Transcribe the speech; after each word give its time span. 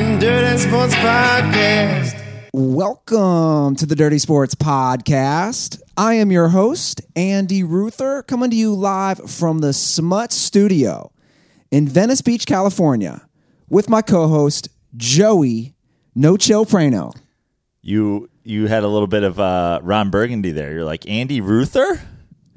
the 0.00 0.16
Dirty 0.18 0.56
Sports 0.56 0.94
Podcast. 0.94 2.22
Welcome 2.54 3.76
to 3.76 3.84
the 3.84 3.94
Dirty 3.94 4.18
Sports 4.18 4.54
Podcast. 4.54 5.78
I 5.94 6.14
am 6.14 6.32
your 6.32 6.48
host, 6.48 7.02
Andy 7.14 7.62
Ruther, 7.62 8.22
coming 8.22 8.48
to 8.48 8.56
you 8.56 8.74
live 8.74 9.18
from 9.30 9.58
the 9.58 9.74
Smut 9.74 10.32
Studio 10.32 11.12
in 11.70 11.86
Venice 11.86 12.22
Beach, 12.22 12.46
California, 12.46 13.28
with 13.68 13.90
my 13.90 14.00
co 14.00 14.26
host, 14.26 14.70
Joey 14.96 15.74
No 16.14 16.38
Chill 16.38 16.64
Prano. 16.64 17.14
You 17.82 18.30
you 18.42 18.68
had 18.68 18.84
a 18.84 18.88
little 18.88 19.06
bit 19.06 19.22
of 19.22 19.38
uh, 19.38 19.80
Ron 19.82 20.08
Burgundy 20.08 20.52
there. 20.52 20.72
You're 20.72 20.84
like 20.84 21.06
Andy 21.10 21.42
Ruther 21.42 22.00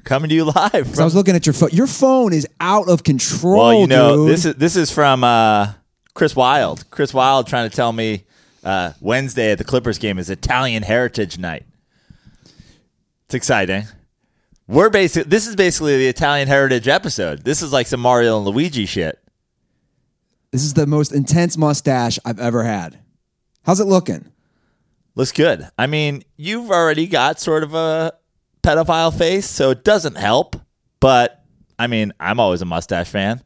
coming 0.02 0.30
to 0.30 0.34
you 0.34 0.44
live. 0.46 0.94
So 0.94 1.02
I 1.02 1.04
was 1.04 1.14
looking 1.14 1.36
at 1.36 1.44
your 1.44 1.52
phone. 1.52 1.70
Your 1.72 1.88
phone 1.88 2.32
is 2.32 2.48
out 2.58 2.88
of 2.88 3.04
control. 3.04 3.58
well, 3.58 3.80
you 3.80 3.86
know 3.86 4.16
dude. 4.16 4.30
this 4.30 4.44
is 4.46 4.54
this 4.54 4.76
is 4.76 4.90
from 4.90 5.22
uh, 5.24 5.74
Chris 6.14 6.36
Wild. 6.36 6.88
Chris 6.90 7.12
Wild 7.12 7.46
trying 7.46 7.68
to 7.68 7.74
tell 7.74 7.92
me 7.92 8.24
uh, 8.62 8.92
Wednesday 9.00 9.52
at 9.52 9.58
the 9.58 9.64
Clippers 9.64 9.98
game 9.98 10.18
is 10.18 10.30
Italian 10.30 10.82
Heritage 10.82 11.38
Night. 11.38 11.64
It's 13.26 13.34
exciting. 13.34 13.84
We're 14.66 14.90
basic. 14.90 15.26
This 15.26 15.46
is 15.46 15.56
basically 15.56 15.98
the 15.98 16.06
Italian 16.06 16.48
Heritage 16.48 16.88
episode. 16.88 17.44
This 17.44 17.60
is 17.62 17.72
like 17.72 17.86
some 17.86 18.00
Mario 18.00 18.38
and 18.38 18.46
Luigi 18.46 18.86
shit. 18.86 19.18
This 20.52 20.62
is 20.62 20.74
the 20.74 20.86
most 20.86 21.12
intense 21.12 21.58
mustache 21.58 22.18
I've 22.24 22.38
ever 22.38 22.62
had. 22.62 22.98
How's 23.64 23.80
it 23.80 23.86
looking? 23.86 24.30
Looks 25.16 25.32
good. 25.32 25.68
I 25.76 25.86
mean, 25.86 26.22
you've 26.36 26.70
already 26.70 27.06
got 27.06 27.40
sort 27.40 27.62
of 27.62 27.74
a 27.74 28.12
pedophile 28.62 29.16
face, 29.16 29.48
so 29.48 29.70
it 29.70 29.84
doesn't 29.84 30.16
help. 30.16 30.56
But 31.00 31.44
I 31.78 31.88
mean, 31.88 32.12
I'm 32.18 32.40
always 32.40 32.62
a 32.62 32.66
mustache 32.66 33.08
fan. 33.08 33.42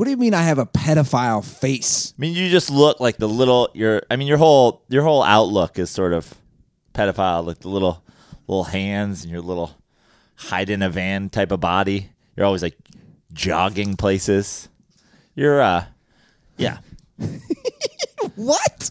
What 0.00 0.06
do 0.06 0.12
you 0.12 0.16
mean 0.16 0.32
I 0.32 0.44
have 0.44 0.58
a 0.58 0.64
pedophile 0.64 1.44
face? 1.44 2.14
I 2.16 2.22
mean, 2.22 2.32
you 2.32 2.48
just 2.48 2.70
look 2.70 3.00
like 3.00 3.18
the 3.18 3.28
little. 3.28 3.68
Your, 3.74 4.00
I 4.10 4.16
mean, 4.16 4.28
your 4.28 4.38
whole 4.38 4.82
your 4.88 5.02
whole 5.02 5.22
outlook 5.22 5.78
is 5.78 5.90
sort 5.90 6.14
of 6.14 6.32
pedophile, 6.94 7.44
like 7.44 7.58
the 7.58 7.68
little 7.68 8.02
little 8.48 8.64
hands 8.64 9.24
and 9.24 9.30
your 9.30 9.42
little 9.42 9.76
hide 10.36 10.70
in 10.70 10.80
a 10.80 10.88
van 10.88 11.28
type 11.28 11.52
of 11.52 11.60
body. 11.60 12.08
You're 12.34 12.46
always 12.46 12.62
like 12.62 12.78
jogging 13.34 13.98
places. 13.98 14.70
You're, 15.34 15.60
uh, 15.60 15.84
yeah. 16.56 16.78
What? 18.36 18.88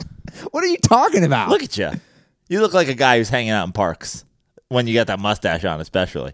What 0.52 0.64
are 0.64 0.68
you 0.68 0.78
talking 0.78 1.24
about? 1.24 1.50
Look 1.50 1.64
at 1.64 1.76
you. 1.76 1.90
You 2.50 2.62
look 2.62 2.76
like 2.76 2.88
a 2.88 2.94
guy 2.94 3.18
who's 3.18 3.30
hanging 3.30 3.50
out 3.50 3.66
in 3.66 3.72
parks 3.72 4.26
when 4.68 4.86
you 4.86 4.94
got 4.94 5.08
that 5.08 5.18
mustache 5.18 5.66
on, 5.66 5.82
especially. 5.82 6.34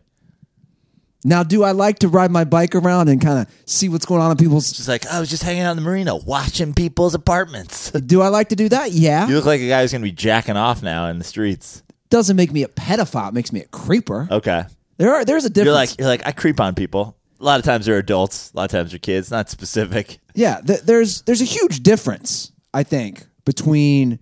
Now, 1.27 1.41
do 1.41 1.63
I 1.63 1.71
like 1.71 1.97
to 1.99 2.07
ride 2.07 2.29
my 2.29 2.43
bike 2.43 2.75
around 2.75 3.09
and 3.09 3.19
kind 3.19 3.39
of 3.39 3.47
see 3.65 3.89
what's 3.89 4.05
going 4.05 4.21
on 4.21 4.29
in 4.29 4.37
people's? 4.37 4.71
Just 4.71 4.87
like 4.87 5.07
I 5.07 5.19
was 5.19 5.27
just 5.27 5.41
hanging 5.41 5.63
out 5.63 5.71
in 5.71 5.77
the 5.77 5.81
marina, 5.81 6.15
watching 6.15 6.71
people's 6.75 7.15
apartments. 7.15 7.89
Do 8.05 8.21
I 8.21 8.27
like 8.27 8.49
to 8.49 8.55
do 8.55 8.69
that? 8.69 8.91
Yeah. 8.91 9.27
You 9.27 9.35
look 9.35 9.45
like 9.45 9.59
a 9.59 9.67
guy 9.67 9.81
who's 9.81 9.91
gonna 9.91 10.03
be 10.03 10.11
jacking 10.11 10.55
off 10.55 10.83
now 10.83 11.07
in 11.07 11.17
the 11.17 11.23
streets. 11.23 11.81
Doesn't 12.11 12.35
make 12.35 12.51
me 12.51 12.61
a 12.61 12.67
pedophile. 12.67 13.29
It 13.29 13.33
makes 13.33 13.51
me 13.51 13.61
a 13.61 13.67
creeper. 13.69 14.27
Okay. 14.29 14.65
There 14.97 15.15
are 15.15 15.25
there's 15.25 15.45
a 15.45 15.49
difference. 15.49 15.65
You're 15.65 15.73
like 15.73 15.99
you're 15.99 16.07
like 16.07 16.27
I 16.27 16.31
creep 16.31 16.59
on 16.59 16.75
people. 16.75 17.17
A 17.39 17.43
lot 17.43 17.57
of 17.57 17.65
times 17.65 17.87
they're 17.87 17.97
adults. 17.97 18.51
A 18.53 18.57
lot 18.57 18.65
of 18.65 18.71
times 18.71 18.91
they're 18.91 18.99
kids. 18.99 19.31
Not 19.31 19.49
specific. 19.49 20.19
yeah. 20.35 20.61
Th- 20.61 20.81
there's 20.81 21.23
there's 21.23 21.41
a 21.41 21.45
huge 21.45 21.81
difference. 21.81 22.51
I 22.71 22.83
think 22.83 23.25
between 23.45 24.19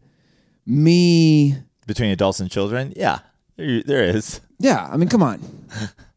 me. 0.65 1.57
Between 1.85 2.11
adults 2.11 2.39
and 2.39 2.49
children, 2.49 2.93
yeah, 2.95 3.19
there, 3.57 3.83
there 3.83 4.03
is. 4.05 4.39
Yeah. 4.57 4.87
I 4.89 4.95
mean, 4.95 5.09
come 5.09 5.21
on. 5.21 5.41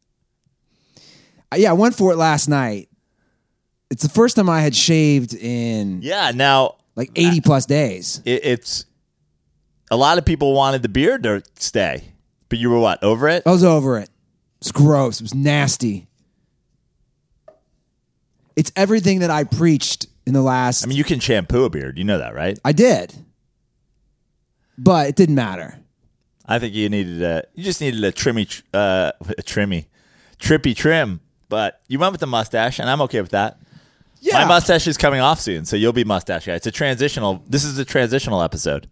Yeah, 1.54 1.70
I 1.70 1.74
went 1.74 1.94
for 1.94 2.12
it 2.12 2.16
last 2.16 2.48
night. 2.48 2.88
It's 3.90 4.02
the 4.02 4.08
first 4.08 4.36
time 4.36 4.50
I 4.50 4.60
had 4.60 4.74
shaved 4.74 5.34
in 5.34 6.00
Yeah. 6.02 6.32
Now 6.34 6.76
like 6.96 7.10
80 7.14 7.40
plus 7.42 7.66
days. 7.66 8.20
it, 8.24 8.44
it's 8.44 8.84
a 9.90 9.96
lot 9.96 10.18
of 10.18 10.24
people 10.24 10.54
wanted 10.54 10.82
the 10.82 10.88
beard 10.88 11.22
to 11.22 11.42
stay, 11.58 12.02
but 12.48 12.58
you 12.58 12.70
were 12.70 12.80
what 12.80 13.02
over 13.02 13.28
it? 13.28 13.44
I 13.46 13.50
was 13.50 13.62
over 13.62 13.98
it. 13.98 14.10
It's 14.60 14.72
gross. 14.72 15.20
It 15.20 15.24
was 15.24 15.34
nasty. 15.34 16.08
It's 18.56 18.72
everything 18.74 19.20
that 19.20 19.30
I 19.30 19.44
preached 19.44 20.06
in 20.26 20.32
the 20.32 20.42
last. 20.42 20.84
I 20.84 20.88
mean, 20.88 20.96
you 20.96 21.04
can 21.04 21.20
shampoo 21.20 21.64
a 21.64 21.70
beard. 21.70 21.98
You 21.98 22.04
know 22.04 22.18
that, 22.18 22.34
right? 22.34 22.58
I 22.64 22.72
did, 22.72 23.14
but 24.78 25.08
it 25.08 25.16
didn't 25.16 25.34
matter. 25.34 25.78
I 26.46 26.58
think 26.58 26.74
you 26.74 26.88
needed 26.88 27.22
a. 27.22 27.44
You 27.54 27.62
just 27.64 27.80
needed 27.80 28.02
a 28.02 28.12
trimmy, 28.12 28.62
uh, 28.72 29.12
a 29.20 29.42
trimmy, 29.42 29.86
trippy 30.40 30.74
trim. 30.74 31.20
But 31.48 31.80
you 31.88 31.98
went 31.98 32.12
with 32.12 32.20
the 32.20 32.26
mustache, 32.26 32.78
and 32.78 32.90
I'm 32.90 33.00
okay 33.02 33.20
with 33.20 33.30
that. 33.30 33.58
Yeah, 34.20 34.40
My 34.40 34.44
mustache 34.46 34.86
is 34.86 34.96
coming 34.96 35.20
off 35.20 35.40
soon, 35.40 35.64
so 35.64 35.76
you'll 35.76 35.92
be 35.92 36.02
mustache 36.04 36.46
guy. 36.46 36.54
It's 36.54 36.66
a 36.66 36.72
transitional. 36.72 37.42
This 37.48 37.64
is 37.64 37.78
a 37.78 37.84
transitional 37.84 38.42
episode. 38.42 38.88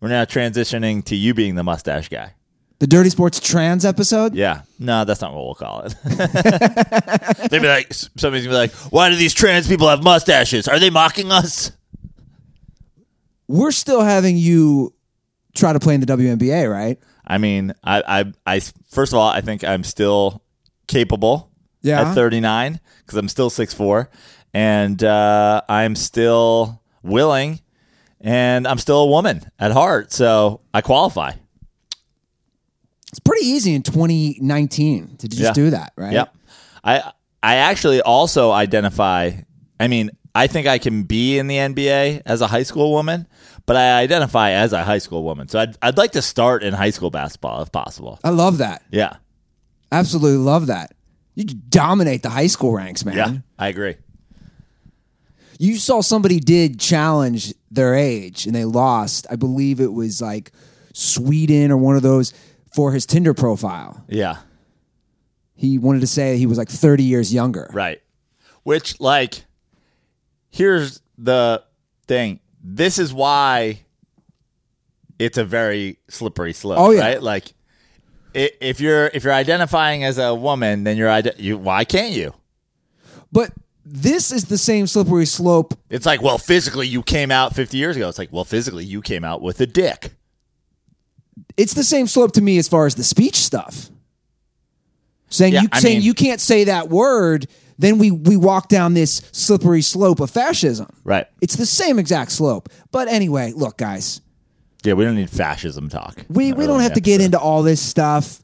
We're 0.00 0.08
now 0.08 0.24
transitioning 0.24 1.04
to 1.04 1.14
you 1.16 1.32
being 1.34 1.54
the 1.54 1.62
mustache 1.62 2.08
guy. 2.08 2.34
the 2.80 2.88
Dirty 2.88 3.10
Sports 3.10 3.38
Trans 3.38 3.84
episode. 3.84 4.34
Yeah, 4.34 4.62
no, 4.80 5.04
that's 5.04 5.20
not 5.20 5.32
what 5.32 5.44
we'll 5.44 5.54
call 5.54 5.82
it. 5.82 5.94
They'd 7.50 7.62
be 7.62 7.68
like, 7.68 7.92
somebody's 7.94 8.44
gonna 8.44 8.54
be 8.54 8.54
like, 8.54 8.72
"Why 8.90 9.10
do 9.10 9.14
these 9.16 9.34
trans 9.34 9.68
people 9.68 9.88
have 9.88 10.02
mustaches? 10.02 10.66
Are 10.66 10.80
they 10.80 10.90
mocking 10.90 11.30
us?" 11.30 11.70
We're 13.48 13.70
still 13.70 14.00
having 14.00 14.36
you 14.36 14.94
try 15.54 15.72
to 15.72 15.78
play 15.78 15.94
in 15.94 16.00
the 16.00 16.06
WNBA, 16.06 16.70
right? 16.70 16.98
I 17.26 17.38
mean, 17.38 17.74
I, 17.84 18.02
I, 18.20 18.32
I, 18.56 18.60
first 18.90 19.12
of 19.12 19.18
all, 19.18 19.28
I 19.28 19.40
think 19.42 19.62
I'm 19.62 19.84
still 19.84 20.42
capable 20.88 21.50
Yeah. 21.82 22.08
at 22.10 22.14
39 22.14 22.80
because 23.04 23.18
I'm 23.18 23.28
still 23.28 23.50
6'4", 23.50 24.08
and 24.54 25.02
uh, 25.02 25.62
I'm 25.68 25.94
still 25.96 26.80
willing, 27.02 27.60
and 28.20 28.66
I'm 28.66 28.78
still 28.78 29.00
a 29.02 29.06
woman 29.06 29.42
at 29.58 29.72
heart, 29.72 30.12
so 30.12 30.60
I 30.72 30.80
qualify. 30.80 31.32
It's 33.08 33.18
pretty 33.20 33.46
easy 33.46 33.74
in 33.74 33.82
2019 33.82 35.16
to 35.18 35.28
just 35.28 35.42
Yeah. 35.42 35.52
do 35.52 35.70
that, 35.70 35.92
right? 35.96 36.12
Yep. 36.12 36.34
I 36.84 37.12
I 37.42 37.56
actually 37.56 38.00
also 38.00 38.52
identify. 38.52 39.32
I 39.78 39.88
mean, 39.88 40.10
I 40.34 40.46
think 40.46 40.66
I 40.66 40.78
can 40.78 41.02
be 41.02 41.38
in 41.38 41.46
the 41.46 41.56
NBA 41.56 42.22
as 42.24 42.40
a 42.40 42.46
high 42.46 42.62
school 42.62 42.92
woman, 42.92 43.26
but 43.66 43.76
I 43.76 43.98
identify 44.00 44.52
as 44.52 44.72
a 44.72 44.82
high 44.82 44.98
school 44.98 45.24
woman. 45.24 45.48
So 45.48 45.58
I'd 45.58 45.76
I'd 45.82 45.98
like 45.98 46.12
to 46.12 46.22
start 46.22 46.62
in 46.62 46.72
high 46.72 46.90
school 46.90 47.10
basketball 47.10 47.60
if 47.62 47.70
possible. 47.70 48.18
I 48.24 48.30
love 48.30 48.58
that. 48.58 48.82
Yeah. 48.90 49.16
Absolutely 49.90 50.38
love 50.38 50.68
that. 50.68 50.92
You 51.34 51.44
dominate 51.44 52.22
the 52.22 52.30
high 52.30 52.46
school 52.46 52.72
ranks, 52.72 53.04
man. 53.04 53.16
Yeah. 53.16 53.32
I 53.58 53.68
agree. 53.68 53.96
You 55.58 55.76
saw 55.76 56.00
somebody 56.00 56.40
did 56.40 56.78
challenge 56.80 57.54
their 57.70 57.94
age 57.94 58.46
and 58.46 58.54
they 58.54 58.64
lost. 58.64 59.26
I 59.30 59.36
believe 59.36 59.80
it 59.80 59.92
was 59.92 60.20
like 60.20 60.50
Sweden 60.92 61.70
or 61.70 61.76
one 61.76 61.96
of 61.96 62.02
those 62.02 62.34
for 62.74 62.92
his 62.92 63.06
Tinder 63.06 63.32
profile. 63.34 64.04
Yeah. 64.08 64.38
He 65.54 65.78
wanted 65.78 66.00
to 66.00 66.06
say 66.06 66.36
he 66.36 66.46
was 66.46 66.58
like 66.58 66.68
30 66.68 67.04
years 67.04 67.32
younger. 67.32 67.70
Right. 67.72 68.02
Which 68.64 69.00
like 69.00 69.44
here's 70.50 71.00
the 71.16 71.62
thing. 72.06 72.40
This 72.62 72.98
is 72.98 73.12
why 73.14 73.80
it's 75.18 75.38
a 75.38 75.44
very 75.44 75.98
slippery 76.08 76.52
slope, 76.52 76.78
Oh, 76.78 76.90
yeah. 76.90 77.00
right? 77.00 77.22
Like 77.22 77.52
if 78.34 78.80
you're 78.80 79.06
if 79.08 79.24
you're 79.24 79.32
identifying 79.32 80.04
as 80.04 80.18
a 80.18 80.34
woman, 80.34 80.84
then 80.84 80.96
you're 80.96 81.16
you 81.38 81.58
why 81.58 81.84
can't 81.84 82.12
you? 82.12 82.32
But 83.30 83.52
this 83.84 84.30
is 84.30 84.44
the 84.46 84.58
same 84.58 84.86
slippery 84.86 85.26
slope. 85.26 85.74
It's 85.90 86.06
like, 86.06 86.22
well, 86.22 86.38
physically 86.38 86.86
you 86.86 87.02
came 87.02 87.30
out 87.30 87.54
50 87.54 87.76
years 87.76 87.96
ago. 87.96 88.08
It's 88.08 88.18
like, 88.18 88.32
well, 88.32 88.44
physically 88.44 88.84
you 88.84 89.02
came 89.02 89.24
out 89.24 89.42
with 89.42 89.60
a 89.60 89.66
dick. 89.66 90.12
It's 91.56 91.74
the 91.74 91.82
same 91.84 92.06
slope 92.06 92.32
to 92.32 92.40
me 92.42 92.58
as 92.58 92.68
far 92.68 92.86
as 92.86 92.94
the 92.94 93.04
speech 93.04 93.36
stuff. 93.36 93.90
Saying 95.28 95.54
Yeah, 95.54 95.62
you 95.62 95.68
I 95.72 95.80
saying 95.80 95.98
mean- 95.98 96.06
you 96.06 96.14
can't 96.14 96.40
say 96.40 96.64
that 96.64 96.88
word, 96.90 97.46
then 97.78 97.98
we 97.98 98.10
we 98.10 98.36
walk 98.36 98.68
down 98.68 98.94
this 98.94 99.22
slippery 99.32 99.82
slope 99.82 100.20
of 100.20 100.30
fascism. 100.30 100.88
Right. 101.04 101.26
It's 101.40 101.56
the 101.56 101.66
same 101.66 101.98
exact 101.98 102.32
slope. 102.32 102.68
But 102.92 103.08
anyway, 103.08 103.52
look, 103.56 103.78
guys, 103.78 104.20
Yeah, 104.84 104.94
we 104.94 105.04
don't 105.04 105.14
need 105.14 105.30
fascism 105.30 105.88
talk. 105.88 106.24
we, 106.28 106.52
we 106.52 106.52
Early 106.52 106.66
don't 106.66 106.80
have 106.80 106.94
to 106.94 107.00
get 107.00 107.20
into 107.20 107.38
all 107.38 107.62
this 107.62 107.80
stuff. 107.80 108.40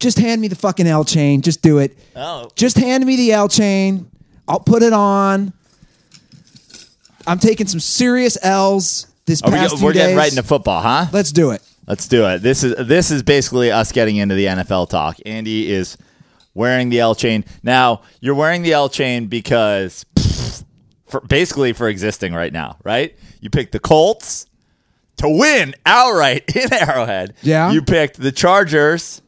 Just 0.00 0.18
hand 0.18 0.40
me 0.40 0.48
the 0.48 0.56
fucking 0.56 0.86
L 0.86 1.04
chain. 1.04 1.42
Just 1.42 1.62
do 1.62 1.78
it. 1.78 1.96
Oh. 2.16 2.50
Just 2.56 2.76
hand 2.76 3.06
me 3.06 3.16
the 3.16 3.32
L 3.32 3.48
chain. 3.48 4.10
I'll 4.48 4.60
put 4.60 4.82
it 4.82 4.92
on. 4.92 5.52
I'm 7.26 7.38
taking 7.38 7.66
some 7.66 7.80
serious 7.80 8.36
L's 8.42 9.06
this 9.26 9.42
Are 9.42 9.50
we, 9.50 9.56
past 9.56 9.76
few 9.76 9.86
we're 9.86 9.92
getting 9.92 10.16
right 10.16 10.30
into 10.30 10.42
football, 10.42 10.80
huh? 10.82 11.06
Let's 11.12 11.30
do 11.30 11.50
it. 11.52 11.62
Let's 11.86 12.08
do 12.08 12.26
it. 12.26 12.38
This 12.42 12.64
is 12.64 12.74
this 12.86 13.10
is 13.10 13.22
basically 13.22 13.70
us 13.70 13.92
getting 13.92 14.16
into 14.16 14.34
the 14.34 14.46
NFL 14.46 14.88
talk. 14.88 15.16
Andy 15.26 15.70
is 15.70 15.96
wearing 16.54 16.90
the 16.90 17.00
L 17.00 17.14
chain. 17.14 17.44
Now 17.62 18.02
you're 18.20 18.34
wearing 18.34 18.62
the 18.62 18.72
L 18.72 18.88
chain 18.88 19.26
because 19.26 20.04
pff, 20.16 20.64
for 21.06 21.20
basically 21.20 21.72
for 21.72 21.88
existing 21.88 22.34
right 22.34 22.52
now, 22.52 22.78
right? 22.84 23.16
You 23.40 23.50
picked 23.50 23.72
the 23.72 23.80
Colts 23.80 24.46
to 25.22 25.28
win 25.38 25.74
outright 25.86 26.44
in 26.56 26.72
Arrowhead. 26.72 27.34
Yeah. 27.42 27.72
You 27.72 27.82
picked 27.82 28.20
the 28.20 28.32
Chargers 28.32 29.22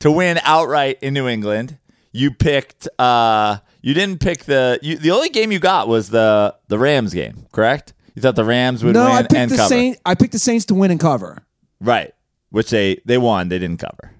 to 0.00 0.10
win 0.10 0.38
outright 0.42 0.98
in 1.02 1.14
New 1.14 1.26
England. 1.28 1.78
You 2.12 2.30
picked. 2.32 2.88
uh 2.98 3.58
You 3.80 3.94
didn't 3.94 4.20
pick 4.20 4.44
the. 4.44 4.78
You, 4.82 4.98
the 4.98 5.10
only 5.12 5.28
game 5.30 5.50
you 5.52 5.58
got 5.58 5.88
was 5.88 6.10
the 6.10 6.54
the 6.68 6.78
Rams 6.78 7.14
game, 7.14 7.46
correct? 7.52 7.94
You 8.14 8.20
thought 8.20 8.36
the 8.36 8.44
Rams 8.44 8.84
would 8.84 8.92
No, 8.94 9.04
win 9.04 9.12
I 9.12 9.22
picked 9.22 9.32
and 9.34 9.50
the 9.50 9.56
cover, 9.56 9.68
Saints. 9.68 10.00
I 10.04 10.14
picked 10.14 10.32
the 10.32 10.38
Saints 10.38 10.66
to 10.66 10.74
win 10.74 10.90
and 10.90 11.00
cover. 11.00 11.42
right? 11.80 12.12
Which 12.50 12.68
they 12.70 13.00
they 13.06 13.16
won. 13.16 13.48
They 13.48 13.58
didn't 13.58 13.78
cover. 13.80 14.12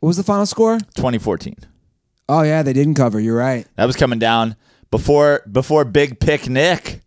What 0.00 0.06
was 0.08 0.16
the 0.16 0.22
final 0.22 0.46
score? 0.46 0.78
2014. 0.94 1.56
Oh 2.28 2.42
yeah, 2.42 2.62
they 2.62 2.72
didn't 2.72 2.94
cover. 2.94 3.18
You're 3.20 3.36
right. 3.36 3.66
That 3.76 3.86
was 3.86 3.96
coming 3.96 4.18
down 4.18 4.56
before 4.90 5.42
before 5.50 5.84
Big 5.84 6.20
Pick 6.20 6.48
Nick. 6.48 7.00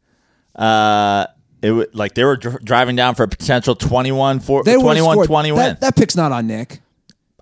Uh, 0.56 1.25
it 1.62 1.72
was 1.72 1.88
like 1.94 2.13
they 2.16 2.24
were 2.24 2.38
dr- 2.38 2.63
driving 2.63 2.96
down 2.96 3.16
for 3.16 3.24
a 3.24 3.28
potential 3.28 3.75
21 3.75 4.40
for 4.40 4.63
They 4.63 4.78
would've 4.78 4.84
21 4.84 5.13
scored. 5.16 5.28
20 5.28 5.52
win. 5.52 5.60
That, 5.60 5.81
that 5.81 5.96
pick's 5.96 6.16
not 6.16 6.31
on 6.31 6.48
Nick. 6.48 6.81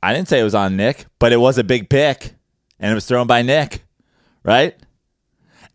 I 0.02 0.14
didn't 0.14 0.28
say 0.28 0.40
it 0.40 0.44
was 0.44 0.56
on 0.56 0.76
Nick, 0.78 1.06
but 1.20 1.32
it 1.34 1.38
was 1.38 1.58
a 1.58 1.64
big 1.64 1.90
pick 1.90 2.34
and 2.80 2.92
it 2.92 2.96
was 2.96 3.06
thrown 3.06 3.28
by 3.28 3.42
Nick, 3.42 3.84
right? 4.44 4.76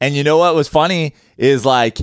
And 0.01 0.15
you 0.15 0.25
know 0.25 0.39
what 0.39 0.55
was 0.55 0.69
funny 0.69 1.15
is 1.37 1.65
like 1.65 1.99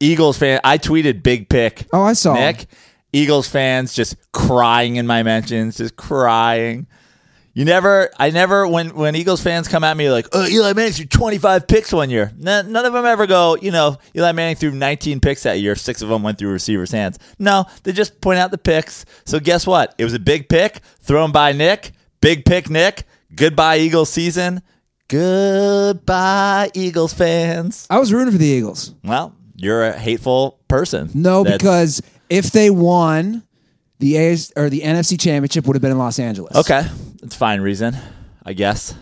Eagles 0.00 0.38
fan. 0.38 0.60
I 0.64 0.78
tweeted 0.78 1.22
big 1.22 1.48
pick. 1.48 1.86
Oh, 1.92 2.02
I 2.02 2.12
saw. 2.14 2.34
Nick. 2.34 2.66
Eagles 3.12 3.46
fans 3.48 3.92
just 3.94 4.16
crying 4.32 4.96
in 4.96 5.06
my 5.06 5.22
mentions, 5.22 5.76
just 5.76 5.96
crying. 5.96 6.86
You 7.54 7.66
never, 7.66 8.08
I 8.18 8.30
never, 8.30 8.66
when 8.66 8.94
when 8.94 9.14
Eagles 9.14 9.42
fans 9.42 9.68
come 9.68 9.84
at 9.84 9.94
me 9.94 10.10
like, 10.10 10.26
oh, 10.32 10.46
Eli 10.46 10.72
Manning 10.72 10.92
threw 10.92 11.04
25 11.04 11.66
picks 11.68 11.92
one 11.92 12.08
year. 12.08 12.32
None 12.38 12.74
of 12.74 12.92
them 12.94 13.04
ever 13.04 13.26
go, 13.26 13.56
you 13.60 13.70
know, 13.70 13.98
Eli 14.16 14.32
Manning 14.32 14.56
threw 14.56 14.70
19 14.70 15.20
picks 15.20 15.42
that 15.42 15.60
year. 15.60 15.76
Six 15.76 16.00
of 16.00 16.08
them 16.08 16.22
went 16.22 16.38
through 16.38 16.50
receivers' 16.50 16.92
hands. 16.92 17.18
No, 17.38 17.66
they 17.82 17.92
just 17.92 18.22
point 18.22 18.38
out 18.38 18.52
the 18.52 18.58
picks. 18.58 19.04
So 19.26 19.38
guess 19.38 19.66
what? 19.66 19.94
It 19.98 20.04
was 20.04 20.14
a 20.14 20.18
big 20.18 20.48
pick 20.48 20.80
thrown 21.00 21.30
by 21.30 21.52
Nick. 21.52 21.92
Big 22.22 22.46
pick, 22.46 22.70
Nick. 22.70 23.04
Goodbye, 23.34 23.78
Eagles 23.78 24.08
season. 24.10 24.62
Goodbye, 25.08 26.70
Eagles 26.74 27.12
fans. 27.12 27.86
I 27.90 27.98
was 27.98 28.12
rooting 28.14 28.32
for 28.32 28.38
the 28.38 28.46
Eagles. 28.46 28.94
Well, 29.04 29.34
you're 29.56 29.84
a 29.84 29.92
hateful 29.98 30.58
person. 30.68 31.10
No, 31.14 31.42
That's- 31.44 31.58
because 31.58 32.02
if 32.30 32.50
they 32.50 32.70
won, 32.70 33.42
the 34.02 34.18
AS, 34.18 34.52
or 34.56 34.68
the 34.68 34.80
NFC 34.80 35.18
Championship 35.18 35.64
would 35.66 35.76
have 35.76 35.80
been 35.80 35.92
in 35.92 35.98
Los 35.98 36.18
Angeles. 36.18 36.56
Okay, 36.56 36.84
that's 37.20 37.36
fine 37.36 37.60
reason, 37.60 37.96
I 38.44 38.52
guess. 38.52 38.94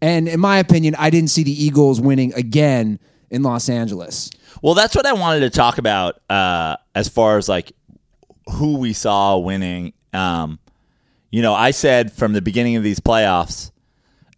And 0.00 0.28
in 0.28 0.38
my 0.38 0.58
opinion, 0.58 0.94
I 0.96 1.10
didn't 1.10 1.30
see 1.30 1.42
the 1.42 1.64
Eagles 1.64 2.00
winning 2.00 2.32
again 2.34 3.00
in 3.30 3.42
Los 3.42 3.68
Angeles. 3.68 4.30
Well, 4.62 4.74
that's 4.74 4.94
what 4.94 5.06
I 5.06 5.12
wanted 5.12 5.40
to 5.40 5.50
talk 5.50 5.78
about 5.78 6.20
uh, 6.30 6.76
as 6.94 7.08
far 7.08 7.36
as 7.36 7.48
like 7.48 7.72
who 8.52 8.78
we 8.78 8.92
saw 8.92 9.38
winning. 9.38 9.92
Um, 10.12 10.60
you 11.32 11.42
know, 11.42 11.52
I 11.52 11.72
said 11.72 12.12
from 12.12 12.32
the 12.32 12.40
beginning 12.40 12.76
of 12.76 12.84
these 12.84 13.00
playoffs, 13.00 13.72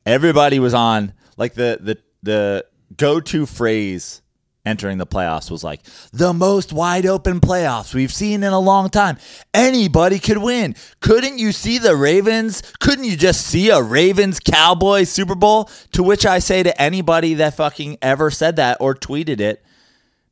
everybody 0.07 0.59
was 0.59 0.73
on 0.73 1.13
like 1.37 1.53
the 1.53 1.79
the 1.79 1.99
the 2.23 2.65
go 2.97 3.21
to 3.21 3.45
phrase 3.45 4.23
entering 4.67 4.99
the 4.99 5.07
playoffs 5.07 5.51
was 5.51 5.65
like 5.65 5.81
the 6.13 6.35
most 6.35 6.73
wide 6.73 7.07
open 7.07 7.41
playoffs 7.41 7.95
we've 7.95 8.13
seen 8.13 8.43
in 8.43 8.53
a 8.53 8.59
long 8.59 8.91
time. 8.91 9.17
Anybody 9.55 10.19
could 10.19 10.39
win. 10.39 10.75
Couldn't 11.01 11.39
you 11.39 11.53
see 11.53 11.79
the 11.79 11.97
Ravens? 11.97 12.63
Couldn't 12.81 13.05
you 13.05 13.17
just 13.17 13.47
see 13.47 13.71
a 13.71 13.81
Ravens 13.81 14.41
Cowboys 14.41 15.09
Super 15.09 15.37
Bowl? 15.37 15.71
To 15.93 16.03
which 16.03 16.27
I 16.27 16.41
say 16.41 16.63
to 16.63 16.83
anybody 16.83 17.35
that 17.35 17.57
fucking 17.57 17.99
ever 18.03 18.31
said 18.31 18.57
that 18.57 18.79
or 18.81 18.95
tweeted 18.95 19.41
it, 19.41 19.65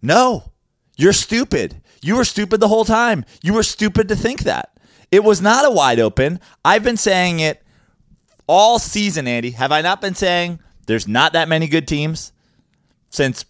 no, 0.03 0.53
you're 0.97 1.13
stupid. 1.13 1.81
You 2.03 2.17
were 2.17 2.25
stupid 2.25 2.61
the 2.61 2.69
whole 2.69 2.85
time. 2.85 3.25
You 3.43 3.55
were 3.55 3.63
stupid 3.63 4.09
to 4.09 4.17
think 4.17 4.41
that. 4.41 4.79
It 5.11 5.25
was 5.25 5.41
not 5.41 5.65
a 5.65 5.71
wide 5.71 6.01
open. 6.01 6.41
I've 6.65 6.83
been 6.83 6.97
saying 6.97 7.41
it 7.41 7.63
all 8.47 8.79
season, 8.79 9.27
Andy. 9.27 9.53
Have 9.53 9.73
I 9.73 9.81
not 9.81 10.01
been 10.01 10.15
saying 10.15 10.59
there's 10.87 11.09
not 11.09 11.33
that 11.33 11.49
many 11.49 11.67
good 11.67 11.89
teams 11.89 12.33
since 13.09 13.45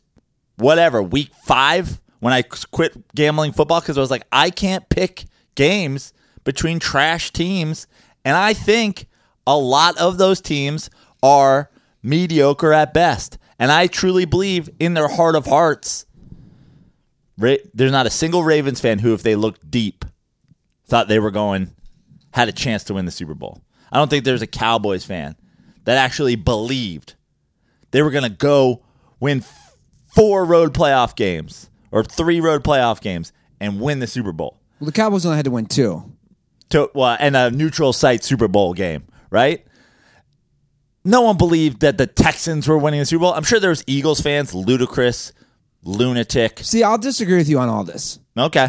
whatever, 0.56 1.02
week 1.02 1.30
five 1.44 2.00
when 2.20 2.32
I 2.32 2.42
quit 2.42 3.14
gambling 3.14 3.52
football 3.52 3.80
because 3.80 3.98
I 3.98 4.00
was 4.00 4.10
like, 4.10 4.26
I 4.32 4.50
can't 4.50 4.88
pick 4.88 5.24
games 5.54 6.12
between 6.44 6.78
trash 6.78 7.30
teams. 7.32 7.86
And 8.24 8.36
I 8.36 8.54
think 8.54 9.06
a 9.46 9.56
lot 9.56 9.98
of 9.98 10.18
those 10.18 10.40
teams 10.40 10.90
are 11.22 11.70
mediocre 12.02 12.72
at 12.72 12.94
best. 12.94 13.38
And 13.58 13.70
I 13.70 13.86
truly 13.86 14.24
believe 14.24 14.70
in 14.80 14.94
their 14.94 15.08
heart 15.08 15.36
of 15.36 15.46
hearts, 15.46 16.06
Ra- 17.38 17.56
there's 17.72 17.92
not 17.92 18.06
a 18.06 18.10
single 18.10 18.44
Ravens 18.44 18.80
fan 18.80 19.00
who, 19.00 19.14
if 19.14 19.22
they 19.22 19.36
looked 19.36 19.70
deep, 19.70 20.04
thought 20.86 21.08
they 21.08 21.18
were 21.18 21.30
going, 21.30 21.74
had 22.32 22.48
a 22.48 22.52
chance 22.52 22.84
to 22.84 22.94
win 22.94 23.06
the 23.06 23.10
Super 23.10 23.34
Bowl. 23.34 23.60
I 23.92 23.98
don't 23.98 24.08
think 24.08 24.24
there's 24.24 24.42
a 24.42 24.46
Cowboys 24.46 25.04
fan 25.04 25.36
that 25.84 25.96
actually 25.96 26.36
believed 26.36 27.14
they 27.90 28.02
were 28.02 28.10
going 28.10 28.24
to 28.24 28.30
go 28.30 28.82
win 29.20 29.40
four 30.14 30.44
road 30.44 30.72
playoff 30.72 31.16
games 31.16 31.70
or 31.90 32.04
three 32.04 32.40
road 32.40 32.62
playoff 32.62 33.00
games 33.00 33.32
and 33.60 33.80
win 33.80 33.98
the 33.98 34.06
Super 34.06 34.32
Bowl. 34.32 34.60
Well, 34.80 34.86
the 34.86 34.92
Cowboys 34.92 35.24
only 35.26 35.36
had 35.36 35.44
to 35.44 35.50
win 35.50 35.66
two. 35.66 36.12
To, 36.70 36.90
well, 36.94 37.16
and 37.18 37.36
a 37.36 37.50
neutral 37.50 37.92
site 37.92 38.24
Super 38.24 38.48
Bowl 38.48 38.74
game, 38.74 39.04
right? 39.30 39.64
No 41.04 41.20
one 41.20 41.36
believed 41.36 41.80
that 41.80 41.98
the 41.98 42.06
Texans 42.06 42.66
were 42.66 42.78
winning 42.78 43.00
the 43.00 43.06
Super 43.06 43.20
Bowl. 43.22 43.34
I'm 43.34 43.44
sure 43.44 43.60
there 43.60 43.70
was 43.70 43.84
Eagles 43.86 44.20
fans, 44.20 44.54
ludicrous, 44.54 45.32
lunatic. 45.82 46.60
See, 46.60 46.82
I'll 46.82 46.98
disagree 46.98 47.36
with 47.36 47.48
you 47.48 47.58
on 47.58 47.68
all 47.68 47.84
this. 47.84 48.18
Okay. 48.36 48.68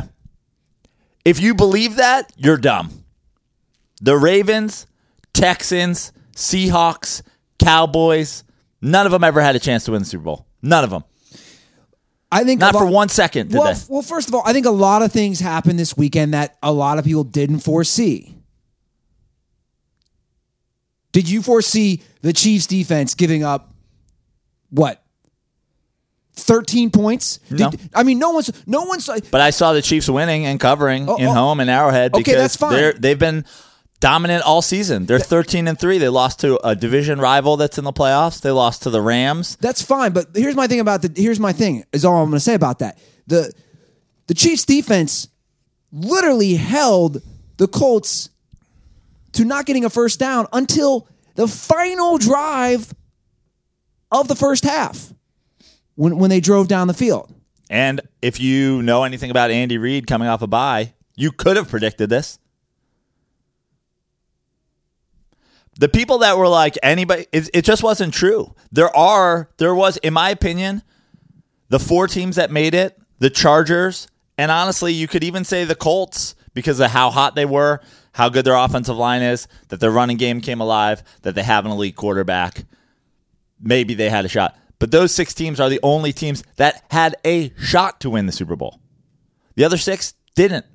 If 1.23 1.39
you 1.39 1.55
believe 1.55 1.95
that, 1.95 2.31
you're 2.35 2.57
dumb. 2.57 3.05
The 4.01 4.17
Ravens, 4.17 4.85
Texans, 5.33 6.11
Seahawks, 6.35 7.21
Cowboys, 7.57 8.43
none 8.81 9.05
of 9.05 9.11
them 9.11 9.23
ever 9.23 9.41
had 9.41 9.55
a 9.55 9.59
chance 9.59 9.85
to 9.85 9.93
win 9.93 10.01
the 10.01 10.07
Super 10.07 10.25
Bowl. 10.25 10.45
None 10.61 10.83
of 10.83 10.89
them. 10.89 11.03
I 12.31 12.43
think 12.43 12.59
Not 12.59 12.75
a 12.75 12.79
for 12.79 12.85
one 12.85 13.07
second 13.09 13.49
did 13.49 13.57
Well, 13.57 13.73
they. 13.73 13.79
well, 13.87 14.01
first 14.01 14.27
of 14.27 14.35
all, 14.35 14.41
I 14.45 14.51
think 14.53 14.65
a 14.65 14.71
lot 14.71 15.01
of 15.01 15.11
things 15.11 15.39
happened 15.39 15.77
this 15.79 15.95
weekend 15.95 16.33
that 16.33 16.57
a 16.61 16.71
lot 16.73 16.97
of 16.99 17.05
people 17.05 17.23
didn't 17.23 17.59
foresee. 17.59 18.35
Did 21.11 21.29
you 21.29 21.41
foresee 21.41 22.01
the 22.21 22.33
Chiefs 22.33 22.67
defense 22.67 23.13
giving 23.15 23.43
up 23.43 23.73
what? 24.69 25.01
13 26.33 26.89
points? 26.89 27.39
No. 27.49 27.69
Did, 27.69 27.79
I 27.93 28.03
mean, 28.03 28.19
no 28.19 28.31
one's 28.31 28.51
no 28.67 28.83
one's 28.83 29.09
But 29.31 29.39
I 29.39 29.51
saw 29.51 29.71
the 29.71 29.81
Chiefs 29.81 30.09
winning 30.09 30.45
and 30.45 30.59
covering 30.59 31.07
Oh, 31.07 31.15
in 31.15 31.27
oh. 31.27 31.33
home 31.33 31.61
and 31.61 31.69
Arrowhead 31.69 32.13
Okay, 32.13 32.33
that's 32.35 32.57
fine. 32.57 32.73
they're 32.73 32.91
they've 32.93 33.17
been 33.19 33.45
dominant 33.99 34.43
all 34.43 34.61
season. 34.61 35.05
They're 35.05 35.19
13 35.19 35.67
and 35.67 35.79
3. 35.79 35.97
They 35.97 36.09
lost 36.09 36.39
to 36.41 36.59
a 36.67 36.75
division 36.75 37.19
rival 37.19 37.57
that's 37.57 37.77
in 37.77 37.83
the 37.83 37.93
playoffs. 37.93 38.41
They 38.41 38.51
lost 38.51 38.83
to 38.83 38.89
the 38.89 39.01
Rams. 39.01 39.57
That's 39.61 39.81
fine, 39.81 40.13
but 40.13 40.27
here's 40.35 40.55
my 40.55 40.67
thing 40.67 40.79
about 40.79 41.01
the 41.01 41.11
here's 41.15 41.39
my 41.39 41.53
thing 41.53 41.83
is 41.91 42.05
all 42.05 42.21
I'm 42.21 42.29
going 42.29 42.37
to 42.37 42.39
say 42.39 42.53
about 42.53 42.79
that. 42.79 42.97
The 43.27 43.51
the 44.27 44.33
Chiefs 44.33 44.65
defense 44.65 45.27
literally 45.91 46.55
held 46.55 47.21
the 47.57 47.67
Colts 47.67 48.29
to 49.33 49.45
not 49.45 49.65
getting 49.65 49.85
a 49.85 49.89
first 49.89 50.19
down 50.19 50.47
until 50.53 51.07
the 51.35 51.47
final 51.47 52.17
drive 52.17 52.93
of 54.11 54.27
the 54.27 54.35
first 54.35 54.63
half 54.63 55.13
when 55.95 56.17
when 56.17 56.29
they 56.29 56.39
drove 56.39 56.67
down 56.67 56.87
the 56.87 56.93
field. 56.93 57.33
And 57.69 58.01
if 58.21 58.39
you 58.39 58.83
know 58.83 59.03
anything 59.03 59.31
about 59.31 59.49
Andy 59.49 59.77
Reid 59.77 60.05
coming 60.05 60.27
off 60.27 60.41
a 60.41 60.47
bye, 60.47 60.93
you 61.15 61.31
could 61.31 61.57
have 61.57 61.69
predicted 61.69 62.09
this. 62.09 62.37
The 65.77 65.89
people 65.89 66.19
that 66.19 66.37
were 66.37 66.47
like 66.47 66.77
anybody, 66.81 67.27
it, 67.31 67.49
it 67.53 67.65
just 67.65 67.83
wasn't 67.83 68.13
true. 68.13 68.55
There 68.71 68.95
are, 68.95 69.49
there 69.57 69.75
was, 69.75 69.97
in 69.97 70.13
my 70.13 70.29
opinion, 70.29 70.83
the 71.69 71.79
four 71.79 72.07
teams 72.07 72.37
that 72.37 72.51
made 72.51 72.73
it, 72.73 72.97
the 73.19 73.29
Chargers, 73.29 74.07
and 74.37 74.51
honestly, 74.51 74.93
you 74.93 75.07
could 75.07 75.23
even 75.23 75.43
say 75.43 75.65
the 75.65 75.75
Colts 75.75 76.35
because 76.53 76.79
of 76.79 76.91
how 76.91 77.09
hot 77.09 77.35
they 77.35 77.45
were, 77.45 77.81
how 78.13 78.29
good 78.29 78.45
their 78.45 78.55
offensive 78.55 78.95
line 78.95 79.21
is, 79.21 79.47
that 79.67 79.79
their 79.79 79.91
running 79.91 80.17
game 80.17 80.39
came 80.39 80.61
alive, 80.61 81.03
that 81.23 81.35
they 81.35 81.43
have 81.43 81.65
an 81.65 81.71
elite 81.71 81.95
quarterback. 81.95 82.65
Maybe 83.59 83.93
they 83.93 84.09
had 84.09 84.25
a 84.25 84.29
shot. 84.29 84.57
But 84.79 84.91
those 84.91 85.13
six 85.13 85.33
teams 85.33 85.59
are 85.59 85.69
the 85.69 85.79
only 85.83 86.13
teams 86.13 86.43
that 86.55 86.83
had 86.91 87.15
a 87.25 87.53
shot 87.57 87.99
to 88.01 88.09
win 88.09 88.25
the 88.25 88.31
Super 88.31 88.55
Bowl. 88.55 88.79
The 89.55 89.63
other 89.63 89.77
six 89.77 90.13
didn't. 90.35 90.65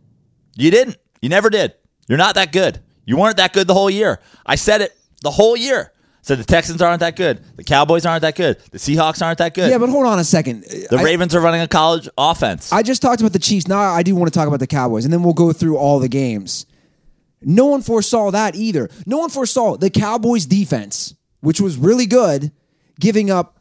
You 0.57 0.71
didn't. 0.71 0.97
You 1.23 1.29
never 1.29 1.51
did. 1.51 1.75
You're 2.09 2.19
not 2.19 2.35
that 2.35 2.53
good. 2.53 2.81
You 3.05 3.17
weren't 3.17 3.37
that 3.39 3.53
good 3.53 3.67
the 3.67 3.75
whole 3.75 3.91
year. 3.91 4.21
I 4.47 4.55
said 4.55 4.81
it 4.81 4.97
the 5.23 5.31
whole 5.31 5.57
year. 5.57 5.93
Said 6.23 6.39
the 6.39 6.45
Texans 6.45 6.83
aren't 6.83 7.01
that 7.01 7.17
good. 7.17 7.43
The 7.57 7.65
Cowboys 7.65 8.05
aren't 8.05 8.21
that 8.23 8.37
good. 8.37 8.59
The 8.73 8.79
Seahawks 8.79 9.25
aren't 9.25 9.39
that 9.39 9.55
good. 9.55 9.71
Yeah, 9.71 9.79
but 9.79 9.89
hold 9.89 10.07
on 10.07 10.19
a 10.19 10.25
second. 10.25 10.65
the 10.65 10.99
I- 10.99 11.03
Ravens 11.03 11.35
are 11.35 11.41
running 11.41 11.63
a 11.63 11.69
college 11.69 12.09
offense. 12.19 12.73
I 12.73 12.83
just 12.83 13.01
talked 13.01 13.21
about 13.21 13.33
the 13.33 13.39
Chiefs. 13.39 13.67
Now 13.67 13.79
I 13.81 14.03
do 14.03 14.15
want 14.15 14.31
to 14.31 14.39
talk 14.39 14.47
about 14.47 14.61
the 14.61 14.67
Cowboys, 14.67 15.05
and 15.05 15.13
then 15.13 15.23
we'll 15.23 15.33
go 15.33 15.53
through 15.53 15.79
all 15.79 15.99
the 15.99 16.09
games. 16.09 16.67
No 17.43 17.65
one 17.67 17.81
foresaw 17.81 18.31
that 18.33 18.55
either. 18.55 18.91
No 19.07 19.17
one 19.19 19.31
foresaw 19.31 19.79
the 19.79 19.89
Cowboys 19.89 20.45
defense, 20.45 21.15
which 21.41 21.59
was 21.59 21.79
really 21.79 22.05
good, 22.05 22.53
giving 23.01 23.31
up 23.31 23.57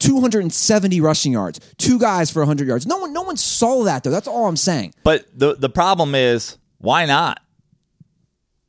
270 0.00 1.00
rushing 1.00 1.32
yards, 1.32 1.60
two 1.78 1.98
guys 2.00 2.30
for 2.30 2.40
100 2.40 2.66
yards. 2.66 2.86
No 2.86 2.98
one 2.98 3.12
no 3.12 3.22
one 3.22 3.36
saw 3.36 3.84
that 3.84 4.02
though. 4.02 4.10
That's 4.10 4.26
all 4.28 4.46
I'm 4.48 4.56
saying. 4.56 4.94
But 5.04 5.26
the 5.32 5.54
the 5.54 5.68
problem 5.68 6.14
is, 6.16 6.58
why 6.78 7.06
not? 7.06 7.40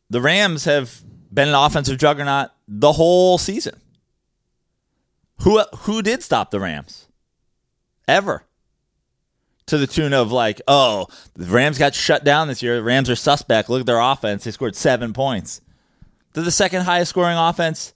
The 0.10 0.22
Rams 0.22 0.66
have 0.66 1.02
been 1.34 1.50
an 1.50 1.56
offensive 1.56 1.98
juggernaut 1.98 2.50
the 2.68 2.94
whole 2.94 3.38
season. 3.38 3.80
Who 5.42 5.62
who 5.80 6.02
did 6.02 6.24
stop 6.24 6.52
the 6.52 6.60
Rams? 6.60 7.08
Ever? 8.08 8.44
To 9.68 9.78
the 9.80 9.88
tune 9.88 10.14
of 10.14 10.32
like, 10.32 10.62
oh, 10.68 11.08
the 11.34 11.46
Rams 11.46 11.80
got 11.80 11.96
shut 11.96 12.24
down 12.24 12.48
this 12.48 12.62
year. 12.62 12.76
The 12.76 12.84
Rams 12.84 13.10
are 13.10 13.16
suspect. 13.16 13.68
Look 13.70 13.82
at 13.82 13.86
their 13.88 14.00
offense. 14.00 14.44
They 14.44 14.52
scored 14.52 14.76
seven 14.76 15.12
points. 15.12 15.62
They're 16.34 16.44
the 16.44 16.52
second 16.52 16.84
highest 16.84 17.10
scoring 17.10 17.38
offense 17.38 17.94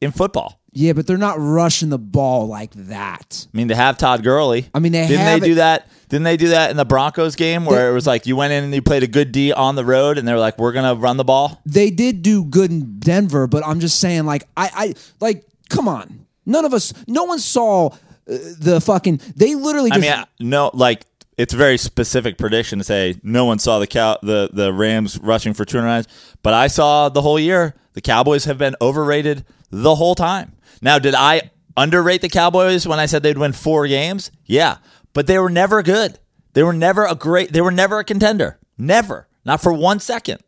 in 0.00 0.10
football. 0.10 0.60
Yeah, 0.72 0.94
but 0.94 1.06
they're 1.06 1.18
not 1.18 1.36
rushing 1.38 1.90
the 1.90 1.98
ball 1.98 2.48
like 2.48 2.72
that. 2.72 3.46
I 3.52 3.56
mean, 3.56 3.68
they 3.68 3.74
have 3.74 3.98
Todd 3.98 4.22
Gurley. 4.24 4.68
I 4.74 4.78
mean, 4.78 4.92
they 4.92 5.06
didn't 5.06 5.40
they 5.40 5.46
do 5.46 5.54
that? 5.56 5.88
Didn't 6.12 6.24
they 6.24 6.36
do 6.36 6.48
that 6.48 6.70
in 6.70 6.76
the 6.76 6.84
Broncos 6.84 7.36
game 7.36 7.64
where 7.64 7.88
it 7.90 7.94
was 7.94 8.06
like 8.06 8.26
you 8.26 8.36
went 8.36 8.52
in 8.52 8.64
and 8.64 8.74
you 8.74 8.82
played 8.82 9.02
a 9.02 9.06
good 9.06 9.32
D 9.32 9.50
on 9.50 9.76
the 9.76 9.84
road, 9.84 10.18
and 10.18 10.28
they 10.28 10.32
were 10.34 10.38
like, 10.38 10.58
"We're 10.58 10.72
gonna 10.72 10.94
run 10.94 11.16
the 11.16 11.24
ball." 11.24 11.62
They 11.64 11.88
did 11.88 12.20
do 12.20 12.44
good 12.44 12.70
in 12.70 12.98
Denver, 12.98 13.46
but 13.46 13.66
I'm 13.66 13.80
just 13.80 13.98
saying, 13.98 14.26
like, 14.26 14.46
I, 14.54 14.70
I 14.74 14.94
like, 15.20 15.46
come 15.70 15.88
on. 15.88 16.26
None 16.44 16.66
of 16.66 16.74
us, 16.74 16.92
no 17.08 17.24
one 17.24 17.38
saw 17.38 17.86
uh, 17.86 17.94
the 18.26 18.78
fucking. 18.84 19.22
They 19.36 19.54
literally 19.54 19.90
I 19.90 19.94
just. 19.94 20.02
mean, 20.02 20.12
I- 20.12 20.26
no, 20.38 20.70
like 20.74 21.06
it's 21.38 21.54
a 21.54 21.56
very 21.56 21.78
specific 21.78 22.36
prediction 22.36 22.76
to 22.78 22.84
say 22.84 23.18
no 23.22 23.46
one 23.46 23.58
saw 23.58 23.78
the 23.78 23.86
cow 23.86 24.18
the 24.22 24.50
the 24.52 24.70
Rams 24.70 25.18
rushing 25.18 25.54
for 25.54 25.64
200 25.64 26.06
but 26.42 26.52
I 26.52 26.66
saw 26.66 27.08
the 27.08 27.22
whole 27.22 27.40
year 27.40 27.74
the 27.94 28.02
Cowboys 28.02 28.44
have 28.44 28.58
been 28.58 28.76
overrated 28.82 29.46
the 29.70 29.94
whole 29.94 30.14
time. 30.14 30.52
Now, 30.82 30.98
did 30.98 31.14
I 31.14 31.50
underrate 31.74 32.20
the 32.20 32.28
Cowboys 32.28 32.86
when 32.86 33.00
I 33.00 33.06
said 33.06 33.22
they'd 33.22 33.38
win 33.38 33.52
four 33.52 33.86
games? 33.88 34.30
Yeah, 34.44 34.76
but 35.12 35.26
they 35.26 35.38
were 35.38 35.50
never 35.50 35.82
good. 35.82 36.18
They 36.54 36.62
were 36.62 36.72
never 36.72 37.06
a 37.06 37.14
great. 37.14 37.52
They 37.52 37.60
were 37.60 37.70
never 37.70 37.98
a 37.98 38.04
contender. 38.04 38.58
Never, 38.78 39.28
not 39.44 39.60
for 39.60 39.72
one 39.72 40.00
second. 40.00 40.40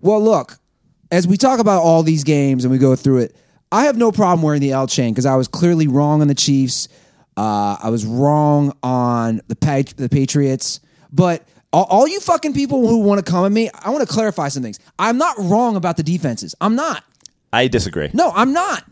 Well, 0.00 0.22
look, 0.22 0.58
as 1.10 1.26
we 1.26 1.36
talk 1.36 1.60
about 1.60 1.82
all 1.82 2.02
these 2.02 2.24
games 2.24 2.64
and 2.64 2.72
we 2.72 2.78
go 2.78 2.96
through 2.96 3.18
it, 3.18 3.36
I 3.72 3.84
have 3.84 3.96
no 3.96 4.12
problem 4.12 4.42
wearing 4.42 4.60
the 4.60 4.72
L 4.72 4.86
chain 4.86 5.12
because 5.12 5.26
I 5.26 5.36
was 5.36 5.48
clearly 5.48 5.88
wrong 5.88 6.22
on 6.22 6.28
the 6.28 6.34
Chiefs. 6.34 6.88
Uh, 7.36 7.76
I 7.82 7.90
was 7.90 8.04
wrong 8.04 8.76
on 8.82 9.40
the 9.48 9.92
the 9.96 10.08
Patriots. 10.08 10.80
But 11.12 11.46
all, 11.72 11.84
all 11.84 12.08
you 12.08 12.20
fucking 12.20 12.54
people 12.54 12.86
who 12.86 13.00
want 13.00 13.24
to 13.24 13.30
come 13.30 13.44
at 13.44 13.52
me, 13.52 13.70
I 13.82 13.90
want 13.90 14.06
to 14.06 14.12
clarify 14.12 14.48
some 14.48 14.62
things. 14.62 14.78
I'm 14.98 15.18
not 15.18 15.36
wrong 15.38 15.76
about 15.76 15.96
the 15.96 16.02
defenses. 16.02 16.54
I'm 16.60 16.74
not. 16.74 17.04
I 17.52 17.68
disagree. 17.68 18.10
No, 18.12 18.30
I'm 18.30 18.52
not. 18.52 18.84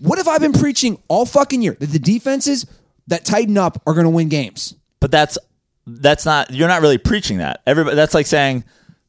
What 0.00 0.18
have 0.18 0.28
I 0.28 0.38
been 0.38 0.52
preaching 0.52 1.02
all 1.08 1.26
fucking 1.26 1.62
year? 1.62 1.76
That 1.78 1.90
the 1.90 1.98
defenses 1.98 2.66
that 3.10 3.24
tighten 3.24 3.56
up 3.58 3.80
are 3.86 3.94
going 3.94 4.04
to 4.04 4.10
win 4.10 4.28
games. 4.28 4.74
But 4.98 5.10
that's 5.10 5.38
that's 5.86 6.24
not 6.24 6.50
you're 6.50 6.68
not 6.68 6.82
really 6.82 6.98
preaching 6.98 7.38
that. 7.38 7.62
Everybody 7.66 7.96
that's 7.96 8.14
like 8.14 8.26
saying 8.26 8.64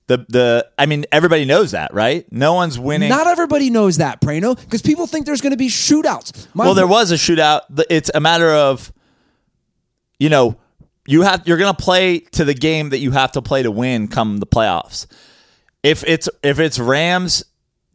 the 0.08 0.26
the 0.30 0.68
I 0.78 0.86
mean 0.86 1.06
everybody 1.12 1.46
knows 1.46 1.72
that, 1.72 1.94
right? 1.94 2.30
No 2.32 2.54
one's 2.54 2.78
winning. 2.78 3.10
Not 3.10 3.28
everybody 3.28 3.70
knows 3.70 3.98
that, 3.98 4.22
Prano, 4.22 4.60
because 4.60 4.82
people 4.82 5.08
think 5.08 5.26
there's 5.26 5.42
going 5.42 5.52
to 5.52 5.58
be 5.58 5.70
shootouts. 5.70 6.48
My 6.54 6.66
well, 6.66 6.74
there 6.74 6.88
was 6.88 7.12
a 7.12 7.16
shootout. 7.16 7.62
It's 7.90 8.12
a 8.14 8.20
matter 8.20 8.50
of 8.50 8.92
you 10.20 10.30
know, 10.30 10.58
you 11.08 11.24
have 11.24 11.48
you're 11.48 11.58
going 11.58 11.74
to 11.74 11.84
play 11.84 12.20
to 12.20 12.46
the 12.46 12.54
game 12.54 12.90
that 12.90 13.00
you 13.00 13.12
have 13.12 13.32
to 13.34 13.42
play 13.42 13.64
to 13.64 13.72
win 13.72 14.08
come 14.08 14.38
the 14.38 14.46
playoffs. 14.48 15.08
If 15.84 16.04
it's 16.06 16.30
if 16.44 16.60
it's 16.60 16.78
Rams 16.78 17.44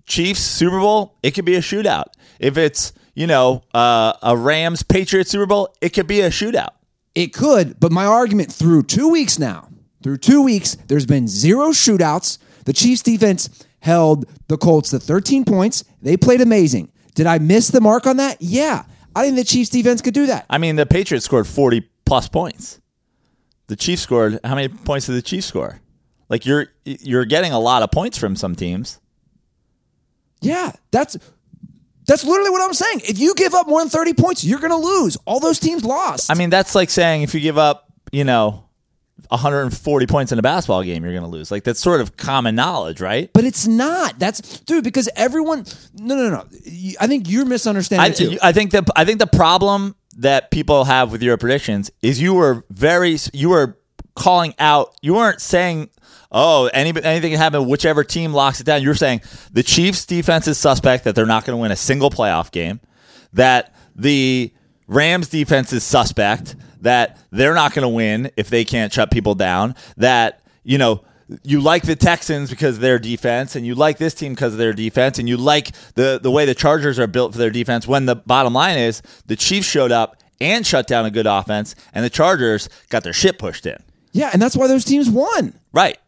Chiefs 0.07 0.41
Super 0.41 0.79
Bowl, 0.79 1.17
it 1.23 1.33
could 1.33 1.45
be 1.45 1.57
a 1.57 1.61
shootout. 1.61 2.07
If 2.39 2.57
it's, 2.57 2.93
you 3.17 3.27
know, 3.27 3.65
uh, 3.75 4.13
a 4.23 4.37
Rams 4.37 4.85
Patriots 4.85 5.31
Super 5.31 5.47
Bowl, 5.47 5.75
it 5.81 5.89
could 5.89 6.07
be 6.07 6.21
a 6.21 6.29
shootout. 6.29 6.75
It 7.15 7.33
could, 7.33 7.81
but 7.81 7.91
my 7.91 8.05
argument 8.05 8.53
through 8.53 8.85
two 8.85 9.09
weeks 9.09 9.39
now, 9.39 9.69
through 10.03 10.19
two 10.19 10.43
weeks, 10.43 10.77
there's 10.87 11.07
been 11.07 11.27
zero 11.27 11.71
shootouts. 11.71 12.39
The 12.67 12.75
Chiefs 12.75 13.03
defense 13.03 13.65
held 13.81 14.27
the 14.49 14.59
Colts 14.59 14.91
to 14.91 15.01
13 15.01 15.47
points. 15.47 15.83
They 16.03 16.19
played 16.19 16.43
amazing. 16.43 16.93
Did 17.15 17.27
I 17.27 17.39
miss 17.39 17.69
the 17.69 17.81
mark 17.81 18.07
on 18.07 18.19
that? 18.19 18.37
Yeah. 18.41 18.85
I 19.15 19.25
think 19.25 19.37
the 19.37 19.45
Chiefs 19.45 19.71
defense 19.71 20.03
could 20.03 20.13
do 20.13 20.27
that. 20.27 20.45
I 20.51 20.59
mean, 20.59 20.77
the 20.77 20.85
Patriots 20.85 21.25
scored 21.25 21.47
40 21.47 21.89
plus 22.05 22.29
points. 22.29 22.81
The 23.69 23.77
Chiefs 23.77 24.03
scored 24.03 24.39
how 24.45 24.55
many 24.55 24.69
points 24.69 25.07
did 25.07 25.15
the 25.15 25.23
Chiefs 25.23 25.47
score? 25.47 25.81
Like 26.29 26.45
you're 26.45 26.67
you're 26.85 27.25
getting 27.25 27.53
a 27.53 27.59
lot 27.59 27.83
of 27.83 27.91
points 27.91 28.19
from 28.19 28.37
some 28.37 28.55
teams. 28.55 29.01
Yeah, 30.43 30.73
that's 30.91 31.17
that's 32.07 32.25
literally 32.25 32.51
what 32.51 32.63
I'm 32.63 32.75
saying. 32.75 33.03
If 33.05 33.19
you 33.19 33.35
give 33.35 33.55
up 33.55 33.67
more 33.67 33.81
than 33.81 33.89
30 33.89 34.15
points, 34.15 34.45
you're 34.45 34.61
going 34.61 34.71
to 34.71 34.77
lose. 34.77 35.17
All 35.25 35.41
those 35.41 35.59
teams 35.59 35.85
lost. 35.85 36.31
I 36.31 36.35
mean, 36.35 36.51
that's 36.51 36.75
like 36.75 36.91
saying 36.91 37.23
if 37.23 37.35
you 37.35 37.41
give 37.41 37.59
up, 37.59 37.91
you 38.13 38.25
know, 38.25 38.65
140 39.29 40.07
points 40.07 40.31
in 40.31 40.39
a 40.39 40.43
basketball 40.43 40.83
game, 40.83 41.03
you're 41.03 41.13
going 41.13 41.25
to 41.25 41.29
lose. 41.31 41.51
Like 41.51 41.65
that's 41.65 41.81
sort 41.81 42.01
of 42.01 42.17
common 42.17 42.55
knowledge, 42.55 43.01
right? 43.01 43.31
but 43.33 43.45
it's 43.45 43.67
not. 43.67 44.19
That's 44.19 44.61
dude 44.61 44.85
because 44.85 45.09
everyone 45.17 45.65
No, 45.95 46.17
no, 46.17 46.31
no. 46.31 46.45
I 47.01 47.07
think 47.07 47.29
you're 47.29 47.47
misunderstanding 47.47 48.13
I, 48.13 48.15
too. 48.15 48.39
I 48.43 48.53
think 48.53 48.71
the 48.71 48.85
I 48.95 49.05
think 49.05 49.19
the 49.19 49.27
problem 49.27 49.97
that 50.19 50.51
people 50.51 50.85
have 50.85 51.13
with 51.13 51.23
your 51.23 51.37
predictions 51.37 51.91
is 52.03 52.21
you 52.21 52.35
were 52.35 52.65
very 52.71 53.19
you 53.33 53.51
were 53.51 53.77
calling 54.15 54.55
out. 54.59 54.97
You 55.03 55.15
weren't 55.15 55.41
saying, 55.41 55.91
"Oh, 56.37 56.67
any, 56.75 56.91
anything 57.03 57.31
can 57.31 57.39
happen. 57.39 57.67
Whichever 57.67 58.05
team 58.05 58.35
locks 58.35 58.61
it 58.61 58.65
down." 58.65 58.83
You're 58.83 58.95
saying 58.95 59.23
the 59.53 59.63
Chiefs' 59.63 60.05
defense 60.05 60.47
is 60.47 60.59
suspect 60.59 61.05
that 61.05 61.15
they're 61.15 61.27
not 61.27 61.45
going 61.47 61.57
to 61.57 61.61
win 61.61 61.73
a 61.73 61.77
single 61.77 62.11
playoff 62.11 62.51
game. 62.51 62.81
That 63.33 63.75
the 63.95 64.53
Rams' 64.87 65.29
defense 65.29 65.73
is 65.73 65.83
suspect 65.83 66.55
that 66.83 67.19
they're 67.33 67.55
not 67.55 67.75
going 67.75 67.83
to 67.83 67.89
win 67.89 68.31
if 68.37 68.51
they 68.51 68.65
can't 68.65 68.93
shut 68.93 69.11
people 69.11 69.35
down. 69.35 69.75
That 69.97 70.43
you 70.63 70.79
know 70.79 71.03
you 71.43 71.61
like 71.61 71.83
the 71.83 71.97
Texans 71.97 72.51
because 72.51 72.77
of 72.77 72.83
their 72.83 72.99
defense, 72.99 73.57
and 73.57 73.67
you 73.67 73.75
like 73.75 73.99
this 73.99 74.15
team 74.15 74.35
because 74.35 74.53
of 74.53 74.59
their 74.59 74.73
defense, 74.73 75.19
and 75.19 75.29
you 75.29 75.37
like 75.37 75.73
the 75.95 76.21
the 76.23 76.31
way 76.31 76.45
the 76.45 76.55
Chargers 76.55 76.99
are 76.99 77.07
built 77.09 77.33
for 77.33 77.39
their 77.39 77.51
defense. 77.51 77.87
When 77.87 78.07
the 78.07 78.15
bottom 78.15 78.53
line 78.53 78.79
is 78.79 79.03
the 79.27 79.37
Chiefs 79.37 79.67
showed 79.67 79.91
up 79.91 80.23
and 80.41 80.67
shut 80.67 80.87
down 80.87 81.07
a 81.07 81.11
good 81.11 81.27
offense, 81.27 81.75
and 81.95 82.05
the 82.05 82.11
Chargers 82.11 82.69
got 82.91 83.03
their 83.03 83.13
shit 83.15 83.39
pushed 83.39 83.67
in. 83.67 83.79
yeah, 84.13 84.31
and 84.33 84.41
that's 84.41 84.57
why 84.57 84.67
those 84.67 84.85
teams 84.85 85.11
won. 85.11 85.55
Right. 85.73 85.99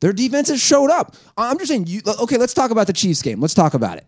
Their 0.00 0.12
defenses 0.12 0.60
showed 0.60 0.90
up. 0.90 1.14
I'm 1.36 1.58
just 1.58 1.68
saying, 1.68 1.86
you, 1.86 2.00
okay, 2.22 2.36
let's 2.36 2.54
talk 2.54 2.70
about 2.70 2.86
the 2.86 2.92
Chiefs 2.92 3.22
game. 3.22 3.40
Let's 3.40 3.54
talk 3.54 3.74
about 3.74 3.98
it. 3.98 4.06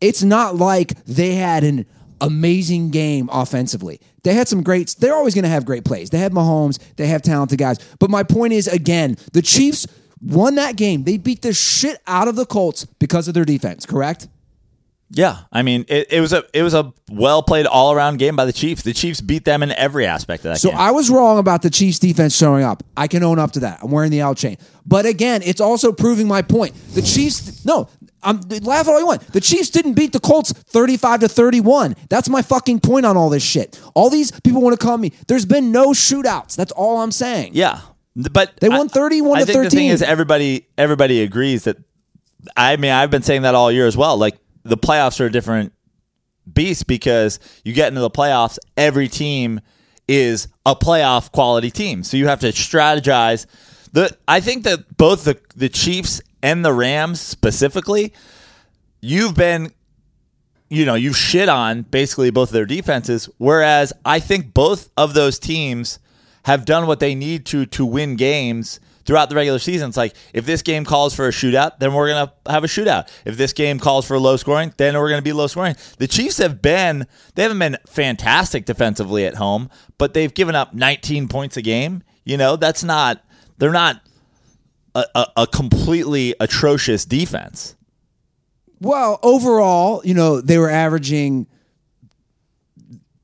It's 0.00 0.22
not 0.22 0.56
like 0.56 1.04
they 1.04 1.34
had 1.34 1.64
an 1.64 1.86
amazing 2.20 2.90
game 2.90 3.28
offensively. 3.32 4.00
They 4.22 4.34
had 4.34 4.48
some 4.48 4.62
greats. 4.62 4.94
they're 4.94 5.14
always 5.14 5.34
going 5.34 5.44
to 5.44 5.48
have 5.48 5.64
great 5.64 5.84
plays. 5.84 6.10
They 6.10 6.18
have 6.18 6.32
Mahomes, 6.32 6.78
they 6.96 7.06
have 7.06 7.22
talented 7.22 7.58
guys. 7.58 7.78
But 7.98 8.10
my 8.10 8.22
point 8.22 8.52
is, 8.52 8.68
again, 8.68 9.16
the 9.32 9.42
Chiefs 9.42 9.86
won 10.20 10.56
that 10.56 10.76
game. 10.76 11.04
They 11.04 11.16
beat 11.16 11.42
the 11.42 11.52
shit 11.52 12.00
out 12.06 12.28
of 12.28 12.36
the 12.36 12.46
Colts 12.46 12.84
because 12.84 13.28
of 13.28 13.34
their 13.34 13.44
defense, 13.44 13.86
correct? 13.86 14.28
Yeah, 15.10 15.38
I 15.50 15.62
mean 15.62 15.86
it, 15.88 16.12
it 16.12 16.20
was 16.20 16.32
a 16.34 16.44
it 16.52 16.62
was 16.62 16.74
a 16.74 16.92
well 17.10 17.42
played 17.42 17.64
all 17.66 17.92
around 17.92 18.18
game 18.18 18.36
by 18.36 18.44
the 18.44 18.52
Chiefs. 18.52 18.82
The 18.82 18.92
Chiefs 18.92 19.20
beat 19.22 19.44
them 19.46 19.62
in 19.62 19.72
every 19.72 20.04
aspect 20.04 20.44
of 20.44 20.52
that 20.52 20.58
So 20.60 20.68
game. 20.70 20.78
I 20.78 20.90
was 20.90 21.08
wrong 21.08 21.38
about 21.38 21.62
the 21.62 21.70
Chiefs 21.70 21.98
defense 21.98 22.36
showing 22.36 22.62
up. 22.62 22.82
I 22.96 23.08
can 23.08 23.22
own 23.22 23.38
up 23.38 23.52
to 23.52 23.60
that. 23.60 23.80
I'm 23.82 23.90
wearing 23.90 24.10
the 24.10 24.20
L 24.20 24.34
chain. 24.34 24.58
But 24.84 25.06
again, 25.06 25.40
it's 25.42 25.60
also 25.62 25.92
proving 25.92 26.28
my 26.28 26.42
point. 26.42 26.74
The 26.94 27.00
Chiefs, 27.02 27.64
no, 27.64 27.88
I'm 28.22 28.40
laugh 28.62 28.86
at 28.86 28.92
all 28.92 29.00
you 29.00 29.06
want. 29.06 29.22
The 29.32 29.40
Chiefs 29.40 29.70
didn't 29.70 29.94
beat 29.94 30.12
the 30.12 30.20
Colts 30.20 30.52
35 30.52 31.20
to 31.20 31.28
31. 31.28 31.96
That's 32.10 32.28
my 32.28 32.42
fucking 32.42 32.80
point 32.80 33.06
on 33.06 33.16
all 33.16 33.30
this 33.30 33.42
shit. 33.42 33.80
All 33.94 34.10
these 34.10 34.30
people 34.42 34.60
want 34.60 34.78
to 34.78 34.84
call 34.86 34.98
me. 34.98 35.12
There's 35.26 35.46
been 35.46 35.72
no 35.72 35.92
shootouts. 35.92 36.54
That's 36.56 36.72
all 36.72 37.00
I'm 37.00 37.12
saying. 37.12 37.52
Yeah, 37.54 37.80
but 38.14 38.58
They 38.60 38.68
won 38.68 38.88
31 38.90 39.36
I 39.36 39.40
to 39.40 39.46
think 39.46 39.56
the 39.56 39.62
thing 39.70 39.70
13. 39.70 39.90
is 39.92 40.02
everybody 40.02 40.66
everybody 40.76 41.22
agrees 41.22 41.64
that. 41.64 41.78
I 42.56 42.76
mean, 42.76 42.90
I've 42.92 43.10
been 43.10 43.22
saying 43.22 43.42
that 43.42 43.54
all 43.54 43.72
year 43.72 43.86
as 43.86 43.96
well. 43.96 44.16
Like 44.18 44.38
the 44.62 44.76
playoffs 44.76 45.20
are 45.20 45.26
a 45.26 45.32
different 45.32 45.72
beast 46.52 46.86
because 46.86 47.38
you 47.64 47.72
get 47.72 47.88
into 47.88 48.00
the 48.00 48.10
playoffs, 48.10 48.58
every 48.76 49.08
team 49.08 49.60
is 50.06 50.48
a 50.64 50.74
playoff 50.74 51.30
quality 51.32 51.70
team. 51.70 52.02
So 52.02 52.16
you 52.16 52.26
have 52.28 52.40
to 52.40 52.48
strategize. 52.48 53.46
The 53.92 54.16
I 54.26 54.40
think 54.40 54.64
that 54.64 54.96
both 54.96 55.24
the 55.24 55.38
the 55.56 55.68
Chiefs 55.68 56.20
and 56.42 56.64
the 56.64 56.72
Rams 56.72 57.20
specifically, 57.20 58.12
you've 59.00 59.34
been 59.34 59.72
you 60.70 60.84
know, 60.84 60.94
you've 60.94 61.16
shit 61.16 61.48
on 61.48 61.82
basically 61.82 62.30
both 62.30 62.50
of 62.50 62.52
their 62.52 62.66
defenses. 62.66 63.28
Whereas 63.38 63.92
I 64.04 64.20
think 64.20 64.52
both 64.52 64.90
of 64.98 65.14
those 65.14 65.38
teams 65.38 65.98
have 66.44 66.64
done 66.64 66.86
what 66.86 67.00
they 67.00 67.14
need 67.14 67.46
to 67.46 67.66
to 67.66 67.84
win 67.84 68.16
games 68.16 68.80
throughout 69.08 69.30
the 69.30 69.34
regular 69.34 69.58
season. 69.58 69.88
It's 69.88 69.96
like 69.96 70.14
if 70.34 70.44
this 70.44 70.60
game 70.60 70.84
calls 70.84 71.14
for 71.14 71.26
a 71.26 71.30
shootout, 71.30 71.78
then 71.78 71.94
we're 71.94 72.08
gonna 72.08 72.30
have 72.46 72.62
a 72.62 72.66
shootout. 72.66 73.08
If 73.24 73.38
this 73.38 73.54
game 73.54 73.78
calls 73.78 74.06
for 74.06 74.18
low 74.18 74.36
scoring, 74.36 74.74
then 74.76 74.94
we're 74.98 75.08
gonna 75.08 75.22
be 75.22 75.32
low 75.32 75.46
scoring. 75.46 75.76
The 75.96 76.06
Chiefs 76.06 76.36
have 76.36 76.60
been 76.60 77.06
they 77.34 77.42
haven't 77.42 77.58
been 77.58 77.78
fantastic 77.88 78.66
defensively 78.66 79.24
at 79.24 79.36
home, 79.36 79.70
but 79.96 80.12
they've 80.12 80.32
given 80.32 80.54
up 80.54 80.74
19 80.74 81.26
points 81.28 81.56
a 81.56 81.62
game. 81.62 82.02
You 82.26 82.36
know, 82.36 82.56
that's 82.56 82.84
not 82.84 83.24
they're 83.56 83.72
not 83.72 84.02
a, 84.94 85.06
a, 85.14 85.26
a 85.38 85.46
completely 85.46 86.34
atrocious 86.38 87.06
defense. 87.06 87.76
Well, 88.78 89.20
overall, 89.22 90.02
you 90.04 90.12
know, 90.12 90.42
they 90.42 90.58
were 90.58 90.70
averaging. 90.70 91.46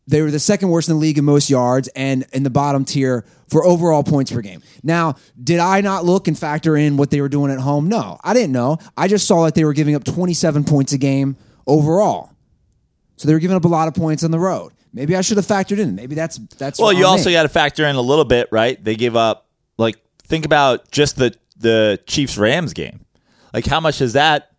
They 0.07 0.21
were 0.21 0.31
the 0.31 0.39
second 0.39 0.69
worst 0.69 0.89
in 0.89 0.97
the 0.97 1.01
league 1.01 1.17
in 1.17 1.25
most 1.25 1.49
yards 1.49 1.89
and 1.89 2.27
in 2.33 2.43
the 2.43 2.51
bottom 2.51 2.85
tier 2.85 3.25
for 3.49 3.65
overall 3.65 4.03
points 4.03 4.31
per 4.31 4.43
game. 4.43 4.63
Now, 4.83 5.17
did 5.43 5.61
I 5.61 5.81
not 5.81 6.05
look 6.05 6.29
and 6.29 6.39
factor 6.39 6.77
in 6.77 6.97
what 6.97 7.11
they 7.11 7.21
were 7.23 7.29
doing 7.29 7.51
at 7.51 7.59
home? 7.59 7.89
No, 7.89 8.19
I 8.23 8.35
didn't 8.35 8.53
know. 8.53 8.79
I 8.97 9.09
just 9.09 9.27
saw 9.27 9.45
that 9.45 9.55
they 9.55 9.65
were 9.65 9.73
giving 9.73 9.95
up 9.95 10.05
27 10.05 10.65
points 10.65 10.93
a 10.93 10.99
game 10.99 11.37
overall. 11.67 12.31
So 13.17 13.29
they 13.29 13.35
were 13.35 13.41
giving 13.41 13.57
up 13.57 13.65
a 13.65 13.69
lot 13.69 13.89
of 13.89 13.95
points 13.95 14.25
on 14.25 14.31
the 14.31 14.39
road. 14.39 14.73
Maybe 14.93 15.17
I 15.17 15.23
should 15.23 15.37
have 15.39 15.47
factored 15.47 15.79
in. 15.79 15.95
Maybe 15.95 16.15
that's 16.15 16.37
that's 16.59 16.79
Well, 16.79 16.93
you 16.93 17.07
also 17.07 17.31
got 17.31 17.43
to 17.43 17.49
factor 17.49 17.85
in 17.85 17.97
a 17.97 18.01
little 18.01 18.25
bit, 18.25 18.49
right? 18.53 18.83
They 18.83 18.95
give 18.95 19.17
up 19.17 19.49
like 19.77 19.97
think 20.25 20.45
about 20.45 20.91
just 20.91 21.17
the 21.17 21.35
the 21.57 21.99
Chiefs 22.07 22.37
Rams 22.39 22.73
game. 22.75 23.05
Like 23.53 23.67
how 23.67 23.81
much 23.81 24.01
is 24.01 24.13
that? 24.13 24.51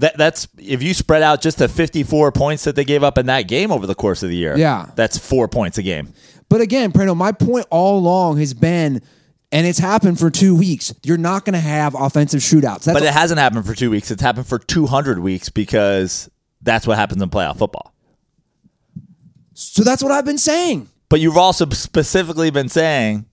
That 0.00 0.16
that's 0.16 0.46
if 0.58 0.82
you 0.82 0.94
spread 0.94 1.22
out 1.22 1.40
just 1.40 1.58
the 1.58 1.68
54 1.68 2.30
points 2.32 2.64
that 2.64 2.76
they 2.76 2.84
gave 2.84 3.02
up 3.02 3.18
in 3.18 3.26
that 3.26 3.48
game 3.48 3.72
over 3.72 3.86
the 3.86 3.96
course 3.96 4.22
of 4.22 4.28
the 4.28 4.36
year. 4.36 4.56
Yeah. 4.56 4.90
That's 4.94 5.18
4 5.18 5.48
points 5.48 5.76
a 5.78 5.82
game. 5.82 6.12
But 6.48 6.60
again, 6.60 6.92
Prano, 6.92 7.16
my 7.16 7.32
point 7.32 7.66
all 7.70 7.98
along 7.98 8.38
has 8.38 8.54
been, 8.54 9.02
and 9.50 9.66
it's 9.66 9.80
happened 9.80 10.18
for 10.20 10.30
two 10.30 10.54
weeks. 10.54 10.94
You're 11.02 11.18
not 11.18 11.44
going 11.44 11.54
to 11.54 11.60
have 11.60 11.94
offensive 11.94 12.40
shootouts. 12.40 12.84
That's 12.84 12.98
But 12.98 13.02
it 13.02 13.12
hasn't 13.12 13.40
happened 13.40 13.66
for 13.66 13.74
2 13.74 13.90
weeks. 13.90 14.10
It's 14.10 14.22
happened 14.22 14.46
for 14.46 14.58
200 14.58 15.18
weeks 15.18 15.48
because 15.48 16.30
that's 16.62 16.86
what 16.86 16.96
happens 16.96 17.20
in 17.20 17.28
playoff 17.28 17.58
football. 17.58 17.92
so 19.58 19.82
that's 19.82 20.02
what 20.04 20.12
I've 20.12 20.24
been 20.24 20.38
saying. 20.38 20.88
But 21.08 21.18
you've 21.20 21.36
also 21.36 21.68
specifically 21.70 22.50
been 22.50 22.68
saying 22.68 23.26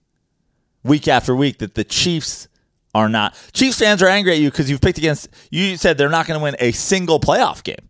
week 0.84 1.08
after 1.08 1.36
week 1.36 1.60
that 1.60 1.76
the 1.76 1.84
Chiefs 1.84 2.48
are 2.96 3.10
not. 3.10 3.36
Chiefs 3.54 3.78
fans 3.78 4.02
are 4.02 4.08
angry 4.08 4.32
at 4.32 4.40
you 4.40 4.50
because 4.50 4.70
you've 4.70 4.82
picked 4.82 4.98
against. 4.98 5.28
You 5.52 5.78
said 5.78 5.98
they're 5.98 6.10
not 6.10 6.26
going 6.26 6.40
to 6.40 6.44
win 6.44 6.56
a 6.60 6.72
single 6.72 7.20
playoff 7.20 7.62
game. 7.62 7.90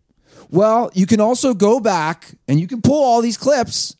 Well, 0.50 0.90
you 0.94 1.06
can 1.06 1.20
also 1.20 1.54
go 1.54 1.80
back 1.80 2.34
and 2.48 2.60
you 2.60 2.66
can 2.66 2.82
pull 2.82 3.02
all 3.02 3.22
these 3.22 3.36
clips. 3.38 3.96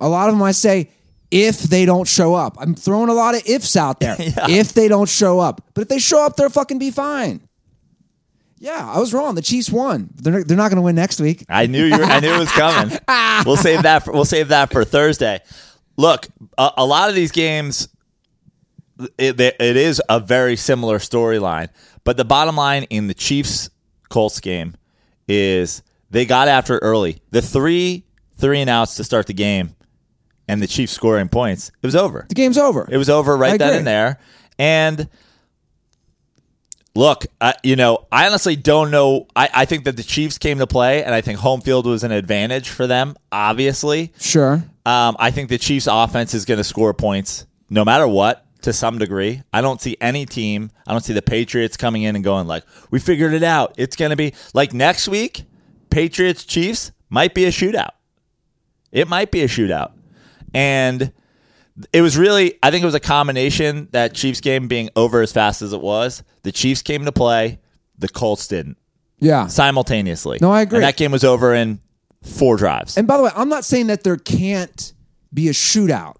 A 0.00 0.08
lot 0.08 0.28
of 0.28 0.34
them 0.34 0.42
I 0.42 0.52
say, 0.52 0.90
if 1.30 1.60
they 1.62 1.86
don't 1.86 2.08
show 2.08 2.34
up. 2.34 2.56
I'm 2.58 2.74
throwing 2.74 3.08
a 3.08 3.14
lot 3.14 3.34
of 3.34 3.42
ifs 3.46 3.76
out 3.76 4.00
there. 4.00 4.16
Yeah. 4.22 4.48
If 4.48 4.72
they 4.72 4.88
don't 4.88 5.08
show 5.08 5.38
up. 5.40 5.62
But 5.74 5.82
if 5.82 5.88
they 5.88 5.98
show 5.98 6.24
up, 6.24 6.36
they'll 6.36 6.48
fucking 6.48 6.78
be 6.78 6.90
fine. 6.90 7.46
Yeah, 8.58 8.88
I 8.88 9.00
was 9.00 9.12
wrong. 9.12 9.34
The 9.34 9.42
Chiefs 9.42 9.70
won. 9.70 10.10
They're, 10.14 10.44
they're 10.44 10.56
not 10.56 10.68
going 10.68 10.76
to 10.76 10.82
win 10.82 10.94
next 10.94 11.20
week. 11.20 11.44
I 11.48 11.66
knew 11.66 11.84
you. 11.84 11.98
Were, 11.98 12.04
I 12.04 12.20
knew 12.20 12.32
it 12.32 12.38
was 12.38 12.52
coming. 12.52 12.96
We'll 13.44 13.56
save 13.56 13.82
that. 13.82 14.04
For, 14.04 14.12
we'll 14.12 14.24
save 14.24 14.48
that 14.48 14.70
for 14.70 14.84
Thursday. 14.84 15.40
Look, 15.96 16.28
a, 16.56 16.70
a 16.78 16.86
lot 16.86 17.08
of 17.08 17.14
these 17.16 17.32
games, 17.32 17.88
it, 19.18 19.40
it 19.40 19.76
is 19.76 20.00
a 20.08 20.18
very 20.20 20.56
similar 20.56 20.98
storyline. 20.98 21.68
But 22.04 22.16
the 22.16 22.24
bottom 22.24 22.56
line 22.56 22.84
in 22.84 23.06
the 23.06 23.14
Chiefs 23.14 23.70
Colts 24.08 24.40
game 24.40 24.74
is 25.28 25.82
they 26.10 26.24
got 26.26 26.48
after 26.48 26.76
it 26.76 26.80
early. 26.80 27.22
The 27.30 27.42
three 27.42 28.04
three 28.36 28.60
and 28.60 28.68
outs 28.70 28.96
to 28.96 29.04
start 29.04 29.26
the 29.28 29.34
game, 29.34 29.76
and 30.48 30.60
the 30.60 30.66
Chiefs 30.66 30.92
scoring 30.92 31.28
points. 31.28 31.70
It 31.80 31.86
was 31.86 31.94
over. 31.96 32.26
The 32.28 32.34
game's 32.34 32.58
over. 32.58 32.88
It 32.90 32.96
was 32.96 33.08
over 33.08 33.34
I 33.36 33.38
right 33.38 33.58
then 33.58 33.68
agree. 33.68 33.78
and 33.78 33.86
there. 33.86 34.18
And 34.58 35.08
look, 36.94 37.24
I, 37.40 37.54
you 37.62 37.76
know, 37.76 38.06
I 38.10 38.26
honestly 38.26 38.56
don't 38.56 38.90
know. 38.90 39.26
I, 39.34 39.48
I 39.54 39.64
think 39.64 39.84
that 39.84 39.96
the 39.96 40.02
Chiefs 40.02 40.38
came 40.38 40.58
to 40.58 40.66
play, 40.66 41.04
and 41.04 41.14
I 41.14 41.20
think 41.20 41.38
home 41.38 41.60
field 41.60 41.86
was 41.86 42.04
an 42.04 42.12
advantage 42.12 42.68
for 42.68 42.86
them. 42.86 43.16
Obviously, 43.30 44.12
Sure. 44.20 44.54
um, 44.84 45.16
I 45.18 45.30
think 45.30 45.48
the 45.48 45.58
Chiefs' 45.58 45.88
offense 45.90 46.34
is 46.34 46.44
going 46.44 46.58
to 46.58 46.64
score 46.64 46.92
points 46.94 47.46
no 47.70 47.84
matter 47.84 48.06
what. 48.06 48.44
To 48.62 48.72
some 48.72 48.98
degree, 48.98 49.42
I 49.52 49.60
don't 49.60 49.80
see 49.80 49.96
any 50.00 50.24
team. 50.24 50.70
I 50.86 50.92
don't 50.92 51.02
see 51.04 51.12
the 51.12 51.22
Patriots 51.22 51.76
coming 51.76 52.02
in 52.02 52.14
and 52.14 52.24
going 52.24 52.46
like, 52.46 52.64
"We 52.90 52.98
figured 53.00 53.32
it 53.34 53.42
out." 53.42 53.74
It's 53.76 53.96
going 53.96 54.10
to 54.10 54.16
be 54.16 54.34
like 54.54 54.72
next 54.72 55.08
week, 55.08 55.44
Patriots 55.90 56.44
Chiefs 56.44 56.92
might 57.10 57.34
be 57.34 57.44
a 57.44 57.48
shootout. 57.50 57.90
It 58.92 59.08
might 59.08 59.30
be 59.30 59.42
a 59.42 59.48
shootout, 59.48 59.92
and 60.54 61.12
it 61.92 62.02
was 62.02 62.16
really 62.16 62.58
I 62.62 62.70
think 62.70 62.82
it 62.82 62.86
was 62.86 62.94
a 62.94 63.00
combination 63.00 63.88
that 63.92 64.14
Chiefs 64.14 64.40
game 64.40 64.68
being 64.68 64.90
over 64.94 65.22
as 65.22 65.32
fast 65.32 65.60
as 65.62 65.72
it 65.72 65.80
was. 65.80 66.22
The 66.42 66.52
Chiefs 66.52 66.82
came 66.82 67.04
to 67.04 67.12
play, 67.12 67.58
the 67.98 68.08
Colts 68.08 68.46
didn't 68.46 68.76
Yeah. 69.18 69.46
simultaneously. 69.48 70.38
No, 70.40 70.52
I 70.52 70.60
agree. 70.62 70.76
And 70.78 70.84
that 70.84 70.96
game 70.96 71.10
was 71.10 71.24
over 71.24 71.52
in 71.54 71.80
four 72.22 72.56
drives. 72.56 72.96
And 72.96 73.08
by 73.08 73.16
the 73.16 73.24
way, 73.24 73.30
I'm 73.34 73.48
not 73.48 73.64
saying 73.64 73.88
that 73.88 74.04
there 74.04 74.16
can't 74.16 74.92
be 75.34 75.48
a 75.48 75.52
shootout 75.52 76.14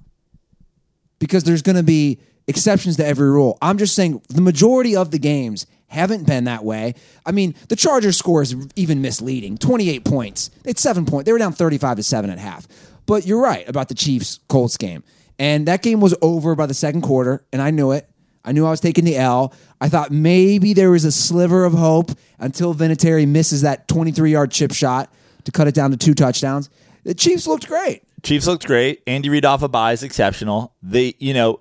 because 1.19 1.45
there's 1.45 1.63
going 1.63 1.77
to 1.77 1.83
be 1.85 2.19
exceptions 2.47 2.97
to 2.97 3.07
every 3.07 3.31
rule. 3.31 3.59
I'm 3.63 3.79
just 3.79 3.95
saying 3.95 4.23
the 4.29 4.41
majority 4.41 4.97
of 4.97 5.11
the 5.11 5.19
games 5.19 5.67
haven't 5.87 6.27
been 6.27 6.45
that 6.45 6.65
way. 6.65 6.95
I 7.27 7.33
mean, 7.33 7.55
the 7.69 7.77
Chargers 7.77 8.17
score 8.17 8.43
is 8.43 8.57
even 8.77 9.03
misleading. 9.03 9.59
28 9.59 10.05
points. 10.05 10.51
It's 10.65 10.81
7 10.81 11.05
points. 11.05 11.27
They 11.27 11.33
were 11.33 11.39
down 11.39 11.53
35 11.53 11.97
to 11.99 12.03
7 12.03 12.31
at 12.31 12.39
half. 12.39 12.67
But 13.07 13.27
you're 13.27 13.43
right 13.43 13.69
about 13.69 13.89
the 13.89 13.95
Chiefs 13.95 14.41
Colts 14.49 14.77
game. 14.77 15.05
And 15.39 15.67
that 15.67 15.83
game 15.83 16.01
was 16.01 16.15
over 16.23 16.55
by 16.55 16.67
the 16.67 16.75
second 16.75 17.03
quarter, 17.03 17.45
and 17.53 17.61
I 17.61 17.71
knew 17.71 17.93
it. 17.93 18.09
I 18.45 18.53
knew 18.53 18.67
I 18.67 18.71
was 18.71 18.81
taking 18.81 19.05
the 19.05 19.17
L. 19.17 19.53
I 19.81 19.89
thought 19.89 20.11
maybe 20.11 20.73
there 20.73 20.91
was 20.91 21.05
a 21.05 21.13
sliver 21.13 21.65
of 21.65 21.73
hope 21.73 22.11
until 22.39 22.75
Vinatieri 22.75 23.27
misses 23.27 23.63
that 23.63 23.89
23 23.89 24.33
yard 24.33 24.51
chip 24.51 24.73
shot 24.73 25.13
to 25.45 25.53
cut 25.53 25.69
it 25.69 25.75
down 25.75 25.91
to 25.91 25.97
two 25.97 26.15
touchdowns. 26.15 26.71
The 27.05 27.15
Chiefs 27.15 27.47
looked 27.47 27.67
great. 27.69 28.03
Chiefs 28.23 28.47
looked 28.47 28.67
great. 28.67 29.03
Andy 29.07 29.29
Reid 29.29 29.45
off 29.45 29.63
a 29.63 29.69
bye 29.69 29.93
is 29.93 30.03
exceptional. 30.03 30.75
They, 30.83 31.15
you 31.19 31.35
know, 31.35 31.61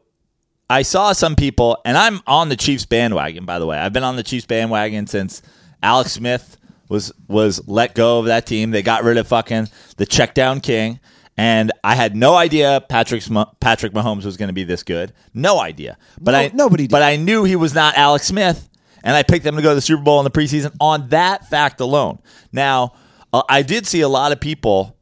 I 0.71 0.83
saw 0.83 1.11
some 1.11 1.35
people, 1.35 1.77
and 1.83 1.97
I'm 1.97 2.21
on 2.25 2.47
the 2.49 2.55
Chiefs 2.55 2.85
bandwagon. 2.85 3.45
By 3.45 3.59
the 3.59 3.65
way, 3.65 3.77
I've 3.77 3.91
been 3.91 4.03
on 4.05 4.15
the 4.15 4.23
Chiefs 4.23 4.45
bandwagon 4.45 5.05
since 5.05 5.41
Alex 5.83 6.13
Smith 6.13 6.57
was 6.87 7.11
was 7.27 7.67
let 7.67 7.93
go 7.93 8.19
of 8.19 8.25
that 8.25 8.45
team. 8.45 8.71
They 8.71 8.81
got 8.81 9.03
rid 9.03 9.17
of 9.17 9.27
fucking 9.27 9.67
the 9.97 10.05
check 10.05 10.33
down 10.33 10.61
king, 10.61 10.99
and 11.35 11.71
I 11.83 11.95
had 11.95 12.15
no 12.15 12.35
idea 12.35 12.83
Patrick 12.87 13.21
Patrick 13.59 13.91
Mahomes 13.91 14.23
was 14.23 14.37
going 14.37 14.47
to 14.47 14.53
be 14.53 14.63
this 14.63 14.83
good. 14.83 15.11
No 15.33 15.59
idea. 15.59 15.97
But 16.19 16.31
No- 16.31 16.37
I 16.37 16.51
nobody 16.53 16.83
did. 16.83 16.91
But 16.91 17.03
I 17.03 17.17
knew 17.17 17.43
he 17.43 17.57
was 17.57 17.73
not 17.73 17.95
Alex 17.95 18.27
Smith, 18.27 18.69
and 19.03 19.15
I 19.15 19.23
picked 19.23 19.43
them 19.43 19.57
to 19.57 19.61
go 19.61 19.69
to 19.69 19.75
the 19.75 19.81
Super 19.81 20.03
Bowl 20.03 20.19
in 20.19 20.23
the 20.23 20.31
preseason 20.31 20.73
on 20.79 21.09
that 21.09 21.49
fact 21.49 21.81
alone. 21.81 22.19
Now, 22.53 22.93
uh, 23.33 23.43
I 23.49 23.61
did 23.61 23.85
see 23.87 24.01
a 24.01 24.09
lot 24.09 24.31
of 24.31 24.39
people 24.39 24.97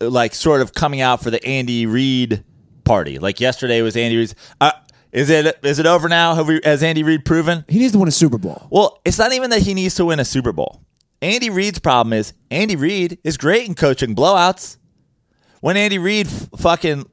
like 0.00 0.34
sort 0.34 0.60
of 0.60 0.74
coming 0.74 1.00
out 1.00 1.22
for 1.22 1.30
the 1.30 1.44
Andy 1.44 1.86
Reid 1.86 2.44
party. 2.84 3.18
Like 3.18 3.40
yesterday 3.40 3.82
was 3.82 3.96
Andy 3.96 4.16
Reid's. 4.16 4.34
Uh, 4.60 4.72
is 5.12 5.30
it 5.30 5.58
is 5.62 5.78
it 5.78 5.86
over 5.86 6.08
now? 6.08 6.34
Have 6.34 6.48
we, 6.48 6.60
has 6.64 6.82
Andy 6.82 7.02
Reid 7.02 7.24
proven? 7.24 7.64
He 7.68 7.78
needs 7.78 7.92
to 7.92 7.98
win 7.98 8.08
a 8.08 8.12
Super 8.12 8.38
Bowl. 8.38 8.66
Well, 8.70 9.00
it's 9.04 9.18
not 9.18 9.32
even 9.32 9.50
that 9.50 9.62
he 9.62 9.74
needs 9.74 9.94
to 9.96 10.06
win 10.06 10.18
a 10.20 10.24
Super 10.24 10.52
Bowl. 10.52 10.82
Andy 11.20 11.50
Reid's 11.50 11.78
problem 11.78 12.12
is 12.14 12.32
Andy 12.50 12.76
Reid 12.76 13.18
is 13.22 13.36
great 13.36 13.68
in 13.68 13.74
coaching 13.74 14.16
blowouts. 14.16 14.78
When 15.60 15.76
Andy 15.76 15.98
Reid 15.98 16.26
f- 16.26 16.48
fucking 16.58 17.08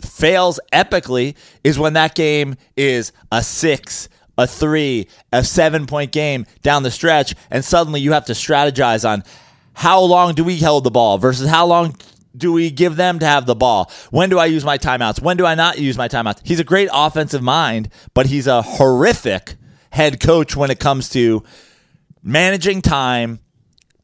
fails 0.00 0.60
epically 0.72 1.34
is 1.64 1.78
when 1.78 1.94
that 1.94 2.14
game 2.14 2.56
is 2.76 3.12
a 3.32 3.42
six, 3.42 4.08
a 4.38 4.46
three, 4.46 5.08
a 5.32 5.42
seven 5.42 5.86
point 5.86 6.12
game 6.12 6.46
down 6.62 6.82
the 6.82 6.90
stretch, 6.90 7.34
and 7.50 7.64
suddenly 7.64 8.00
you 8.00 8.12
have 8.12 8.26
to 8.26 8.32
strategize 8.34 9.08
on 9.08 9.24
how 9.72 10.00
long 10.00 10.34
do 10.34 10.44
we 10.44 10.58
hold 10.58 10.84
the 10.84 10.90
ball 10.90 11.18
versus 11.18 11.48
how 11.48 11.66
long 11.66 11.96
do 12.36 12.52
we 12.52 12.70
give 12.70 12.96
them 12.96 13.18
to 13.18 13.26
have 13.26 13.46
the 13.46 13.54
ball? 13.54 13.90
When 14.10 14.30
do 14.30 14.38
I 14.38 14.46
use 14.46 14.64
my 14.64 14.78
timeouts? 14.78 15.20
When 15.20 15.36
do 15.36 15.46
I 15.46 15.54
not 15.54 15.78
use 15.78 15.96
my 15.96 16.08
timeouts? 16.08 16.40
He's 16.44 16.60
a 16.60 16.64
great 16.64 16.88
offensive 16.92 17.42
mind, 17.42 17.88
but 18.14 18.26
he's 18.26 18.46
a 18.46 18.62
horrific 18.62 19.56
head 19.90 20.20
coach 20.20 20.56
when 20.56 20.70
it 20.70 20.78
comes 20.78 21.08
to 21.10 21.42
managing 22.22 22.82
time, 22.82 23.40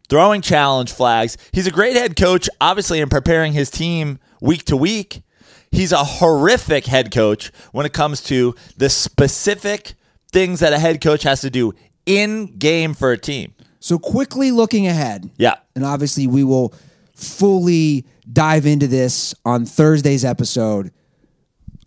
throwing 0.08 0.40
challenge 0.40 0.92
flags. 0.92 1.36
He's 1.52 1.66
a 1.66 1.70
great 1.72 1.96
head 1.96 2.16
coach, 2.16 2.48
obviously, 2.60 3.00
in 3.00 3.08
preparing 3.08 3.52
his 3.52 3.70
team 3.70 4.18
week 4.40 4.64
to 4.66 4.76
week. 4.76 5.22
He's 5.70 5.92
a 5.92 6.04
horrific 6.04 6.86
head 6.86 7.12
coach 7.12 7.52
when 7.72 7.86
it 7.86 7.92
comes 7.92 8.22
to 8.24 8.54
the 8.76 8.88
specific 8.88 9.94
things 10.32 10.60
that 10.60 10.72
a 10.72 10.78
head 10.78 11.00
coach 11.00 11.22
has 11.24 11.40
to 11.42 11.50
do 11.50 11.74
in 12.06 12.56
game 12.58 12.94
for 12.94 13.12
a 13.12 13.18
team. 13.18 13.52
So 13.80 13.98
quickly 13.98 14.50
looking 14.50 14.86
ahead. 14.86 15.30
Yeah. 15.36 15.56
And 15.74 15.84
obviously 15.84 16.26
we 16.26 16.44
will 16.44 16.74
fully 17.14 18.06
dive 18.30 18.66
into 18.66 18.86
this 18.86 19.34
on 19.44 19.64
Thursday's 19.64 20.24
episode. 20.24 20.92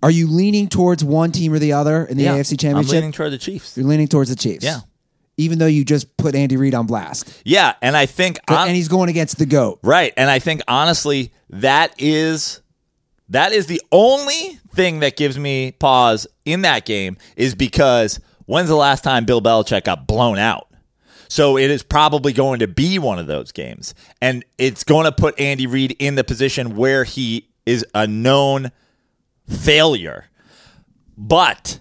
Are 0.01 0.11
you 0.11 0.27
leaning 0.27 0.67
towards 0.69 1.03
one 1.03 1.31
team 1.31 1.53
or 1.53 1.59
the 1.59 1.73
other 1.73 2.05
in 2.05 2.17
the 2.17 2.25
AFC 2.25 2.59
Championship? 2.59 2.91
I'm 2.91 2.95
leaning 2.95 3.11
toward 3.11 3.31
the 3.31 3.37
Chiefs. 3.37 3.77
You're 3.77 3.85
leaning 3.85 4.07
towards 4.07 4.29
the 4.29 4.35
Chiefs. 4.35 4.63
Yeah. 4.63 4.79
Even 5.35 5.59
though 5.59 5.65
you 5.67 5.83
just 5.83 6.15
put 6.17 6.35
Andy 6.35 6.57
Reid 6.57 6.73
on 6.73 6.85
blast. 6.85 7.41
Yeah, 7.45 7.73
and 7.81 7.95
I 7.95 8.05
think 8.05 8.39
hon- 8.47 8.67
and 8.67 8.75
he's 8.75 8.87
going 8.89 9.09
against 9.09 9.37
the 9.37 9.45
GOAT. 9.45 9.79
Right. 9.83 10.13
And 10.17 10.29
I 10.29 10.39
think 10.39 10.61
honestly, 10.67 11.33
that 11.49 11.93
is 11.97 12.61
that 13.29 13.51
is 13.51 13.67
the 13.67 13.81
only 13.91 14.59
thing 14.73 14.99
that 14.99 15.15
gives 15.15 15.37
me 15.37 15.71
pause 15.73 16.27
in 16.45 16.61
that 16.63 16.85
game 16.85 17.17
is 17.35 17.55
because 17.55 18.19
when's 18.45 18.69
the 18.69 18.75
last 18.75 19.03
time 19.03 19.25
Bill 19.25 19.41
Belichick 19.41 19.83
got 19.83 20.07
blown 20.07 20.37
out? 20.37 20.67
So 21.29 21.57
it 21.57 21.69
is 21.69 21.83
probably 21.83 22.33
going 22.33 22.59
to 22.59 22.67
be 22.67 22.99
one 22.99 23.19
of 23.19 23.27
those 23.27 23.51
games. 23.51 23.93
And 24.21 24.43
it's 24.57 24.83
going 24.83 25.05
to 25.05 25.11
put 25.11 25.39
Andy 25.39 25.67
Reid 25.67 25.95
in 25.99 26.15
the 26.15 26.23
position 26.23 26.75
where 26.75 27.03
he 27.03 27.47
is 27.65 27.85
a 27.93 28.07
known 28.07 28.71
failure. 29.47 30.25
But 31.15 31.79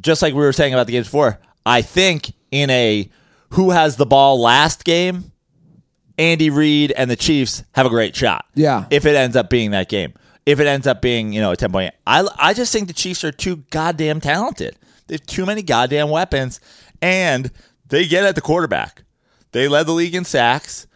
just 0.00 0.20
like 0.20 0.34
we 0.34 0.40
were 0.40 0.52
saying 0.52 0.74
about 0.74 0.86
the 0.88 0.92
games 0.92 1.06
before, 1.06 1.38
I 1.64 1.80
think 1.82 2.32
in 2.50 2.70
a 2.70 3.08
who 3.50 3.70
has 3.70 3.96
the 3.96 4.06
ball 4.06 4.40
last 4.40 4.84
game, 4.84 5.30
Andy 6.18 6.50
Reid 6.50 6.90
and 6.92 7.08
the 7.08 7.16
Chiefs 7.16 7.62
have 7.72 7.86
a 7.86 7.90
great 7.90 8.16
shot. 8.16 8.46
Yeah. 8.54 8.86
If 8.90 9.06
it 9.06 9.14
ends 9.14 9.36
up 9.36 9.48
being 9.48 9.70
that 9.70 9.88
game. 9.88 10.12
If 10.44 10.58
it 10.58 10.66
ends 10.66 10.86
up 10.88 11.00
being, 11.00 11.32
you 11.32 11.40
know, 11.40 11.52
a 11.52 11.56
10 11.56 11.70
point. 11.70 11.94
I, 12.04 12.26
I 12.36 12.52
just 12.52 12.72
think 12.72 12.88
the 12.88 12.94
Chiefs 12.94 13.22
are 13.22 13.30
too 13.30 13.58
goddamn 13.70 14.20
talented. 14.20 14.76
They 15.06 15.14
have 15.14 15.26
too 15.26 15.46
many 15.46 15.62
goddamn 15.62 16.10
weapons, 16.10 16.60
and 17.00 17.50
they 17.88 18.06
get 18.06 18.24
at 18.24 18.34
the 18.34 18.40
quarterback. 18.40 19.04
They 19.52 19.68
led 19.68 19.86
the 19.86 19.92
league 19.92 20.14
in 20.14 20.24
sacks. 20.24 20.86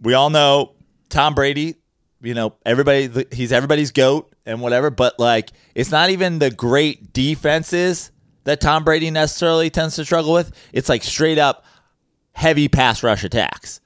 We 0.00 0.14
all 0.14 0.30
know 0.30 0.74
Tom 1.08 1.34
Brady, 1.34 1.76
you 2.20 2.34
know, 2.34 2.54
everybody, 2.64 3.26
he's 3.32 3.52
everybody's 3.52 3.92
goat 3.92 4.34
and 4.46 4.60
whatever, 4.60 4.90
but 4.90 5.18
like, 5.18 5.50
it's 5.74 5.90
not 5.90 6.10
even 6.10 6.38
the 6.38 6.50
great 6.50 7.12
defenses 7.12 8.10
that 8.44 8.60
Tom 8.60 8.84
Brady 8.84 9.10
necessarily 9.10 9.70
tends 9.70 9.96
to 9.96 10.04
struggle 10.04 10.32
with. 10.32 10.52
It's 10.72 10.88
like 10.88 11.04
straight 11.04 11.38
up 11.38 11.64
heavy 12.32 12.68
pass 12.68 13.02
rush 13.02 13.24
attacks. 13.24 13.80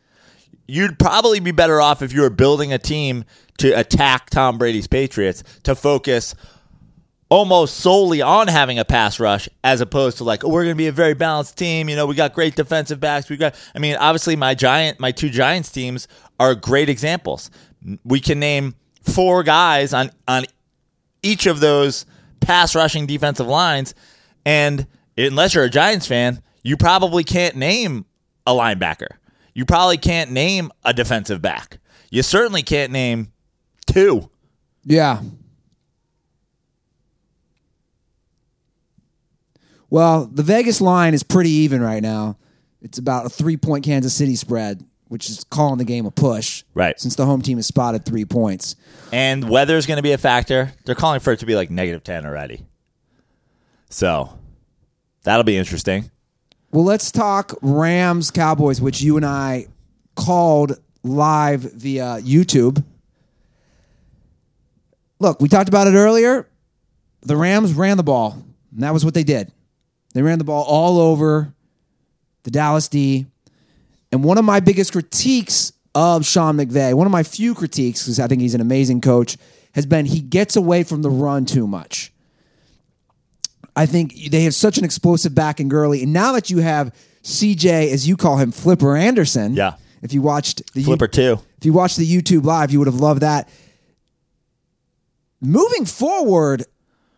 You'd 0.68 0.98
probably 0.98 1.40
be 1.40 1.52
better 1.52 1.80
off 1.80 2.02
if 2.02 2.12
you 2.12 2.22
were 2.22 2.30
building 2.30 2.72
a 2.72 2.78
team 2.78 3.24
to 3.58 3.70
attack 3.72 4.30
Tom 4.30 4.58
Brady's 4.58 4.86
Patriots 4.86 5.42
to 5.62 5.74
focus 5.74 6.34
almost 7.28 7.78
solely 7.78 8.22
on 8.22 8.46
having 8.46 8.78
a 8.78 8.84
pass 8.84 9.18
rush 9.18 9.48
as 9.64 9.80
opposed 9.80 10.18
to 10.18 10.24
like 10.24 10.44
oh, 10.44 10.48
we're 10.48 10.62
going 10.62 10.74
to 10.74 10.78
be 10.78 10.86
a 10.86 10.92
very 10.92 11.14
balanced 11.14 11.58
team 11.58 11.88
you 11.88 11.96
know 11.96 12.06
we 12.06 12.14
got 12.14 12.32
great 12.32 12.54
defensive 12.54 13.00
backs 13.00 13.28
we 13.28 13.36
got 13.36 13.52
i 13.74 13.80
mean 13.80 13.96
obviously 13.96 14.36
my 14.36 14.54
giant 14.54 15.00
my 15.00 15.10
two 15.10 15.28
giants 15.28 15.72
teams 15.72 16.06
are 16.38 16.54
great 16.54 16.88
examples. 16.88 17.50
We 18.04 18.20
can 18.20 18.40
name 18.40 18.74
four 19.02 19.42
guys 19.42 19.94
on 19.94 20.10
on 20.26 20.44
each 21.22 21.46
of 21.46 21.60
those 21.60 22.06
pass 22.40 22.74
rushing 22.74 23.06
defensive 23.06 23.46
lines 23.46 23.94
and 24.44 24.86
unless 25.16 25.54
you're 25.54 25.64
a 25.64 25.70
giants 25.70 26.06
fan 26.06 26.42
you 26.62 26.76
probably 26.76 27.22
can't 27.22 27.54
name 27.54 28.06
a 28.44 28.52
linebacker. 28.52 29.08
You 29.54 29.64
probably 29.64 29.98
can't 29.98 30.32
name 30.32 30.70
a 30.84 30.92
defensive 30.92 31.40
back. 31.40 31.78
You 32.10 32.22
certainly 32.22 32.62
can't 32.62 32.90
name 32.90 33.32
two. 33.86 34.28
Yeah. 34.84 35.22
Well, 39.96 40.26
the 40.26 40.42
Vegas 40.42 40.82
line 40.82 41.14
is 41.14 41.22
pretty 41.22 41.48
even 41.48 41.80
right 41.80 42.02
now. 42.02 42.36
It's 42.82 42.98
about 42.98 43.24
a 43.24 43.30
three 43.30 43.56
point 43.56 43.82
Kansas 43.82 44.12
City 44.12 44.36
spread, 44.36 44.84
which 45.08 45.30
is 45.30 45.42
calling 45.44 45.78
the 45.78 45.86
game 45.86 46.04
a 46.04 46.10
push. 46.10 46.64
Right. 46.74 47.00
Since 47.00 47.14
the 47.14 47.24
home 47.24 47.40
team 47.40 47.56
has 47.56 47.64
spotted 47.64 48.04
three 48.04 48.26
points. 48.26 48.76
and 49.10 49.48
weather's 49.48 49.86
going 49.86 49.96
to 49.96 50.02
be 50.02 50.12
a 50.12 50.18
factor. 50.18 50.74
They're 50.84 50.94
calling 50.94 51.20
for 51.20 51.32
it 51.32 51.38
to 51.38 51.46
be 51.46 51.54
like 51.54 51.70
negative 51.70 52.04
10 52.04 52.26
already. 52.26 52.66
So 53.88 54.38
that'll 55.22 55.44
be 55.44 55.56
interesting. 55.56 56.10
Well, 56.72 56.84
let's 56.84 57.10
talk 57.10 57.54
Rams 57.62 58.30
Cowboys, 58.30 58.82
which 58.82 59.00
you 59.00 59.16
and 59.16 59.24
I 59.24 59.68
called 60.14 60.78
live 61.04 61.60
via 61.72 62.18
YouTube. 62.20 62.84
Look, 65.20 65.40
we 65.40 65.48
talked 65.48 65.70
about 65.70 65.86
it 65.86 65.94
earlier. 65.94 66.46
The 67.22 67.38
Rams 67.38 67.72
ran 67.72 67.96
the 67.96 68.02
ball, 68.02 68.44
and 68.72 68.82
that 68.82 68.92
was 68.92 69.02
what 69.02 69.14
they 69.14 69.24
did. 69.24 69.52
They 70.16 70.22
ran 70.22 70.38
the 70.38 70.44
ball 70.44 70.64
all 70.64 70.98
over 70.98 71.52
the 72.44 72.50
Dallas 72.50 72.88
D. 72.88 73.26
And 74.10 74.24
one 74.24 74.38
of 74.38 74.46
my 74.46 74.60
biggest 74.60 74.92
critiques 74.92 75.74
of 75.94 76.24
Sean 76.24 76.56
McVay, 76.56 76.94
one 76.94 77.06
of 77.06 77.10
my 77.10 77.22
few 77.22 77.54
critiques, 77.54 78.04
because 78.04 78.18
I 78.18 78.26
think 78.26 78.40
he's 78.40 78.54
an 78.54 78.62
amazing 78.62 79.02
coach, 79.02 79.36
has 79.74 79.84
been 79.84 80.06
he 80.06 80.22
gets 80.22 80.56
away 80.56 80.84
from 80.84 81.02
the 81.02 81.10
run 81.10 81.44
too 81.44 81.66
much. 81.66 82.14
I 83.76 83.84
think 83.84 84.30
they 84.30 84.44
have 84.44 84.54
such 84.54 84.78
an 84.78 84.86
explosive 84.86 85.34
back 85.34 85.60
in 85.60 85.68
Gurley. 85.68 86.02
And 86.02 86.14
now 86.14 86.32
that 86.32 86.48
you 86.48 86.60
have 86.60 86.94
CJ, 87.22 87.92
as 87.92 88.08
you 88.08 88.16
call 88.16 88.38
him, 88.38 88.52
Flipper 88.52 88.96
Anderson. 88.96 89.52
Yeah. 89.52 89.74
If 90.00 90.14
you 90.14 90.22
watched 90.22 90.72
the 90.72 90.82
Flipper 90.82 91.08
two. 91.08 91.40
if 91.58 91.66
you 91.66 91.74
watched 91.74 91.98
the 91.98 92.10
YouTube 92.10 92.44
live, 92.44 92.70
you 92.70 92.78
would 92.78 92.88
have 92.88 93.00
loved 93.00 93.20
that. 93.20 93.50
Moving 95.42 95.84
forward, 95.84 96.64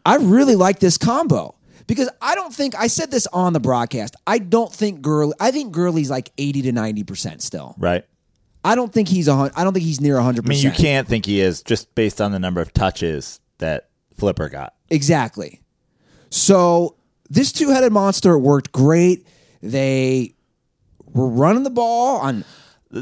I 0.04 0.16
really 0.16 0.56
like 0.56 0.80
this 0.80 0.98
combo 0.98 1.54
because 1.88 2.08
I 2.22 2.36
don't 2.36 2.54
think 2.54 2.76
I 2.76 2.86
said 2.86 3.10
this 3.10 3.26
on 3.28 3.52
the 3.52 3.58
broadcast. 3.58 4.14
I 4.24 4.38
don't 4.38 4.72
think 4.72 5.02
Gurley. 5.02 5.34
I 5.40 5.50
think 5.50 5.72
Gurley's 5.72 6.10
like 6.10 6.30
eighty 6.38 6.62
to 6.62 6.70
ninety 6.70 7.02
percent 7.02 7.42
still. 7.42 7.74
Right. 7.78 8.04
I 8.64 8.74
don't 8.74 8.92
think 8.92 9.08
he's 9.08 9.26
a. 9.26 9.50
I 9.56 9.64
don't 9.64 9.72
think 9.72 9.84
he's 9.84 10.00
near 10.00 10.20
hundred 10.20 10.46
I 10.46 10.48
mean, 10.50 10.62
you 10.62 10.70
can't 10.70 11.08
think 11.08 11.26
he 11.26 11.40
is 11.40 11.62
just 11.62 11.92
based 11.96 12.20
on 12.20 12.30
the 12.30 12.38
number 12.38 12.60
of 12.60 12.72
touches 12.72 13.40
that 13.58 13.88
Flipper 14.16 14.48
got. 14.48 14.74
Exactly. 14.90 15.62
So 16.30 16.96
this 17.30 17.52
two-headed 17.52 17.92
monster 17.92 18.38
worked 18.38 18.70
great. 18.70 19.26
They 19.62 20.34
were 21.06 21.28
running 21.28 21.62
the 21.62 21.70
ball 21.70 22.18
on. 22.18 22.44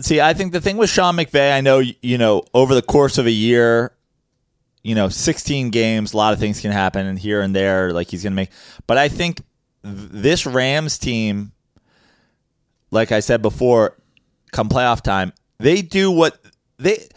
See, 0.00 0.20
I 0.20 0.34
think 0.34 0.52
the 0.52 0.60
thing 0.60 0.76
with 0.76 0.90
Sean 0.90 1.16
McVay, 1.16 1.52
I 1.52 1.60
know, 1.60 1.78
you 1.78 2.18
know, 2.18 2.44
over 2.54 2.74
the 2.74 2.82
course 2.82 3.18
of 3.18 3.26
a 3.26 3.30
year, 3.32 3.95
you 4.86 4.94
know, 4.94 5.08
16 5.08 5.70
games, 5.70 6.12
a 6.12 6.16
lot 6.16 6.32
of 6.32 6.38
things 6.38 6.60
can 6.60 6.70
happen 6.70 7.06
and 7.06 7.18
here 7.18 7.40
and 7.40 7.56
there, 7.56 7.92
like 7.92 8.08
he's 8.08 8.22
going 8.22 8.34
to 8.34 8.36
make. 8.36 8.50
But 8.86 8.98
I 8.98 9.08
think 9.08 9.40
this 9.82 10.46
Rams 10.46 10.96
team, 10.96 11.50
like 12.92 13.10
I 13.10 13.18
said 13.18 13.42
before, 13.42 13.96
come 14.52 14.68
playoff 14.68 15.00
time, 15.00 15.32
they 15.58 15.82
do 15.82 16.12
what 16.12 16.38
they. 16.76 17.08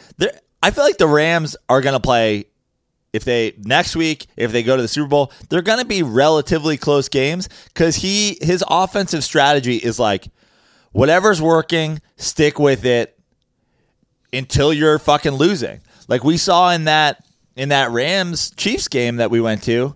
I 0.64 0.72
feel 0.72 0.84
like 0.84 0.98
the 0.98 1.08
Rams 1.08 1.56
are 1.70 1.80
going 1.82 1.94
to 1.94 2.00
play. 2.00 2.46
If 3.14 3.24
they 3.24 3.54
next 3.60 3.96
week, 3.96 4.26
if 4.36 4.52
they 4.52 4.64
go 4.64 4.76
to 4.76 4.82
the 4.82 4.88
Super 4.88 5.08
Bowl, 5.08 5.32
they're 5.50 5.62
going 5.62 5.80
to 5.80 5.86
be 5.86 6.02
relatively 6.02 6.76
close 6.76 7.08
games 7.08 7.50
because 7.68 7.98
he 7.98 8.40
his 8.42 8.64
offensive 8.68 9.24
strategy 9.24 9.78
is 9.78 10.00
like 10.00 10.28
whatever's 10.92 11.40
working, 11.40 12.02
stick 12.18 12.58
with 12.58 12.84
it 12.84 13.20
until 14.34 14.74
you're 14.74 14.98
fucking 14.98 15.34
losing. 15.34 15.82
Like 16.08 16.24
we 16.24 16.38
saw 16.38 16.72
in 16.72 16.86
that 16.86 17.24
in 17.60 17.70
that 17.70 17.92
Rams 17.92 18.52
Chiefs 18.52 18.88
game 18.88 19.18
that 19.18 19.30
we 19.30 19.42
went 19.42 19.64
to. 19.64 19.94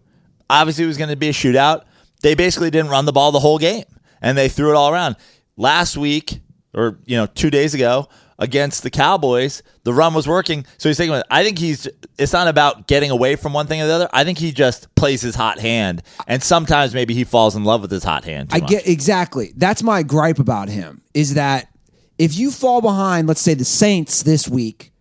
Obviously, 0.49 0.83
it 0.83 0.87
was 0.87 0.97
going 0.97 1.09
to 1.09 1.15
be 1.15 1.29
a 1.29 1.31
shootout. 1.31 1.83
They 2.21 2.35
basically 2.35 2.69
didn't 2.69 2.91
run 2.91 3.05
the 3.05 3.13
ball 3.13 3.31
the 3.31 3.39
whole 3.39 3.57
game, 3.57 3.85
and 4.21 4.37
they 4.37 4.49
threw 4.49 4.69
it 4.69 4.75
all 4.75 4.91
around. 4.91 5.15
Last 5.55 5.95
week, 5.95 6.41
or 6.73 6.99
you 7.05 7.15
know, 7.15 7.25
two 7.25 7.49
days 7.49 7.73
ago 7.73 8.09
against 8.37 8.83
the 8.83 8.89
Cowboys, 8.89 9.63
the 9.83 9.93
run 9.93 10.13
was 10.13 10.27
working. 10.27 10.65
So 10.77 10.89
he's 10.89 10.97
thinking, 10.97 11.21
I 11.31 11.45
think 11.45 11.57
he's. 11.57 11.87
It's 12.19 12.33
not 12.33 12.49
about 12.49 12.87
getting 12.87 13.11
away 13.11 13.37
from 13.37 13.53
one 13.53 13.67
thing 13.67 13.81
or 13.81 13.87
the 13.87 13.93
other. 13.93 14.09
I 14.11 14.25
think 14.25 14.39
he 14.39 14.51
just 14.51 14.93
plays 14.95 15.21
his 15.21 15.35
hot 15.35 15.59
hand, 15.59 16.03
and 16.27 16.43
sometimes 16.43 16.93
maybe 16.93 17.13
he 17.13 17.23
falls 17.23 17.55
in 17.55 17.63
love 17.63 17.81
with 17.81 17.91
his 17.91 18.03
hot 18.03 18.25
hand. 18.25 18.49
I 18.51 18.59
much. 18.59 18.69
get 18.69 18.87
exactly. 18.87 19.53
That's 19.55 19.81
my 19.81 20.03
gripe 20.03 20.39
about 20.39 20.67
him 20.67 21.01
is 21.13 21.35
that 21.35 21.69
if 22.17 22.35
you 22.35 22.51
fall 22.51 22.81
behind, 22.81 23.29
let's 23.29 23.39
say 23.41 23.53
the 23.53 23.63
Saints 23.63 24.21
this 24.23 24.49
week, 24.49 24.91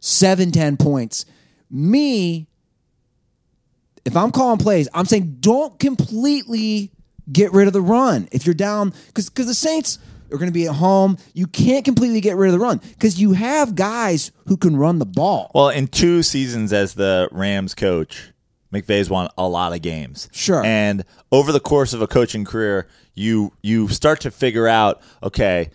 seven, 0.00 0.50
ten 0.50 0.76
points, 0.76 1.24
me, 1.70 2.46
if 4.04 4.16
I'm 4.16 4.30
calling 4.30 4.58
plays, 4.58 4.88
I'm 4.94 5.04
saying 5.04 5.38
don't 5.40 5.78
completely 5.78 6.90
get 7.30 7.52
rid 7.52 7.66
of 7.66 7.72
the 7.72 7.80
run. 7.80 8.28
If 8.32 8.46
you're 8.46 8.54
down, 8.54 8.92
because 9.08 9.28
because 9.28 9.46
the 9.46 9.54
Saints 9.54 9.98
are 10.30 10.38
going 10.38 10.48
to 10.48 10.52
be 10.52 10.66
at 10.66 10.74
home, 10.74 11.18
you 11.34 11.46
can't 11.46 11.84
completely 11.84 12.20
get 12.20 12.36
rid 12.36 12.52
of 12.52 12.58
the 12.58 12.64
run 12.64 12.78
because 12.78 13.20
you 13.20 13.32
have 13.32 13.74
guys 13.74 14.30
who 14.46 14.56
can 14.56 14.76
run 14.76 14.98
the 14.98 15.06
ball. 15.06 15.50
Well, 15.54 15.70
in 15.70 15.88
two 15.88 16.22
seasons 16.22 16.72
as 16.72 16.94
the 16.94 17.28
Rams 17.32 17.74
coach, 17.74 18.32
McVay's 18.72 19.08
won 19.08 19.28
a 19.38 19.48
lot 19.48 19.72
of 19.72 19.82
games. 19.82 20.28
Sure. 20.32 20.62
And 20.64 21.04
over 21.32 21.52
the 21.52 21.60
course 21.60 21.92
of 21.92 22.02
a 22.02 22.06
coaching 22.06 22.44
career, 22.44 22.86
you 23.14 23.52
you 23.62 23.88
start 23.88 24.20
to 24.22 24.30
figure 24.30 24.68
out, 24.68 25.00
okay, 25.22 25.70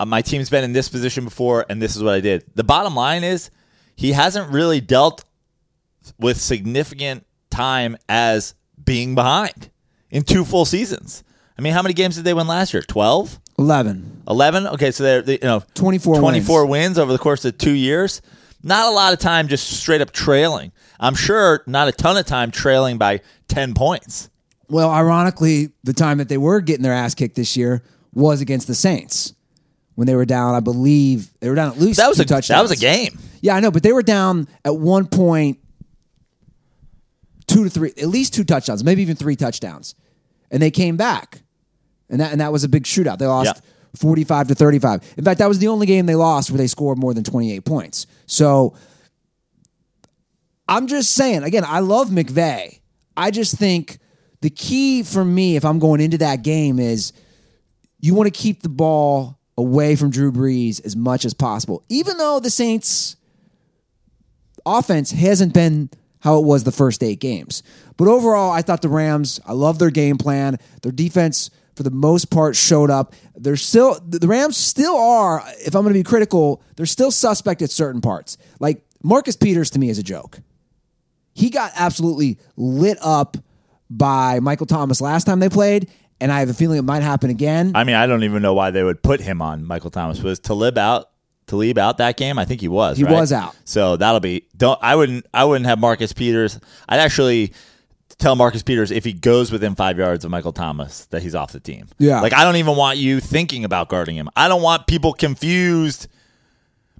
uh, 0.00 0.04
my 0.04 0.22
team's 0.22 0.50
been 0.50 0.64
in 0.64 0.72
this 0.72 0.88
position 0.88 1.24
before, 1.24 1.64
and 1.68 1.80
this 1.80 1.96
is 1.96 2.02
what 2.02 2.14
I 2.14 2.20
did. 2.20 2.44
The 2.54 2.64
bottom 2.64 2.94
line 2.94 3.24
is, 3.24 3.50
he 3.94 4.12
hasn't 4.12 4.50
really 4.52 4.80
dealt 4.80 5.24
with 6.18 6.40
significant 6.40 7.26
time 7.50 7.96
as 8.08 8.54
being 8.82 9.14
behind 9.14 9.70
in 10.10 10.22
two 10.22 10.44
full 10.44 10.64
seasons. 10.64 11.22
I 11.58 11.62
mean, 11.62 11.72
how 11.72 11.82
many 11.82 11.94
games 11.94 12.16
did 12.16 12.24
they 12.24 12.34
win 12.34 12.46
last 12.46 12.72
year? 12.74 12.82
Twelve. 12.82 13.38
11. 13.58 14.22
11 14.28 14.66
okay 14.68 14.90
so 14.90 15.04
they're 15.04 15.20
they, 15.22 15.34
you 15.34 15.38
know 15.42 15.62
24 15.74 16.18
24 16.18 16.66
wins. 16.66 16.98
over 16.98 17.12
the 17.12 17.18
course 17.18 17.44
of 17.44 17.56
two 17.58 17.72
years 17.74 18.22
not 18.62 18.86
a 18.86 18.90
lot 18.90 19.12
of 19.12 19.18
time 19.18 19.46
just 19.46 19.68
straight 19.78 20.00
up 20.00 20.10
trailing 20.10 20.72
i'm 20.98 21.14
sure 21.14 21.62
not 21.66 21.86
a 21.86 21.92
ton 21.92 22.16
of 22.16 22.24
time 22.24 22.50
trailing 22.50 22.96
by 22.96 23.20
10 23.48 23.74
points 23.74 24.30
Well, 24.70 24.90
ironically, 24.90 25.68
the 25.84 25.92
time 25.92 26.16
that 26.18 26.30
they 26.30 26.38
were 26.38 26.60
getting 26.62 26.82
their 26.82 26.94
ass 26.94 27.14
kicked 27.14 27.36
this 27.36 27.54
year 27.56 27.82
was 28.14 28.40
against 28.40 28.66
the 28.68 28.74
Saints 28.74 29.34
when 29.96 30.06
they 30.06 30.16
were 30.16 30.24
down. 30.24 30.54
I 30.54 30.60
believe 30.60 31.28
they 31.40 31.50
were 31.50 31.54
down 31.54 31.70
at 31.72 31.78
least 31.78 31.98
that 31.98 32.08
was 32.08 32.18
a 32.20 32.24
touchdowns. 32.24 32.48
that 32.58 32.62
was 32.62 32.72
a 32.72 32.76
game 32.76 33.18
Yeah, 33.42 33.54
I 33.54 33.60
know, 33.60 33.70
but 33.70 33.82
they 33.82 33.92
were 33.92 34.02
down 34.02 34.48
at 34.64 34.74
one 34.76 35.06
point, 35.06 35.58
two 37.52 37.64
to 37.64 37.70
three, 37.70 37.92
at 37.98 38.08
least 38.08 38.34
two 38.34 38.44
touchdowns, 38.44 38.82
maybe 38.84 39.02
even 39.02 39.16
three 39.16 39.36
touchdowns, 39.36 39.94
and 40.50 40.62
they 40.62 40.70
came 40.70 40.96
back, 40.96 41.42
and 42.08 42.20
that 42.20 42.32
and 42.32 42.40
that 42.40 42.52
was 42.52 42.64
a 42.64 42.68
big 42.68 42.84
shootout. 42.84 43.18
They 43.18 43.26
lost 43.26 43.54
Yeah. 43.56 43.60
forty-five 43.96 44.48
to 44.48 44.54
thirty-five. 44.54 45.14
In 45.16 45.24
fact, 45.24 45.38
that 45.38 45.48
was 45.48 45.58
the 45.58 45.68
only 45.68 45.86
game 45.86 46.06
they 46.06 46.14
lost 46.14 46.50
where 46.50 46.58
they 46.58 46.66
scored 46.66 46.98
more 46.98 47.14
than 47.14 47.24
twenty-eight 47.24 47.64
points. 47.64 48.06
So. 48.26 48.74
I'm 50.68 50.86
just 50.86 51.12
saying, 51.12 51.42
again, 51.42 51.64
I 51.66 51.80
love 51.80 52.08
McVay. 52.08 52.80
I 53.16 53.30
just 53.30 53.56
think 53.58 53.98
the 54.40 54.48
key 54.48 55.02
for 55.02 55.22
me, 55.22 55.56
if 55.56 55.64
I'm 55.64 55.78
going 55.78 56.00
into 56.00 56.18
that 56.18 56.42
game, 56.42 56.78
is 56.78 57.12
you 57.98 58.14
want 58.14 58.32
to 58.32 58.40
keep 58.40 58.62
the 58.62 58.68
ball 58.70 59.38
away 59.58 59.96
from 59.96 60.10
Drew 60.10 60.32
Brees 60.32 60.82
as 60.86 60.96
much 60.96 61.24
as 61.26 61.34
possible. 61.34 61.84
Even 61.90 62.16
though 62.16 62.40
the 62.40 62.48
Saints 62.48 63.16
offense 64.64 65.10
hasn't 65.10 65.52
been 65.52 65.90
how 66.22 66.38
it 66.38 66.44
was 66.44 66.64
the 66.64 66.72
first 66.72 67.02
eight 67.02 67.20
games. 67.20 67.62
But 67.96 68.08
overall, 68.08 68.50
I 68.50 68.62
thought 68.62 68.80
the 68.80 68.88
Rams, 68.88 69.40
I 69.44 69.52
love 69.52 69.78
their 69.78 69.90
game 69.90 70.18
plan. 70.18 70.58
Their 70.82 70.92
defense, 70.92 71.50
for 71.74 71.82
the 71.82 71.90
most 71.90 72.30
part, 72.30 72.56
showed 72.56 72.90
up. 72.90 73.12
They're 73.34 73.56
still, 73.56 73.98
the 74.06 74.28
Rams 74.28 74.56
still 74.56 74.96
are, 74.96 75.42
if 75.58 75.74
I'm 75.74 75.82
going 75.82 75.94
to 75.94 75.98
be 75.98 76.04
critical, 76.04 76.62
they're 76.76 76.86
still 76.86 77.10
suspect 77.10 77.60
at 77.60 77.70
certain 77.70 78.00
parts. 78.00 78.38
Like 78.60 78.84
Marcus 79.02 79.36
Peters 79.36 79.70
to 79.70 79.78
me 79.78 79.88
is 79.88 79.98
a 79.98 80.02
joke. 80.02 80.38
He 81.34 81.50
got 81.50 81.72
absolutely 81.74 82.38
lit 82.56 82.98
up 83.00 83.36
by 83.90 84.38
Michael 84.40 84.66
Thomas 84.66 85.00
last 85.00 85.24
time 85.24 85.40
they 85.40 85.48
played, 85.48 85.90
and 86.20 86.30
I 86.30 86.40
have 86.40 86.50
a 86.50 86.54
feeling 86.54 86.78
it 86.78 86.82
might 86.82 87.02
happen 87.02 87.30
again. 87.30 87.72
I 87.74 87.84
mean, 87.84 87.96
I 87.96 88.06
don't 88.06 88.22
even 88.22 88.42
know 88.42 88.54
why 88.54 88.70
they 88.70 88.82
would 88.82 89.02
put 89.02 89.20
him 89.20 89.42
on 89.42 89.64
Michael 89.64 89.90
Thomas. 89.90 90.22
Was 90.22 90.38
Talib 90.38 90.78
out? 90.78 91.10
Talib 91.52 91.76
out 91.76 91.98
that 91.98 92.16
game? 92.16 92.38
I 92.38 92.46
think 92.46 92.62
he 92.62 92.68
was. 92.68 92.96
He 92.96 93.04
right? 93.04 93.12
was 93.12 93.32
out. 93.32 93.54
So 93.64 93.96
that'll 93.96 94.20
be. 94.20 94.46
Don't. 94.56 94.78
I 94.82 94.96
wouldn't. 94.96 95.26
I 95.34 95.44
wouldn't 95.44 95.66
have 95.66 95.78
Marcus 95.78 96.12
Peters. 96.14 96.58
I'd 96.88 96.98
actually 96.98 97.52
tell 98.18 98.36
Marcus 98.36 98.62
Peters 98.62 98.90
if 98.90 99.04
he 99.04 99.12
goes 99.12 99.52
within 99.52 99.74
five 99.74 99.98
yards 99.98 100.24
of 100.24 100.30
Michael 100.30 100.52
Thomas 100.52 101.06
that 101.06 101.22
he's 101.22 101.34
off 101.34 101.52
the 101.52 101.60
team. 101.60 101.88
Yeah. 101.98 102.22
Like 102.22 102.32
I 102.32 102.44
don't 102.44 102.56
even 102.56 102.74
want 102.76 102.96
you 102.96 103.20
thinking 103.20 103.64
about 103.66 103.90
guarding 103.90 104.16
him. 104.16 104.30
I 104.34 104.48
don't 104.48 104.62
want 104.62 104.86
people 104.86 105.12
confused 105.12 106.08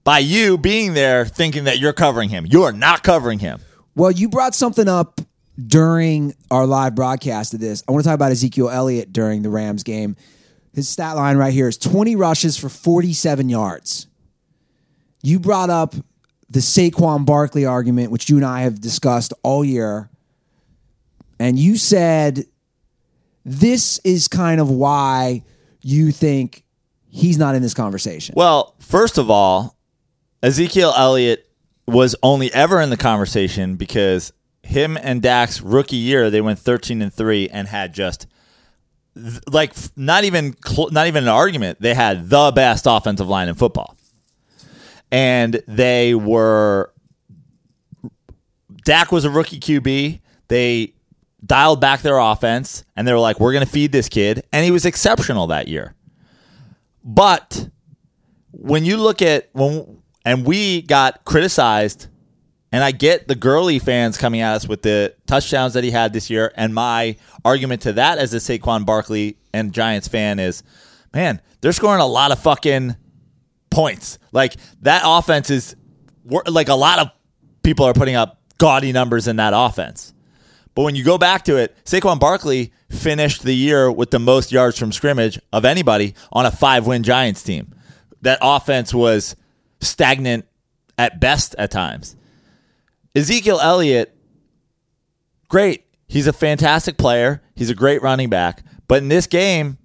by 0.04 0.18
you 0.18 0.58
being 0.58 0.92
there 0.92 1.24
thinking 1.24 1.64
that 1.64 1.78
you're 1.78 1.94
covering 1.94 2.28
him. 2.28 2.44
You 2.46 2.64
are 2.64 2.72
not 2.72 3.02
covering 3.02 3.38
him. 3.38 3.60
Well, 3.94 4.10
you 4.10 4.28
brought 4.28 4.54
something 4.54 4.88
up 4.88 5.20
during 5.64 6.34
our 6.50 6.66
live 6.66 6.94
broadcast 6.94 7.54
of 7.54 7.60
this. 7.60 7.82
I 7.88 7.92
want 7.92 8.04
to 8.04 8.08
talk 8.08 8.14
about 8.14 8.32
Ezekiel 8.32 8.68
Elliott 8.68 9.12
during 9.12 9.42
the 9.42 9.50
Rams 9.50 9.82
game. 9.82 10.16
His 10.74 10.88
stat 10.88 11.16
line 11.16 11.36
right 11.36 11.52
here 11.52 11.68
is 11.68 11.76
20 11.78 12.16
rushes 12.16 12.56
for 12.56 12.68
47 12.68 13.48
yards. 13.48 14.08
You 15.22 15.38
brought 15.38 15.70
up 15.70 15.94
the 16.50 16.60
Saquon 16.60 17.24
Barkley 17.24 17.64
argument, 17.64 18.10
which 18.10 18.28
you 18.28 18.36
and 18.36 18.44
I 18.44 18.62
have 18.62 18.80
discussed 18.80 19.32
all 19.42 19.64
year. 19.64 20.10
And 21.38 21.58
you 21.58 21.76
said 21.76 22.44
this 23.44 23.98
is 24.04 24.28
kind 24.28 24.60
of 24.60 24.70
why 24.70 25.42
you 25.80 26.12
think 26.12 26.64
he's 27.10 27.38
not 27.38 27.54
in 27.54 27.62
this 27.62 27.74
conversation. 27.74 28.34
Well, 28.36 28.74
first 28.78 29.18
of 29.18 29.30
all, 29.30 29.76
Ezekiel 30.42 30.92
Elliott 30.96 31.48
was 31.86 32.14
only 32.22 32.52
ever 32.52 32.80
in 32.80 32.90
the 32.90 32.96
conversation 32.96 33.76
because 33.76 34.32
him 34.62 34.96
and 34.96 35.20
Dak's 35.20 35.60
rookie 35.60 35.96
year 35.96 36.30
they 36.30 36.40
went 36.40 36.58
13 36.58 37.02
and 37.02 37.12
3 37.12 37.48
and 37.48 37.66
had 37.68 37.92
just 37.92 38.26
like 39.50 39.74
not 39.96 40.24
even 40.24 40.54
not 40.90 41.06
even 41.06 41.24
an 41.24 41.28
argument. 41.28 41.80
They 41.80 41.94
had 41.94 42.30
the 42.30 42.52
best 42.54 42.86
offensive 42.88 43.28
line 43.28 43.48
in 43.48 43.54
football. 43.54 43.96
And 45.12 45.62
they 45.68 46.14
were 46.16 46.92
Dak 48.84 49.12
was 49.12 49.24
a 49.24 49.30
rookie 49.30 49.60
QB. 49.60 50.20
They 50.48 50.94
dialed 51.44 51.80
back 51.80 52.02
their 52.02 52.18
offense 52.18 52.84
and 52.96 53.06
they 53.06 53.12
were 53.12 53.18
like, 53.18 53.38
we're 53.38 53.52
going 53.52 53.64
to 53.64 53.70
feed 53.70 53.92
this 53.92 54.08
kid. 54.08 54.44
And 54.52 54.64
he 54.64 54.70
was 54.70 54.84
exceptional 54.84 55.46
that 55.48 55.68
year. 55.68 55.94
But 57.04 57.68
when 58.52 58.84
you 58.84 58.96
look 58.96 59.22
at 59.22 59.50
when 59.52 60.02
and 60.24 60.46
we 60.46 60.82
got 60.82 61.24
criticized, 61.24 62.06
and 62.70 62.82
I 62.82 62.90
get 62.90 63.28
the 63.28 63.34
Gurley 63.34 63.78
fans 63.78 64.16
coming 64.16 64.40
at 64.40 64.54
us 64.54 64.66
with 64.66 64.82
the 64.82 65.14
touchdowns 65.26 65.74
that 65.74 65.84
he 65.84 65.90
had 65.90 66.12
this 66.12 66.30
year, 66.30 66.52
and 66.56 66.74
my 66.74 67.16
argument 67.44 67.82
to 67.82 67.92
that 67.94 68.18
as 68.18 68.32
a 68.32 68.38
Saquon 68.38 68.86
Barkley 68.86 69.36
and 69.52 69.72
Giants 69.72 70.08
fan 70.08 70.38
is, 70.38 70.62
man, 71.12 71.42
they're 71.60 71.72
scoring 71.72 72.00
a 72.00 72.06
lot 72.06 72.30
of 72.30 72.38
fucking 72.38 72.96
points. 73.72 74.18
Like 74.30 74.56
that 74.82 75.02
offense 75.04 75.50
is 75.50 75.74
like 76.46 76.68
a 76.68 76.74
lot 76.74 77.00
of 77.00 77.10
people 77.62 77.86
are 77.86 77.94
putting 77.94 78.14
up 78.14 78.40
gaudy 78.58 78.92
numbers 78.92 79.26
in 79.26 79.36
that 79.36 79.52
offense. 79.56 80.14
But 80.74 80.82
when 80.82 80.94
you 80.94 81.04
go 81.04 81.18
back 81.18 81.44
to 81.44 81.56
it, 81.56 81.76
Saquon 81.84 82.18
Barkley 82.18 82.72
finished 82.90 83.42
the 83.42 83.54
year 83.54 83.90
with 83.90 84.10
the 84.10 84.18
most 84.18 84.52
yards 84.52 84.78
from 84.78 84.92
scrimmage 84.92 85.38
of 85.52 85.64
anybody 85.64 86.14
on 86.32 86.46
a 86.46 86.50
five 86.50 86.86
win 86.86 87.02
Giants 87.02 87.42
team. 87.42 87.74
That 88.22 88.38
offense 88.40 88.94
was 88.94 89.36
stagnant 89.80 90.46
at 90.96 91.20
best 91.20 91.54
at 91.58 91.70
times. 91.70 92.16
Ezekiel 93.14 93.60
Elliott, 93.60 94.16
great. 95.48 95.84
He's 96.08 96.26
a 96.26 96.32
fantastic 96.32 96.96
player. 96.96 97.42
He's 97.54 97.70
a 97.70 97.74
great 97.74 98.02
running 98.02 98.30
back. 98.30 98.62
But 98.88 99.02
in 99.02 99.08
this 99.08 99.26
game, 99.26 99.78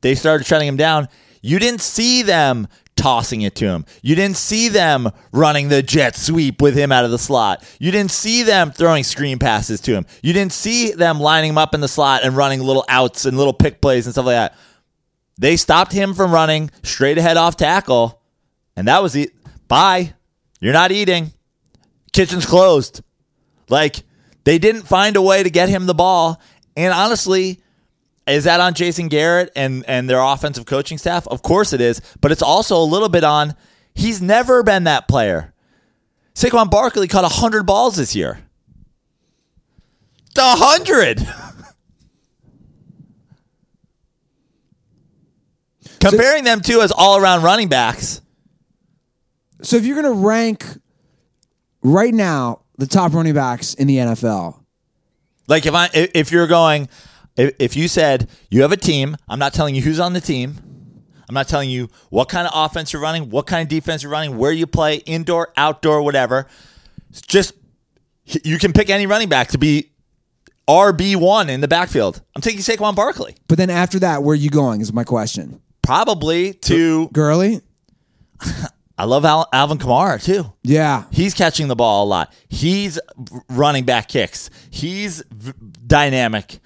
they 0.00 0.14
started 0.14 0.46
shutting 0.46 0.68
him 0.68 0.76
down. 0.76 1.08
You 1.42 1.58
didn't 1.58 1.80
see 1.80 2.22
them 2.22 2.68
tossing 3.00 3.40
it 3.42 3.54
to 3.56 3.66
him. 3.66 3.86
You 4.02 4.14
didn't 4.14 4.36
see 4.36 4.68
them 4.68 5.10
running 5.32 5.68
the 5.68 5.82
jet 5.82 6.16
sweep 6.16 6.60
with 6.60 6.76
him 6.76 6.92
out 6.92 7.06
of 7.06 7.10
the 7.10 7.18
slot. 7.18 7.64
You 7.78 7.90
didn't 7.90 8.10
see 8.10 8.42
them 8.42 8.70
throwing 8.70 9.04
screen 9.04 9.38
passes 9.38 9.80
to 9.82 9.92
him. 9.92 10.04
You 10.22 10.34
didn't 10.34 10.52
see 10.52 10.92
them 10.92 11.18
lining 11.18 11.50
him 11.50 11.58
up 11.58 11.74
in 11.74 11.80
the 11.80 11.88
slot 11.88 12.22
and 12.24 12.36
running 12.36 12.60
little 12.60 12.84
outs 12.88 13.24
and 13.24 13.38
little 13.38 13.54
pick 13.54 13.80
plays 13.80 14.06
and 14.06 14.12
stuff 14.12 14.26
like 14.26 14.34
that. 14.34 14.54
They 15.38 15.56
stopped 15.56 15.92
him 15.92 16.12
from 16.12 16.30
running 16.30 16.70
straight 16.82 17.16
ahead 17.16 17.38
off 17.38 17.56
tackle, 17.56 18.20
and 18.76 18.86
that 18.86 19.02
was 19.02 19.16
it. 19.16 19.30
Bye. 19.66 20.12
You're 20.60 20.74
not 20.74 20.92
eating. 20.92 21.32
Kitchen's 22.12 22.44
closed. 22.44 23.02
Like, 23.70 24.02
they 24.44 24.58
didn't 24.58 24.82
find 24.82 25.16
a 25.16 25.22
way 25.22 25.42
to 25.42 25.48
get 25.48 25.70
him 25.70 25.86
the 25.86 25.94
ball. 25.94 26.38
And 26.76 26.92
honestly, 26.92 27.59
is 28.30 28.44
that 28.44 28.60
on 28.60 28.74
Jason 28.74 29.08
Garrett 29.08 29.52
and, 29.56 29.84
and 29.86 30.08
their 30.08 30.20
offensive 30.20 30.66
coaching 30.66 30.98
staff? 30.98 31.26
Of 31.28 31.42
course 31.42 31.72
it 31.72 31.80
is. 31.80 32.00
But 32.20 32.32
it's 32.32 32.42
also 32.42 32.76
a 32.76 32.84
little 32.84 33.08
bit 33.08 33.24
on 33.24 33.54
he's 33.94 34.20
never 34.22 34.62
been 34.62 34.84
that 34.84 35.08
player. 35.08 35.52
Saquon 36.34 36.70
Barkley 36.70 37.08
caught 37.08 37.22
100 37.22 37.64
balls 37.64 37.96
this 37.96 38.14
year. 38.14 38.40
The 40.34 40.42
100. 40.42 41.26
Comparing 46.00 46.44
them 46.44 46.60
to 46.62 46.80
as 46.80 46.92
all 46.92 47.18
around 47.18 47.42
running 47.42 47.68
backs. 47.68 48.22
So 49.62 49.76
if 49.76 49.84
you're 49.84 50.00
going 50.00 50.14
to 50.14 50.26
rank 50.26 50.64
right 51.82 52.14
now 52.14 52.62
the 52.78 52.86
top 52.86 53.12
running 53.12 53.34
backs 53.34 53.74
in 53.74 53.86
the 53.86 53.96
NFL, 53.96 54.58
Like 55.46 55.66
if 55.66 55.74
I 55.74 55.90
if 55.92 56.32
you're 56.32 56.46
going 56.46 56.88
if, 57.36 57.54
if 57.58 57.76
you 57.76 57.88
said 57.88 58.28
you 58.50 58.62
have 58.62 58.72
a 58.72 58.76
team, 58.76 59.16
I'm 59.28 59.38
not 59.38 59.52
telling 59.54 59.74
you 59.74 59.82
who's 59.82 60.00
on 60.00 60.12
the 60.12 60.20
team. 60.20 60.56
I'm 61.28 61.34
not 61.34 61.46
telling 61.48 61.70
you 61.70 61.88
what 62.08 62.28
kind 62.28 62.48
of 62.48 62.52
offense 62.54 62.92
you're 62.92 63.00
running, 63.02 63.30
what 63.30 63.46
kind 63.46 63.62
of 63.62 63.68
defense 63.68 64.02
you're 64.02 64.10
running, 64.10 64.36
where 64.36 64.50
you 64.50 64.66
play, 64.66 64.96
indoor, 64.96 65.52
outdoor, 65.56 66.02
whatever. 66.02 66.46
It's 67.10 67.20
just 67.20 67.54
you 68.24 68.58
can 68.58 68.72
pick 68.72 68.90
any 68.90 69.06
running 69.06 69.28
back 69.28 69.48
to 69.48 69.58
be 69.58 69.90
RB 70.68 71.16
one 71.16 71.48
in 71.48 71.60
the 71.60 71.68
backfield. 71.68 72.20
I'm 72.34 72.42
taking 72.42 72.60
Saquon 72.60 72.94
Barkley. 72.94 73.36
but 73.48 73.58
then 73.58 73.70
after 73.70 73.98
that, 74.00 74.22
where 74.22 74.32
are 74.32 74.36
you 74.36 74.50
going? 74.50 74.80
Is 74.80 74.92
my 74.92 75.04
question. 75.04 75.60
Probably 75.82 76.52
to 76.54 77.08
Gurley? 77.10 77.60
I 78.98 79.04
love 79.04 79.24
Al, 79.24 79.48
Alvin 79.52 79.78
Kamara 79.78 80.22
too. 80.22 80.52
Yeah. 80.62 81.04
He's 81.10 81.32
catching 81.32 81.68
the 81.68 81.76
ball 81.76 82.04
a 82.04 82.08
lot. 82.08 82.34
He's 82.48 83.00
running 83.48 83.84
back 83.84 84.08
kicks. 84.08 84.50
He's 84.68 85.22
v- 85.30 85.52
dynamic. 85.86 86.58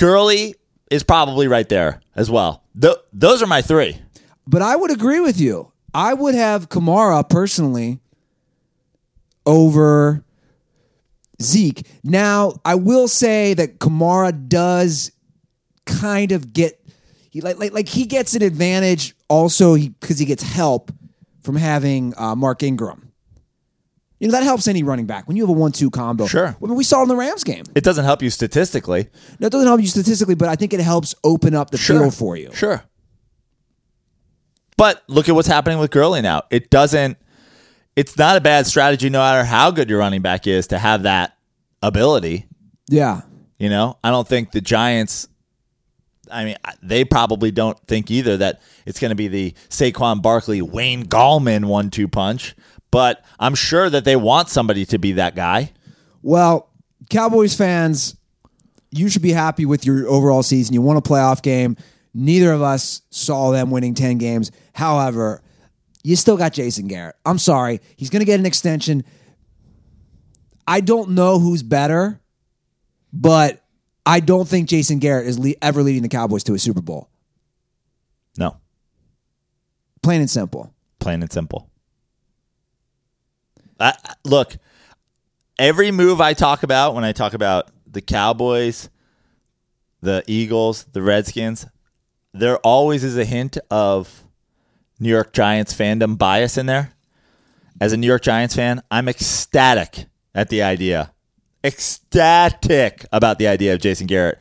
Gurley 0.00 0.54
is 0.90 1.02
probably 1.02 1.46
right 1.46 1.68
there 1.68 2.00
as 2.16 2.30
well. 2.30 2.64
Th- 2.80 2.96
those 3.12 3.42
are 3.42 3.46
my 3.46 3.60
three. 3.60 3.98
But 4.46 4.62
I 4.62 4.74
would 4.74 4.90
agree 4.90 5.20
with 5.20 5.38
you. 5.38 5.72
I 5.92 6.14
would 6.14 6.34
have 6.34 6.70
Kamara 6.70 7.28
personally 7.28 8.00
over 9.44 10.24
Zeke. 11.42 11.86
Now, 12.02 12.54
I 12.64 12.76
will 12.76 13.08
say 13.08 13.52
that 13.52 13.78
Kamara 13.78 14.48
does 14.48 15.12
kind 15.84 16.32
of 16.32 16.54
get 16.54 16.80
he 17.30 17.42
like 17.42 17.58
like, 17.58 17.72
like 17.72 17.88
he 17.88 18.06
gets 18.06 18.34
an 18.34 18.42
advantage 18.42 19.14
also 19.28 19.76
because 19.76 20.18
he 20.18 20.24
gets 20.24 20.42
help 20.42 20.90
from 21.42 21.56
having 21.56 22.14
uh, 22.16 22.34
Mark 22.34 22.62
Ingram. 22.62 23.09
You 24.20 24.28
know 24.28 24.32
that 24.32 24.42
helps 24.42 24.68
any 24.68 24.82
running 24.82 25.06
back 25.06 25.26
when 25.26 25.36
you 25.36 25.42
have 25.42 25.50
a 25.50 25.58
one-two 25.58 25.90
combo. 25.90 26.26
Sure. 26.26 26.48
I 26.48 26.66
mean, 26.66 26.74
we 26.76 26.84
saw 26.84 27.00
it 27.00 27.04
in 27.04 27.08
the 27.08 27.16
Rams 27.16 27.42
game. 27.42 27.64
It 27.74 27.82
doesn't 27.82 28.04
help 28.04 28.22
you 28.22 28.28
statistically. 28.28 29.08
No, 29.40 29.46
it 29.46 29.50
doesn't 29.50 29.66
help 29.66 29.80
you 29.80 29.86
statistically, 29.86 30.34
but 30.34 30.48
I 30.48 30.56
think 30.56 30.74
it 30.74 30.80
helps 30.80 31.14
open 31.24 31.54
up 31.54 31.70
the 31.70 31.78
field 31.78 32.14
for 32.14 32.36
you. 32.36 32.50
Sure. 32.52 32.84
But 34.76 35.02
look 35.08 35.28
at 35.28 35.34
what's 35.34 35.48
happening 35.48 35.78
with 35.78 35.90
Gurley 35.90 36.20
now. 36.20 36.42
It 36.50 36.70
doesn't. 36.70 37.16
It's 37.96 38.16
not 38.16 38.36
a 38.36 38.40
bad 38.40 38.66
strategy, 38.66 39.10
no 39.10 39.18
matter 39.20 39.44
how 39.44 39.70
good 39.70 39.90
your 39.90 39.98
running 39.98 40.22
back 40.22 40.46
is, 40.46 40.68
to 40.68 40.78
have 40.78 41.02
that 41.04 41.36
ability. 41.82 42.46
Yeah. 42.88 43.22
You 43.58 43.68
know, 43.68 43.98
I 44.04 44.10
don't 44.10 44.28
think 44.28 44.52
the 44.52 44.60
Giants. 44.60 45.28
I 46.30 46.44
mean, 46.44 46.56
they 46.82 47.04
probably 47.04 47.50
don't 47.50 47.78
think 47.88 48.10
either 48.10 48.36
that 48.36 48.62
it's 48.86 49.00
going 49.00 49.10
to 49.10 49.16
be 49.16 49.28
the 49.28 49.52
Saquon 49.68 50.22
Barkley, 50.22 50.62
Wayne 50.62 51.04
Gallman 51.04 51.64
one-two 51.64 52.06
punch. 52.06 52.54
But 52.90 53.24
I'm 53.38 53.54
sure 53.54 53.88
that 53.88 54.04
they 54.04 54.16
want 54.16 54.48
somebody 54.48 54.84
to 54.86 54.98
be 54.98 55.12
that 55.12 55.34
guy. 55.36 55.72
Well, 56.22 56.68
Cowboys 57.08 57.54
fans 57.56 58.16
you 58.92 59.08
should 59.08 59.22
be 59.22 59.30
happy 59.32 59.64
with 59.64 59.86
your 59.86 60.08
overall 60.08 60.42
season. 60.42 60.74
You 60.74 60.82
won 60.82 60.96
a 60.96 61.00
playoff 61.02 61.42
game. 61.42 61.76
Neither 62.12 62.50
of 62.52 62.60
us 62.60 63.02
saw 63.10 63.52
them 63.52 63.70
winning 63.70 63.94
10 63.94 64.18
games. 64.18 64.50
However, 64.72 65.42
you 66.02 66.16
still 66.16 66.36
got 66.36 66.52
Jason 66.52 66.88
Garrett. 66.88 67.14
I'm 67.24 67.38
sorry. 67.38 67.80
He's 67.96 68.10
going 68.10 68.18
to 68.18 68.26
get 68.26 68.40
an 68.40 68.46
extension. 68.46 69.04
I 70.66 70.80
don't 70.80 71.10
know 71.10 71.38
who's 71.38 71.62
better, 71.62 72.20
but 73.12 73.62
I 74.04 74.18
don't 74.18 74.48
think 74.48 74.68
Jason 74.68 74.98
Garrett 74.98 75.28
is 75.28 75.38
le- 75.38 75.54
ever 75.62 75.84
leading 75.84 76.02
the 76.02 76.08
Cowboys 76.08 76.42
to 76.44 76.54
a 76.54 76.58
Super 76.58 76.82
Bowl. 76.82 77.08
No, 78.36 78.56
Plain 80.02 80.22
and 80.22 80.30
simple. 80.30 80.74
plain 80.98 81.22
and 81.22 81.30
simple. 81.32 81.69
I, 83.80 83.94
look, 84.24 84.56
every 85.58 85.90
move 85.90 86.20
I 86.20 86.34
talk 86.34 86.62
about 86.62 86.94
when 86.94 87.04
I 87.04 87.12
talk 87.12 87.34
about 87.34 87.70
the 87.86 88.00
Cowboys, 88.00 88.90
the 90.00 90.22
Eagles, 90.26 90.84
the 90.92 91.02
Redskins, 91.02 91.66
there 92.32 92.58
always 92.58 93.02
is 93.02 93.16
a 93.16 93.24
hint 93.24 93.58
of 93.70 94.22
New 95.00 95.08
York 95.08 95.32
Giants 95.32 95.74
fandom 95.74 96.16
bias 96.16 96.56
in 96.56 96.66
there. 96.66 96.92
As 97.80 97.92
a 97.92 97.96
New 97.96 98.06
York 98.06 98.22
Giants 98.22 98.54
fan, 98.54 98.82
I'm 98.90 99.08
ecstatic 99.08 100.06
at 100.34 100.50
the 100.50 100.62
idea, 100.62 101.12
ecstatic 101.64 103.06
about 103.10 103.38
the 103.38 103.48
idea 103.48 103.72
of 103.72 103.80
Jason 103.80 104.06
Garrett 104.06 104.38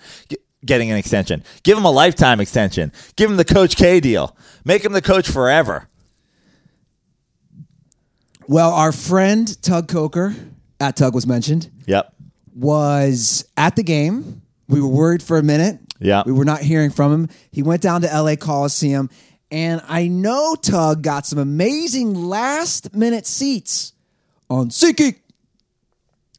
getting 0.65 0.91
an 0.91 0.97
extension. 0.97 1.43
Give 1.63 1.77
him 1.77 1.85
a 1.85 1.91
lifetime 1.91 2.39
extension. 2.39 2.91
Give 3.15 3.31
him 3.31 3.37
the 3.37 3.45
Coach 3.45 3.75
K 3.75 3.99
deal. 3.99 4.35
Make 4.65 4.83
him 4.83 4.91
the 4.91 5.01
coach 5.01 5.29
forever. 5.29 5.87
Well, 8.49 8.71
our 8.73 8.91
friend 8.91 9.61
Tug 9.61 9.87
Coker, 9.87 10.35
at 10.79 10.95
Tug 10.95 11.13
was 11.13 11.27
mentioned, 11.27 11.69
Yep. 11.85 12.11
was 12.55 13.45
at 13.55 13.75
the 13.75 13.83
game. 13.83 14.41
We 14.67 14.81
were 14.81 14.87
worried 14.87 15.21
for 15.21 15.37
a 15.37 15.43
minute. 15.43 15.79
Yeah. 15.99 16.23
We 16.25 16.31
were 16.31 16.45
not 16.45 16.61
hearing 16.61 16.89
from 16.89 17.13
him. 17.13 17.29
He 17.51 17.61
went 17.61 17.83
down 17.83 18.01
to 18.01 18.07
LA 18.07 18.35
Coliseum, 18.37 19.11
and 19.51 19.83
I 19.87 20.07
know 20.07 20.55
Tug 20.55 21.03
got 21.03 21.27
some 21.27 21.37
amazing 21.37 22.15
last 22.15 22.95
minute 22.95 23.27
seats 23.27 23.93
on 24.49 24.69
SeatGeek. 24.69 25.17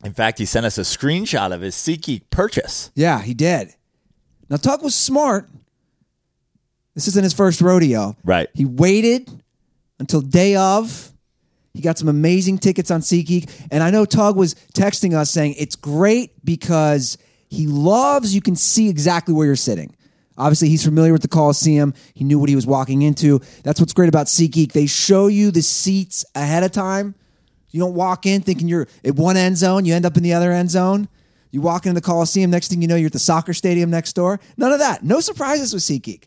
In 0.03 0.13
fact, 0.13 0.39
he 0.39 0.47
sent 0.47 0.67
us 0.67 0.79
a 0.79 0.83
screenshot 0.83 1.55
of 1.55 1.61
his 1.61 1.77
SeatGeek 1.77 2.23
purchase. 2.31 2.91
Yeah, 2.97 3.23
he 3.23 3.35
did. 3.35 3.73
Now 4.49 4.57
Tug 4.57 4.83
was 4.83 4.97
smart. 4.97 5.49
This 6.97 7.07
isn't 7.07 7.23
his 7.23 7.35
first 7.35 7.61
rodeo. 7.61 8.17
Right. 8.25 8.49
He 8.53 8.65
waited 8.65 9.31
until 10.01 10.23
day 10.23 10.57
of. 10.57 11.07
He 11.73 11.81
got 11.81 11.99
some 11.99 12.09
amazing 12.09 12.59
tickets 12.59 12.91
on 12.91 13.01
SeatGeek. 13.01 13.69
And 13.71 13.83
I 13.83 13.91
know 13.91 14.05
Tug 14.05 14.37
was 14.37 14.55
texting 14.75 15.15
us 15.15 15.31
saying 15.31 15.55
it's 15.59 15.77
great 15.77 16.45
because 16.45 17.17
he 17.49 17.67
loves 17.67 18.35
you 18.35 18.41
can 18.41 18.57
see 18.57 18.89
exactly 18.89 19.35
where 19.35 19.47
you're 19.47 19.57
sitting. 19.57 19.95
Obviously, 20.37 20.69
he's 20.69 20.85
familiar 20.85 21.13
with 21.13 21.23
the 21.23 21.29
Coliseum. 21.29 21.93
He 22.15 22.25
knew 22.25 22.39
what 22.39 22.49
he 22.49 22.57
was 22.57 22.67
walking 22.67 23.03
into. 23.03 23.41
That's 23.63 23.79
what's 23.79 23.93
great 23.93 24.09
about 24.09 24.27
SeatGeek. 24.27 24.73
They 24.73 24.87
show 24.87 25.27
you 25.27 25.51
the 25.51 25.61
seats 25.61 26.25
ahead 26.35 26.63
of 26.63 26.73
time. 26.73 27.15
You 27.71 27.81
don't 27.81 27.95
walk 27.95 28.27
in 28.27 28.41
thinking 28.41 28.67
you're 28.67 28.89
at 29.05 29.17
one 29.17 29.37
end 29.37 29.59
zone, 29.59 29.85
you 29.85 29.95
end 29.95 30.07
up 30.07 30.17
in 30.17 30.23
the 30.23 30.33
other 30.33 30.51
end 30.51 30.71
zone. 30.71 31.09
You 31.51 31.61
walk 31.61 31.85
into 31.85 31.95
the 31.95 32.05
Coliseum, 32.05 32.51
next 32.51 32.69
thing 32.69 32.81
you 32.81 32.89
know, 32.89 32.97
you're 32.97 33.07
at 33.07 33.13
the 33.13 33.19
soccer 33.19 33.53
stadium 33.53 33.91
next 33.91 34.15
door. 34.15 34.41
None 34.57 34.73
of 34.73 34.79
that. 34.79 35.03
No 35.03 35.21
surprises 35.21 35.75
with 35.75 35.83
SeatGeek. 35.83 36.25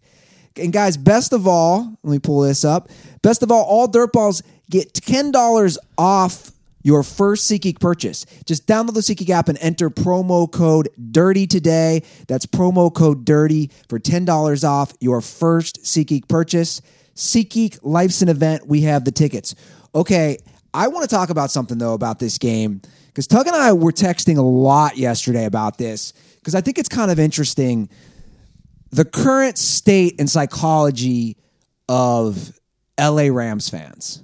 And 0.58 0.71
guys, 0.71 0.97
best 0.97 1.34
of 1.34 1.47
all, 1.47 1.97
let 2.03 2.12
me 2.12 2.19
pull 2.19 2.41
this 2.41 2.63
up. 2.63 2.89
Best 3.21 3.41
of 3.41 3.51
all, 3.51 3.63
all 3.63 3.88
dirtballs 3.88 4.43
get 4.69 4.93
$10 4.93 5.78
off 5.97 6.52
your 6.84 7.02
first 7.02 7.49
SeatGeek 7.49 7.80
purchase. 7.80 8.26
Just 8.45 8.67
download 8.67 8.93
the 8.93 8.99
SeatGeek 8.99 9.30
app 9.30 9.47
and 9.47 9.58
enter 9.62 9.89
promo 9.89 10.52
code 10.52 10.89
DIRTY 11.12 11.47
today. 11.47 12.04
That's 12.28 12.45
promo 12.45 12.93
code 12.93 13.26
DIRTY 13.26 13.71
for 13.88 13.99
$10 13.99 14.67
off 14.67 14.93
your 14.99 15.21
first 15.21 15.84
SeatGeek 15.84 16.28
purchase. 16.28 16.82
SeatGeek 17.15 17.80
Life's 17.84 18.21
an 18.21 18.30
event. 18.30 18.67
We 18.67 18.82
have 18.82 19.06
the 19.06 19.12
tickets. 19.12 19.56
Okay, 19.95 20.38
I 20.73 20.88
want 20.88 21.08
to 21.08 21.15
talk 21.15 21.30
about 21.30 21.52
something 21.52 21.78
though 21.78 21.93
about 21.93 22.19
this 22.19 22.38
game 22.38 22.82
because 23.08 23.28
Tug 23.28 23.45
and 23.45 23.56
I 23.56 23.73
were 23.73 23.91
texting 23.91 24.38
a 24.38 24.41
lot 24.41 24.97
yesterday 24.97 25.45
about 25.45 25.78
this 25.78 26.13
because 26.39 26.56
I 26.56 26.62
think 26.62 26.80
it's 26.80 26.89
kind 26.89 27.12
of 27.12 27.19
interesting 27.19 27.89
the 28.89 29.06
current 29.06 29.58
state 29.58 30.19
and 30.19 30.30
psychology 30.30 31.38
of 31.88 32.60
LA 32.99 33.28
Rams 33.30 33.69
fans. 33.69 34.22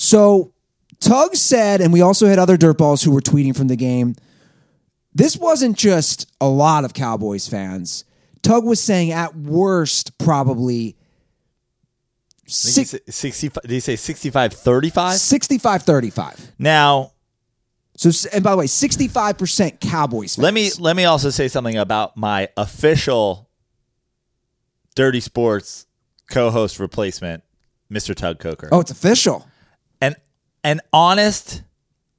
So 0.00 0.54
Tug 0.98 1.36
said, 1.36 1.82
and 1.82 1.92
we 1.92 2.00
also 2.00 2.26
had 2.26 2.38
other 2.38 2.56
dirtballs 2.56 3.04
who 3.04 3.10
were 3.10 3.20
tweeting 3.20 3.54
from 3.54 3.68
the 3.68 3.76
game. 3.76 4.14
This 5.14 5.36
wasn't 5.36 5.76
just 5.76 6.26
a 6.40 6.48
lot 6.48 6.86
of 6.86 6.94
Cowboys 6.94 7.46
fans. 7.46 8.04
Tug 8.40 8.64
was 8.64 8.80
saying 8.80 9.12
at 9.12 9.36
worst, 9.36 10.16
probably 10.16 10.96
six, 12.46 12.94
65, 13.10 13.62
did 13.62 13.70
he 13.72 13.80
say 13.80 13.94
65 13.94 14.54
35? 14.54 15.16
65 15.16 15.82
35. 15.82 16.52
Now, 16.58 17.12
So, 17.98 18.10
and 18.32 18.42
by 18.42 18.52
the 18.52 18.56
way, 18.56 18.64
65% 18.64 19.80
Cowboys 19.80 20.36
fans. 20.36 20.42
let 20.42 20.54
me 20.54 20.70
let 20.78 20.96
me 20.96 21.04
also 21.04 21.28
say 21.28 21.48
something 21.48 21.76
about 21.76 22.16
my 22.16 22.48
official 22.56 23.50
Dirty 24.94 25.20
Sports 25.20 25.86
co-host 26.30 26.78
replacement, 26.78 27.42
Mr. 27.92 28.14
Tug 28.14 28.38
Coker. 28.38 28.70
Oh, 28.72 28.80
it's 28.80 28.90
official. 28.90 29.46
An 30.62 30.80
honest 30.92 31.62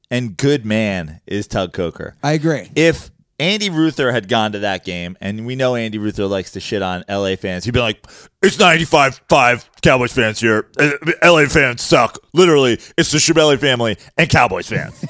and 0.10 0.36
good 0.36 0.66
man 0.66 1.22
is 1.28 1.48
Tug 1.48 1.74
Coker. 1.74 2.16
I 2.24 2.34
agree. 2.34 2.70
if 2.76 3.12
Andy 3.40 3.72
Ruther 3.72 4.12
had 4.12 4.28
gone 4.28 4.52
to 4.52 4.60
that 4.60 4.86
game, 4.86 5.18
and 5.20 5.48
we 5.48 5.56
know 5.56 5.76
Andy 5.76 5.98
Ruther 5.98 6.28
likes 6.28 6.52
to 6.52 6.60
shit 6.60 6.84
on 6.84 7.04
LA 7.10 7.36
fans, 7.36 7.66
he'd 7.66 7.74
be 7.74 7.80
like, 7.80 8.06
"It's 8.44 8.58
95-5 8.58 9.66
Cowboys 9.82 10.14
fans 10.14 10.40
here. 10.40 10.68
Uh, 10.78 10.92
LA 11.24 11.48
fans 11.48 11.82
suck. 11.82 12.20
Literally, 12.34 12.80
it's 13.00 13.12
the 13.12 13.18
Shabelli 13.18 13.58
family 13.58 13.98
and 14.16 14.30
Cowboys 14.30 14.68
fans." 14.68 15.04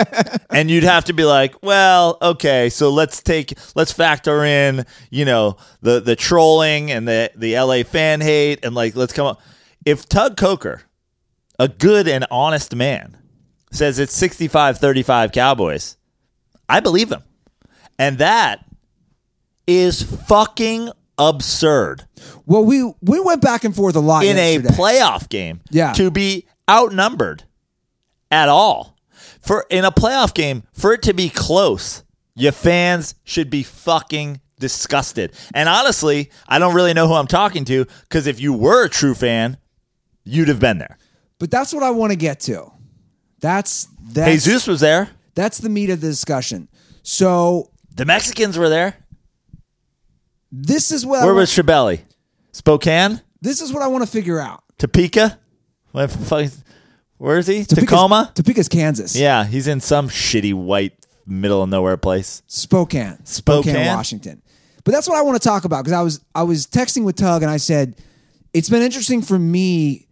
and 0.50 0.68
you'd 0.68 0.82
have 0.82 1.04
to 1.04 1.12
be 1.12 1.22
like, 1.24 1.54
"Well, 1.62 2.18
okay, 2.20 2.70
so 2.70 2.90
let's 2.90 3.22
take 3.22 3.56
let's 3.76 3.92
factor 3.92 4.44
in, 4.44 4.84
you 5.10 5.24
know, 5.24 5.56
the 5.80 6.00
the 6.00 6.16
trolling 6.16 6.90
and 6.90 7.06
the 7.06 7.30
the 7.36 7.56
LA 7.56 7.84
fan 7.84 8.20
hate, 8.20 8.64
and 8.64 8.74
like 8.74 8.96
let's 8.96 9.12
come 9.12 9.26
up." 9.28 9.40
If 9.84 10.08
Tug 10.08 10.36
Coker, 10.36 10.82
a 11.58 11.68
good 11.68 12.06
and 12.08 12.26
honest 12.30 12.74
man, 12.74 13.16
says 13.70 13.98
it's 13.98 14.18
65-35 14.20 15.32
Cowboys, 15.32 15.96
I 16.68 16.80
believe 16.80 17.10
him. 17.10 17.22
And 17.98 18.18
that 18.18 18.64
is 19.66 20.02
fucking 20.02 20.90
absurd 21.18 22.04
Well, 22.44 22.62
we 22.64 22.92
we 23.00 23.18
went 23.20 23.40
back 23.40 23.64
and 23.64 23.74
forth 23.74 23.96
a 23.96 24.00
lot 24.00 24.24
in 24.26 24.36
a 24.36 24.58
playoff 24.58 25.28
game 25.30 25.60
Yeah. 25.70 25.92
to 25.94 26.10
be 26.10 26.46
outnumbered 26.70 27.44
at 28.30 28.48
all. 28.50 28.98
For 29.40 29.64
in 29.70 29.84
a 29.86 29.90
playoff 29.90 30.34
game, 30.34 30.64
for 30.74 30.92
it 30.92 31.02
to 31.02 31.14
be 31.14 31.30
close, 31.30 32.02
your 32.34 32.52
fans 32.52 33.14
should 33.24 33.48
be 33.48 33.62
fucking 33.62 34.40
disgusted. 34.58 35.32
And 35.54 35.68
honestly, 35.70 36.30
I 36.48 36.58
don't 36.58 36.74
really 36.74 36.92
know 36.92 37.08
who 37.08 37.14
I'm 37.14 37.26
talking 37.28 37.64
to 37.66 37.86
because 38.02 38.26
if 38.26 38.38
you 38.38 38.52
were 38.52 38.84
a 38.84 38.90
true 38.90 39.14
fan, 39.14 39.56
you'd 40.24 40.48
have 40.48 40.60
been 40.60 40.78
there. 40.78 40.98
But 41.38 41.50
that's 41.50 41.72
what 41.74 41.82
I 41.82 41.90
want 41.90 42.12
to 42.12 42.16
get 42.16 42.40
to. 42.40 42.70
That's 43.40 43.88
that's 44.02 44.30
Jesus 44.44 44.66
was 44.66 44.80
there. 44.80 45.10
that's 45.34 45.58
the 45.58 45.68
meat 45.68 45.90
of 45.90 46.00
the 46.00 46.08
discussion. 46.08 46.68
So 47.02 47.70
The 47.94 48.04
Mexicans 48.04 48.56
were 48.58 48.68
there. 48.68 48.96
this 50.50 50.90
is 50.90 51.04
what 51.04 51.24
Where 51.24 51.34
was 51.34 51.50
Shabelli? 51.50 52.00
Spokane? 52.52 53.20
this 53.40 53.60
is 53.60 53.72
what 53.72 53.82
I 53.82 53.86
want 53.88 54.04
to 54.04 54.10
figure 54.10 54.38
out. 54.40 54.62
Topeka? 54.78 55.38
Where 55.92 57.38
is 57.38 57.46
he? 57.46 57.60
Topeka's- 57.64 57.74
Tacoma? 57.84 58.32
Topeka's 58.34 58.68
Kansas. 58.68 59.16
Yeah, 59.16 59.44
he's 59.44 59.66
in 59.66 59.80
some 59.80 60.08
shitty 60.08 60.52
white 60.54 60.92
middle 61.26 61.62
of 61.62 61.68
nowhere 61.68 61.96
place. 61.96 62.42
Spokane, 62.46 63.24
Spokane? 63.24 63.86
Washington. 63.86 64.42
But 64.84 64.92
that's 64.92 65.08
what 65.08 65.18
I 65.18 65.22
want 65.22 65.40
to 65.40 65.46
talk 65.48 65.64
about 65.64 65.84
because 65.84 65.98
I 65.98 66.02
was 66.02 66.20
I 66.34 66.42
was 66.44 66.66
texting 66.66 67.04
with 67.04 67.16
Tug 67.16 67.42
and 67.42 67.50
I 67.50 67.56
said 67.56 67.96
it's 68.52 68.68
been 68.68 68.82
interesting 68.82 69.20
for 69.22 69.38
me 69.38 70.05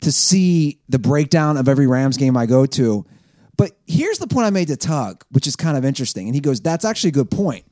to 0.00 0.12
see 0.12 0.80
the 0.88 0.98
breakdown 0.98 1.56
of 1.56 1.68
every 1.68 1.86
Rams 1.86 2.16
game 2.16 2.36
I 2.36 2.46
go 2.46 2.66
to. 2.66 3.06
But 3.56 3.72
here's 3.86 4.18
the 4.18 4.26
point 4.26 4.46
I 4.46 4.50
made 4.50 4.68
to 4.68 4.76
Tug, 4.76 5.24
which 5.30 5.46
is 5.46 5.56
kind 5.56 5.76
of 5.76 5.84
interesting. 5.84 6.26
And 6.26 6.34
he 6.34 6.40
goes, 6.40 6.60
"That's 6.60 6.84
actually 6.84 7.08
a 7.08 7.12
good 7.12 7.30
point." 7.30 7.64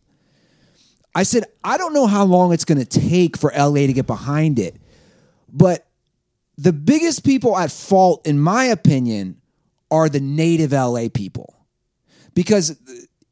I 1.15 1.25
said, 1.25 1.45
"I 1.65 1.77
don't 1.77 1.93
know 1.93 2.07
how 2.07 2.25
long 2.25 2.53
it's 2.53 2.65
going 2.65 2.79
to 2.79 2.85
take 2.85 3.37
for 3.37 3.53
LA 3.55 3.87
to 3.87 3.93
get 3.93 4.07
behind 4.07 4.59
it, 4.59 4.77
but 5.53 5.87
the 6.57 6.73
biggest 6.73 7.25
people 7.25 7.57
at 7.57 7.73
fault, 7.73 8.27
in 8.27 8.39
my 8.39 8.65
opinion, 8.65 9.41
are 9.91 10.09
the 10.09 10.21
native 10.21 10.73
LA 10.73 11.09
people." 11.09 11.53
because 12.35 12.71
uh, 12.71 12.75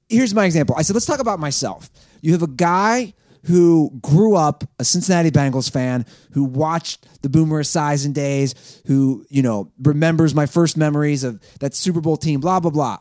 here's 0.09 0.35
my 0.35 0.45
example. 0.45 0.75
I 0.77 0.83
said, 0.83 0.95
let's 0.95 1.07
talk 1.07 1.21
about 1.21 1.39
myself. 1.39 1.91
You 2.21 2.33
have 2.33 2.43
a 2.43 2.49
guy 2.49 3.15
who 3.45 3.91
grew 4.03 4.37
up 4.37 4.65
a 4.79 4.85
Cincinnati 4.85 5.31
Bengals 5.31 5.71
fan, 5.71 6.07
who 6.33 6.45
watched 6.45 7.23
the 7.23 7.29
Boomer 7.29 7.63
Esiason 7.63 8.13
days, 8.13 8.83
who, 8.87 9.25
you 9.29 9.43
know, 9.43 9.71
remembers 9.83 10.35
my 10.35 10.47
first 10.47 10.77
memories 10.77 11.25
of 11.25 11.41
that 11.61 11.75
Super 11.75 12.01
Bowl 12.01 12.17
team, 12.17 12.41
blah, 12.41 12.61
blah, 12.61 12.71
blah. 12.71 12.99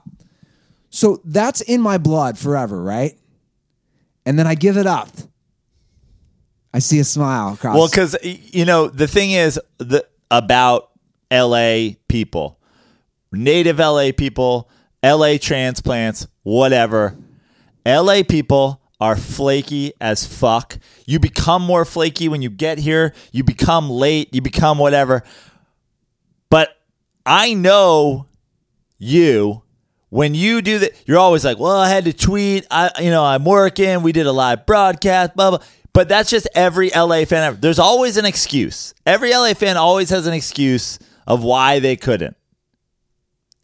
So 0.90 1.22
that's 1.26 1.62
in 1.62 1.82
my 1.82 1.98
blood 1.98 2.38
forever, 2.38 2.82
right? 2.82 3.16
and 4.30 4.38
then 4.38 4.46
I 4.46 4.54
give 4.54 4.78
it 4.78 4.86
up. 4.86 5.10
I 6.72 6.78
see 6.78 7.00
a 7.00 7.04
smile 7.04 7.54
across. 7.54 7.76
Well, 7.76 7.88
because 7.88 8.16
you 8.22 8.64
know 8.64 8.88
the 8.88 9.08
thing 9.08 9.32
is 9.32 9.60
the 9.80 10.06
about 10.30 10.92
L.A. 11.32 11.98
people, 12.08 12.60
native 13.32 13.80
L.A. 13.80 14.12
people, 14.12 14.70
L.A. 15.02 15.40
transplants, 15.40 16.28
whatever. 16.44 17.18
L.A. 17.88 18.24
people 18.24 18.79
are 19.00 19.16
flaky 19.16 19.94
as 20.02 20.26
fuck. 20.26 20.78
You 21.06 21.20
become 21.20 21.62
more 21.62 21.86
flaky 21.86 22.28
when 22.28 22.42
you 22.42 22.50
get 22.50 22.78
here. 22.80 23.14
You 23.32 23.44
become 23.44 23.90
late. 23.90 24.34
You 24.34 24.42
become 24.42 24.78
whatever. 24.78 25.24
But 26.50 26.76
I 27.26 27.54
know 27.54 28.28
you 28.98 29.64
when 30.10 30.36
you 30.36 30.62
do 30.62 30.80
that. 30.80 30.92
You're 31.06 31.20
always 31.20 31.46
like, 31.46 31.60
"Well, 31.60 31.78
I 31.78 31.88
had 31.90 32.06
to 32.06 32.14
tweet. 32.14 32.66
I, 32.70 32.92
you 33.00 33.10
know, 33.10 33.24
I'm 33.24 33.46
working. 33.46 34.02
We 34.02 34.12
did 34.12 34.26
a 34.26 34.32
live 34.32 34.66
broadcast. 34.66 35.36
Blah 35.36 35.52
blah." 35.52 35.60
But 35.94 36.08
that's 36.08 36.30
just 36.30 36.48
every 36.54 36.92
LA 36.96 37.26
fan. 37.26 37.44
ever. 37.44 37.58
There's 37.58 37.80
always 37.80 38.18
an 38.18 38.26
excuse. 38.26 38.94
Every 39.06 39.32
LA 39.32 39.54
fan 39.54 39.76
always 39.78 40.10
has 40.12 40.28
an 40.28 40.34
excuse 40.34 41.00
of 41.26 41.44
why 41.44 41.80
they 41.80 41.96
couldn't. 41.96 42.36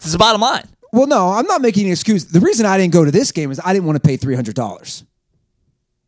Is 0.01 0.11
the 0.11 0.17
bottom 0.17 0.41
line. 0.41 0.67
well, 0.91 1.07
no, 1.07 1.29
I'm 1.31 1.45
not 1.45 1.61
making 1.61 1.87
an 1.87 1.91
excuse. 1.91 2.25
The 2.25 2.39
reason 2.39 2.65
I 2.65 2.77
didn't 2.77 2.93
go 2.93 3.05
to 3.05 3.11
this 3.11 3.31
game 3.31 3.51
is 3.51 3.59
I 3.63 3.73
didn't 3.73 3.85
want 3.85 4.01
to 4.01 4.07
pay 4.07 4.17
three 4.17 4.35
hundred 4.35 4.55
dollars. 4.55 5.03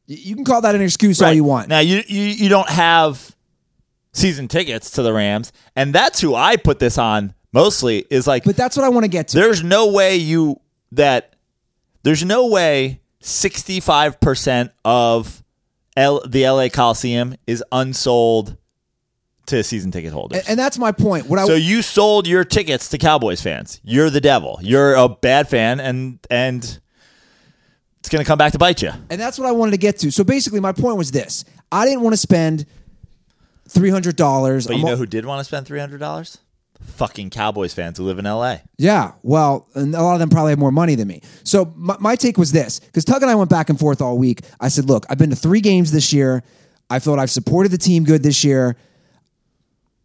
You 0.08 0.36
can 0.36 0.46
call 0.46 0.62
that 0.62 0.74
an 0.74 0.82
excuse 0.82 1.22
all 1.22 1.34
you 1.34 1.44
want. 1.44 1.68
Now 1.68 1.80
you, 1.80 2.02
you 2.08 2.24
you 2.24 2.50
don't 2.50 2.70
have 2.70 3.36
season 4.14 4.48
tickets 4.48 4.92
to 4.92 5.04
the 5.04 5.14
Rams, 5.14 5.52
and 5.76 5.94
that's 5.94 6.22
who 6.22 6.34
I 6.34 6.56
put 6.56 6.80
this 6.80 6.98
on 6.98 7.34
mostly. 7.52 8.06
Is 8.10 8.26
like 8.26 8.46
but 8.46 8.56
that's 8.56 8.78
what 8.78 8.86
I 8.86 8.90
want 8.90 9.04
to 9.04 9.10
get 9.10 9.30
to. 9.30 9.38
there's 9.38 9.64
no 9.64 9.92
way 9.92 10.16
you 10.16 10.62
that 10.94 11.36
there's 12.04 12.24
no 12.24 12.48
way 12.48 13.02
65% 13.22 14.72
of 14.86 15.44
L, 15.98 16.22
the 16.26 16.48
LA 16.48 16.70
Coliseum 16.70 17.36
is 17.46 17.64
unsold 17.72 18.56
to 19.48 19.64
season 19.64 19.92
ticket 19.92 20.14
holders. 20.14 20.40
and, 20.40 20.52
and 20.52 20.60
that's 20.60 20.78
my 20.78 20.92
point. 20.92 21.28
What 21.28 21.40
I 21.40 21.46
so 21.46 21.56
you 21.56 21.82
sold 21.82 22.28
your 22.28 22.44
tickets 22.44 22.90
to 22.90 22.98
Cowboys 22.98 23.42
fans. 23.42 23.82
You're 23.84 24.10
the 24.10 24.22
devil. 24.22 24.60
You're 24.62 24.96
a 24.96 25.10
bad 25.10 25.50
fan 25.50 25.80
and 25.80 26.20
and 26.30 26.80
it's 28.08 28.14
going 28.14 28.24
to 28.24 28.28
come 28.28 28.38
back 28.38 28.54
to 28.54 28.58
bite 28.58 28.82
you. 28.82 28.92
And 29.10 29.20
that's 29.20 29.38
what 29.38 29.50
I 29.50 29.52
wanted 29.52 29.72
to 29.72 29.78
get 29.78 30.00
to. 30.00 30.12
So 30.12 30.24
basically, 30.24 30.62
my 30.62 30.72
point 30.72 30.96
was 30.96 31.12
this: 31.12 31.44
I 31.74 31.84
didn't 31.84 32.02
want 32.02 32.14
to 32.14 32.18
spend 32.18 32.66
three 33.68 33.90
hundred 33.90 34.16
dollars. 34.16 34.66
But 34.66 34.78
you 34.78 34.86
know 34.86 34.96
who 34.96 35.06
did 35.06 35.26
want 35.26 35.42
to 35.42 35.44
spend 35.44 35.68
$300? 35.68 36.38
Fucking 36.80 37.32
Cowboys 37.32 37.74
fans 37.74 37.98
who 37.98 38.06
live 38.06 38.18
in 38.18 38.24
LA. 38.24 38.60
Yeah, 38.78 39.12
well, 39.24 39.68
and 39.76 39.94
a 39.94 40.02
lot 40.02 40.14
of 40.14 40.20
them 40.20 40.30
probably 40.30 40.52
have 40.52 40.60
more 40.60 40.72
money 40.72 40.96
than 40.96 41.08
me. 41.10 41.22
So 41.44 41.74
my, 41.76 41.98
my 42.00 42.16
take 42.16 42.38
was 42.38 42.54
this: 42.54 42.80
because 42.80 43.04
Tug 43.04 43.22
and 43.22 43.30
I 43.30 43.36
went 43.36 43.50
back 43.50 43.70
and 43.70 43.78
forth 43.78 44.02
all 44.02 44.18
week. 44.18 44.40
I 44.58 44.70
said, 44.70 44.86
"Look, 44.86 45.06
I've 45.10 45.18
been 45.18 45.32
to 45.32 45.36
three 45.36 45.60
games 45.60 45.92
this 45.92 46.14
year. 46.14 46.44
I 46.90 47.00
thought 47.00 47.20
I've 47.20 47.32
supported 47.32 47.74
the 47.74 47.78
team 47.78 48.06
good 48.06 48.24
this 48.24 48.46
year. 48.46 48.78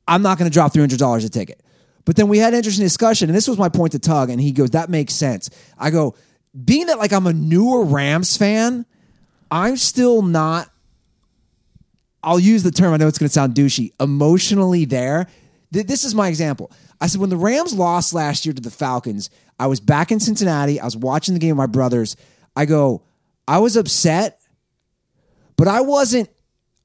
I'm 0.08 0.22
not 0.22 0.38
going 0.38 0.50
to 0.50 0.52
drop 0.52 0.72
three 0.72 0.82
hundred 0.82 0.98
dollars 0.98 1.24
a 1.24 1.28
ticket." 1.28 1.62
But 2.04 2.16
then 2.16 2.26
we 2.26 2.38
had 2.38 2.52
an 2.52 2.56
interesting 2.56 2.84
discussion, 2.84 3.28
and 3.28 3.36
this 3.36 3.46
was 3.46 3.58
my 3.58 3.68
point 3.68 3.92
to 3.92 4.00
Tug, 4.00 4.28
and 4.28 4.40
he 4.40 4.50
goes, 4.50 4.70
"That 4.70 4.90
makes 4.90 5.14
sense." 5.14 5.50
I 5.78 5.90
go, 5.90 6.16
being 6.64 6.86
that 6.86 6.98
like 6.98 7.12
I'm 7.12 7.26
a 7.26 7.32
newer 7.32 7.84
Rams 7.84 8.36
fan, 8.36 8.84
I'm 9.50 9.76
still 9.76 10.22
not 10.22 10.68
I'll 12.24 12.38
use 12.38 12.62
the 12.62 12.70
term, 12.70 12.92
I 12.94 12.98
know 12.98 13.08
it's 13.08 13.18
going 13.18 13.28
to 13.28 13.32
sound 13.32 13.54
douchey, 13.54 13.92
emotionally 13.98 14.84
there. 14.84 15.26
Th- 15.72 15.84
This 15.86 16.04
is 16.04 16.14
my 16.14 16.28
example. 16.28 16.70
I 17.00 17.08
said, 17.08 17.20
when 17.20 17.30
the 17.30 17.36
Rams 17.36 17.74
lost 17.74 18.14
last 18.14 18.46
year 18.46 18.52
to 18.52 18.62
the 18.62 18.70
Falcons, 18.70 19.28
I 19.58 19.66
was 19.66 19.80
back 19.80 20.12
in 20.12 20.20
Cincinnati. 20.20 20.78
I 20.78 20.84
was 20.84 20.96
watching 20.96 21.34
the 21.34 21.40
game 21.40 21.50
with 21.50 21.56
my 21.56 21.66
brothers. 21.66 22.16
I 22.54 22.64
go, 22.64 23.02
I 23.48 23.58
was 23.58 23.76
upset, 23.76 24.40
but 25.56 25.66
I 25.66 25.80
wasn't, 25.80 26.28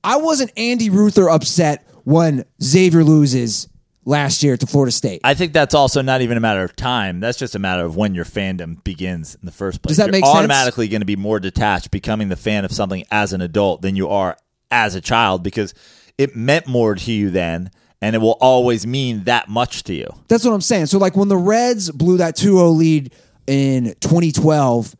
I 0.03 0.17
wasn't 0.17 0.51
Andy 0.57 0.89
Ruther 0.89 1.29
upset 1.29 1.87
when 2.03 2.43
Xavier 2.63 3.03
loses 3.03 3.67
last 4.07 4.41
year 4.41 4.55
to 4.55 4.65
Florida 4.65 4.91
State. 4.91 5.19
I 5.23 5.33
think 5.33 5.51
that's 5.51 5.75
also 5.75 6.01
not 6.01 6.21
even 6.21 6.37
a 6.37 6.39
matter 6.39 6.63
of 6.63 6.75
time. 6.75 7.19
That's 7.19 7.37
just 7.37 7.55
a 7.55 7.59
matter 7.59 7.83
of 7.83 7.97
when 7.97 8.15
your 8.15 8.25
fandom 8.25 8.81
begins 8.83 9.35
in 9.35 9.45
the 9.45 9.51
first 9.51 9.81
place. 9.81 9.91
Does 9.91 9.97
that 9.97 10.05
You're 10.05 10.13
make 10.13 10.25
sense? 10.25 10.35
automatically 10.35 10.87
going 10.87 11.01
to 11.01 11.05
be 11.05 11.17
more 11.17 11.39
detached 11.39 11.91
becoming 11.91 12.29
the 12.29 12.37
fan 12.37 12.63
of 12.63 12.71
something 12.71 13.03
as 13.11 13.33
an 13.33 13.41
adult 13.41 13.81
than 13.81 13.95
you 13.97 14.07
are 14.07 14.37
as 14.71 14.95
a 14.95 15.01
child 15.01 15.43
because 15.43 15.73
it 16.17 16.35
meant 16.35 16.67
more 16.67 16.95
to 16.95 17.11
you 17.11 17.29
then 17.29 17.69
and 18.01 18.15
it 18.15 18.19
will 18.19 18.37
always 18.39 18.87
mean 18.87 19.25
that 19.25 19.49
much 19.49 19.83
to 19.83 19.93
you. 19.93 20.07
That's 20.29 20.45
what 20.45 20.53
I'm 20.53 20.61
saying. 20.61 20.85
So 20.85 20.97
like 20.99 21.17
when 21.17 21.27
the 21.27 21.37
Reds 21.37 21.91
blew 21.91 22.17
that 22.17 22.37
2-0 22.37 22.77
lead 22.77 23.13
in 23.45 23.95
2012, 23.99 24.95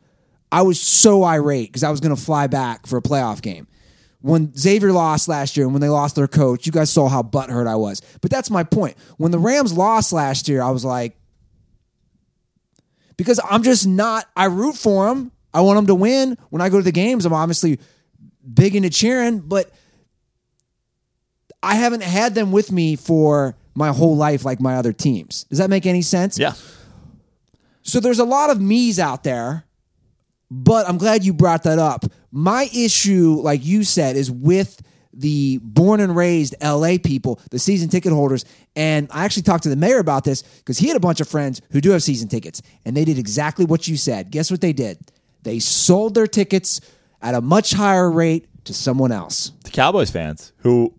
I 0.52 0.64
was 0.64 0.82
so 0.82 1.24
irate 1.24 1.70
because 1.70 1.84
I 1.84 1.92
was 1.92 2.02
going 2.02 2.16
to 2.16 2.22
fly 2.22 2.48
back 2.48 2.88
for 2.88 2.98
a 2.98 3.02
playoff 3.02 3.42
game. 3.42 3.68
When 4.22 4.54
Xavier 4.56 4.92
lost 4.92 5.28
last 5.28 5.56
year 5.56 5.66
and 5.66 5.74
when 5.74 5.82
they 5.82 5.90
lost 5.90 6.16
their 6.16 6.28
coach, 6.28 6.66
you 6.66 6.72
guys 6.72 6.90
saw 6.90 7.08
how 7.08 7.22
butthurt 7.22 7.68
I 7.68 7.76
was. 7.76 8.02
But 8.22 8.32
that's 8.32 8.50
my 8.50 8.64
point. 8.64 8.98
When 9.18 9.32
the 9.32 9.40
Rams 9.40 9.74
lost 9.74 10.12
last 10.12 10.50
year, 10.50 10.62
I 10.62 10.72
was 10.72 10.84
like, 10.84 11.16
because 13.16 13.40
I'm 13.48 13.64
just 13.64 13.88
not. 13.88 14.28
I 14.36 14.46
root 14.46 14.76
for 14.76 15.08
them. 15.08 15.32
I 15.54 15.62
want 15.62 15.78
them 15.78 15.88
to 15.88 15.96
win. 15.96 16.38
When 16.50 16.62
I 16.62 16.70
go 16.70 16.78
to 16.78 16.84
the 16.84 16.92
games, 16.92 17.26
I'm 17.26 17.34
obviously 17.34 17.80
big 18.54 18.76
into 18.76 18.90
cheering, 18.90 19.40
but 19.40 19.72
I 21.62 21.76
haven't 21.76 22.04
had 22.04 22.36
them 22.36 22.52
with 22.52 22.72
me 22.72 22.96
for 22.96 23.56
my 23.76 23.90
whole 23.90 24.16
life 24.16 24.46
like 24.46 24.60
my 24.60 24.76
other 24.76 24.94
teams. 24.94 25.44
Does 25.46 25.60
that 25.60 25.70
make 25.70 25.86
any 25.86 26.02
sense? 26.02 26.40
Yeah. 26.40 26.54
So 27.84 28.00
there's 28.00 28.20
a 28.20 28.26
lot 28.26 28.50
of 28.50 28.60
me's 28.60 29.00
out 29.00 29.24
there, 29.24 29.66
but 30.50 30.88
I'm 30.88 30.98
glad 30.98 31.24
you 31.24 31.34
brought 31.34 31.64
that 31.64 31.80
up. 31.80 32.06
My 32.32 32.70
issue, 32.74 33.40
like 33.42 33.66
you 33.66 33.84
said, 33.84 34.16
is 34.16 34.32
with 34.32 34.82
the 35.14 35.60
born 35.64 36.00
and 36.00 36.16
raised 36.16 36.56
LA 36.62 36.98
people, 37.04 37.42
the 37.50 37.60
season 37.60 37.90
ticket 37.90 38.14
holders. 38.14 38.46
And 38.76 39.08
I 39.12 39.26
actually 39.26 39.44
talked 39.44 39.64
to 39.64 39.70
the 39.70 39.76
mayor 39.76 40.00
about 40.00 40.24
this 40.24 40.44
because 40.44 40.78
he 40.78 40.88
had 40.88 40.96
a 40.96 41.02
bunch 41.02 41.20
of 41.20 41.28
friends 41.28 41.62
who 41.72 41.82
do 41.82 41.92
have 41.92 42.04
season 42.04 42.28
tickets, 42.30 42.62
and 42.86 42.96
they 42.96 43.04
did 43.04 43.18
exactly 43.18 43.66
what 43.66 43.88
you 43.88 43.98
said. 43.98 44.32
Guess 44.32 44.52
what 44.52 44.62
they 44.62 44.74
did? 44.74 45.00
They 45.44 45.60
sold 45.60 46.14
their 46.14 46.28
tickets 46.28 46.82
at 47.22 47.34
a 47.34 47.42
much 47.42 47.72
higher 47.72 48.12
rate 48.12 48.48
to 48.66 48.74
someone 48.74 49.12
else. 49.12 49.54
The 49.64 49.72
Cowboys 49.72 50.12
fans 50.12 50.54
who 50.58 50.94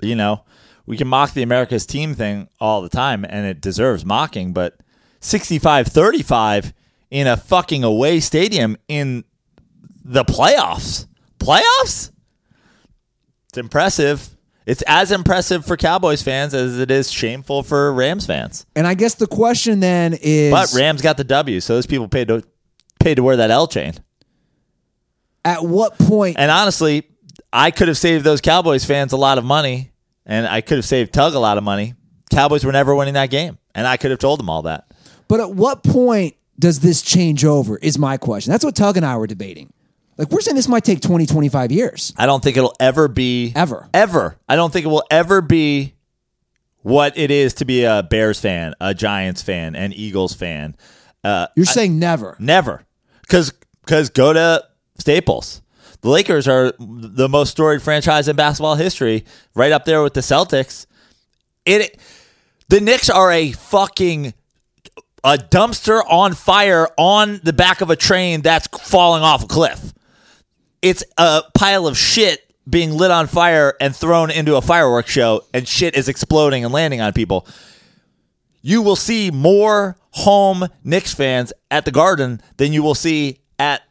you 0.00 0.14
know, 0.14 0.44
we 0.86 0.96
can 0.96 1.08
mock 1.08 1.32
the 1.32 1.42
America's 1.42 1.86
team 1.86 2.14
thing 2.14 2.48
all 2.60 2.82
the 2.82 2.88
time 2.88 3.24
and 3.28 3.46
it 3.46 3.60
deserves 3.60 4.04
mocking, 4.04 4.52
but 4.52 4.80
65-35 5.20 6.72
in 7.10 7.26
a 7.26 7.36
fucking 7.36 7.84
away 7.84 8.20
stadium 8.20 8.76
in 8.88 9.24
the 10.04 10.24
playoffs. 10.24 11.06
Playoffs? 11.38 12.10
It's 13.48 13.58
impressive. 13.58 14.28
It's 14.66 14.82
as 14.86 15.12
impressive 15.12 15.64
for 15.64 15.78
Cowboys 15.78 16.20
fans 16.20 16.52
as 16.52 16.78
it 16.78 16.90
is 16.90 17.10
shameful 17.10 17.62
for 17.62 17.90
Rams 17.92 18.26
fans. 18.26 18.66
And 18.76 18.86
I 18.86 18.92
guess 18.92 19.14
the 19.14 19.26
question 19.26 19.80
then 19.80 20.14
is 20.20 20.52
But 20.52 20.74
Rams 20.78 21.00
got 21.00 21.16
the 21.16 21.24
W, 21.24 21.60
so 21.60 21.74
those 21.74 21.86
people 21.86 22.06
paid 22.08 22.28
to 22.28 22.42
paid 23.00 23.14
to 23.14 23.22
wear 23.22 23.36
that 23.36 23.50
L 23.50 23.66
chain. 23.66 23.94
at 25.44 25.64
what 25.64 25.96
point 25.98 26.36
And 26.38 26.50
honestly, 26.50 27.08
I 27.52 27.70
could 27.70 27.88
have 27.88 27.96
saved 27.96 28.24
those 28.24 28.42
Cowboys 28.42 28.84
fans 28.84 29.12
a 29.12 29.16
lot 29.16 29.38
of 29.38 29.44
money, 29.44 29.92
and 30.26 30.46
I 30.46 30.60
could 30.60 30.76
have 30.76 30.84
saved 30.84 31.14
Tug 31.14 31.32
a 31.32 31.38
lot 31.38 31.56
of 31.56 31.64
money. 31.64 31.94
Cowboys 32.30 32.62
were 32.62 32.72
never 32.72 32.94
winning 32.94 33.14
that 33.14 33.30
game, 33.30 33.56
and 33.74 33.86
I 33.86 33.96
could 33.96 34.10
have 34.10 34.20
told 34.20 34.38
them 34.38 34.50
all 34.50 34.62
that. 34.62 34.92
But 35.28 35.40
at 35.40 35.50
what 35.50 35.82
point 35.82 36.34
does 36.58 36.80
this 36.80 37.02
change 37.02 37.44
over? 37.44 37.76
Is 37.78 37.98
my 37.98 38.16
question. 38.16 38.50
That's 38.50 38.64
what 38.64 38.74
Tug 38.76 38.96
and 38.96 39.06
I 39.06 39.16
were 39.16 39.26
debating. 39.26 39.72
Like, 40.16 40.30
we're 40.30 40.40
saying 40.40 40.56
this 40.56 40.66
might 40.68 40.84
take 40.84 41.00
20, 41.00 41.26
25 41.26 41.70
years. 41.70 42.12
I 42.16 42.26
don't 42.26 42.42
think 42.42 42.56
it'll 42.56 42.74
ever 42.80 43.06
be 43.06 43.52
Ever. 43.54 43.88
ever. 43.94 44.36
I 44.48 44.56
don't 44.56 44.72
think 44.72 44.84
it 44.84 44.88
will 44.88 45.04
ever 45.10 45.40
be 45.40 45.94
what 46.82 47.16
it 47.16 47.30
is 47.30 47.54
to 47.54 47.64
be 47.64 47.84
a 47.84 48.02
Bears 48.02 48.40
fan, 48.40 48.74
a 48.80 48.94
Giants 48.94 49.42
fan, 49.42 49.76
an 49.76 49.92
Eagles 49.92 50.34
fan. 50.34 50.76
Uh, 51.22 51.46
You're 51.54 51.66
saying 51.66 51.98
never. 51.98 52.36
Never, 52.40 52.84
because 53.22 53.52
because 53.84 54.10
go 54.10 54.32
to 54.32 54.64
Staples. 54.98 55.62
The 56.00 56.08
Lakers 56.10 56.46
are 56.48 56.72
the 56.78 57.28
most 57.28 57.50
storied 57.50 57.82
franchise 57.82 58.28
in 58.28 58.36
basketball 58.36 58.76
history, 58.76 59.24
right 59.54 59.72
up 59.72 59.84
there 59.84 60.02
with 60.02 60.14
the 60.14 60.20
Celtics. 60.20 60.86
It, 61.66 61.98
the 62.68 62.80
Knicks 62.80 63.10
are 63.10 63.30
a 63.32 63.50
fucking 63.52 64.32
a 65.28 65.36
dumpster 65.36 66.02
on 66.08 66.32
fire 66.32 66.88
on 66.96 67.40
the 67.42 67.52
back 67.52 67.80
of 67.80 67.90
a 67.90 67.96
train 67.96 68.40
that's 68.40 68.66
falling 68.66 69.22
off 69.22 69.44
a 69.44 69.46
cliff. 69.46 69.92
It's 70.80 71.04
a 71.16 71.42
pile 71.54 71.86
of 71.86 71.98
shit 71.98 72.44
being 72.68 72.92
lit 72.92 73.10
on 73.10 73.26
fire 73.26 73.74
and 73.80 73.94
thrown 73.94 74.30
into 74.30 74.56
a 74.56 74.62
fireworks 74.62 75.10
show, 75.10 75.42
and 75.52 75.66
shit 75.66 75.96
is 75.96 76.08
exploding 76.08 76.64
and 76.64 76.72
landing 76.72 77.00
on 77.00 77.12
people 77.12 77.46
you 78.62 78.82
will 78.82 78.96
see 78.96 79.30
more 79.30 79.96
home 80.10 80.66
Knicks 80.84 81.14
fans 81.14 81.52
at 81.70 81.84
the 81.84 81.90
Garden 81.90 82.40
than 82.56 82.72
you 82.72 82.82
will 82.82 82.94
see 82.94 83.40
at 83.58 83.82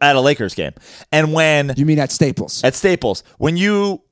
at 0.00 0.16
a 0.16 0.20
Lakers 0.20 0.54
game. 0.54 0.72
And 1.10 1.32
when 1.32 1.72
You 1.76 1.84
mean 1.84 1.98
at 1.98 2.10
Staples? 2.10 2.64
at 2.64 2.74
Staples, 2.74 3.22
when 3.38 3.56
you 3.56 4.02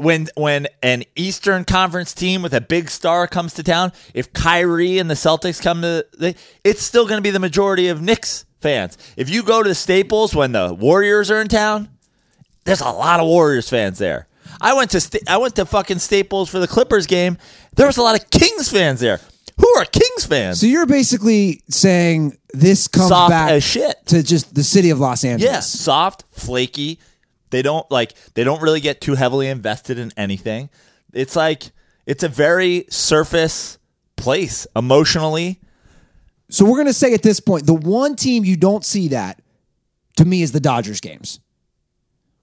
when 0.00 0.28
when 0.36 0.66
an 0.82 1.04
Eastern 1.16 1.64
Conference 1.64 2.12
team 2.14 2.42
with 2.42 2.54
a 2.54 2.60
big 2.60 2.90
star 2.90 3.26
comes 3.26 3.54
to 3.54 3.62
town, 3.62 3.92
if 4.14 4.32
Kyrie 4.32 4.98
and 4.98 5.10
the 5.10 5.14
Celtics 5.14 5.62
come 5.62 5.82
to, 5.82 6.06
they, 6.18 6.34
it's 6.64 6.82
still 6.82 7.06
going 7.06 7.18
to 7.18 7.22
be 7.22 7.30
the 7.30 7.38
majority 7.38 7.88
of 7.88 8.00
Knicks 8.00 8.44
fans. 8.60 8.96
If 9.16 9.30
you 9.30 9.42
go 9.42 9.62
to 9.62 9.74
Staples 9.74 10.34
when 10.34 10.52
the 10.52 10.74
Warriors 10.74 11.30
are 11.30 11.40
in 11.40 11.48
town, 11.48 11.88
there's 12.64 12.80
a 12.80 12.90
lot 12.90 13.20
of 13.20 13.26
Warriors 13.26 13.68
fans 13.68 13.98
there. 13.98 14.26
I 14.60 14.74
went 14.74 14.90
to 14.90 15.00
Sta- 15.00 15.20
I 15.28 15.36
went 15.38 15.56
to 15.56 15.66
fucking 15.66 15.98
Staples 15.98 16.50
for 16.50 16.58
the 16.58 16.68
Clippers 16.68 17.06
game. 17.06 17.38
There 17.76 17.86
was 17.86 17.96
a 17.96 18.02
lot 18.02 18.18
of 18.20 18.30
Kings 18.30 18.70
fans 18.70 19.00
there. 19.00 19.20
Who 19.58 19.68
are 19.76 19.84
Kings 19.84 20.24
fans? 20.26 20.60
So 20.60 20.66
you're 20.66 20.86
basically 20.86 21.62
saying 21.68 22.38
this 22.52 22.88
comes 22.88 23.08
Soft 23.08 23.30
back 23.30 23.50
as 23.50 23.62
shit. 23.62 23.94
to 24.06 24.22
just 24.22 24.54
the 24.54 24.64
city 24.64 24.90
of 24.90 24.98
Los 24.98 25.22
Angeles. 25.24 25.52
Yeah, 25.52 25.60
soft, 25.60 26.24
flaky. 26.30 26.98
They 27.50 27.62
don't 27.62 27.88
like 27.90 28.14
they 28.34 28.44
don't 28.44 28.62
really 28.62 28.80
get 28.80 29.00
too 29.00 29.14
heavily 29.14 29.48
invested 29.48 29.98
in 29.98 30.12
anything. 30.16 30.70
It's 31.12 31.36
like 31.36 31.72
it's 32.06 32.22
a 32.22 32.28
very 32.28 32.86
surface 32.88 33.78
place 34.16 34.66
emotionally. 34.74 35.60
So 36.48 36.64
we're 36.64 36.78
gonna 36.78 36.92
say 36.92 37.14
at 37.14 37.22
this 37.22 37.40
point, 37.40 37.66
the 37.66 37.74
one 37.74 38.16
team 38.16 38.44
you 38.44 38.56
don't 38.56 38.84
see 38.84 39.08
that 39.08 39.40
to 40.16 40.24
me 40.24 40.42
is 40.42 40.52
the 40.52 40.60
Dodgers 40.60 41.00
games. 41.00 41.40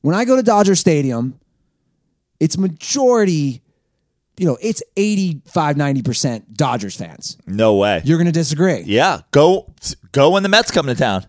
When 0.01 0.15
I 0.15 0.25
go 0.25 0.35
to 0.35 0.43
Dodger 0.43 0.75
Stadium, 0.75 1.39
it's 2.39 2.57
majority, 2.57 3.61
you 4.37 4.45
know, 4.45 4.57
it's 4.61 4.81
85, 4.95 5.75
90% 5.75 6.53
Dodgers 6.53 6.95
fans. 6.95 7.37
No 7.45 7.75
way. 7.75 8.01
You're 8.05 8.17
gonna 8.17 8.31
disagree. 8.31 8.81
Yeah, 8.85 9.21
go 9.31 9.73
go 10.11 10.31
when 10.31 10.43
the 10.43 10.49
Mets 10.49 10.71
come 10.71 10.85
to 10.87 10.95
town. 10.95 11.25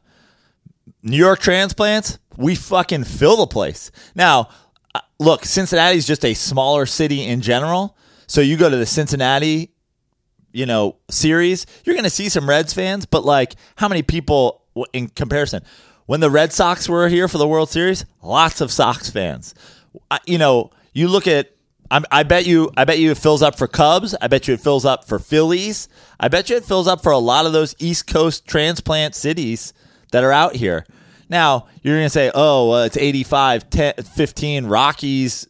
New 1.03 1.16
York 1.16 1.39
transplants, 1.41 2.18
we 2.39 2.55
fucking 2.55 3.05
fill 3.05 3.36
the 3.36 3.47
place. 3.47 3.91
Now, 4.14 4.49
uh, 4.95 5.01
look, 5.18 5.45
Cincinnati's 5.45 6.07
just 6.07 6.24
a 6.24 6.32
smaller 6.32 6.86
city 6.86 7.24
in 7.24 7.43
general. 7.43 7.97
So 8.26 8.41
you 8.41 8.57
go 8.57 8.70
to 8.70 8.76
the 8.76 8.86
Cincinnati, 8.86 9.72
you 10.53 10.64
know, 10.64 10.97
series, 11.11 11.66
you're 11.84 11.95
going 11.95 12.05
to 12.05 12.11
see 12.11 12.28
some 12.28 12.49
Reds 12.49 12.72
fans, 12.72 13.05
but 13.05 13.24
like 13.24 13.55
how 13.76 13.89
many 13.89 14.03
people 14.03 14.62
in 14.93 15.09
comparison? 15.09 15.62
When 16.07 16.20
the 16.20 16.30
Red 16.30 16.53
Sox 16.53 16.89
were 16.89 17.09
here 17.09 17.28
for 17.28 17.36
the 17.36 17.49
World 17.49 17.68
Series, 17.68 18.07
lots 18.22 18.62
of 18.62 18.72
Sox 18.72 19.11
fans. 19.11 19.55
I, 20.11 20.20
you 20.24 20.39
know, 20.39 20.70
you 20.95 21.09
look 21.09 21.26
at 21.26 21.51
I'm, 21.91 22.05
I 22.11 22.22
bet 22.22 22.47
you, 22.47 22.70
I 22.76 22.84
bet 22.84 22.99
you 22.99 23.11
it 23.11 23.18
fills 23.18 23.43
up 23.43 23.57
for 23.57 23.66
Cubs. 23.66 24.14
I 24.20 24.28
bet 24.28 24.47
you 24.47 24.55
it 24.55 24.61
fills 24.61 24.84
up 24.84 25.07
for 25.07 25.18
Phillies. 25.18 25.89
I 26.20 26.28
bet 26.28 26.51
you 26.51 26.57
it 26.57 26.64
fills 26.64 26.86
up 26.86 27.03
for 27.03 27.12
a 27.12 27.18
lot 27.18 27.47
of 27.47 27.53
those 27.53 27.74
East 27.78 28.07
Coast 28.07 28.47
transplant 28.47 29.14
cities 29.14 29.72
that 30.12 30.22
are 30.22 30.32
out 30.32 30.57
here. 30.57 30.86
Now 31.29 31.66
you're 31.83 31.97
gonna 31.97 32.11
say, 32.11 32.31
oh, 32.35 32.70
well, 32.70 32.85
it's 32.85 32.97
85, 32.97 33.70
10, 33.70 33.95
15 33.95 34.66
Rockies, 34.66 35.47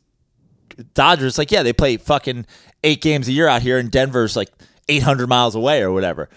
Dodgers. 0.95 1.39
Like, 1.39 1.51
yeah, 1.51 1.63
they 1.63 1.73
play 1.73 1.97
fucking 1.97 2.47
eight 2.85 3.01
games 3.01 3.29
a 3.29 3.33
year 3.33 3.49
out 3.49 3.63
here, 3.63 3.79
and 3.79 3.91
Denver's 3.91 4.37
like 4.37 4.51
800 4.89 5.29
miles 5.29 5.55
away 5.55 5.83
or 5.83 5.93
whatever. 5.93 6.29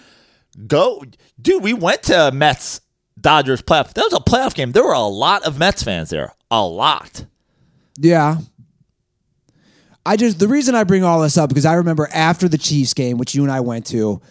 Go, 0.67 1.03
dude. 1.41 1.63
We 1.63 1.73
went 1.73 2.03
to 2.03 2.31
Mets 2.33 2.81
Dodgers 3.19 3.61
playoff. 3.61 3.93
That 3.93 4.03
was 4.03 4.13
a 4.13 4.17
playoff 4.17 4.53
game. 4.53 4.71
There 4.71 4.83
were 4.83 4.93
a 4.93 5.01
lot 5.01 5.43
of 5.43 5.57
Mets 5.57 5.83
fans 5.83 6.09
there. 6.09 6.33
A 6.49 6.65
lot. 6.65 7.25
Yeah. 7.97 8.37
I 10.05 10.17
just 10.17 10.39
the 10.39 10.47
reason 10.47 10.75
I 10.75 10.83
bring 10.83 11.03
all 11.03 11.21
this 11.21 11.37
up 11.37 11.49
because 11.49 11.65
I 11.65 11.75
remember 11.75 12.09
after 12.11 12.47
the 12.47 12.57
Chiefs 12.57 12.93
game, 12.93 13.17
which 13.17 13.35
you 13.35 13.43
and 13.43 13.51
I 13.51 13.59
went 13.59 13.85
to, 13.87 14.21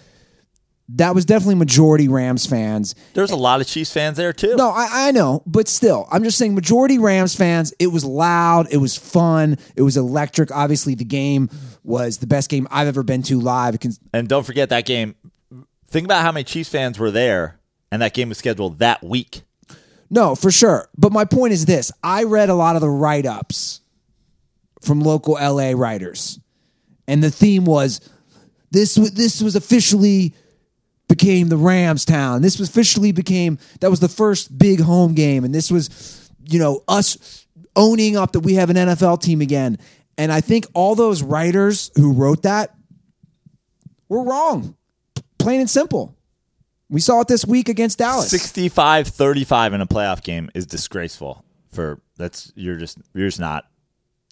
that 0.96 1.14
was 1.14 1.24
definitely 1.24 1.54
majority 1.56 2.08
Rams 2.08 2.46
fans. 2.46 2.94
There's 3.14 3.30
a 3.30 3.36
lot 3.36 3.60
of 3.60 3.66
Chiefs 3.66 3.92
fans 3.92 4.16
there 4.16 4.32
too. 4.32 4.56
No, 4.56 4.70
I, 4.70 5.08
I 5.08 5.10
know, 5.12 5.42
but 5.46 5.68
still, 5.68 6.08
I'm 6.10 6.24
just 6.24 6.38
saying 6.38 6.54
majority 6.54 6.98
Rams 6.98 7.34
fans. 7.34 7.72
It 7.78 7.88
was 7.88 8.04
loud, 8.04 8.68
it 8.72 8.78
was 8.78 8.96
fun, 8.96 9.56
it 9.76 9.82
was 9.82 9.96
electric. 9.96 10.50
Obviously, 10.50 10.94
the 10.94 11.04
game 11.04 11.48
was 11.84 12.18
the 12.18 12.26
best 12.26 12.50
game 12.50 12.66
I've 12.70 12.88
ever 12.88 13.02
been 13.02 13.22
to 13.24 13.38
live. 13.38 13.76
And 14.12 14.28
don't 14.28 14.44
forget 14.44 14.70
that 14.70 14.84
game. 14.84 15.14
Think 15.88 16.04
about 16.04 16.22
how 16.22 16.32
many 16.32 16.44
Chiefs 16.44 16.70
fans 16.70 16.98
were 16.98 17.10
there, 17.10 17.60
and 17.90 18.02
that 18.02 18.14
game 18.14 18.28
was 18.28 18.38
scheduled 18.38 18.78
that 18.78 19.02
week. 19.02 19.42
No, 20.08 20.34
for 20.34 20.50
sure. 20.50 20.88
But 20.96 21.12
my 21.12 21.24
point 21.24 21.52
is 21.52 21.66
this: 21.66 21.92
I 22.02 22.24
read 22.24 22.48
a 22.48 22.54
lot 22.54 22.74
of 22.74 22.80
the 22.80 22.90
write 22.90 23.26
ups 23.26 23.80
from 24.82 25.00
local 25.00 25.34
LA 25.34 25.72
writers, 25.74 26.40
and 27.06 27.22
the 27.22 27.30
theme 27.30 27.64
was 27.64 28.00
this. 28.70 28.94
This 28.94 29.40
was 29.40 29.56
officially 29.56 30.34
became 31.10 31.48
the 31.48 31.56
Rams 31.56 32.04
town. 32.04 32.40
This 32.40 32.60
officially 32.60 33.10
became 33.10 33.58
that 33.80 33.90
was 33.90 33.98
the 33.98 34.08
first 34.08 34.56
big 34.56 34.80
home 34.80 35.12
game, 35.12 35.44
and 35.44 35.52
this 35.52 35.70
was 35.70 36.30
you 36.48 36.60
know 36.60 36.84
us 36.86 37.46
owning 37.74 38.16
up 38.16 38.32
that 38.32 38.40
we 38.40 38.54
have 38.54 38.70
an 38.70 38.76
NFL 38.76 39.20
team 39.20 39.40
again. 39.40 39.76
And 40.16 40.30
I 40.32 40.40
think 40.40 40.66
all 40.72 40.94
those 40.94 41.22
writers 41.22 41.90
who 41.96 42.12
wrote 42.12 42.44
that 42.44 42.74
were 44.08 44.22
wrong, 44.22 44.76
plain 45.38 45.60
and 45.60 45.68
simple. 45.68 46.16
We 46.88 47.00
saw 47.00 47.20
it 47.20 47.28
this 47.28 47.44
week 47.44 47.68
against 47.68 47.98
Dallas. 47.98 48.32
65-35 48.32 49.74
in 49.74 49.80
a 49.80 49.86
playoff 49.86 50.22
game 50.22 50.50
is 50.54 50.66
disgraceful. 50.66 51.44
For 51.72 52.00
that's 52.16 52.52
you're 52.54 52.76
just 52.76 52.98
you're 53.14 53.28
just 53.28 53.40
not 53.40 53.66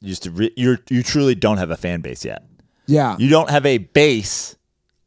you 0.00 0.08
just 0.08 0.26
re- 0.26 0.52
you're 0.56 0.78
you 0.90 1.02
truly 1.02 1.34
don't 1.34 1.58
have 1.58 1.70
a 1.70 1.76
fan 1.76 2.02
base 2.02 2.24
yet. 2.24 2.44
Yeah. 2.86 3.16
You 3.18 3.28
don't 3.28 3.50
have 3.50 3.66
a 3.66 3.78
base 3.78 4.56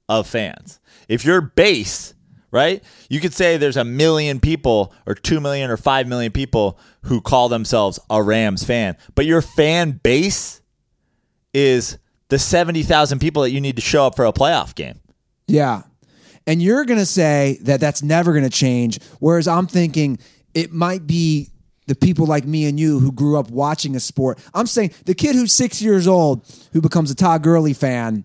of 0.10 0.28
fans. 0.28 0.81
If 1.12 1.26
your 1.26 1.42
base, 1.42 2.14
right? 2.52 2.84
You 3.10 3.20
could 3.20 3.34
say 3.34 3.58
there's 3.58 3.78
a 3.78 3.84
million 3.84 4.40
people 4.40 4.94
or 5.06 5.14
2 5.14 5.40
million 5.40 5.70
or 5.70 5.78
5 5.78 6.08
million 6.08 6.32
people 6.32 6.80
who 7.04 7.22
call 7.22 7.50
themselves 7.50 8.00
a 8.10 8.24
Rams 8.24 8.64
fan, 8.64 8.96
but 9.16 9.26
your 9.26 9.42
fan 9.42 10.00
base 10.04 10.62
is 11.54 11.98
the 12.30 12.40
70,000 12.40 13.20
people 13.20 13.42
that 13.42 13.52
you 13.52 13.60
need 13.60 13.76
to 13.76 13.82
show 13.82 14.06
up 14.06 14.16
for 14.16 14.26
a 14.26 14.32
playoff 14.32 14.74
game. 14.74 15.02
Yeah. 15.48 15.84
And 16.48 16.62
you're 16.62 16.86
going 16.86 17.00
to 17.00 17.06
say 17.06 17.60
that 17.64 17.82
that's 17.82 18.02
never 18.02 18.32
going 18.32 18.46
to 18.46 18.50
change. 18.50 19.00
Whereas 19.20 19.48
I'm 19.48 19.68
thinking 19.68 20.18
it 20.54 20.72
might 20.72 21.06
be 21.06 21.50
the 21.88 21.96
people 21.96 22.26
like 22.26 22.46
me 22.46 22.68
and 22.68 22.80
you 22.80 23.00
who 23.00 23.12
grew 23.12 23.38
up 23.38 23.50
watching 23.52 23.98
a 23.98 24.00
sport. 24.00 24.40
I'm 24.54 24.66
saying 24.66 24.92
the 25.06 25.14
kid 25.14 25.36
who's 25.36 25.52
six 25.52 25.82
years 25.82 26.08
old 26.08 26.46
who 26.72 26.80
becomes 26.80 27.12
a 27.12 27.16
Todd 27.16 27.44
Gurley 27.44 27.74
fan, 27.74 28.24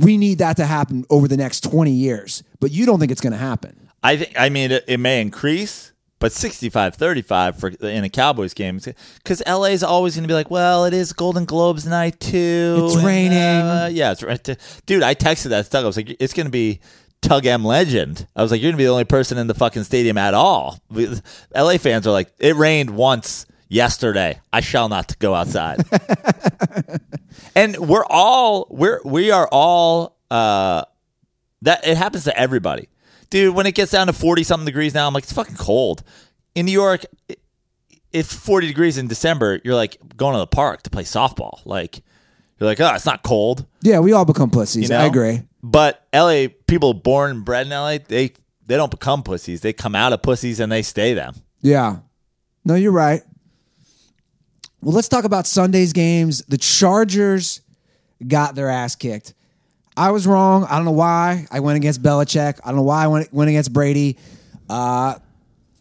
we 0.00 0.16
need 0.16 0.38
that 0.38 0.56
to 0.58 0.66
happen 0.66 1.04
over 1.10 1.28
the 1.28 1.36
next 1.36 1.60
20 1.62 1.90
years. 1.90 2.42
But 2.60 2.72
you 2.72 2.86
don't 2.86 2.98
think 2.98 3.12
it's 3.12 3.20
going 3.20 3.32
to 3.32 3.38
happen. 3.38 3.90
I 4.02 4.16
think 4.16 4.38
I 4.38 4.48
mean 4.50 4.70
it, 4.70 4.84
it 4.86 4.98
may 4.98 5.20
increase, 5.20 5.92
but 6.18 6.32
65-35 6.32 7.58
for 7.58 7.68
in 7.86 8.04
a 8.04 8.08
Cowboys 8.08 8.54
game 8.54 8.78
cuz 9.24 9.42
LA 9.46 9.66
is 9.66 9.82
always 9.82 10.14
going 10.14 10.22
to 10.22 10.28
be 10.28 10.34
like, 10.34 10.50
well, 10.50 10.84
it 10.84 10.94
is 10.94 11.12
Golden 11.12 11.44
Globes 11.44 11.86
night 11.86 12.20
too. 12.20 12.84
It's 12.84 12.94
and, 12.94 13.04
raining. 13.04 13.38
uh, 13.38 13.90
yeah, 13.92 14.12
it's 14.12 14.22
right. 14.22 14.58
Dude, 14.86 15.02
I 15.02 15.14
texted 15.14 15.48
that 15.48 15.70
Tug. 15.70 15.84
I 15.84 15.86
was 15.86 15.96
like, 15.96 16.16
it's 16.20 16.34
going 16.34 16.46
to 16.46 16.52
be 16.52 16.80
Tug 17.20 17.46
M 17.46 17.64
Legend. 17.64 18.26
I 18.36 18.42
was 18.42 18.50
like, 18.50 18.60
you're 18.60 18.68
going 18.70 18.76
to 18.76 18.82
be 18.82 18.84
the 18.84 18.90
only 18.90 19.04
person 19.04 19.38
in 19.38 19.46
the 19.46 19.54
fucking 19.54 19.84
stadium 19.84 20.18
at 20.18 20.34
all. 20.34 20.78
LA 21.54 21.78
fans 21.78 22.06
are 22.06 22.12
like, 22.12 22.32
it 22.38 22.54
rained 22.54 22.90
once 22.90 23.46
yesterday. 23.68 24.40
I 24.52 24.60
shall 24.60 24.88
not 24.88 25.18
go 25.18 25.34
outside. 25.34 25.84
and 27.54 27.76
we're 27.76 28.04
all 28.08 28.66
we're 28.70 29.00
we 29.04 29.30
are 29.30 29.48
all 29.50 30.16
uh 30.30 30.84
that 31.62 31.86
it 31.86 31.96
happens 31.96 32.24
to 32.24 32.38
everybody. 32.38 32.88
Dude, 33.30 33.54
when 33.54 33.66
it 33.66 33.74
gets 33.74 33.90
down 33.92 34.06
to 34.06 34.12
40 34.12 34.44
something 34.44 34.66
degrees 34.66 34.94
now, 34.94 35.06
I'm 35.08 35.14
like, 35.14 35.24
it's 35.24 35.32
fucking 35.32 35.56
cold. 35.56 36.02
In 36.54 36.66
New 36.66 36.72
York, 36.72 37.04
it- 37.28 37.40
it's 38.12 38.32
40 38.32 38.68
degrees 38.68 38.96
in 38.96 39.08
December. 39.08 39.60
You're 39.62 39.74
like 39.74 39.98
going 40.16 40.32
to 40.34 40.38
the 40.38 40.46
park 40.46 40.82
to 40.84 40.90
play 40.90 41.02
softball. 41.02 41.60
Like, 41.66 42.00
you're 42.58 42.66
like, 42.68 42.80
oh, 42.80 42.94
it's 42.94 43.04
not 43.04 43.22
cold. 43.22 43.66
Yeah, 43.82 43.98
we 43.98 44.12
all 44.14 44.24
become 44.24 44.48
pussies. 44.50 44.84
You 44.84 44.94
know? 44.96 45.00
I 45.02 45.06
agree. 45.06 45.42
But 45.62 46.02
LA, 46.14 46.46
people 46.66 46.94
born 46.94 47.30
and 47.32 47.44
bred 47.44 47.66
in 47.66 47.70
LA, 47.72 47.98
they, 47.98 48.32
they 48.64 48.76
don't 48.76 48.90
become 48.90 49.22
pussies. 49.22 49.60
They 49.60 49.74
come 49.74 49.94
out 49.94 50.14
of 50.14 50.22
pussies 50.22 50.60
and 50.60 50.72
they 50.72 50.80
stay 50.80 51.12
them. 51.12 51.34
Yeah. 51.60 51.98
No, 52.64 52.74
you're 52.74 52.92
right. 52.92 53.22
Well, 54.86 54.94
let's 54.94 55.08
talk 55.08 55.24
about 55.24 55.48
Sunday's 55.48 55.92
games. 55.92 56.44
The 56.46 56.58
Chargers 56.58 57.60
got 58.24 58.54
their 58.54 58.70
ass 58.70 58.94
kicked. 58.94 59.34
I 59.96 60.12
was 60.12 60.28
wrong. 60.28 60.62
I 60.62 60.76
don't 60.76 60.84
know 60.84 60.92
why 60.92 61.48
I 61.50 61.58
went 61.58 61.76
against 61.76 62.04
Belichick. 62.04 62.60
I 62.62 62.68
don't 62.68 62.76
know 62.76 62.82
why 62.82 63.02
I 63.02 63.08
went, 63.08 63.32
went 63.32 63.50
against 63.50 63.72
Brady. 63.72 64.16
Uh, 64.70 65.16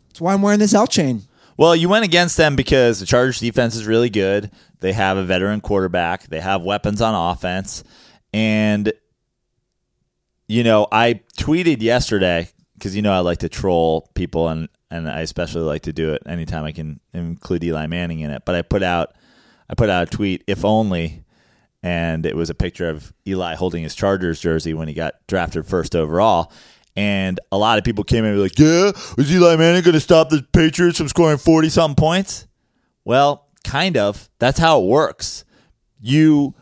that's 0.07 0.19
why 0.19 0.33
I'm 0.33 0.41
wearing 0.41 0.57
this 0.57 0.73
L 0.73 0.87
chain. 0.87 1.21
Well, 1.55 1.75
you 1.75 1.87
went 1.87 2.03
against 2.03 2.35
them 2.35 2.55
because 2.55 2.99
the 2.99 3.05
Chargers 3.05 3.39
defense 3.39 3.75
is 3.75 3.85
really 3.85 4.09
good. 4.09 4.49
They 4.79 4.93
have 4.93 5.17
a 5.17 5.23
veteran 5.23 5.61
quarterback. 5.61 6.25
They 6.25 6.41
have 6.41 6.63
weapons 6.63 6.99
on 6.99 7.13
offense. 7.31 7.83
And, 8.33 8.91
you 10.47 10.63
know, 10.63 10.87
I 10.91 11.21
tweeted 11.37 11.83
yesterday 11.83 12.49
because, 12.73 12.95
you 12.95 13.03
know, 13.03 13.13
I 13.13 13.19
like 13.19 13.37
to 13.41 13.49
troll 13.49 14.09
people 14.15 14.49
and, 14.49 14.67
and 14.91 15.09
I 15.09 15.21
especially 15.21 15.63
like 15.63 15.83
to 15.83 15.93
do 15.93 16.13
it 16.13 16.23
anytime 16.25 16.63
I 16.63 16.71
can 16.71 16.99
include 17.13 17.63
Eli 17.63 17.87
Manning 17.87 18.19
in 18.19 18.31
it. 18.31 18.43
But 18.45 18.55
I 18.55 18.61
put 18.61 18.83
out, 18.83 19.15
I 19.69 19.75
put 19.75 19.89
out 19.89 20.07
a 20.07 20.11
tweet, 20.11 20.43
if 20.47 20.63
only, 20.63 21.23
and 21.83 22.25
it 22.25 22.35
was 22.35 22.49
a 22.49 22.55
picture 22.55 22.89
of 22.89 23.13
Eli 23.27 23.55
holding 23.55 23.83
his 23.83 23.95
Chargers 23.95 24.39
jersey 24.39 24.73
when 24.73 24.87
he 24.87 24.93
got 24.93 25.15
drafted 25.27 25.65
first 25.65 25.95
overall. 25.95 26.51
And 26.95 27.39
a 27.51 27.57
lot 27.57 27.77
of 27.77 27.83
people 27.83 28.03
came 28.03 28.23
in 28.23 28.31
and 28.31 28.37
were 28.37 28.43
like, 28.43 28.57
yeah, 28.57 28.91
is 29.17 29.31
Eli 29.31 29.55
Manning 29.55 29.83
going 29.83 29.93
to 29.93 29.99
stop 29.99 30.29
the 30.29 30.45
Patriots 30.53 30.97
from 30.97 31.09
scoring 31.09 31.37
40 31.37 31.69
something 31.69 31.95
points? 31.95 32.47
Well, 33.03 33.47
kind 33.63 33.97
of. 33.97 34.29
That's 34.39 34.59
how 34.59 34.81
it 34.81 34.87
works. 34.87 35.43
You 35.99 36.55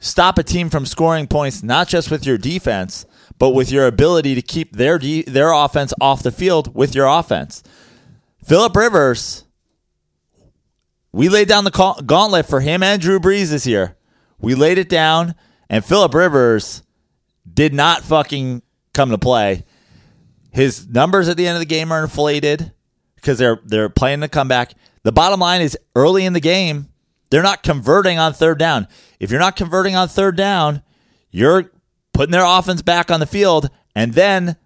stop 0.00 0.38
a 0.38 0.42
team 0.42 0.68
from 0.68 0.84
scoring 0.84 1.28
points, 1.28 1.62
not 1.62 1.88
just 1.88 2.10
with 2.10 2.26
your 2.26 2.38
defense, 2.38 3.06
but 3.38 3.50
with 3.50 3.70
your 3.70 3.86
ability 3.86 4.34
to 4.34 4.42
keep 4.42 4.76
their 4.76 4.98
their 4.98 5.52
offense 5.52 5.94
off 6.00 6.22
the 6.22 6.32
field 6.32 6.74
with 6.74 6.94
your 6.94 7.06
offense. 7.06 7.62
Philip 8.44 8.74
Rivers, 8.76 9.44
we 11.12 11.28
laid 11.28 11.48
down 11.48 11.64
the 11.64 12.02
gauntlet 12.04 12.46
for 12.46 12.60
him 12.60 12.82
and 12.82 13.00
Drew 13.00 13.20
Brees 13.20 13.50
this 13.50 13.66
year. 13.66 13.96
We 14.40 14.54
laid 14.54 14.78
it 14.78 14.88
down, 14.88 15.34
and 15.68 15.84
Philip 15.84 16.14
Rivers 16.14 16.82
did 17.52 17.74
not 17.74 18.02
fucking 18.02 18.62
come 18.94 19.10
to 19.10 19.18
play. 19.18 19.64
His 20.50 20.88
numbers 20.88 21.28
at 21.28 21.36
the 21.36 21.46
end 21.46 21.56
of 21.56 21.60
the 21.60 21.66
game 21.66 21.92
are 21.92 22.02
inflated 22.02 22.72
because 23.16 23.38
they're 23.38 23.60
they're 23.64 23.88
playing 23.88 24.20
the 24.20 24.28
comeback. 24.28 24.74
The 25.02 25.12
bottom 25.12 25.40
line 25.40 25.60
is 25.60 25.76
early 25.94 26.24
in 26.24 26.32
the 26.32 26.40
game, 26.40 26.88
they're 27.30 27.42
not 27.42 27.62
converting 27.62 28.18
on 28.18 28.32
third 28.32 28.58
down. 28.58 28.88
If 29.20 29.30
you're 29.30 29.40
not 29.40 29.56
converting 29.56 29.96
on 29.96 30.08
third 30.08 30.36
down, 30.36 30.82
you're 31.30 31.70
putting 32.18 32.32
their 32.32 32.44
offense 32.44 32.82
back 32.82 33.12
on 33.12 33.20
the 33.20 33.26
field, 33.26 33.70
and 33.94 34.12
then 34.14 34.56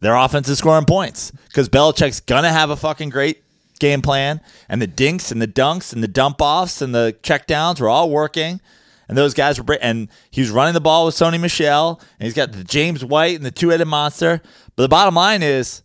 their 0.00 0.16
offense 0.16 0.48
is 0.48 0.56
scoring 0.56 0.86
points 0.86 1.30
because 1.46 1.68
Belichick's 1.68 2.20
gonna 2.20 2.50
have 2.50 2.70
a 2.70 2.76
fucking 2.76 3.10
great 3.10 3.44
game 3.78 4.00
plan, 4.00 4.40
and 4.66 4.80
the 4.80 4.86
dinks 4.86 5.30
and 5.30 5.42
the 5.42 5.46
dunks 5.46 5.92
and 5.92 6.02
the 6.02 6.08
dump 6.08 6.40
offs 6.40 6.80
and 6.80 6.94
the 6.94 7.14
check 7.22 7.46
downs 7.46 7.82
were 7.82 7.90
all 7.90 8.08
working. 8.08 8.62
And 9.10 9.18
those 9.18 9.34
guys 9.34 9.60
were, 9.60 9.78
and 9.82 10.08
he 10.30 10.40
was 10.40 10.50
running 10.50 10.72
the 10.72 10.80
ball 10.80 11.04
with 11.04 11.14
Sony 11.14 11.38
Michel, 11.38 12.00
and 12.18 12.24
he's 12.24 12.32
got 12.32 12.52
the 12.52 12.64
James 12.64 13.04
White 13.04 13.36
and 13.36 13.44
the 13.44 13.50
two 13.50 13.68
headed 13.68 13.86
monster. 13.86 14.40
But 14.74 14.84
the 14.84 14.88
bottom 14.88 15.16
line 15.16 15.42
is 15.42 15.82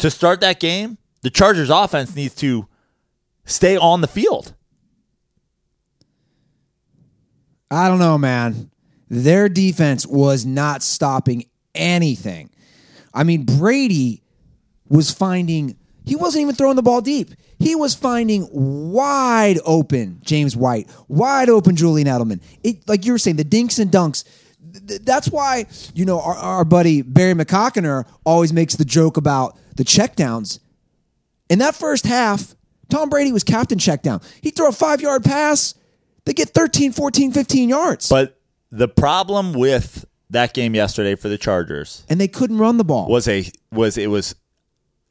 to 0.00 0.10
start 0.10 0.42
that 0.42 0.60
game, 0.60 0.98
the 1.22 1.30
Chargers 1.30 1.70
offense 1.70 2.14
needs 2.14 2.34
to 2.36 2.68
stay 3.46 3.78
on 3.78 4.02
the 4.02 4.06
field. 4.06 4.54
I 7.70 7.88
don't 7.88 7.98
know, 7.98 8.18
man. 8.18 8.70
Their 9.12 9.50
defense 9.50 10.06
was 10.06 10.46
not 10.46 10.82
stopping 10.82 11.44
anything. 11.74 12.48
I 13.12 13.24
mean, 13.24 13.44
Brady 13.44 14.22
was 14.88 15.10
finding, 15.10 15.76
he 16.06 16.16
wasn't 16.16 16.40
even 16.40 16.54
throwing 16.54 16.76
the 16.76 16.82
ball 16.82 17.02
deep. 17.02 17.28
He 17.58 17.74
was 17.74 17.94
finding 17.94 18.48
wide 18.50 19.58
open 19.66 20.20
James 20.24 20.56
White, 20.56 20.88
wide 21.08 21.50
open 21.50 21.76
Julian 21.76 22.08
Edelman. 22.08 22.40
It, 22.64 22.88
like 22.88 23.04
you 23.04 23.12
were 23.12 23.18
saying, 23.18 23.36
the 23.36 23.44
dinks 23.44 23.78
and 23.78 23.90
dunks. 23.90 24.24
Th- 24.88 25.02
That's 25.02 25.28
why, 25.28 25.66
you 25.94 26.06
know, 26.06 26.18
our, 26.18 26.34
our 26.34 26.64
buddy 26.64 27.02
Barry 27.02 27.34
McCockiner 27.34 28.06
always 28.24 28.50
makes 28.50 28.76
the 28.76 28.84
joke 28.86 29.18
about 29.18 29.58
the 29.76 29.84
checkdowns. 29.84 30.58
In 31.50 31.58
that 31.58 31.74
first 31.74 32.06
half, 32.06 32.54
Tom 32.88 33.10
Brady 33.10 33.30
was 33.30 33.44
captain 33.44 33.76
checkdown. 33.76 34.24
He'd 34.40 34.56
throw 34.56 34.68
a 34.68 34.72
five 34.72 35.02
yard 35.02 35.22
pass, 35.22 35.74
they 36.24 36.32
get 36.32 36.48
13, 36.48 36.92
14, 36.92 37.32
15 37.32 37.68
yards. 37.68 38.08
But 38.08 38.38
the 38.72 38.88
problem 38.88 39.52
with 39.52 40.06
that 40.30 40.54
game 40.54 40.74
yesterday 40.74 41.14
for 41.14 41.28
the 41.28 41.38
Chargers 41.38 42.04
and 42.08 42.20
they 42.20 42.26
couldn't 42.26 42.58
run 42.58 42.78
the 42.78 42.84
ball. 42.84 43.08
was 43.08 43.28
a 43.28 43.44
was 43.70 43.98
it 43.98 44.08
was 44.08 44.34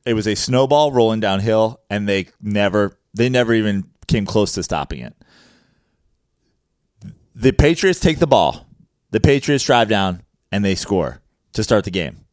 it 0.04 0.16
was 0.16 0.28
a 0.28 0.36
snowball 0.36 0.92
rolling 0.92 1.20
downhill 1.20 1.80
and 1.90 2.10
they 2.10 2.28
never 2.42 2.98
they 3.14 3.30
never 3.30 3.54
even 3.54 3.86
came 4.08 4.26
close 4.26 4.54
to 4.54 4.64
stopping 4.64 5.02
it. 5.02 5.14
The 7.36 7.52
Patriots 7.52 8.00
take 8.00 8.20
the 8.20 8.28
ball. 8.28 8.66
The 9.12 9.20
Patriots 9.20 9.64
drive 9.64 9.88
down 9.88 10.24
and 10.52 10.66
they 10.66 10.76
score 10.76 11.22
to 11.54 11.64
start 11.64 11.86
the 11.86 11.92
game. 11.92 12.26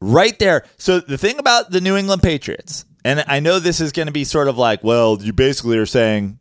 Right 0.00 0.38
there. 0.38 0.64
So 0.76 1.00
the 1.00 1.16
thing 1.16 1.38
about 1.38 1.70
the 1.70 1.80
New 1.80 1.96
England 1.96 2.22
Patriots, 2.22 2.84
and 3.04 3.24
I 3.26 3.40
know 3.40 3.58
this 3.58 3.80
is 3.80 3.90
going 3.90 4.06
to 4.06 4.12
be 4.12 4.24
sort 4.24 4.48
of 4.48 4.58
like, 4.58 4.84
well, 4.84 5.18
you 5.20 5.32
basically 5.32 5.78
are 5.78 5.86
saying 5.86 6.38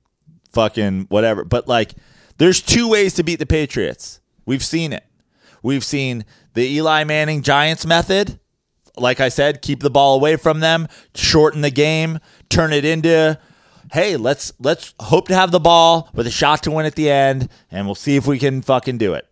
fucking 0.51 1.05
whatever, 1.09 1.45
but 1.45 1.67
like 1.67 1.93
there's 2.43 2.61
two 2.61 2.89
ways 2.89 3.13
to 3.13 3.23
beat 3.23 3.39
the 3.39 3.45
Patriots. 3.45 4.19
We've 4.45 4.61
seen 4.61 4.91
it. 4.91 5.05
We've 5.61 5.83
seen 5.83 6.25
the 6.55 6.69
Eli 6.69 7.05
Manning 7.05 7.41
Giants 7.41 7.85
method. 7.85 8.37
Like 8.97 9.21
I 9.21 9.29
said, 9.29 9.61
keep 9.61 9.79
the 9.79 9.89
ball 9.89 10.15
away 10.15 10.35
from 10.35 10.59
them, 10.59 10.89
shorten 11.15 11.61
the 11.61 11.71
game, 11.71 12.19
turn 12.49 12.73
it 12.73 12.83
into 12.83 13.39
hey, 13.93 14.17
let's 14.17 14.51
let's 14.59 14.93
hope 14.99 15.29
to 15.29 15.35
have 15.35 15.51
the 15.51 15.59
ball 15.61 16.09
with 16.13 16.27
a 16.27 16.31
shot 16.31 16.63
to 16.63 16.71
win 16.71 16.85
at 16.85 16.95
the 16.95 17.09
end 17.09 17.47
and 17.71 17.85
we'll 17.85 17.95
see 17.95 18.17
if 18.17 18.27
we 18.27 18.37
can 18.37 18.61
fucking 18.61 18.97
do 18.97 19.13
it. 19.13 19.25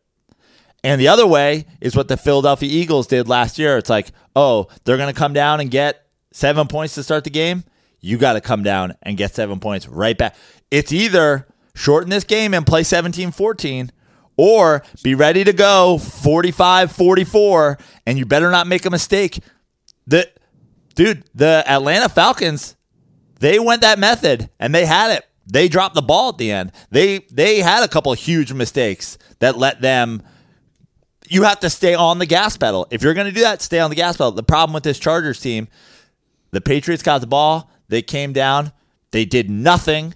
And 0.81 1.01
the 1.01 1.09
other 1.09 1.27
way 1.27 1.65
is 1.81 1.97
what 1.97 2.07
the 2.07 2.15
Philadelphia 2.15 2.69
Eagles 2.71 3.07
did 3.07 3.27
last 3.27 3.59
year. 3.59 3.77
It's 3.77 3.89
like, 3.89 4.11
oh, 4.37 4.69
they're 4.85 4.95
going 4.95 5.13
to 5.13 5.19
come 5.19 5.33
down 5.33 5.59
and 5.59 5.69
get 5.69 6.07
seven 6.31 6.67
points 6.67 6.95
to 6.95 7.03
start 7.03 7.25
the 7.25 7.29
game. 7.29 7.65
You 7.99 8.17
got 8.17 8.33
to 8.33 8.41
come 8.41 8.63
down 8.63 8.95
and 9.03 9.17
get 9.17 9.35
seven 9.35 9.59
points 9.59 9.85
right 9.89 10.17
back. 10.17 10.33
It's 10.71 10.93
either 10.93 11.45
shorten 11.73 12.09
this 12.09 12.23
game 12.23 12.53
and 12.53 12.65
play 12.65 12.83
17 12.83 13.31
14, 13.31 13.91
or 14.37 14.83
be 15.03 15.15
ready 15.15 15.43
to 15.43 15.53
go 15.53 15.97
45 15.97 16.91
44, 16.91 17.77
and 18.05 18.17
you 18.17 18.25
better 18.25 18.51
not 18.51 18.67
make 18.67 18.85
a 18.85 18.89
mistake. 18.89 19.39
The, 20.07 20.29
dude, 20.95 21.23
the 21.33 21.63
Atlanta 21.67 22.09
Falcons, 22.09 22.75
they 23.39 23.59
went 23.59 23.81
that 23.81 23.99
method 23.99 24.49
and 24.59 24.73
they 24.73 24.85
had 24.85 25.11
it. 25.11 25.25
They 25.47 25.67
dropped 25.67 25.95
the 25.95 26.01
ball 26.01 26.29
at 26.29 26.37
the 26.37 26.51
end. 26.51 26.71
They 26.91 27.19
they 27.31 27.59
had 27.59 27.83
a 27.83 27.87
couple 27.87 28.13
huge 28.13 28.53
mistakes 28.53 29.17
that 29.39 29.57
let 29.57 29.81
them 29.81 30.23
you 31.31 31.43
have 31.43 31.61
to 31.61 31.69
stay 31.69 31.95
on 31.95 32.19
the 32.19 32.25
gas 32.25 32.57
pedal. 32.57 32.87
If 32.91 33.01
you're 33.01 33.13
going 33.13 33.27
to 33.27 33.31
do 33.31 33.41
that, 33.41 33.61
stay 33.61 33.79
on 33.79 33.89
the 33.89 33.95
gas 33.95 34.17
pedal. 34.17 34.31
The 34.31 34.43
problem 34.43 34.73
with 34.73 34.83
this 34.83 34.99
Chargers 34.99 35.39
team, 35.39 35.69
the 36.51 36.59
Patriots 36.59 37.03
got 37.03 37.21
the 37.21 37.27
ball, 37.27 37.71
they 37.87 38.01
came 38.01 38.33
down, 38.33 38.73
they 39.11 39.23
did 39.23 39.49
nothing. 39.49 40.13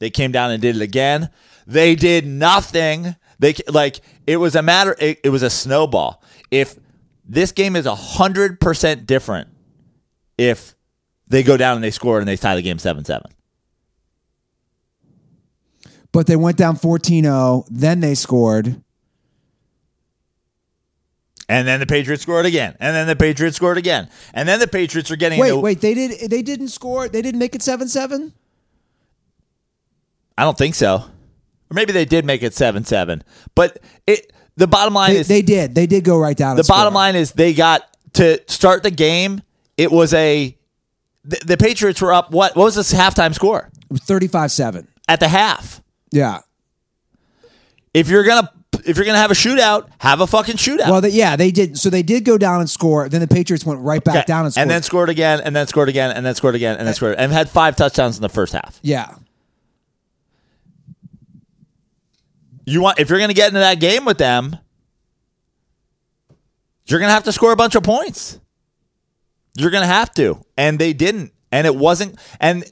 They 0.00 0.10
came 0.10 0.32
down 0.32 0.50
and 0.50 0.60
did 0.60 0.74
it 0.76 0.82
again. 0.82 1.30
They 1.66 1.94
did 1.94 2.26
nothing. 2.26 3.14
They 3.38 3.54
like 3.68 4.00
it 4.26 4.36
was 4.38 4.56
a 4.56 4.62
matter. 4.62 4.96
It, 4.98 5.20
it 5.22 5.28
was 5.28 5.42
a 5.44 5.50
snowball. 5.50 6.22
If 6.50 6.76
this 7.24 7.52
game 7.52 7.76
is 7.76 7.86
hundred 7.86 8.58
percent 8.60 9.06
different, 9.06 9.48
if 10.36 10.74
they 11.28 11.42
go 11.44 11.56
down 11.56 11.76
and 11.76 11.84
they 11.84 11.92
score 11.92 12.18
and 12.18 12.26
they 12.26 12.36
tie 12.36 12.56
the 12.56 12.62
game 12.62 12.78
seven 12.80 13.04
seven. 13.04 13.30
but 16.12 16.26
they 16.26 16.34
went 16.34 16.56
down 16.56 16.74
14 16.74 17.22
0, 17.22 17.64
then 17.70 18.00
they 18.00 18.16
scored. 18.16 18.82
And 21.48 21.66
then 21.66 21.78
the 21.80 21.86
Patriots 21.86 22.22
scored 22.22 22.46
again. 22.46 22.76
And 22.80 22.94
then 22.96 23.06
the 23.06 23.16
Patriots 23.16 23.56
scored 23.56 23.76
again. 23.78 24.08
And 24.34 24.48
then 24.48 24.58
the 24.60 24.66
Patriots 24.68 25.10
are 25.10 25.16
getting 25.16 25.38
Wait, 25.40 25.50
into- 25.50 25.60
wait, 25.60 25.80
they 25.80 25.94
did 25.94 26.30
they 26.30 26.42
didn't 26.42 26.68
score. 26.68 27.08
They 27.08 27.22
didn't 27.22 27.38
make 27.38 27.54
it 27.54 27.62
7 27.62 27.88
7? 27.88 28.32
I 30.40 30.44
don't 30.44 30.56
think 30.58 30.74
so. 30.74 30.94
Or 30.96 31.74
maybe 31.74 31.92
they 31.92 32.04
did 32.04 32.24
make 32.24 32.42
it 32.42 32.54
seven 32.54 32.84
seven. 32.84 33.22
But 33.54 33.78
it 34.06 34.32
the 34.56 34.66
bottom 34.66 34.94
line 34.94 35.12
They, 35.12 35.18
is 35.20 35.28
they 35.28 35.42
did. 35.42 35.74
They 35.74 35.86
did 35.86 36.02
go 36.04 36.18
right 36.18 36.36
down. 36.36 36.56
the 36.56 36.60
and 36.60 36.66
score. 36.66 36.76
bottom 36.78 36.94
line 36.94 37.14
is 37.16 37.32
they 37.32 37.54
got 37.54 37.82
to 38.14 38.40
start 38.48 38.82
the 38.82 38.90
game. 38.90 39.42
It 39.76 39.90
was 39.92 40.12
a 40.14 40.56
the, 41.24 41.38
the 41.46 41.56
Patriots 41.56 42.00
were 42.00 42.12
up. 42.12 42.30
What 42.32 42.56
what 42.56 42.64
was 42.64 42.74
this 42.74 42.92
halftime 42.92 43.34
score 43.34 43.70
It 43.82 43.90
was 43.92 44.00
35 44.00 44.50
7. 44.50 44.88
at 45.08 45.20
the 45.20 45.28
half? 45.28 45.80
Yeah. 46.10 46.40
If 47.94 48.08
you're 48.08 48.24
gonna 48.24 48.50
if 48.84 48.96
you're 48.96 49.04
gonna 49.06 49.18
have 49.18 49.30
a 49.30 49.34
shootout, 49.34 49.88
have 49.98 50.20
a 50.20 50.26
fucking 50.26 50.56
shootout. 50.56 50.88
Well, 50.90 51.00
they, 51.00 51.10
yeah, 51.10 51.36
they 51.36 51.50
did. 51.50 51.78
So 51.78 51.90
they 51.90 52.02
did 52.02 52.24
go 52.24 52.38
down 52.38 52.60
and 52.60 52.70
score. 52.70 53.08
Then 53.08 53.20
the 53.20 53.28
Patriots 53.28 53.64
went 53.66 53.80
right 53.80 54.02
back 54.02 54.16
Okay. 54.16 54.24
down 54.26 54.44
and 54.44 54.52
scored. 54.54 54.62
and 54.62 54.70
then 54.70 54.82
scored 54.82 55.08
again, 55.10 55.40
and 55.40 55.54
then 55.54 55.66
scored 55.66 55.88
again, 55.88 56.10
and 56.16 56.24
then 56.24 56.34
scored 56.34 56.54
again, 56.54 56.76
and 56.78 56.86
then 56.86 56.94
scored, 56.94 57.16
and 57.18 57.32
had 57.32 57.50
five 57.50 57.76
touchdowns 57.76 58.16
in 58.16 58.22
the 58.22 58.28
first 58.28 58.52
half. 58.52 58.78
yeah. 58.82 59.14
You 62.64 62.80
want 62.82 62.98
if 62.98 63.08
you're 63.08 63.18
gonna 63.18 63.34
get 63.34 63.48
into 63.48 63.60
that 63.60 63.80
game 63.80 64.04
with 64.04 64.18
them, 64.18 64.56
you're 66.86 67.00
gonna 67.00 67.12
have 67.12 67.24
to 67.24 67.32
score 67.32 67.52
a 67.52 67.56
bunch 67.56 67.74
of 67.74 67.82
points. 67.82 68.38
You're 69.56 69.70
gonna 69.70 69.86
have 69.86 70.12
to, 70.14 70.44
and 70.56 70.78
they 70.78 70.92
didn't, 70.92 71.32
and 71.50 71.66
it 71.66 71.74
wasn't. 71.74 72.18
And 72.40 72.64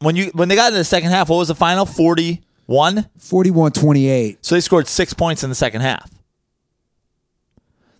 when 0.00 0.16
you 0.16 0.26
when 0.34 0.48
they 0.48 0.56
got 0.56 0.68
into 0.68 0.78
the 0.78 0.84
second 0.84 1.10
half, 1.10 1.28
what 1.28 1.38
was 1.38 1.48
the 1.48 1.54
final? 1.54 1.86
Forty 1.86 2.42
one. 2.66 3.08
41 3.18 3.72
28. 3.72 4.44
So 4.44 4.54
they 4.54 4.60
scored 4.60 4.86
six 4.86 5.14
points 5.14 5.42
in 5.42 5.48
the 5.48 5.56
second 5.56 5.80
half. 5.80 6.10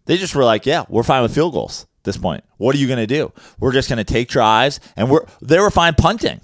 They 0.05 0.19
just 0.19 0.35
were 0.35 0.45
like, 0.45 0.67
"Yeah, 0.67 0.85
we're 0.89 1.03
fine 1.03 1.23
with 1.23 1.35
field 1.35 1.55
goals 1.55 1.87
at 2.01 2.05
this 2.05 2.17
point. 2.19 2.45
What 2.59 2.75
are 2.75 2.79
you 2.79 2.87
going 2.87 2.99
to 2.99 3.07
do? 3.07 3.33
We're 3.59 3.73
just 3.73 3.89
going 3.89 3.97
to 3.99 4.05
take 4.05 4.29
drives, 4.29 4.79
and 4.97 5.11
we're 5.11 5.25
they 5.41 5.59
were 5.59 5.71
fine 5.71 5.95
punting, 5.95 6.41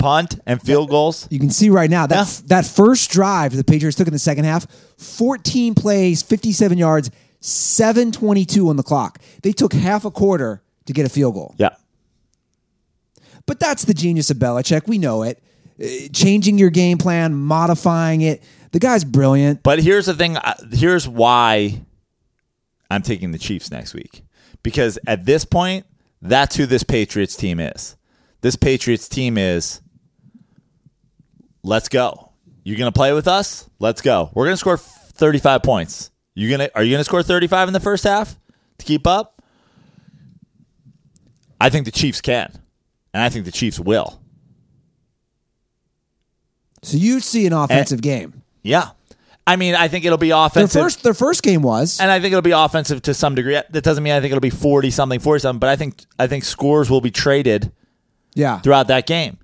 punt 0.00 0.40
and 0.46 0.60
field 0.60 0.90
goals. 0.90 1.28
You 1.30 1.38
can 1.38 1.50
see 1.50 1.70
right 1.70 1.88
now 1.90 2.06
that 2.08 2.26
Yeah. 2.26 2.46
that 2.46 2.66
first 2.66 3.10
drive 3.10 3.54
the 3.54 3.62
Patriots 3.62 3.96
took 3.96 4.08
in 4.08 4.12
the 4.12 4.18
second 4.18 4.44
half, 4.46 4.66
14 4.98 5.74
plays, 5.76 6.22
57 6.22 6.76
yards, 6.78 7.10
722 7.40 8.68
on 8.68 8.76
the 8.76 8.82
clock. 8.82 9.18
They 9.42 9.52
took 9.52 9.72
half 9.72 10.04
a 10.04 10.10
quarter 10.10 10.62
to 10.86 10.92
get 10.92 11.06
a 11.06 11.08
field 11.08 11.34
goal. 11.34 11.54
Yeah, 11.58 11.70
But 13.46 13.60
that's 13.60 13.84
the 13.84 13.94
genius 13.94 14.30
of 14.30 14.38
Belichick. 14.38 14.86
We 14.88 14.98
know 14.98 15.22
it. 15.22 15.42
Uh, 15.82 16.08
changing 16.12 16.58
your 16.58 16.70
game 16.70 16.98
plan, 16.98 17.34
modifying 17.34 18.20
it. 18.20 18.42
The 18.72 18.78
guy's 18.78 19.04
brilliant. 19.04 19.62
but 19.62 19.80
here's 19.82 20.06
the 20.06 20.14
thing. 20.14 20.36
uh, 20.36 20.54
Here's 20.72 21.08
why 21.08 21.80
I'm 22.90 23.02
taking 23.02 23.32
the 23.32 23.38
Chiefs 23.38 23.70
next 23.70 23.94
week 23.94 24.22
because 24.62 24.98
at 25.06 25.24
this 25.26 25.44
point, 25.44 25.86
that's 26.22 26.56
who 26.56 26.66
this 26.66 26.82
Patriots 26.82 27.34
team 27.36 27.58
is. 27.60 27.96
This 28.42 28.56
Patriots 28.56 29.08
team 29.08 29.38
is. 29.38 29.80
Let's 31.62 31.88
go. 31.88 32.32
You're 32.64 32.78
going 32.78 32.90
to 32.90 32.96
play 32.96 33.12
with 33.12 33.28
us? 33.28 33.68
Let's 33.78 34.00
go. 34.02 34.30
We're 34.34 34.44
going 34.44 34.54
to 34.54 34.58
score 34.58 34.76
35 34.76 35.62
points. 35.62 36.10
You 36.34 36.48
gonna 36.48 36.70
are 36.74 36.82
you 36.82 36.94
gonna 36.94 37.04
score 37.04 37.22
35 37.22 37.68
in 37.68 37.74
the 37.74 37.80
first 37.80 38.04
half 38.04 38.38
to 38.78 38.86
keep 38.86 39.06
up? 39.06 39.42
I 41.60 41.68
think 41.68 41.84
the 41.84 41.90
Chiefs 41.90 42.20
can, 42.20 42.50
and 43.12 43.22
I 43.22 43.28
think 43.28 43.44
the 43.44 43.52
Chiefs 43.52 43.78
will. 43.78 44.20
So 46.82 46.96
you 46.96 47.20
see 47.20 47.46
an 47.46 47.52
offensive 47.52 48.00
game. 48.00 48.42
Yeah, 48.62 48.90
I 49.46 49.56
mean, 49.56 49.74
I 49.74 49.88
think 49.88 50.04
it'll 50.06 50.16
be 50.16 50.28
Their 50.28 50.46
offensive. 50.46 50.80
first 50.80 51.02
their 51.02 51.14
first 51.14 51.42
game 51.42 51.62
was. 51.62 52.00
and 52.00 52.10
I 52.10 52.20
think 52.20 52.32
it'll 52.32 52.40
be 52.40 52.52
offensive 52.52 53.02
to 53.02 53.12
some 53.12 53.34
degree. 53.34 53.60
That 53.70 53.84
doesn't 53.84 54.02
mean 54.02 54.14
I 54.14 54.20
think 54.20 54.30
it'll 54.30 54.40
be 54.40 54.48
40 54.48 54.90
something, 54.90 55.20
40 55.20 55.40
something, 55.40 55.58
but 55.58 55.68
I 55.68 55.76
think 55.76 56.02
I 56.18 56.26
think 56.26 56.44
scores 56.44 56.88
will 56.88 57.02
be 57.02 57.10
traded 57.10 57.72
yeah. 58.34 58.60
throughout 58.60 58.86
that 58.86 59.06
game. 59.06 59.36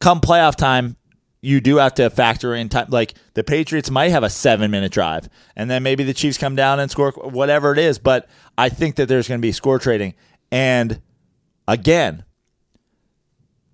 Come 0.00 0.20
playoff 0.20 0.54
time, 0.54 0.96
you 1.40 1.60
do 1.60 1.76
have 1.76 1.94
to 1.94 2.10
factor 2.10 2.54
in 2.54 2.68
time. 2.68 2.86
Like 2.88 3.14
the 3.34 3.44
Patriots 3.44 3.90
might 3.90 4.10
have 4.10 4.24
a 4.24 4.30
seven 4.30 4.70
minute 4.70 4.92
drive, 4.92 5.28
and 5.56 5.70
then 5.70 5.82
maybe 5.82 6.04
the 6.04 6.14
Chiefs 6.14 6.38
come 6.38 6.56
down 6.56 6.80
and 6.80 6.90
score 6.90 7.12
whatever 7.12 7.72
it 7.72 7.78
is. 7.78 7.98
But 7.98 8.28
I 8.56 8.68
think 8.68 8.96
that 8.96 9.06
there's 9.06 9.28
going 9.28 9.40
to 9.40 9.46
be 9.46 9.52
score 9.52 9.78
trading. 9.78 10.14
And 10.50 11.00
again, 11.66 12.24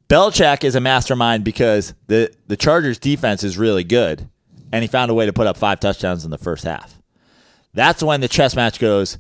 Belichick 0.09 0.65
is 0.65 0.75
a 0.75 0.81
mastermind 0.81 1.45
because 1.45 1.95
the 2.07 2.35
the 2.47 2.57
Chargers 2.57 2.99
defense 2.99 3.43
is 3.43 3.57
really 3.57 3.85
good, 3.85 4.29
and 4.73 4.83
he 4.83 4.89
found 4.89 5.11
a 5.11 5.15
way 5.15 5.27
to 5.27 5.33
put 5.33 5.47
up 5.47 5.57
five 5.57 5.81
touchdowns 5.81 6.25
in 6.25 6.31
the 6.31 6.39
first 6.39 6.65
half. 6.65 7.01
That's 7.73 8.03
when 8.03 8.21
the 8.21 8.29
chess 8.29 8.55
match 8.55 8.79
goes. 8.79 9.19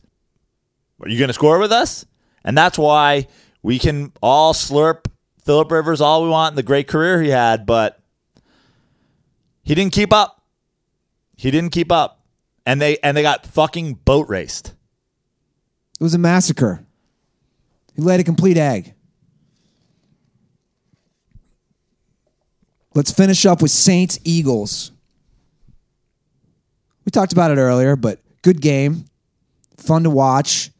Are 1.00 1.08
you 1.08 1.18
going 1.18 1.28
to 1.28 1.34
score 1.34 1.58
with 1.58 1.72
us? 1.72 2.06
And 2.44 2.56
that's 2.56 2.78
why 2.78 3.26
we 3.62 3.78
can 3.78 4.12
all 4.22 4.52
slurp 4.52 5.06
Philip 5.44 5.70
Rivers 5.70 6.00
all 6.00 6.22
we 6.22 6.28
want 6.28 6.52
and 6.52 6.58
the 6.58 6.62
great 6.62 6.86
career 6.86 7.20
he 7.20 7.30
had, 7.30 7.66
but 7.66 8.00
he 9.64 9.74
didn't 9.74 9.92
keep 9.92 10.12
up. 10.12 10.42
He 11.36 11.50
didn't 11.50 11.70
keep 11.70 11.90
up. 11.90 12.20
And 12.66 12.80
they 12.80 12.98
and 12.98 13.16
they 13.16 13.22
got 13.22 13.46
fucking 13.46 13.94
boat 13.94 14.28
raced. 14.28 14.68
It 15.98 16.02
was 16.02 16.14
a 16.14 16.18
massacre. 16.18 16.84
He 17.94 18.02
laid 18.02 18.20
a 18.20 18.24
complete 18.24 18.56
egg. 18.56 18.94
Let's 22.94 23.10
finish 23.10 23.44
up 23.44 23.60
with 23.60 23.70
Saints 23.70 24.18
Eagles. 24.24 24.92
We 27.04 27.10
talked 27.10 27.32
about 27.32 27.50
it 27.50 27.58
earlier, 27.58 27.96
but 27.96 28.20
good 28.42 28.60
game. 28.60 29.06
Fun 29.76 30.04
to 30.04 30.10
watch. 30.10 30.70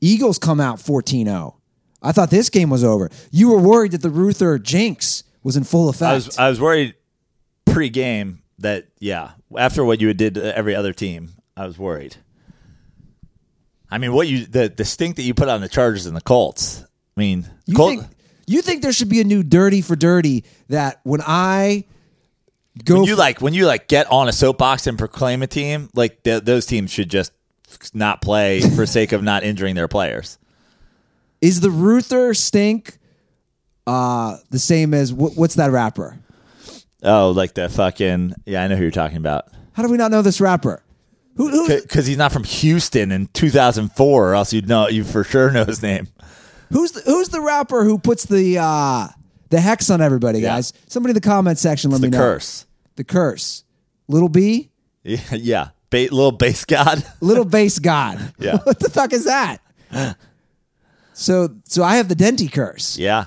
Eagles 0.00 0.38
come 0.38 0.60
out 0.60 0.80
14 0.80 1.26
0. 1.26 1.56
I 2.02 2.12
thought 2.12 2.30
this 2.30 2.50
game 2.50 2.68
was 2.68 2.84
over. 2.84 3.10
You 3.30 3.50
were 3.50 3.58
worried 3.58 3.92
that 3.92 4.02
the 4.02 4.10
Ruther 4.10 4.58
jinx 4.58 5.24
was 5.42 5.56
in 5.56 5.64
full 5.64 5.88
effect. 5.88 6.10
I 6.10 6.14
was 6.14 6.38
I 6.38 6.48
was 6.48 6.60
worried 6.60 6.94
pre-game 7.64 8.42
that 8.58 8.86
yeah, 8.98 9.32
after 9.56 9.84
what 9.84 10.00
you 10.00 10.12
did 10.14 10.34
to 10.34 10.56
every 10.56 10.74
other 10.74 10.92
team, 10.92 11.30
I 11.56 11.66
was 11.66 11.78
worried. 11.78 12.16
I 13.90 13.98
mean, 13.98 14.12
what 14.12 14.28
you 14.28 14.46
the 14.46 14.72
the 14.74 14.84
stink 14.84 15.16
that 15.16 15.22
you 15.22 15.34
put 15.34 15.48
on 15.48 15.60
the 15.60 15.68
Chargers 15.68 16.06
and 16.06 16.16
the 16.16 16.20
Colts. 16.20 16.84
I 17.16 17.20
mean, 17.20 17.48
you, 17.66 17.76
Colt, 17.76 18.00
think, 18.00 18.10
you 18.46 18.62
think 18.62 18.82
there 18.82 18.92
should 18.92 19.08
be 19.08 19.20
a 19.20 19.24
new 19.24 19.42
dirty 19.42 19.82
for 19.82 19.94
dirty 19.94 20.44
that 20.68 21.00
when 21.04 21.20
I 21.24 21.84
go 22.84 22.96
when 22.96 23.04
you 23.04 23.16
like 23.16 23.40
when 23.40 23.54
you 23.54 23.66
like 23.66 23.86
get 23.86 24.10
on 24.10 24.28
a 24.28 24.32
soapbox 24.32 24.86
and 24.86 24.98
proclaim 24.98 25.42
a 25.42 25.46
team, 25.46 25.90
like 25.94 26.22
th- 26.24 26.42
those 26.42 26.66
teams 26.66 26.90
should 26.90 27.08
just 27.08 27.32
not 27.92 28.20
play 28.20 28.60
for 28.60 28.86
sake 28.86 29.12
of 29.12 29.22
not 29.22 29.44
injuring 29.44 29.74
their 29.74 29.88
players. 29.88 30.38
Is 31.40 31.60
the 31.60 31.70
Ruther 31.70 32.34
stink 32.34 32.98
uh, 33.86 34.38
the 34.50 34.58
same 34.58 34.94
as 34.94 35.10
wh- 35.10 35.36
what's 35.36 35.54
that 35.56 35.70
rapper? 35.70 36.18
Oh, 37.04 37.30
like 37.30 37.54
the 37.54 37.68
fucking 37.68 38.34
yeah, 38.46 38.62
I 38.64 38.68
know 38.68 38.76
who 38.76 38.82
you're 38.82 38.90
talking 38.90 39.18
about. 39.18 39.46
How 39.74 39.82
do 39.82 39.90
we 39.90 39.96
not 39.96 40.10
know 40.10 40.22
this 40.22 40.40
rapper? 40.40 40.82
Who, 41.36 41.48
who 41.50 41.68
Because 41.80 42.06
he's 42.06 42.16
not 42.16 42.32
from 42.32 42.44
Houston 42.44 43.10
in 43.12 43.26
2004, 43.28 44.30
or 44.30 44.34
else 44.34 44.52
you'd 44.52 44.68
know 44.68 44.88
you 44.88 45.02
for 45.04 45.24
sure 45.24 45.50
know 45.50 45.64
his 45.64 45.82
name. 45.82 46.06
who's 46.70 46.92
the, 46.92 47.00
who's 47.02 47.28
the 47.30 47.40
rapper 47.40 47.82
who 47.84 47.98
puts 47.98 48.24
the 48.26 48.58
uh, 48.58 49.08
the 49.50 49.60
hex 49.60 49.90
on 49.90 50.00
everybody, 50.00 50.38
Yeah. 50.38 50.50
guys? 50.56 50.72
Somebody 50.86 51.10
in 51.10 51.14
the 51.14 51.20
comment 51.20 51.58
section 51.58 51.90
let 51.90 52.00
The 52.00 52.06
me 52.06 52.10
know. 52.10 52.18
The 52.18 52.22
curse. 52.24 52.66
The 52.96 53.04
curse. 53.04 53.64
Little 54.08 54.28
B, 54.28 54.70
Yeah, 55.02 55.18
yeah. 55.32 55.68
Ba- 55.90 56.08
little 56.10 56.32
Based 56.32 56.66
God. 56.68 57.04
little 57.20 57.44
Based 57.44 57.82
God. 57.82 58.32
Yeah. 58.38 58.58
what 58.64 58.78
the 58.80 58.88
fuck 58.90 59.12
is 59.12 59.24
that? 59.26 59.58
so 61.12 61.48
so 61.64 61.82
I 61.82 61.96
have 61.96 62.08
the 62.08 62.16
Denti 62.16 62.50
curse. 62.52 62.96
yeah, 62.98 63.26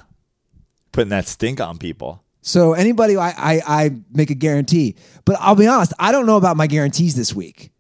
putting 0.92 1.10
that 1.10 1.28
stink 1.28 1.60
on 1.62 1.78
people. 1.78 2.24
So 2.48 2.72
anybody, 2.72 3.18
I, 3.18 3.30
I 3.32 3.62
I 3.68 3.92
make 4.14 4.30
a 4.30 4.34
guarantee, 4.34 4.96
but 5.26 5.36
I'll 5.42 5.56
be 5.58 5.68
honest, 5.68 5.92
I 6.00 6.14
don't 6.14 6.26
know 6.26 6.38
about 6.38 6.56
my 6.56 6.66
guarantees 6.68 7.14
this 7.14 7.34
week 7.36 7.72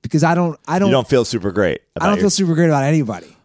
because 0.00 0.24
I 0.24 0.34
don't 0.34 0.58
I 0.66 0.78
don't 0.78 0.88
You 0.88 0.94
don't 0.94 1.06
feel 1.06 1.26
super 1.26 1.52
great. 1.52 1.82
I 2.00 2.04
don't 2.06 2.14
about 2.14 2.20
feel 2.20 2.30
super 2.30 2.54
great 2.54 2.68
about 2.68 2.84
anybody 2.84 3.36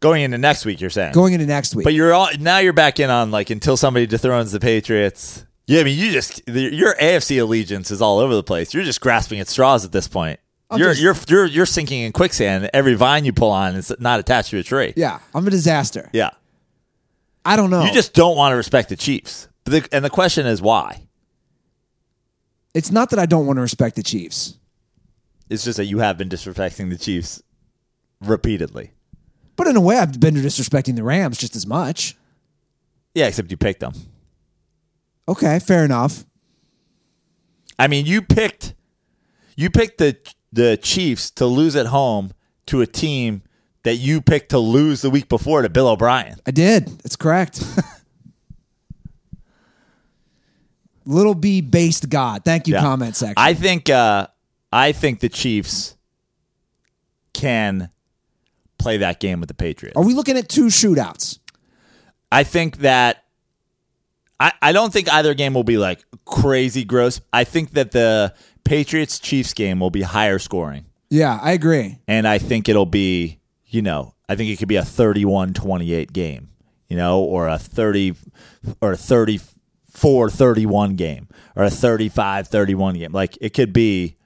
going 0.00 0.22
into 0.24 0.36
next 0.36 0.66
week. 0.66 0.82
You're 0.82 0.90
saying 0.90 1.14
going 1.14 1.32
into 1.32 1.46
next 1.46 1.74
week. 1.74 1.84
But 1.84 1.94
you're 1.94 2.12
all 2.12 2.28
now 2.38 2.58
you're 2.58 2.74
back 2.74 3.00
in 3.00 3.08
on 3.08 3.30
like 3.30 3.48
until 3.48 3.78
somebody 3.78 4.06
dethrones 4.06 4.52
the 4.52 4.60
Patriots. 4.60 5.46
Yeah, 5.66 5.80
I 5.80 5.84
mean 5.84 5.98
you 5.98 6.12
just 6.12 6.44
the- 6.44 6.74
your 6.74 6.94
AFC 7.00 7.40
allegiance 7.40 7.90
is 7.90 8.02
all 8.02 8.18
over 8.18 8.34
the 8.34 8.42
place. 8.42 8.74
You're 8.74 8.84
just 8.84 9.00
grasping 9.00 9.40
at 9.40 9.48
straws 9.48 9.86
at 9.86 9.92
this 9.92 10.06
point. 10.06 10.38
You're 10.76 10.90
just- 10.92 11.00
you're 11.00 11.16
you're 11.28 11.46
you're 11.46 11.66
sinking 11.66 12.02
in 12.02 12.12
quicksand. 12.12 12.68
Every 12.74 12.92
vine 12.92 13.24
you 13.24 13.32
pull 13.32 13.50
on 13.50 13.74
is 13.76 13.90
not 13.98 14.20
attached 14.20 14.50
to 14.50 14.58
a 14.58 14.62
tree. 14.62 14.92
yeah, 14.96 15.20
I'm 15.34 15.46
a 15.46 15.50
disaster. 15.50 16.10
Yeah. 16.12 16.30
I 17.44 17.56
don't 17.56 17.70
know. 17.70 17.84
You 17.84 17.92
just 17.94 18.12
don't 18.12 18.36
want 18.36 18.52
to 18.52 18.56
respect 18.56 18.90
the 18.90 18.96
Chiefs. 18.96 19.48
But 19.64 19.70
the, 19.72 19.88
and 19.92 20.04
the 20.04 20.10
question 20.10 20.46
is 20.46 20.60
why? 20.62 21.02
it's 22.74 22.90
not 22.90 23.10
that 23.10 23.18
I 23.18 23.26
don't 23.26 23.46
want 23.46 23.58
to 23.58 23.60
respect 23.60 23.96
the 23.96 24.02
Chiefs, 24.02 24.56
It's 25.50 25.62
just 25.64 25.76
that 25.76 25.84
you 25.84 25.98
have 25.98 26.16
been 26.16 26.30
disrespecting 26.30 26.88
the 26.88 26.96
Chiefs 26.96 27.42
repeatedly. 28.20 28.92
but 29.56 29.66
in 29.66 29.76
a 29.76 29.80
way, 29.80 29.98
I've 29.98 30.18
been 30.18 30.34
disrespecting 30.36 30.96
the 30.96 31.02
Rams 31.02 31.36
just 31.38 31.54
as 31.54 31.66
much. 31.66 32.16
Yeah, 33.14 33.26
except 33.26 33.50
you 33.50 33.58
picked 33.58 33.80
them. 33.80 33.92
Okay, 35.28 35.58
fair 35.58 35.84
enough. 35.84 36.24
I 37.78 37.88
mean, 37.88 38.06
you 38.06 38.22
picked 38.22 38.74
you 39.54 39.68
picked 39.70 39.98
the 39.98 40.16
the 40.50 40.78
Chiefs 40.78 41.30
to 41.32 41.44
lose 41.46 41.76
at 41.76 41.86
home 41.86 42.32
to 42.66 42.80
a 42.80 42.86
team 42.86 43.42
that 43.82 43.96
you 43.96 44.20
picked 44.22 44.48
to 44.50 44.58
lose 44.58 45.02
the 45.02 45.10
week 45.10 45.28
before 45.28 45.60
to 45.62 45.68
Bill 45.68 45.88
O'Brien. 45.88 46.36
I 46.46 46.50
did. 46.52 46.86
That's 47.00 47.16
correct. 47.16 47.62
Little 51.04 51.34
B 51.34 51.60
based 51.60 52.08
God. 52.08 52.44
Thank 52.44 52.66
you, 52.68 52.74
Yeah. 52.74 52.80
comment 52.80 53.16
section. 53.16 53.34
I 53.36 53.54
think 53.54 53.88
uh, 53.90 54.26
I 54.72 54.92
think 54.92 55.20
the 55.20 55.28
Chiefs 55.28 55.96
can 57.32 57.90
play 58.78 58.98
that 58.98 59.20
game 59.20 59.40
with 59.40 59.48
the 59.48 59.54
Patriots. 59.54 59.96
Are 59.96 60.04
we 60.04 60.14
looking 60.14 60.36
at 60.36 60.48
two 60.48 60.66
shootouts? 60.66 61.38
I 62.30 62.44
think 62.44 62.78
that 62.78 63.24
I, 64.40 64.52
I 64.60 64.72
don't 64.72 64.92
think 64.92 65.12
either 65.12 65.34
game 65.34 65.54
will 65.54 65.64
be 65.64 65.78
like 65.78 66.02
crazy 66.24 66.84
gross. 66.84 67.20
I 67.32 67.44
think 67.44 67.72
that 67.72 67.92
the 67.92 68.34
Patriots 68.64 69.18
Chiefs 69.18 69.52
game 69.54 69.80
will 69.80 69.90
be 69.90 70.02
higher 70.02 70.38
scoring. 70.38 70.86
Yeah, 71.10 71.38
I 71.42 71.52
agree. 71.52 71.98
And 72.08 72.26
I 72.26 72.38
think 72.38 72.68
it'll 72.68 72.86
be, 72.86 73.38
you 73.66 73.82
know, 73.82 74.14
I 74.28 74.34
think 74.34 74.50
it 74.50 74.58
could 74.58 74.68
be 74.68 74.76
a 74.76 74.82
31-28 74.82 76.12
game, 76.12 76.48
you 76.88 76.96
know, 76.96 77.20
or 77.20 77.48
a 77.48 77.58
30 77.58 78.14
or 78.80 78.92
a 78.92 78.96
34-31 79.94 80.96
game 80.96 81.28
or 81.56 81.64
a 81.64 81.68
35-31 81.68 82.98
game. 82.98 83.12
Like 83.12 83.38
it 83.40 83.54
could 83.54 83.72
be 83.72 84.16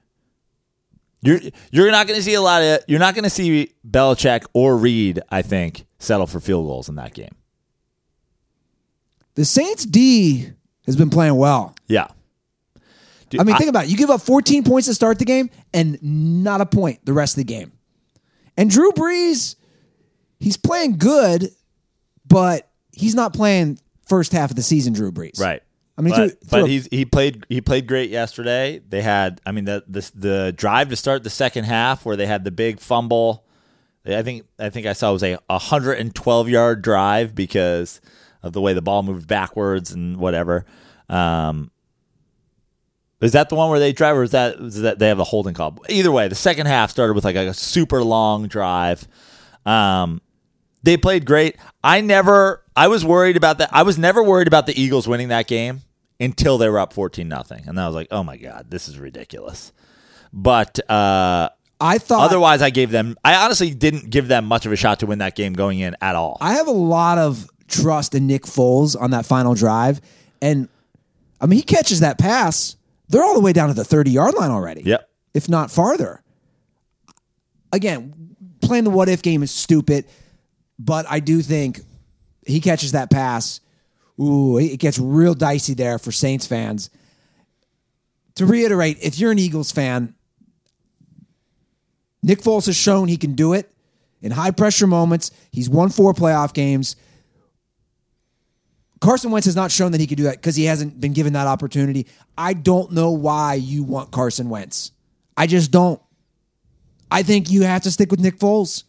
you're 1.21 1.39
you're 1.71 1.91
not 1.91 2.07
going 2.07 2.17
to 2.17 2.23
see 2.23 2.35
a 2.35 2.41
lot 2.41 2.61
of 2.61 2.79
you're 2.87 2.99
not 2.99 3.15
going 3.15 3.23
to 3.23 3.29
see 3.29 3.73
Belichick 3.87 4.45
or 4.53 4.77
Reid, 4.77 5.21
I 5.29 5.41
think, 5.41 5.85
settle 5.99 6.27
for 6.27 6.39
field 6.39 6.67
goals 6.67 6.89
in 6.89 6.95
that 6.95 7.13
game. 7.13 7.35
The 9.35 9.45
Saints 9.45 9.85
D 9.85 10.49
has 10.85 10.95
been 10.95 11.09
playing 11.09 11.35
well. 11.35 11.75
Yeah. 11.87 12.07
Dude, 13.29 13.41
I 13.41 13.43
mean, 13.43 13.57
think 13.57 13.69
about 13.69 13.85
it. 13.85 13.89
You 13.89 13.97
give 13.97 14.09
up 14.09 14.21
14 14.21 14.63
points 14.63 14.87
to 14.87 14.93
start 14.93 15.19
the 15.19 15.25
game 15.25 15.49
and 15.73 16.01
not 16.01 16.61
a 16.61 16.65
point 16.65 17.05
the 17.05 17.13
rest 17.13 17.33
of 17.33 17.45
the 17.45 17.53
game. 17.53 17.73
And 18.55 18.69
Drew 18.69 18.91
Brees, 18.93 19.55
he's 20.39 20.55
playing 20.55 20.97
good, 20.97 21.49
but 22.25 22.69
he's 22.93 23.15
not 23.15 23.33
playing 23.33 23.79
first 24.07 24.31
half 24.31 24.49
of 24.49 24.55
the 24.55 24.63
season, 24.63 24.93
Drew 24.93 25.11
Brees. 25.11 25.39
Right. 25.39 25.61
I 25.97 26.01
mean, 26.01 26.11
but, 26.13 26.17
through- 26.17 26.37
but 26.49 26.57
through- 26.59 26.65
he's 26.65 26.87
he 26.91 27.05
played 27.05 27.45
he 27.49 27.61
played 27.61 27.87
great 27.87 28.09
yesterday. 28.09 28.81
They 28.87 29.01
had 29.01 29.41
I 29.45 29.51
mean 29.51 29.65
the 29.65 29.83
the 29.87 30.11
the 30.15 30.53
drive 30.55 30.89
to 30.89 30.95
start 30.95 31.23
the 31.23 31.29
second 31.29 31.63
half 31.65 32.05
where 32.05 32.15
they 32.15 32.27
had 32.27 32.43
the 32.43 32.51
big 32.51 32.79
fumble. 32.79 33.43
I 34.05 34.21
think 34.23 34.45
I 34.57 34.69
think 34.69 34.85
I 34.85 34.93
saw 34.93 35.09
it 35.09 35.13
was 35.13 35.23
a 35.23 35.37
112 35.47 36.49
yard 36.49 36.81
drive 36.81 37.35
because 37.35 37.99
of 38.43 38.53
the 38.53 38.61
way 38.61 38.73
the 38.73 38.81
ball 38.81 39.03
moved 39.03 39.27
backwards 39.27 39.91
and 39.91 40.17
whatever. 40.17 40.65
Um, 41.09 41.71
is 43.19 43.31
that 43.31 43.49
the 43.49 43.55
one 43.55 43.69
where 43.71 43.79
they 43.79 43.93
drive, 43.93 44.15
or 44.15 44.23
is 44.23 44.31
that, 44.31 44.57
is 44.57 44.81
that 44.81 44.99
they 44.99 45.07
have 45.07 45.19
a 45.19 45.23
holding 45.23 45.55
call? 45.55 45.77
Either 45.89 46.11
way, 46.11 46.27
the 46.27 46.35
second 46.35 46.67
half 46.67 46.91
started 46.91 47.13
with 47.13 47.25
like 47.25 47.35
a 47.35 47.53
super 47.53 48.03
long 48.03 48.47
drive. 48.47 49.07
Um, 49.65 50.21
they 50.83 50.97
played 50.97 51.25
great. 51.25 51.57
I 51.83 52.01
never, 52.01 52.63
I 52.77 52.87
was 52.87 53.03
worried 53.03 53.35
about 53.37 53.57
that. 53.57 53.69
I 53.73 53.83
was 53.83 53.97
never 53.97 54.21
worried 54.23 54.47
about 54.47 54.65
the 54.67 54.79
Eagles 54.79 55.07
winning 55.07 55.29
that 55.29 55.47
game 55.47 55.81
until 56.19 56.57
they 56.57 56.69
were 56.69 56.79
up 56.79 56.93
fourteen 56.93 57.27
nothing, 57.27 57.63
and 57.67 57.77
then 57.77 57.83
I 57.83 57.87
was 57.87 57.95
like, 57.95 58.07
oh 58.11 58.23
my 58.23 58.37
god, 58.37 58.67
this 58.69 58.87
is 58.87 58.97
ridiculous. 58.99 59.71
but 60.31 60.79
uh, 60.89 61.49
I 61.79 61.97
thought 61.97 62.25
otherwise, 62.25 62.61
I 62.61 62.69
gave 62.69 62.91
them. 62.91 63.17
I 63.23 63.35
honestly 63.43 63.71
didn't 63.73 64.09
give 64.09 64.27
them 64.27 64.45
much 64.45 64.65
of 64.65 64.71
a 64.71 64.75
shot 64.75 64.99
to 64.99 65.05
win 65.05 65.19
that 65.19 65.35
game 65.35 65.53
going 65.53 65.79
in 65.79 65.95
at 66.01 66.15
all. 66.15 66.37
I 66.41 66.53
have 66.53 66.67
a 66.67 66.71
lot 66.71 67.17
of 67.17 67.49
trust 67.67 68.15
in 68.15 68.27
Nick 68.27 68.43
Foles 68.43 68.99
on 68.99 69.11
that 69.11 69.25
final 69.25 69.53
drive, 69.53 69.99
and 70.41 70.69
I 71.41 71.45
mean 71.45 71.57
he 71.57 71.63
catches 71.63 71.99
that 71.99 72.17
pass. 72.17 72.75
They're 73.09 73.23
all 73.23 73.33
the 73.35 73.41
way 73.41 73.53
down 73.53 73.67
to 73.69 73.73
the 73.73 73.83
thirty 73.85 74.11
yard 74.11 74.33
line 74.35 74.51
already. 74.51 74.83
Yep. 74.83 75.09
if 75.33 75.49
not 75.49 75.71
farther. 75.71 76.21
Again, 77.71 78.35
playing 78.61 78.85
the 78.85 78.89
what 78.89 79.09
if 79.09 79.21
game 79.21 79.43
is 79.43 79.51
stupid, 79.51 80.05
but 80.79 81.05
I 81.09 81.19
do 81.19 81.41
think 81.41 81.81
he 82.47 82.59
catches 82.59 82.93
that 82.93 83.09
pass. 83.09 83.59
Ooh, 84.19 84.57
it 84.57 84.77
gets 84.77 84.97
real 84.97 85.33
dicey 85.33 85.73
there 85.73 85.99
for 85.99 86.11
Saints 86.11 86.47
fans. 86.47 86.89
To 88.35 88.45
reiterate, 88.45 88.97
if 89.01 89.19
you're 89.19 89.31
an 89.31 89.39
Eagles 89.39 89.71
fan, 89.71 90.15
Nick 92.23 92.41
Foles 92.41 92.65
has 92.65 92.75
shown 92.75 93.07
he 93.07 93.17
can 93.17 93.33
do 93.33 93.53
it 93.53 93.71
in 94.21 94.31
high 94.31 94.51
pressure 94.51 94.87
moments. 94.87 95.31
He's 95.51 95.69
won 95.69 95.89
four 95.89 96.13
playoff 96.13 96.53
games. 96.53 96.95
Carson 98.99 99.31
Wentz 99.31 99.45
has 99.45 99.55
not 99.55 99.71
shown 99.71 99.91
that 99.91 100.01
he 100.01 100.07
could 100.07 100.17
do 100.17 100.23
that 100.23 100.37
because 100.37 100.55
he 100.55 100.65
hasn't 100.65 100.99
been 100.99 101.13
given 101.13 101.33
that 101.33 101.47
opportunity. 101.47 102.07
I 102.37 102.53
don't 102.53 102.91
know 102.91 103.11
why 103.11 103.53
you 103.55 103.83
want 103.83 104.11
Carson 104.11 104.49
Wentz. 104.49 104.91
I 105.35 105.45
just 105.45 105.71
don't. 105.71 106.01
I 107.11 107.23
think 107.23 107.49
you 107.51 107.61
have 107.63 107.83
to 107.83 107.91
stick 107.91 108.11
with 108.11 108.19
Nick 108.19 108.37
Foles, 108.39 108.83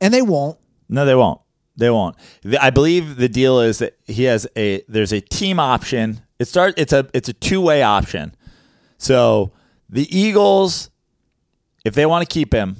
and 0.00 0.12
they 0.12 0.22
won't. 0.22 0.58
No, 0.88 1.04
they 1.04 1.14
won't. 1.14 1.40
They 1.76 1.90
won't. 1.90 2.16
I 2.60 2.70
believe 2.70 3.16
the 3.16 3.28
deal 3.28 3.60
is 3.60 3.78
that 3.78 3.98
he 4.04 4.24
has 4.24 4.46
a 4.56 4.82
there's 4.88 5.12
a 5.12 5.20
team 5.20 5.60
option. 5.60 6.20
It 6.38 6.48
start 6.48 6.74
it's 6.78 6.92
a 6.92 7.08
it's 7.12 7.28
a 7.28 7.32
two 7.32 7.60
way 7.60 7.82
option. 7.82 8.34
So 8.98 9.52
the 9.88 10.06
Eagles, 10.16 10.90
if 11.84 11.94
they 11.94 12.06
want 12.06 12.26
to 12.26 12.32
keep 12.32 12.52
him, 12.52 12.76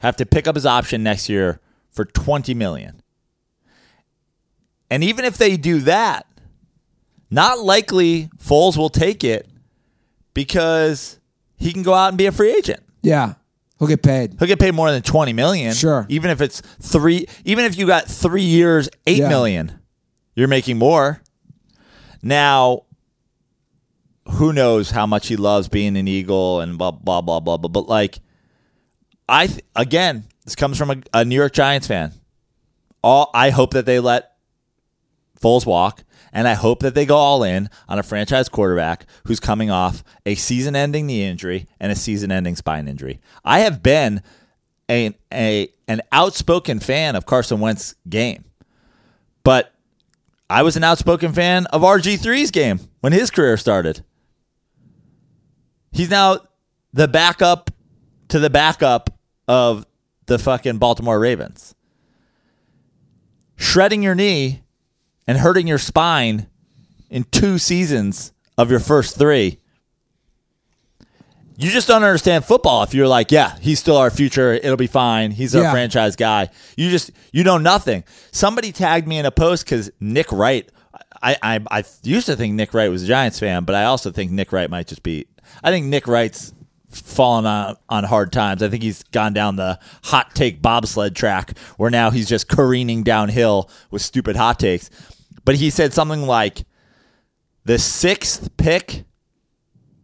have 0.00 0.16
to 0.16 0.26
pick 0.26 0.46
up 0.46 0.54
his 0.54 0.66
option 0.66 1.02
next 1.02 1.28
year 1.28 1.60
for 1.90 2.04
twenty 2.04 2.54
million. 2.54 3.02
And 4.88 5.02
even 5.02 5.24
if 5.24 5.36
they 5.38 5.56
do 5.56 5.80
that, 5.80 6.26
not 7.30 7.58
likely 7.58 8.28
Foles 8.38 8.76
will 8.76 8.90
take 8.90 9.24
it 9.24 9.48
because 10.34 11.18
he 11.56 11.72
can 11.72 11.82
go 11.82 11.94
out 11.94 12.08
and 12.08 12.18
be 12.18 12.26
a 12.26 12.32
free 12.32 12.52
agent. 12.54 12.82
Yeah, 13.02 13.34
he'll 13.82 13.88
get 13.88 14.02
paid. 14.02 14.36
He'll 14.38 14.46
get 14.46 14.60
paid 14.60 14.74
more 14.74 14.92
than 14.92 15.02
twenty 15.02 15.32
million. 15.32 15.74
Sure. 15.74 16.06
Even 16.08 16.30
if 16.30 16.40
it's 16.40 16.60
three 16.80 17.26
even 17.44 17.64
if 17.64 17.76
you 17.76 17.84
got 17.86 18.06
three 18.06 18.44
years, 18.44 18.88
eight 19.08 19.18
Yeah. 19.18 19.28
million, 19.28 19.80
you're 20.36 20.46
making 20.48 20.78
more. 20.78 21.20
Now 22.22 22.84
who 24.34 24.52
knows 24.52 24.90
how 24.92 25.04
much 25.04 25.26
he 25.26 25.34
loves 25.36 25.68
being 25.68 25.96
an 25.96 26.06
Eagle 26.06 26.60
and 26.60 26.78
blah 26.78 26.92
blah 26.92 27.20
blah 27.20 27.40
blah 27.40 27.56
blah. 27.56 27.68
But 27.68 27.88
like 27.88 28.20
I 29.28 29.48
th- 29.48 29.64
again, 29.74 30.24
this 30.44 30.54
comes 30.54 30.78
from 30.78 30.90
a, 30.90 30.96
a 31.12 31.24
New 31.24 31.34
York 31.34 31.52
Giants 31.52 31.88
fan. 31.88 32.12
All 33.02 33.30
I 33.34 33.50
hope 33.50 33.72
that 33.72 33.84
they 33.84 33.98
let 33.98 34.30
Foles 35.40 35.66
walk, 35.66 36.04
and 36.32 36.48
I 36.48 36.54
hope 36.54 36.80
that 36.80 36.94
they 36.94 37.04
go 37.04 37.16
all 37.16 37.42
in 37.42 37.68
on 37.88 37.98
a 37.98 38.02
franchise 38.02 38.48
quarterback 38.48 39.06
who's 39.26 39.40
coming 39.40 39.70
off 39.70 40.02
a 40.24 40.34
season-ending 40.34 41.06
knee 41.06 41.24
injury 41.24 41.66
and 41.78 41.92
a 41.92 41.96
season-ending 41.96 42.56
spine 42.56 42.88
injury. 42.88 43.20
I 43.44 43.60
have 43.60 43.82
been 43.82 44.22
a, 44.90 45.14
a 45.32 45.68
an 45.88 46.00
outspoken 46.10 46.80
fan 46.80 47.16
of 47.16 47.26
Carson 47.26 47.60
Wentz's 47.60 47.96
game, 48.08 48.44
but 49.44 49.72
I 50.48 50.62
was 50.62 50.76
an 50.76 50.84
outspoken 50.84 51.32
fan 51.32 51.66
of 51.66 51.82
RG3's 51.82 52.50
game 52.50 52.80
when 53.00 53.12
his 53.12 53.30
career 53.30 53.56
started. 53.56 54.04
He's 55.92 56.10
now 56.10 56.40
the 56.92 57.08
backup 57.08 57.70
to 58.28 58.38
the 58.38 58.50
backup 58.50 59.10
of 59.46 59.86
the 60.26 60.38
fucking 60.38 60.78
Baltimore 60.78 61.18
Ravens. 61.18 61.74
Shredding 63.56 64.02
your 64.02 64.14
knee 64.14 64.62
and 65.26 65.38
hurting 65.38 65.66
your 65.66 65.78
spine 65.78 66.46
in 67.10 67.24
two 67.24 67.58
seasons 67.58 68.32
of 68.58 68.70
your 68.70 68.80
first 68.80 69.16
three. 69.18 69.58
You 71.56 71.70
just 71.70 71.86
don't 71.86 72.02
understand 72.02 72.44
football 72.44 72.82
if 72.82 72.94
you're 72.94 73.06
like, 73.06 73.30
yeah, 73.30 73.56
he's 73.60 73.78
still 73.78 73.96
our 73.96 74.10
future. 74.10 74.54
It'll 74.54 74.76
be 74.76 74.86
fine. 74.86 75.30
He's 75.30 75.54
our 75.54 75.62
Yeah. 75.62 75.70
franchise 75.72 76.16
guy. 76.16 76.48
You 76.76 76.90
just 76.90 77.10
you 77.32 77.44
know 77.44 77.58
nothing. 77.58 78.04
Somebody 78.32 78.72
tagged 78.72 79.06
me 79.06 79.18
in 79.18 79.26
a 79.26 79.30
post 79.30 79.64
because 79.64 79.90
Nick 80.00 80.32
Wright. 80.32 80.68
I, 81.22 81.36
I 81.42 81.60
I 81.70 81.84
used 82.02 82.26
to 82.26 82.36
think 82.36 82.54
Nick 82.54 82.74
Wright 82.74 82.90
was 82.90 83.04
a 83.04 83.06
Giants 83.06 83.38
fan, 83.38 83.64
but 83.64 83.74
I 83.76 83.84
also 83.84 84.10
think 84.10 84.32
Nick 84.32 84.50
Wright 84.50 84.68
might 84.68 84.88
just 84.88 85.02
be. 85.02 85.26
I 85.62 85.70
think 85.70 85.86
Nick 85.86 86.08
Wright's 86.08 86.52
fallen 86.92 87.46
on 87.46 87.76
on 87.88 88.04
hard 88.04 88.32
times. 88.32 88.62
I 88.62 88.68
think 88.68 88.82
he's 88.82 89.02
gone 89.04 89.32
down 89.32 89.56
the 89.56 89.78
hot 90.04 90.34
take 90.34 90.62
bobsled 90.62 91.16
track 91.16 91.56
where 91.76 91.90
now 91.90 92.10
he's 92.10 92.28
just 92.28 92.48
careening 92.48 93.02
downhill 93.02 93.70
with 93.90 94.02
stupid 94.02 94.36
hot 94.36 94.58
takes. 94.58 94.90
But 95.44 95.56
he 95.56 95.70
said 95.70 95.92
something 95.92 96.22
like 96.22 96.64
the 97.64 97.78
sixth 97.78 98.56
pick 98.56 99.04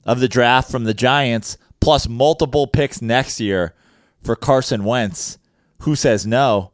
of 0.05 0.21
the 0.21 0.29
draft 0.29 0.71
from 0.71 0.85
the 0.85 0.95
Giants 0.95 1.59
plus 1.81 2.09
multiple 2.09 2.67
picks 2.67 3.03
next 3.03 3.41
year 3.41 3.75
for 4.23 4.35
Carson 4.35 4.85
Wentz. 4.85 5.39
Who 5.83 5.95
says 5.95 6.27
no? 6.27 6.73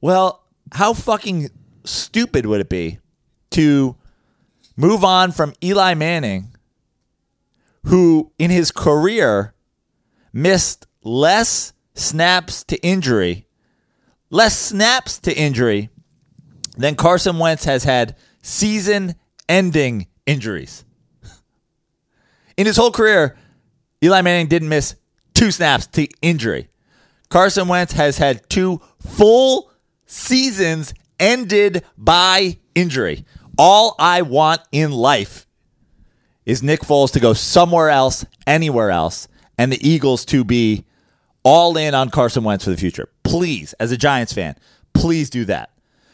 Well, 0.00 0.44
how 0.72 0.94
fucking 0.94 1.50
stupid 1.84 2.46
would 2.46 2.60
it 2.60 2.68
be 2.68 2.98
to 3.50 3.96
move 4.76 5.04
on 5.04 5.32
from 5.32 5.52
Eli 5.62 5.94
Manning, 5.94 6.51
who 7.84 8.32
in 8.38 8.50
his 8.50 8.70
career 8.70 9.54
missed 10.32 10.86
less 11.02 11.72
snaps 11.94 12.64
to 12.64 12.76
injury, 12.84 13.46
less 14.30 14.58
snaps 14.58 15.18
to 15.18 15.36
injury 15.36 15.90
than 16.76 16.94
Carson 16.94 17.38
Wentz 17.38 17.64
has 17.64 17.84
had 17.84 18.16
season 18.42 19.14
ending 19.48 20.06
injuries. 20.26 20.84
In 22.56 22.66
his 22.66 22.76
whole 22.76 22.92
career, 22.92 23.36
Eli 24.02 24.22
Manning 24.22 24.46
didn't 24.46 24.68
miss 24.68 24.94
two 25.34 25.50
snaps 25.50 25.86
to 25.88 26.06
injury. 26.22 26.68
Carson 27.28 27.68
Wentz 27.68 27.92
has 27.92 28.18
had 28.18 28.48
two 28.48 28.80
full 29.00 29.70
seasons 30.06 30.94
ended 31.18 31.84
by 31.96 32.58
injury. 32.74 33.24
All 33.58 33.94
I 33.98 34.22
want 34.22 34.60
in 34.72 34.92
life 34.92 35.46
is 36.44 36.62
Nick 36.62 36.80
Foles 36.80 37.12
to 37.12 37.20
go 37.20 37.32
somewhere 37.32 37.90
else, 37.90 38.24
anywhere 38.46 38.90
else, 38.90 39.28
and 39.58 39.72
the 39.72 39.88
Eagles 39.88 40.24
to 40.26 40.44
be 40.44 40.84
all 41.42 41.76
in 41.76 41.94
on 41.94 42.10
Carson 42.10 42.44
Wentz 42.44 42.64
for 42.64 42.70
the 42.70 42.76
future. 42.76 43.08
Please, 43.22 43.72
as 43.74 43.92
a 43.92 43.96
Giants 43.96 44.32
fan, 44.32 44.56
please 44.94 45.30
do 45.30 45.44
that. 45.46 45.70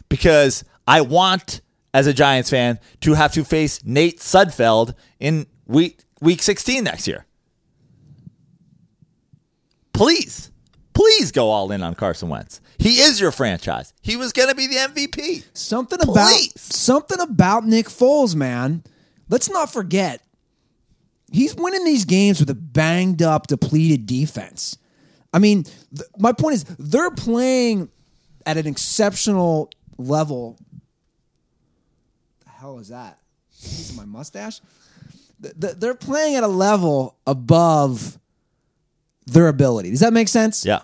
Because 0.08 0.64
I 0.86 1.02
want, 1.02 1.60
as 1.92 2.06
a 2.06 2.14
Giants 2.14 2.50
fan, 2.50 2.78
to 3.00 3.14
have 3.14 3.32
to 3.32 3.44
face 3.44 3.84
Nate 3.84 4.18
Sudfeld 4.18 4.94
in 5.20 5.46
week 5.66 6.00
week 6.20 6.42
16 6.42 6.84
next 6.84 7.06
year. 7.06 7.26
Please, 9.92 10.50
please 10.94 11.32
go 11.32 11.50
all 11.50 11.72
in 11.72 11.82
on 11.82 11.94
Carson 11.94 12.28
Wentz. 12.28 12.60
He 12.78 13.00
is 13.00 13.20
your 13.20 13.32
franchise. 13.32 13.92
He 14.00 14.16
was 14.16 14.32
going 14.32 14.48
to 14.48 14.54
be 14.54 14.68
the 14.68 14.76
MVP. 14.76 15.44
Something 15.52 16.00
about 16.00 16.30
something 16.56 17.20
about 17.20 17.66
Nick 17.66 17.86
Foles, 17.86 18.34
man. 18.34 18.84
Let's 19.28 19.50
not 19.50 19.72
forget. 19.72 20.22
He's 21.30 21.54
winning 21.54 21.84
these 21.84 22.04
games 22.04 22.40
with 22.40 22.48
a 22.50 22.54
banged 22.54 23.22
up, 23.22 23.46
depleted 23.48 24.06
defense. 24.06 24.78
I 25.32 25.38
mean, 25.38 25.64
th- 25.64 26.08
my 26.18 26.32
point 26.32 26.54
is 26.54 26.64
they're 26.78 27.10
playing 27.10 27.90
at 28.46 28.56
an 28.56 28.66
exceptional 28.66 29.70
level. 29.98 30.58
The 32.44 32.50
hell 32.50 32.78
is 32.78 32.88
that? 32.88 33.18
My 33.94 34.06
mustache? 34.06 34.60
Th- 35.42 35.54
th- 35.60 35.74
They're 35.76 35.94
playing 35.94 36.36
at 36.36 36.44
a 36.44 36.48
level 36.48 37.16
above 37.26 38.18
their 39.26 39.48
ability. 39.48 39.90
Does 39.90 40.00
that 40.00 40.12
make 40.14 40.28
sense? 40.28 40.64
Yeah. 40.64 40.82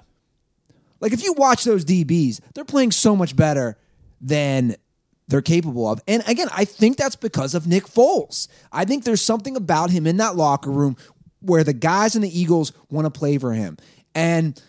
Like 1.01 1.13
if 1.13 1.25
you 1.25 1.33
watch 1.35 1.65
those 1.65 1.85
DBs, 1.85 2.41
they're 2.55 2.65
playing 2.65 2.91
so 2.93 3.17
much 3.17 3.35
better 3.35 3.79
than 4.21 4.77
they're 5.29 5.43
capable 5.43 5.91
of. 5.91 6.01
And 6.07 6.23
again, 6.29 6.49
I 6.53 6.65
think 6.65 6.97
that's 6.97 7.17
because 7.17 7.55
of 7.55 7.67
Nick 7.67 7.85
Foles. 7.85 8.49
I 8.73 8.85
think 8.85 9.05
there's 9.05 9.23
something 9.23 9.57
about 9.57 9.91
him 9.91 10.07
in 10.07 10.19
that 10.19 10.37
locker 10.37 10.71
room 10.71 10.97
where 11.41 11.65
the 11.65 11.73
guys 11.73 12.15
in 12.17 12.23
the 12.23 12.39
Eagles 12.41 12.73
want 12.91 13.07
to 13.07 13.11
play 13.11 13.39
for 13.39 13.53
him. 13.53 13.77
And 14.15 14.61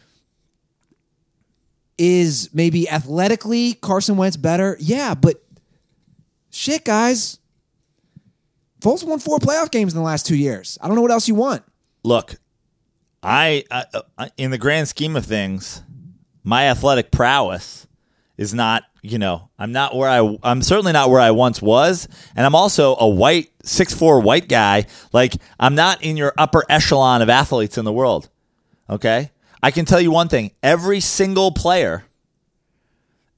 is 1.97 2.49
maybe 2.53 2.89
athletically 2.89 3.73
Carson 3.73 4.17
Wentz 4.17 4.37
better? 4.37 4.75
Yeah, 4.79 5.15
but 5.15 5.41
shit, 6.51 6.83
guys. 6.83 7.39
Foles 8.81 9.03
won 9.03 9.19
four 9.19 9.39
playoff 9.39 9.71
games 9.71 9.93
in 9.93 9.97
the 9.97 10.05
last 10.05 10.25
two 10.25 10.35
years. 10.35 10.77
I 10.81 10.87
don't 10.87 10.95
know 10.95 11.01
what 11.01 11.11
else 11.11 11.27
you 11.27 11.35
want. 11.35 11.63
look, 12.03 12.35
I, 13.23 13.63
I, 13.71 13.85
I 14.17 14.31
in 14.37 14.51
the 14.51 14.57
grand 14.59 14.87
scheme 14.87 15.15
of 15.15 15.25
things, 15.25 15.81
my 16.43 16.65
athletic 16.69 17.09
prowess 17.09 17.87
is 18.37 18.53
not, 18.53 18.83
you 19.01 19.17
know, 19.17 19.49
I'm 19.57 19.71
not 19.71 19.95
where 19.95 20.09
I 20.09 20.37
I'm 20.43 20.61
certainly 20.61 20.91
not 20.91 21.09
where 21.09 21.21
I 21.21 21.31
once 21.31 21.61
was, 21.61 22.07
and 22.35 22.45
I'm 22.45 22.55
also 22.55 22.95
a 22.97 23.07
white 23.07 23.49
six 23.63 23.93
four 23.93 24.19
white 24.19 24.49
guy. 24.49 24.85
Like 25.13 25.33
I'm 25.59 25.75
not 25.75 26.03
in 26.03 26.17
your 26.17 26.33
upper 26.37 26.63
echelon 26.69 27.21
of 27.21 27.29
athletes 27.29 27.77
in 27.77 27.85
the 27.85 27.93
world. 27.93 28.29
Okay? 28.89 29.31
I 29.63 29.71
can 29.71 29.85
tell 29.85 30.01
you 30.01 30.11
one 30.11 30.27
thing, 30.27 30.51
every 30.61 30.99
single 30.99 31.51
player 31.51 32.05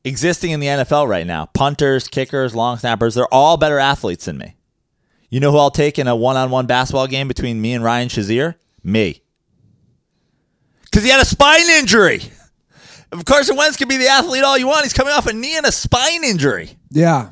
existing 0.03 0.51
in 0.51 0.59
the 0.59 0.67
NFL 0.67 1.07
right 1.07 1.27
now, 1.27 1.45
punters, 1.45 2.07
kickers, 2.07 2.55
long 2.55 2.77
snappers, 2.77 3.15
they're 3.15 3.33
all 3.33 3.57
better 3.57 3.79
athletes 3.79 4.25
than 4.25 4.37
me. 4.37 4.55
You 5.29 5.39
know 5.39 5.51
who 5.51 5.57
I'll 5.57 5.71
take 5.71 5.99
in 5.99 6.07
a 6.07 6.15
one-on-one 6.15 6.65
basketball 6.65 7.07
game 7.07 7.27
between 7.27 7.61
me 7.61 7.73
and 7.73 7.83
Ryan 7.83 8.07
Shazier? 8.07 8.55
Me. 8.83 9.21
Cuz 10.91 11.03
he 11.03 11.09
had 11.09 11.21
a 11.21 11.25
spine 11.25 11.69
injury. 11.69 12.21
If 13.11 13.25
Carson 13.25 13.55
Wentz 13.55 13.77
can 13.77 13.87
be 13.87 13.97
the 13.97 14.07
athlete 14.07 14.43
all 14.43 14.57
you 14.57 14.67
want, 14.67 14.83
he's 14.83 14.93
coming 14.93 15.13
off 15.13 15.27
a 15.27 15.33
knee 15.33 15.55
and 15.55 15.65
a 15.65 15.71
spine 15.71 16.23
injury. 16.23 16.77
Yeah. 16.89 17.31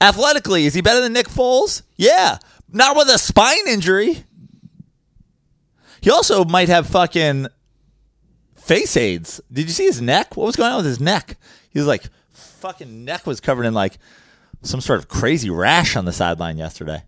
Athletically, 0.00 0.66
is 0.66 0.74
he 0.74 0.80
better 0.80 1.00
than 1.00 1.12
Nick 1.12 1.28
Foles? 1.28 1.82
Yeah. 1.96 2.38
Not 2.70 2.96
with 2.96 3.08
a 3.08 3.18
spine 3.18 3.66
injury. 3.66 4.24
He 6.00 6.10
also 6.10 6.44
might 6.44 6.68
have 6.68 6.86
fucking 6.86 7.48
face 8.56 8.96
aids. 8.96 9.40
Did 9.50 9.62
you 9.62 9.72
see 9.72 9.86
his 9.86 10.00
neck? 10.00 10.36
What 10.36 10.46
was 10.46 10.56
going 10.56 10.70
on 10.70 10.76
with 10.76 10.86
his 10.86 11.00
neck? 11.00 11.36
He 11.70 11.78
was 11.78 11.88
like, 11.88 12.04
fucking 12.30 13.04
neck 13.04 13.26
was 13.26 13.40
covered 13.40 13.64
in 13.64 13.74
like 13.74 13.98
some 14.62 14.80
sort 14.80 14.98
of 14.98 15.08
crazy 15.08 15.50
rash 15.50 15.96
on 15.96 16.04
the 16.04 16.12
sideline 16.12 16.58
yesterday. 16.58 17.02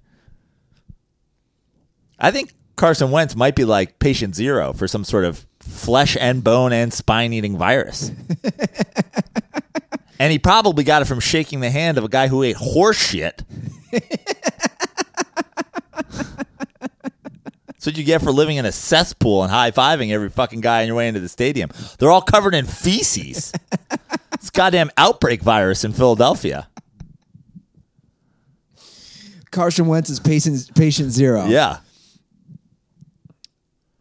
I 2.18 2.30
think 2.30 2.54
Carson 2.76 3.10
Wentz 3.10 3.36
might 3.36 3.56
be 3.56 3.64
like 3.64 3.98
patient 3.98 4.34
zero 4.34 4.72
for 4.72 4.88
some 4.88 5.04
sort 5.04 5.24
of 5.24 5.46
flesh 5.70 6.16
and 6.18 6.44
bone 6.44 6.72
and 6.72 6.92
spine 6.92 7.32
eating 7.32 7.56
virus. 7.56 8.10
and 10.18 10.32
he 10.32 10.38
probably 10.38 10.84
got 10.84 11.02
it 11.02 11.06
from 11.06 11.20
shaking 11.20 11.60
the 11.60 11.70
hand 11.70 11.98
of 11.98 12.04
a 12.04 12.08
guy 12.08 12.28
who 12.28 12.42
ate 12.42 12.56
horse 12.56 12.98
shit. 12.98 13.42
That's 17.80 17.86
what 17.86 17.96
you 17.96 18.04
get 18.04 18.20
for 18.20 18.30
living 18.30 18.58
in 18.58 18.66
a 18.66 18.72
cesspool 18.72 19.42
and 19.42 19.50
high 19.50 19.70
fiving 19.70 20.12
every 20.12 20.28
fucking 20.28 20.60
guy 20.60 20.82
on 20.82 20.86
your 20.86 20.96
way 20.96 21.08
into 21.08 21.20
the 21.20 21.30
stadium. 21.30 21.70
They're 21.98 22.10
all 22.10 22.20
covered 22.20 22.54
in 22.54 22.66
feces. 22.66 23.54
it's 24.34 24.50
goddamn 24.50 24.90
outbreak 24.98 25.40
virus 25.40 25.82
in 25.82 25.94
Philadelphia. 25.94 26.68
Carson 29.50 29.86
Wentz 29.86 30.10
is 30.10 30.20
patient, 30.20 30.74
patient 30.74 31.10
zero. 31.10 31.46
Yeah. 31.46 31.78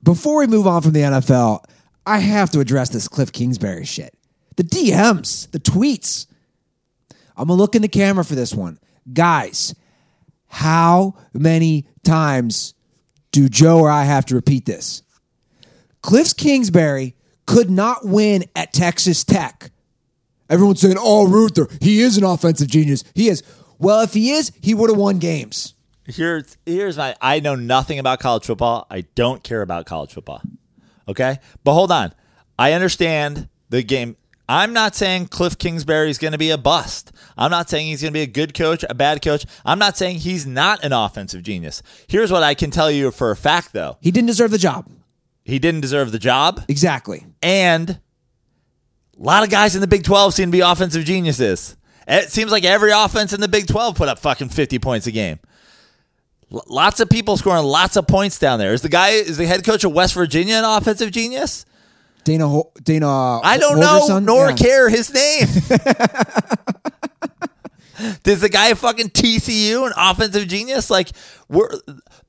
Before 0.04 0.40
we 0.40 0.48
move 0.48 0.68
on 0.68 0.82
from 0.82 0.94
the 0.94 1.02
NFL, 1.02 1.64
I 2.06 2.20
have 2.20 2.52
to 2.52 2.60
address 2.60 2.90
this 2.90 3.08
Cliff 3.08 3.32
Kingsbury 3.32 3.86
shit. 3.86 4.16
The 4.56 4.64
DMs, 4.64 5.50
the 5.52 5.60
tweets. 5.60 6.28
I'm 7.38 7.48
going 7.48 7.58
to 7.58 7.62
look 7.62 7.76
in 7.76 7.82
the 7.82 7.88
camera 7.88 8.26
for 8.26 8.36
this 8.36 8.54
one. 8.54 8.80
Guys, 9.12 9.76
how 10.48 11.16
many 11.34 11.88
times 12.04 12.74
do 13.32 13.48
Joe 13.48 13.80
or 13.80 13.90
I 13.90 14.04
have 14.04 14.26
to 14.28 14.36
repeat 14.36 14.66
this? 14.66 15.04
Cliff 16.02 16.36
Kingsbury 16.36 17.16
could 17.46 17.70
not 17.70 18.06
win 18.06 18.46
at 18.56 18.74
Texas 18.74 19.24
Tech. 19.24 19.72
Everyone's 20.50 20.82
saying, 20.82 20.98
oh, 20.98 21.28
Ruther, 21.28 21.68
he 21.82 22.02
is 22.02 22.18
an 22.18 22.24
offensive 22.24 22.68
genius. 22.68 23.04
He 23.14 23.30
is. 23.30 23.44
Well, 23.78 24.02
if 24.02 24.14
he 24.14 24.32
is, 24.32 24.52
he 24.62 24.74
would 24.74 24.90
have 24.90 24.98
won 24.98 25.20
games. 25.20 25.76
Here's 26.10 26.58
here's 26.66 26.98
my 26.98 27.16
I 27.22 27.40
know 27.40 27.56
nothing 27.56 28.00
about 28.00 28.20
college 28.20 28.46
football. 28.46 28.88
I 28.90 29.02
don't 29.16 29.44
care 29.44 29.62
about 29.62 29.86
college 29.86 30.14
football. 30.14 30.42
Okay? 31.08 31.38
But 31.64 31.74
hold 31.74 31.92
on. 31.92 32.14
I 32.58 32.74
understand 32.74 33.48
the 33.70 33.84
game. 33.84 34.16
I'm 34.48 34.74
not 34.74 34.96
saying 34.96 35.28
Cliff 35.28 35.58
Kingsbury 35.60 36.10
is 36.10 36.18
going 36.18 36.32
to 36.32 36.38
be 36.40 36.50
a 36.50 36.58
bust. 36.58 37.12
I'm 37.38 37.52
not 37.52 37.70
saying 37.70 37.86
he's 37.88 38.02
going 38.02 38.12
to 38.12 38.18
be 38.18 38.24
a 38.24 38.28
good 38.28 38.56
coach, 38.56 38.84
a 38.90 38.96
bad 38.96 39.22
coach. 39.22 39.46
I'm 39.64 39.78
not 39.78 39.96
saying 39.96 40.18
he's 40.18 40.48
not 40.48 40.84
an 40.84 40.92
offensive 40.92 41.44
genius. 41.44 41.84
Here's 42.08 42.32
what 42.32 42.42
I 42.42 42.56
can 42.56 42.72
tell 42.72 42.90
you 42.90 43.12
for 43.12 43.30
a 43.30 43.36
fact, 43.36 43.74
though 43.74 43.98
He 44.02 44.10
didn't 44.10 44.26
deserve 44.28 44.50
the 44.50 44.58
job. 44.58 44.90
he 45.44 45.60
didn't 45.60 45.82
deserve 45.82 46.12
the 46.12 46.18
job, 46.20 46.64
Exactly. 46.68 47.28
and 47.44 47.92
a 47.92 48.00
lot 49.18 49.44
of 49.44 49.50
guys 49.52 49.76
in 49.76 49.82
the 49.82 49.88
Big 49.88 50.04
12 50.04 50.34
seem 50.34 50.48
to 50.50 50.52
be 50.52 50.62
offensive 50.62 51.06
geniuses. 51.06 51.76
It 52.08 52.32
seems 52.32 52.52
like 52.52 52.64
every 52.64 52.92
offense 52.92 53.34
in 53.34 53.42
the 53.42 53.48
Big 53.48 53.68
12 53.68 53.96
put 53.96 54.10
up 54.10 54.18
fucking 54.18 54.50
50 54.50 54.80
points 54.80 55.06
a 55.06 55.12
game. 55.12 55.40
Lots 56.52 57.00
of 57.00 57.10
people 57.10 57.38
scoring 57.38 57.64
lots 57.64 57.96
of 57.96 58.08
points 58.08 58.40
down 58.40 58.58
there. 58.58 58.74
Is 58.74 58.82
the 58.82 58.90
guy, 58.90 59.10
is 59.10 59.38
the 59.38 59.46
head 59.46 59.64
coach 59.64 59.84
of 59.84 59.94
West 59.94 60.16
Virginia 60.16 60.56
an 60.56 60.64
offensive 60.66 61.12
genius? 61.12 61.64
Dana 62.24 62.48
Ho- 62.48 62.72
Dana. 62.84 63.40
I 63.42 63.58
don't 63.60 63.80
know, 63.80 64.18
nor 64.20 64.50
Yeah. 64.50 64.56
care 64.56 64.90
his 64.90 65.14
name. 65.14 65.48
Does 68.24 68.40
the 68.40 68.48
guy 68.50 68.74
fucking 68.76 69.10
TCU 69.10 69.86
an 69.86 69.92
offensive 69.98 70.48
genius? 70.48 70.90
Like, 70.90 71.10
we're 71.50 71.70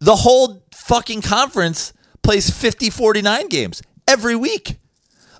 the 0.00 0.16
whole 0.16 0.64
fucking 0.74 1.22
conference 1.22 1.92
plays 2.22 2.50
50 2.50 2.90
49 2.90 3.48
games 3.48 3.82
every 4.08 4.34
week. 4.34 4.76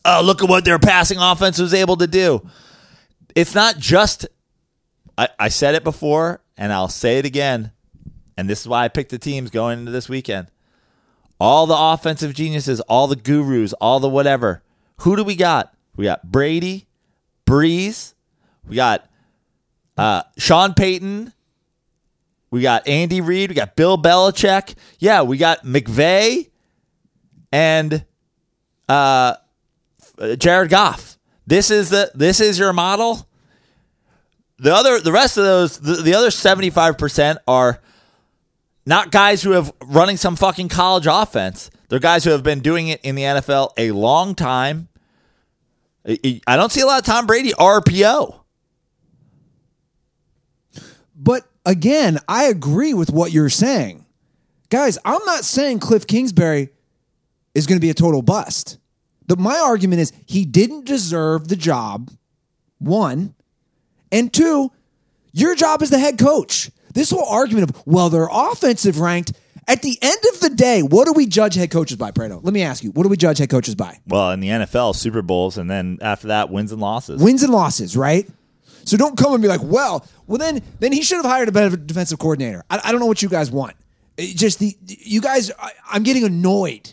Oh, 0.05 0.23
look 0.25 0.43
at 0.43 0.49
what 0.49 0.65
their 0.65 0.79
passing 0.79 1.19
offense 1.19 1.59
was 1.59 1.75
able 1.75 1.97
to 1.97 2.07
do. 2.07 2.49
It's 3.35 3.55
not 3.55 3.79
just, 3.79 4.27
I, 5.19 5.29
I 5.39 5.49
said 5.49 5.75
it 5.75 5.85
before, 5.85 6.41
and 6.57 6.73
I'll 6.73 6.89
say 6.89 7.19
it 7.19 7.27
again. 7.27 7.73
And 8.41 8.49
this 8.49 8.63
is 8.63 8.69
why 8.69 8.85
I 8.85 8.89
picked 8.89 9.11
the 9.11 9.19
teams 9.19 9.51
going 9.51 9.81
into 9.81 9.93
this 9.93 10.09
weekend. 10.09 10.47
All 11.39 11.67
the 11.67 11.77
offensive 11.77 12.33
geniuses, 12.33 12.81
all 12.81 13.07
the 13.07 13.15
gurus, 13.15 13.75
all 13.75 14.01
the 14.01 14.09
whatever. 14.09 14.63
Who 15.01 15.15
do 15.15 15.23
we 15.23 15.37
got? 15.37 15.75
We 15.95 16.07
got 16.07 16.33
Brady, 16.33 16.87
Brees, 17.47 18.15
we 18.67 18.77
got 18.77 19.07
uh, 19.99 20.23
Sean 20.39 20.73
Payton, 20.73 21.35
we 22.51 22.63
got 22.63 22.89
Andy 22.89 23.21
Reid, 23.21 23.51
we 23.51 23.57
got 23.57 23.77
Bill 23.77 23.99
Belichick. 23.99 24.75
Yeah, 24.99 25.21
we 25.21 25.37
got 25.37 25.63
McVay 25.63 26.49
and 27.53 28.07
uh, 28.89 29.35
Jared 30.39 30.71
Goff. 30.71 31.19
This 31.47 31.71
is 31.71 31.91
the 31.91 32.11
this 32.15 32.41
is 32.41 32.59
your 32.59 32.73
model. 32.73 33.29
The 34.59 34.75
other 34.75 34.99
the 34.99 35.13
rest 35.13 35.37
of 35.37 35.45
those 35.45 35.79
the, 35.79 35.97
the 35.97 36.15
other 36.15 36.29
75% 36.29 37.37
are 37.47 37.83
not 38.91 39.13
guys 39.13 39.41
who 39.41 39.53
have 39.53 39.73
running 39.87 40.17
some 40.17 40.35
fucking 40.35 40.69
college 40.69 41.07
offense. 41.09 41.71
They're 41.89 42.01
guys 42.01 42.25
who 42.25 42.31
have 42.31 42.43
been 42.43 42.59
doing 42.59 42.89
it 42.89 43.01
in 43.03 43.15
the 43.15 43.23
NFL 43.23 43.71
a 43.79 43.93
long 43.93 44.35
time. 44.35 44.89
I 46.05 46.57
don't 46.57 46.73
see 46.73 46.81
a 46.81 46.87
lot 46.87 46.99
of 46.99 47.05
Tom 47.05 47.27
Brady 47.27 47.53
RPO. 47.53 48.41
But 51.15 51.49
again, 51.65 52.19
I 52.29 52.45
agree 52.45 52.93
with 52.93 53.11
what 53.11 53.33
you're 53.33 53.49
saying. 53.49 54.07
Guys, 54.71 54.99
I'm 55.05 55.25
not 55.25 55.45
saying 55.45 55.79
Cliff 55.79 56.07
Kingsbury 56.07 56.71
is 57.55 57.67
going 57.67 57.79
to 57.79 57.85
be 57.85 57.91
a 57.91 57.95
total 57.95 58.23
bust. 58.23 58.79
The, 59.29 59.37
my 59.37 59.59
argument 59.59 60.01
is 60.01 60.13
he 60.27 60.45
didn't 60.45 60.85
deserve 60.85 61.47
the 61.47 61.57
job, 61.57 62.11
one. 62.79 63.35
And 64.11 64.33
two, 64.33 64.73
your 65.33 65.55
job 65.55 65.81
as 65.81 65.91
the 65.91 65.99
head 65.99 66.19
coach. 66.19 66.71
This 66.93 67.11
whole 67.11 67.27
argument 67.27 67.71
of, 67.71 67.87
well, 67.87 68.11
they're 68.11 68.29
offensive 68.31 68.99
ranked. 68.99 69.33
At 69.69 69.83
the 69.83 69.99
end 70.03 70.19
of 70.33 70.41
the 70.41 70.51
day, 70.51 70.83
what 70.83 71.07
do 71.07 71.13
we 71.13 71.27
judge 71.27 71.55
head 71.55 71.71
coaches 71.71 71.97
by, 71.97 72.11
Prado? 72.11 72.41
Let 72.43 72.53
me 72.53 72.63
ask 72.63 72.83
you, 72.83 72.91
what 72.91 73.05
do 73.05 73.09
we 73.09 73.17
judge 73.17 73.39
head 73.39 73.51
coaches 73.51 73.77
by? 73.77 74.01
Well, 74.07 74.33
in 74.33 74.41
the 74.41 74.49
NFL, 74.49 74.97
Super 74.97 75.23
Bowls, 75.23 75.59
and 75.59 75.71
then 75.71 75.99
after 76.01 76.29
that, 76.29 76.51
wins 76.51 76.73
and 76.73 76.81
losses. 76.81 77.23
Wins 77.23 77.43
and 77.43 77.53
losses, 77.53 77.97
right? 77.97 78.29
So 78.85 78.97
don't 78.97 79.17
come 79.17 79.33
and 79.33 79.43
be 79.43 79.49
like, 79.49 79.63
well, 79.63 80.07
well 80.27 80.39
then 80.39 80.63
then 80.81 80.93
he 80.93 81.03
should 81.03 81.17
have 81.17 81.25
hired 81.25 81.49
a 81.49 81.53
better 81.53 81.77
defensive 81.77 82.19
coordinator. 82.19 82.65
I, 82.71 82.81
I 82.85 82.91
don't 82.91 83.01
know 83.01 83.07
what 83.07 83.23
you 83.23 83.29
guys 83.29 83.51
want. 83.51 83.77
It 84.17 84.37
just 84.37 84.59
the 84.59 84.77
you 84.87 85.21
guys, 85.21 85.51
I, 85.59 85.71
I'm 85.89 86.03
getting 86.03 86.25
annoyed 86.25 86.93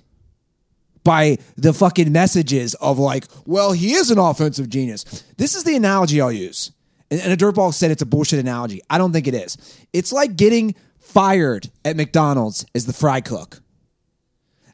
by 1.04 1.38
the 1.56 1.74
fucking 1.74 2.12
messages 2.12 2.74
of 2.76 3.00
like, 3.00 3.26
well, 3.45 3.72
he 3.72 3.93
is 3.93 4.12
an 4.12 4.20
offensive 4.20 4.70
genius. 4.70 5.24
This 5.38 5.56
is 5.56 5.64
the 5.64 5.76
analogy 5.76 6.20
I'll 6.20 6.32
use. 6.32 6.72
And, 7.10 7.22
and 7.22 7.32
a 7.32 7.38
dirtball 7.38 7.74
said 7.74 7.91
it's 7.91 8.01
a 8.01 8.05
bullshit 8.05 8.39
analogy. 8.39 8.82
I 8.89 8.97
don't 8.97 9.14
think 9.14 9.28
it 9.28 9.34
is. 9.34 9.58
It's 9.93 10.12
like 10.12 10.36
getting 10.36 10.76
fired 10.99 11.70
at 11.86 11.95
McDonald's 11.95 12.66
as 12.76 12.86
the 12.86 12.93
fry 12.93 13.22
cook, 13.22 13.62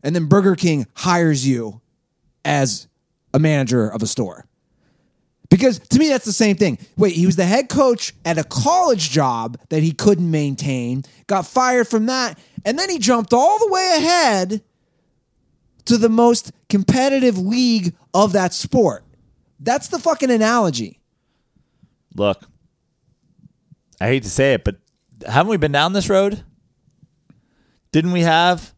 and 0.01 0.15
then 0.15 0.25
Burger 0.25 0.55
King 0.55 0.87
hires 0.95 1.47
you 1.47 1.81
as 2.43 2.87
a 3.33 3.39
manager 3.39 3.87
of 3.87 4.01
a 4.01 4.07
store. 4.07 4.45
Because 5.49 5.77
to 5.77 5.99
me, 5.99 6.09
that's 6.09 6.25
the 6.25 6.33
same 6.33 6.55
thing. 6.55 6.79
Wait, 6.97 7.13
he 7.13 7.27
was 7.27 7.35
the 7.35 7.45
head 7.45 7.69
coach 7.69 8.13
at 8.25 8.39
a 8.39 8.43
college 8.43 9.11
job 9.11 9.59
that 9.69 9.83
he 9.83 9.91
couldn't 9.91 10.31
maintain, 10.31 11.03
got 11.27 11.45
fired 11.45 11.87
from 11.87 12.07
that, 12.07 12.39
and 12.65 12.79
then 12.79 12.89
he 12.89 12.97
jumped 12.97 13.33
all 13.33 13.59
the 13.59 13.67
way 13.71 13.95
ahead 13.97 14.63
to 15.85 15.97
the 15.97 16.09
most 16.09 16.51
competitive 16.69 17.37
league 17.37 17.93
of 18.13 18.33
that 18.33 18.53
sport. 18.53 19.03
That's 19.59 19.89
the 19.89 19.99
fucking 19.99 20.31
analogy. 20.31 20.99
Look, 22.15 22.43
I 23.99 24.07
hate 24.07 24.23
to 24.23 24.29
say 24.29 24.53
it, 24.53 24.63
but 24.63 24.77
haven't 25.27 25.49
we 25.49 25.57
been 25.57 25.71
down 25.71 25.93
this 25.93 26.09
road? 26.09 26.43
Didn't 27.91 28.11
we 28.11 28.21
have 28.21 28.73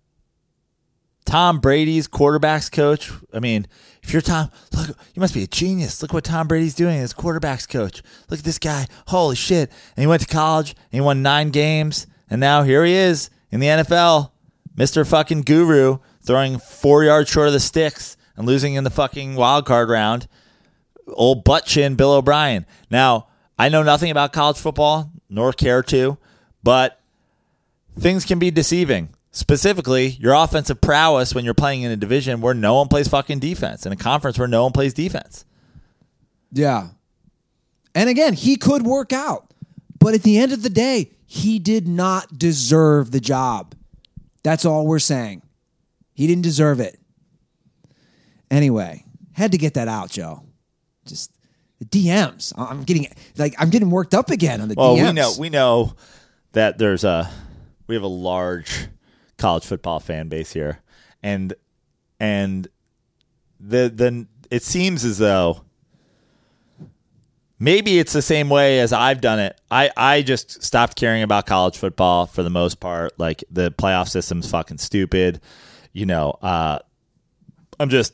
Tom 1.26 1.60
Brady's 1.60 2.08
quarterbacks 2.08 2.72
coach? 2.72 3.12
I 3.34 3.40
mean, 3.40 3.68
if 4.04 4.14
you're 4.14 4.22
Tom, 4.22 4.52
look, 4.74 4.90
you 5.14 5.20
must 5.20 5.34
be 5.34 5.44
a 5.44 5.48
genius. 5.48 6.02
Look 6.02 6.14
what 6.14 6.24
Tom 6.24 6.48
Brady's 6.48 6.76
doing 6.76 7.00
as 7.00 7.14
quarterbacks 7.14 7.68
coach. 7.68 8.04
Look 8.30 8.40
at 8.40 8.46
this 8.46 8.60
guy. 8.60 8.88
Holy 9.08 9.36
shit. 9.36 9.72
And 9.96 10.04
he 10.04 10.08
went 10.08 10.22
to 10.22 10.28
college 10.28 10.72
and 10.72 10.92
he 10.92 11.02
won 11.02 11.24
nine 11.24 11.50
games. 11.50 12.08
And 12.30 12.40
now 12.40 12.64
here 12.64 12.86
he 12.86 12.94
is 12.94 13.30
in 13.52 13.60
the 13.60 13.68
NFL, 13.68 14.32
Mr. 14.76 15.08
fucking 15.08 15.42
guru, 15.42 16.00
throwing 16.22 16.60
four 16.60 17.04
yards 17.04 17.30
short 17.30 17.48
of 17.48 17.54
the 17.54 17.60
sticks 17.60 18.18
and 18.36 18.46
losing 18.46 18.76
in 18.76 18.84
the 18.84 18.90
fucking 18.90 19.36
wild 19.36 19.66
card 19.66 19.90
round. 19.90 20.28
Old 21.08 21.44
butt 21.44 21.66
chin 21.66 21.96
Bill 21.96 22.14
O'Brien. 22.14 22.66
Now, 22.90 23.28
I 23.58 23.70
know 23.70 23.84
nothing 23.84 24.12
about 24.12 24.34
college 24.34 24.58
football, 24.58 25.12
nor 25.30 25.54
care 25.54 25.84
to, 25.84 26.18
but 26.64 27.00
things 27.98 28.26
can 28.26 28.40
be 28.40 28.52
deceiving. 28.52 29.10
Specifically, 29.32 30.08
your 30.20 30.34
offensive 30.34 30.80
prowess 30.80 31.36
when 31.36 31.44
you're 31.44 31.54
playing 31.54 31.82
in 31.82 31.92
a 31.92 31.98
division 31.98 32.42
where 32.42 32.54
no 32.54 32.76
one 32.76 32.88
plays 32.88 33.08
fucking 33.08 33.40
defense, 33.40 33.86
in 33.86 33.92
a 33.92 33.98
conference 33.98 34.40
where 34.40 34.48
no 34.48 34.64
one 34.64 34.72
plays 34.72 34.94
defense. 34.94 35.44
Yeah. 36.52 36.90
And 37.94 38.10
again, 38.10 38.34
he 38.34 38.56
could 38.56 38.84
work 38.84 39.12
out. 39.12 39.54
But 40.00 40.14
at 40.14 40.24
the 40.24 40.38
end 40.38 40.54
of 40.54 40.64
the 40.64 40.70
day, 40.70 41.12
he 41.26 41.60
did 41.60 41.88
not 41.88 42.38
deserve 42.38 43.12
the 43.12 43.20
job. 43.20 43.76
That's 44.44 44.64
all 44.64 44.88
we're 44.88 45.00
saying. 45.00 45.42
He 46.14 46.28
didn't 46.28 46.44
deserve 46.44 46.80
it. 46.80 46.98
Anyway, 48.50 49.04
had 49.34 49.52
to 49.52 49.58
get 49.58 49.74
that 49.74 49.90
out, 49.90 50.12
Joe. 50.12 50.45
Just 51.06 51.32
the 51.80 51.86
DMs. 51.86 52.54
I'm 52.58 52.84
getting 52.84 53.08
like 53.38 53.54
I'm 53.60 53.70
getting 53.70 53.90
worked 53.90 54.14
up 54.14 54.30
again 54.30 54.62
on 54.62 54.68
the 54.70 54.76
Well, 54.78 54.96
DMs. 54.96 55.08
we 55.08 55.14
know 55.14 55.34
we 55.40 55.50
know 55.50 55.96
that 56.54 56.78
there's 56.78 57.04
a 57.04 57.30
we 57.88 57.96
have 57.96 58.04
a 58.04 58.08
large 58.08 58.88
college 59.38 59.66
football 59.66 60.00
fan 60.00 60.28
base 60.30 60.54
here, 60.54 60.80
and 61.22 61.54
and 62.20 62.68
the 63.60 63.90
the 63.94 64.28
it 64.50 64.64
seems 64.64 65.04
as 65.04 65.18
though 65.18 65.62
maybe 67.60 68.00
it's 68.00 68.14
the 68.14 68.22
same 68.22 68.50
way 68.50 68.80
as 68.80 68.94
I've 68.94 69.22
done 69.22 69.40
it. 69.40 69.60
I 69.72 69.90
I 69.96 70.22
just 70.22 70.64
stopped 70.64 70.96
caring 70.96 71.24
about 71.24 71.46
college 71.46 71.78
football 71.78 72.26
for 72.26 72.44
the 72.44 72.50
most 72.50 72.80
part. 72.80 73.18
Like 73.20 73.44
the 73.52 73.72
playoff 73.72 74.10
system's 74.10 74.50
fucking 74.50 74.78
stupid. 74.78 75.42
You 75.94 76.06
know, 76.06 76.32
uh, 76.42 76.80
I'm 77.80 77.90
just 77.90 78.14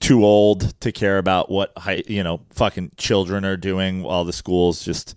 too 0.00 0.24
old 0.24 0.78
to 0.80 0.92
care 0.92 1.18
about 1.18 1.50
what 1.50 1.72
high, 1.76 2.02
you 2.06 2.22
know 2.22 2.40
fucking 2.50 2.92
children 2.96 3.44
are 3.44 3.56
doing 3.56 4.02
while 4.02 4.24
the 4.24 4.32
schools 4.32 4.84
just 4.84 5.14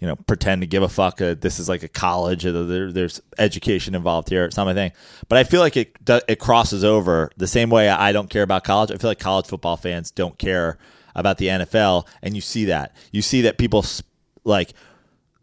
you 0.00 0.06
know 0.06 0.16
pretend 0.16 0.60
to 0.62 0.66
give 0.66 0.82
a 0.82 0.88
fuck. 0.88 1.20
Uh, 1.20 1.34
this 1.38 1.58
is 1.58 1.68
like 1.68 1.82
a 1.82 1.88
college. 1.88 2.44
uh, 2.46 2.52
There, 2.62 2.92
there's 2.92 3.20
education 3.38 3.94
involved 3.94 4.28
here. 4.28 4.44
It's 4.44 4.56
not 4.56 4.64
my 4.66 4.74
thing. 4.74 4.92
But 5.28 5.38
I 5.38 5.44
feel 5.44 5.60
like 5.60 5.76
it 5.76 5.96
it 6.28 6.38
crosses 6.38 6.84
over 6.84 7.30
the 7.36 7.46
same 7.46 7.70
way 7.70 7.88
I 7.88 8.12
don't 8.12 8.28
care 8.30 8.42
about 8.42 8.64
college. 8.64 8.90
I 8.90 8.96
feel 8.96 9.10
like 9.10 9.18
college 9.20 9.46
football 9.46 9.76
fans 9.76 10.10
don't 10.10 10.36
care 10.38 10.78
about 11.14 11.38
the 11.38 11.46
NFL, 11.48 12.06
and 12.22 12.34
you 12.36 12.40
see 12.40 12.66
that. 12.66 12.94
You 13.12 13.22
see 13.22 13.42
that 13.42 13.58
people 13.58 13.84
like 14.44 14.72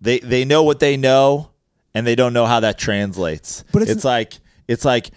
they 0.01 0.19
they 0.19 0.45
know 0.45 0.63
what 0.63 0.79
they 0.79 0.95
know, 0.97 1.49
and 1.93 2.05
they 2.07 2.15
don't 2.15 2.33
know 2.33 2.45
how 2.45 2.59
that 2.61 2.77
translates. 2.77 3.63
But 3.71 3.81
it's- 3.83 3.95
it's 3.97 4.05
like 4.05 4.33
it's 4.67 4.85
like 4.85 5.11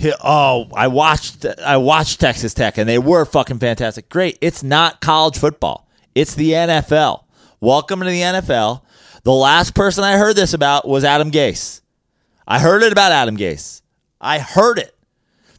Hi- 0.00 0.12
Oh, 0.22 0.68
I 0.74 0.88
watched 0.88 1.46
I 1.64 1.76
watched 1.76 2.20
Texas 2.20 2.52
Tech 2.54 2.78
and 2.78 2.88
they 2.88 2.98
were 2.98 3.24
fucking 3.24 3.58
fantastic. 3.58 4.08
Great. 4.08 4.38
It's 4.40 4.62
not 4.62 5.00
college 5.00 5.38
football. 5.38 5.88
It's 6.14 6.34
the 6.34 6.52
NFL. 6.52 7.24
Welcome 7.60 8.00
to 8.00 8.06
the 8.06 8.20
NFL. 8.20 8.82
The 9.22 9.32
last 9.32 9.74
person 9.74 10.04
I 10.04 10.16
heard 10.18 10.36
this 10.36 10.52
about 10.52 10.86
was 10.86 11.04
Adam 11.04 11.30
Gase. 11.30 11.80
I 12.46 12.58
heard 12.58 12.82
it 12.82 12.92
about 12.92 13.12
Adam 13.12 13.36
Gase. 13.36 13.80
I 14.20 14.38
heard 14.38 14.78
it. 14.78 14.94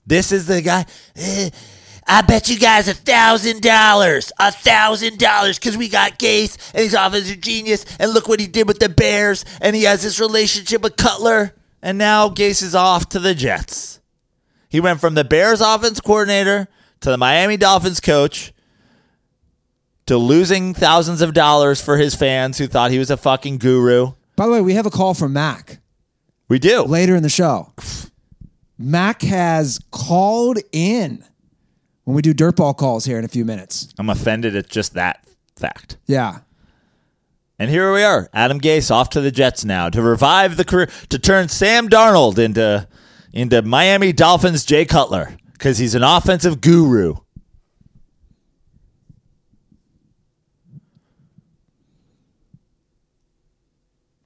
This 0.05 0.31
is 0.31 0.45
the 0.45 0.61
guy. 0.61 0.85
"Eh, 1.15 1.49
I 2.05 2.21
bet 2.21 2.47
you 2.49 2.59
guys 2.59 2.87
a 2.87 2.93
thousand 2.93 3.61
dollars, 3.63 4.31
a 4.37 4.51
thousand 4.51 5.17
dollars, 5.17 5.57
because 5.57 5.75
we 5.77 5.89
got 5.89 6.19
Gase 6.19 6.57
and 6.73 6.83
he's 6.83 6.93
offensive 6.93 7.41
genius, 7.41 7.85
and 7.99 8.13
look 8.13 8.27
what 8.27 8.39
he 8.39 8.45
did 8.47 8.67
with 8.67 8.79
the 8.79 8.89
Bears, 8.89 9.45
and 9.61 9.75
he 9.75 9.83
has 9.83 10.03
this 10.03 10.19
relationship 10.19 10.83
with 10.83 10.95
Cutler, 10.97 11.55
and 11.81 11.97
now 11.97 12.29
Gase 12.29 12.61
is 12.61 12.75
off 12.75 13.09
to 13.09 13.19
the 13.19 13.33
Jets. 13.33 13.99
He 14.75 14.81
went 14.81 14.99
from 14.99 15.13
the 15.13 15.23
Bears 15.23 15.61
offense 15.61 16.01
coordinator 16.01 16.67
to 16.99 17.09
the 17.09 17.17
Miami 17.17 17.55
Dolphins 17.55 18.01
coach 18.01 18.51
to 20.05 20.17
losing 20.17 20.73
thousands 20.73 21.21
of 21.21 21.33
dollars 21.33 21.79
for 21.79 21.95
his 21.95 22.13
fans 22.13 22.57
who 22.57 22.67
thought 22.67 22.91
he 22.91 22.99
was 22.99 23.09
a 23.09 23.15
fucking 23.15 23.57
guru. 23.59 24.11
By 24.35 24.47
the 24.47 24.51
way, 24.51 24.59
we 24.59 24.73
have 24.73 24.85
a 24.85 24.89
call 24.89 25.13
from 25.13 25.31
Mac 25.31 25.79
We 26.49 26.59
do. 26.59 26.81
later 26.83 27.15
in 27.15 27.23
the 27.23 27.29
show. 27.29 27.71
Mac 28.77 29.21
has 29.21 29.79
called 29.91 30.57
in 30.73 31.23
when 32.03 32.13
we 32.13 32.21
do 32.21 32.33
dirtball 32.33 32.75
calls 32.75 33.05
here 33.05 33.17
in 33.17 33.23
a 33.23 33.29
few 33.29 33.45
minutes. 33.45 33.93
I'm 33.97 34.09
offended 34.09 34.57
at 34.57 34.67
just 34.69 34.95
that 34.95 35.25
fact. 35.55 35.95
Yeah. 36.05 36.39
And 37.57 37.71
here 37.71 37.93
we 37.93 38.03
are, 38.03 38.29
Adam 38.33 38.59
Gase 38.59 38.91
off 38.91 39.11
to 39.11 39.21
the 39.21 39.31
Jets 39.31 39.63
now 39.63 39.87
to 39.87 40.01
revive 40.01 40.57
the 40.57 40.65
career, 40.65 40.89
to 41.07 41.17
turn 41.17 41.47
Sam 41.47 41.87
Darnold 41.87 42.37
into 42.37 42.85
into 43.35 43.61
Miami 43.61 44.13
Dolphins 44.13 44.63
Jay 44.63 44.85
Cutler 44.85 45.37
because 45.51 45.77
he's 45.77 45.93
an 45.93 46.03
offensive 46.03 46.61
guru. 46.61 47.15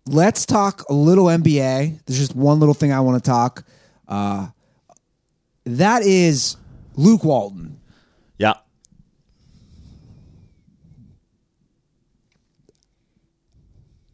Let's 0.05 0.45
talk 0.45 0.88
a 0.89 0.93
little 0.93 1.26
NBA. 1.26 2.05
There's 2.05 2.20
just 2.20 2.36
one 2.36 2.60
little 2.60 2.74
thing 2.74 2.93
I 2.93 2.99
want 3.01 3.24
to 3.24 3.28
talk. 3.30 3.64
Uh, 4.07 4.47
that 5.66 6.03
is 6.03 6.55
Luke 6.95 7.24
Walton. 7.24 7.80
Yeah, 8.38 8.53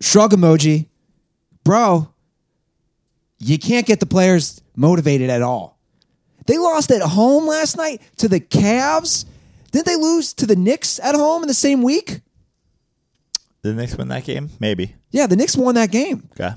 Shrug 0.02 0.32
emoji. 0.32 0.88
Bro, 1.64 2.14
you 3.39 3.58
can't 3.58 3.86
get 3.88 4.00
the 4.00 4.06
players 4.06 4.62
motivated 4.76 5.30
at 5.30 5.41
all. 5.41 5.80
They 6.45 6.57
lost 6.57 6.91
at 6.91 7.01
home 7.01 7.47
last 7.47 7.78
night 7.78 8.01
to 8.17 8.28
the 8.28 8.39
Cavs. 8.39 9.26
Didn't 9.71 9.88
they 9.88 9.95
lose 9.95 10.34
to 10.36 10.45
the 10.45 10.55
Knicks 10.55 10.99
at 10.99 11.15
home 11.15 11.41
in 11.41 11.47
the 11.47 11.53
same 11.53 11.82
week? 11.82 12.21
the 13.61 13.73
Knicks 13.73 13.95
win 13.95 14.09
that 14.09 14.23
game, 14.23 14.51
maybe. 14.59 14.95
Yeah, 15.09 15.26
the 15.26 15.36
Knicks 15.36 15.57
won 15.57 15.73
that 15.73 15.91
game. 15.91 16.30
Okay, 16.34 16.53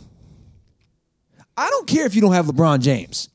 I 1.56 1.70
don't 1.70 1.86
care 1.88 2.04
if 2.04 2.14
you 2.14 2.20
don't 2.20 2.34
have 2.34 2.46
LeBron 2.46 2.80
James. 2.80 3.30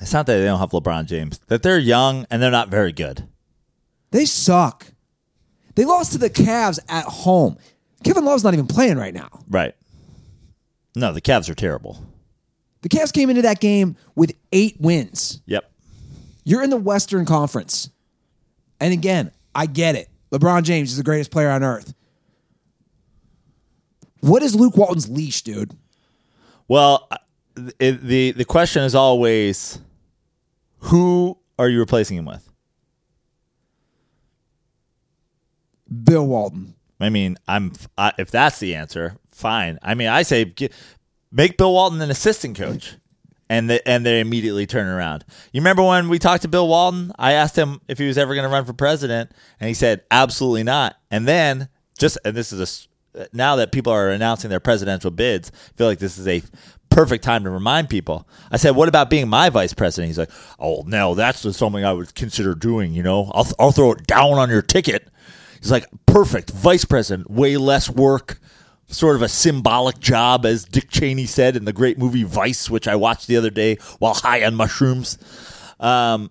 it's 0.00 0.12
not 0.14 0.24
that 0.26 0.38
they 0.38 0.44
don't 0.46 0.58
have 0.58 0.70
LeBron 0.70 1.04
James; 1.04 1.38
that 1.48 1.62
they're 1.62 1.78
young 1.78 2.26
and 2.30 2.42
they're 2.42 2.50
not 2.50 2.70
very 2.70 2.92
good. 2.92 3.28
They 4.10 4.24
suck. 4.24 4.86
They 5.74 5.84
lost 5.84 6.12
to 6.12 6.18
the 6.18 6.30
Cavs 6.30 6.78
at 6.88 7.04
home. 7.04 7.58
Kevin 8.04 8.24
Love's 8.24 8.44
not 8.44 8.54
even 8.54 8.66
playing 8.66 8.96
right 8.96 9.12
now. 9.12 9.28
Right? 9.50 9.74
No, 10.96 11.12
the 11.12 11.20
Cavs 11.20 11.50
are 11.50 11.54
terrible. 11.54 11.98
The 12.84 12.90
Cavs 12.90 13.14
came 13.14 13.30
into 13.30 13.40
that 13.42 13.60
game 13.60 13.96
with 14.14 14.34
eight 14.52 14.76
wins. 14.78 15.40
Yep. 15.46 15.70
You're 16.44 16.62
in 16.62 16.68
the 16.68 16.76
Western 16.76 17.24
Conference. 17.24 17.88
And 18.78 18.92
again, 18.92 19.32
I 19.54 19.64
get 19.64 19.94
it. 19.94 20.10
LeBron 20.30 20.64
James 20.64 20.90
is 20.90 20.98
the 20.98 21.02
greatest 21.02 21.30
player 21.30 21.48
on 21.48 21.64
earth. 21.64 21.94
What 24.20 24.42
is 24.42 24.54
Luke 24.54 24.76
Walton's 24.76 25.08
leash, 25.08 25.40
dude? 25.40 25.72
Well, 26.68 27.08
it, 27.78 28.02
the 28.02 28.32
the 28.32 28.44
question 28.44 28.82
is 28.82 28.94
always, 28.94 29.78
who 30.80 31.38
are 31.58 31.70
you 31.70 31.78
replacing 31.78 32.18
him 32.18 32.26
with? 32.26 32.46
Bill 36.04 36.26
Walton. 36.26 36.74
I 37.00 37.08
mean, 37.08 37.38
I'm 37.48 37.72
I, 37.96 38.12
if 38.18 38.30
that's 38.30 38.58
the 38.58 38.74
answer, 38.74 39.16
fine. 39.30 39.78
I 39.82 39.94
mean, 39.94 40.08
I 40.08 40.22
say 40.22 40.44
gi- 40.44 40.70
make 41.34 41.58
Bill 41.58 41.72
Walton 41.72 42.00
an 42.00 42.10
assistant 42.10 42.56
coach, 42.56 42.94
and 43.50 43.68
the, 43.68 43.86
and 43.86 44.06
they 44.06 44.20
immediately 44.20 44.66
turn 44.66 44.86
around. 44.86 45.24
You 45.52 45.60
remember 45.60 45.82
when 45.82 46.08
we 46.08 46.18
talked 46.18 46.42
to 46.42 46.48
Bill 46.48 46.66
Walton? 46.66 47.12
I 47.18 47.32
asked 47.32 47.56
him 47.56 47.80
if 47.88 47.98
he 47.98 48.06
was 48.06 48.16
ever 48.16 48.34
going 48.34 48.48
to 48.48 48.52
run 48.52 48.64
for 48.64 48.72
president, 48.72 49.32
and 49.60 49.68
he 49.68 49.74
said 49.74 50.02
absolutely 50.10 50.62
not. 50.62 50.96
And 51.10 51.28
then 51.28 51.68
just 51.98 52.16
and 52.24 52.34
this 52.34 52.52
is 52.52 52.86
a 53.14 53.26
now 53.32 53.56
that 53.56 53.70
people 53.72 53.92
are 53.92 54.10
announcing 54.10 54.50
their 54.50 54.60
presidential 54.60 55.10
bids, 55.10 55.52
I 55.54 55.76
feel 55.76 55.86
like 55.86 55.98
this 55.98 56.18
is 56.18 56.26
a 56.26 56.42
perfect 56.88 57.22
time 57.22 57.44
to 57.44 57.50
remind 57.50 57.88
people. 57.88 58.26
I 58.50 58.56
said, 58.56 58.76
"What 58.76 58.88
about 58.88 59.10
being 59.10 59.28
my 59.28 59.50
vice 59.50 59.74
president?" 59.74 60.08
He's 60.08 60.18
like, 60.18 60.30
"Oh 60.58 60.84
no, 60.86 61.14
that's 61.14 61.40
something 61.56 61.84
I 61.84 61.92
would 61.92 62.14
consider 62.14 62.54
doing. 62.54 62.94
You 62.94 63.02
know, 63.02 63.30
I'll 63.34 63.46
I'll 63.58 63.72
throw 63.72 63.92
it 63.92 64.06
down 64.06 64.32
on 64.32 64.48
your 64.48 64.62
ticket." 64.62 65.08
He's 65.64 65.70
like, 65.70 65.86
perfect, 66.04 66.50
vice 66.50 66.84
president, 66.84 67.30
way 67.30 67.56
less 67.56 67.88
work, 67.88 68.38
sort 68.94 69.16
of 69.16 69.22
a 69.22 69.28
symbolic 69.28 69.98
job, 69.98 70.46
as 70.46 70.64
Dick 70.64 70.90
Cheney 70.90 71.26
said 71.26 71.56
in 71.56 71.64
the 71.64 71.72
great 71.72 71.98
movie 71.98 72.22
Vice, 72.22 72.70
which 72.70 72.88
I 72.88 72.96
watched 72.96 73.26
the 73.26 73.36
other 73.36 73.50
day 73.50 73.76
while 73.98 74.14
high 74.14 74.44
on 74.44 74.54
mushrooms. 74.54 75.18
Um, 75.80 76.30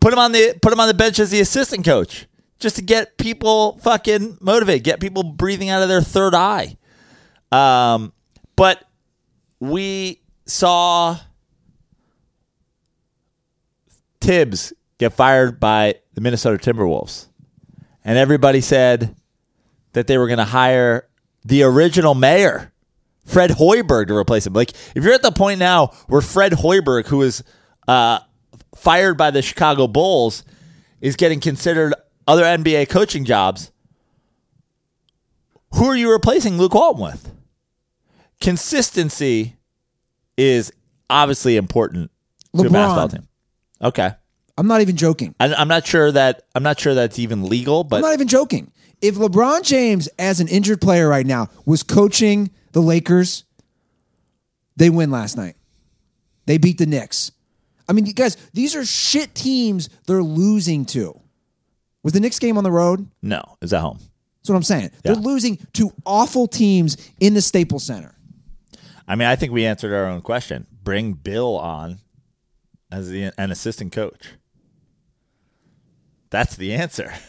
put 0.00 0.12
him 0.12 0.18
on 0.18 0.32
the 0.32 0.58
put 0.62 0.72
him 0.72 0.80
on 0.80 0.88
the 0.88 0.94
bench 0.94 1.18
as 1.18 1.30
the 1.30 1.40
assistant 1.40 1.84
coach, 1.84 2.26
just 2.58 2.76
to 2.76 2.82
get 2.82 3.18
people 3.18 3.78
fucking 3.78 4.38
motivated, 4.40 4.84
get 4.84 5.00
people 5.00 5.22
breathing 5.22 5.68
out 5.68 5.82
of 5.82 5.88
their 5.88 6.02
third 6.02 6.34
eye. 6.34 6.76
Um, 7.52 8.12
but 8.56 8.84
we 9.58 10.22
saw 10.46 11.18
Thibs 14.20 14.72
get 14.98 15.12
fired 15.12 15.58
by 15.58 15.96
the 16.14 16.20
Minnesota 16.20 16.58
Timberwolves. 16.58 17.28
And 18.04 18.16
everybody 18.16 18.60
said 18.60 19.14
that 19.92 20.06
they 20.06 20.18
were 20.18 20.26
going 20.26 20.38
to 20.38 20.44
hire 20.44 21.08
the 21.44 21.62
original 21.62 22.14
mayor, 22.14 22.72
Fred 23.24 23.50
Hoiberg, 23.50 24.08
to 24.08 24.16
replace 24.16 24.46
him. 24.46 24.52
Like, 24.52 24.70
if 24.94 25.04
you're 25.04 25.12
at 25.12 25.22
the 25.22 25.32
point 25.32 25.58
now 25.58 25.88
where 26.08 26.20
Fred 26.20 26.52
Hoiberg, 26.52 27.06
who 27.06 27.18
was 27.18 27.42
uh, 27.88 28.20
fired 28.74 29.16
by 29.16 29.30
the 29.30 29.42
Chicago 29.42 29.86
Bulls, 29.86 30.44
is 31.00 31.16
getting 31.16 31.40
considered 31.40 31.94
other 32.26 32.44
NBA 32.44 32.88
coaching 32.88 33.24
jobs, 33.24 33.70
who 35.74 35.86
are 35.86 35.96
you 35.96 36.10
replacing 36.10 36.58
Luke 36.58 36.74
Walton 36.74 37.02
with? 37.02 37.32
Consistency 38.40 39.56
is 40.36 40.72
obviously 41.08 41.56
important 41.56 42.10
to 42.56 42.66
a 42.66 42.70
basketball 42.70 43.08
team. 43.08 43.28
Okay. 43.82 44.10
I'm 44.58 44.66
not 44.66 44.80
even 44.80 44.96
joking. 44.96 45.34
I, 45.40 45.54
I'm 45.54 45.68
not 45.68 45.86
sure 45.86 46.12
that 46.12 46.42
I'm 46.54 46.62
not 46.62 46.78
sure 46.78 46.94
that's 46.94 47.18
even 47.18 47.44
legal, 47.44 47.84
but 47.84 47.96
I'm 47.96 48.02
not 48.02 48.12
even 48.12 48.28
joking. 48.28 48.72
If 49.00 49.14
LeBron 49.14 49.62
James, 49.62 50.08
as 50.18 50.40
an 50.40 50.48
injured 50.48 50.80
player 50.80 51.08
right 51.08 51.26
now, 51.26 51.48
was 51.64 51.82
coaching 51.82 52.50
the 52.72 52.80
Lakers, 52.80 53.44
they 54.76 54.90
win 54.90 55.10
last 55.10 55.36
night. 55.36 55.56
They 56.46 56.58
beat 56.58 56.78
the 56.78 56.86
Knicks. 56.86 57.32
I 57.88 57.92
mean, 57.92 58.06
you 58.06 58.12
guys, 58.12 58.36
these 58.52 58.76
are 58.76 58.84
shit 58.84 59.34
teams 59.34 59.88
they're 60.06 60.22
losing 60.22 60.84
to. 60.86 61.18
Was 62.02 62.12
the 62.12 62.20
Knicks 62.20 62.38
game 62.38 62.56
on 62.56 62.64
the 62.64 62.70
road? 62.70 63.08
no, 63.22 63.42
is 63.60 63.72
at 63.72 63.80
home. 63.80 63.98
That's 64.38 64.48
what 64.48 64.56
I'm 64.56 64.62
saying. 64.62 64.90
They're 65.02 65.14
losing 65.14 65.58
to 65.74 65.92
awful 66.06 66.48
teams 66.48 66.96
in 67.20 67.34
the 67.34 67.42
Staples 67.42 67.84
Center. 67.84 68.14
I 69.06 69.14
mean, 69.16 69.28
I 69.28 69.36
think 69.36 69.52
we 69.52 69.66
answered 69.66 69.92
our 69.92 70.06
own 70.06 70.22
question. 70.22 70.66
Bring 70.82 71.12
Bill 71.12 71.58
on 71.58 71.98
as 72.90 73.10
the, 73.10 73.32
an 73.36 73.50
assistant 73.50 73.92
coach. 73.92 74.30
That's 76.30 76.56
the 76.56 76.72
answer. 76.74 77.12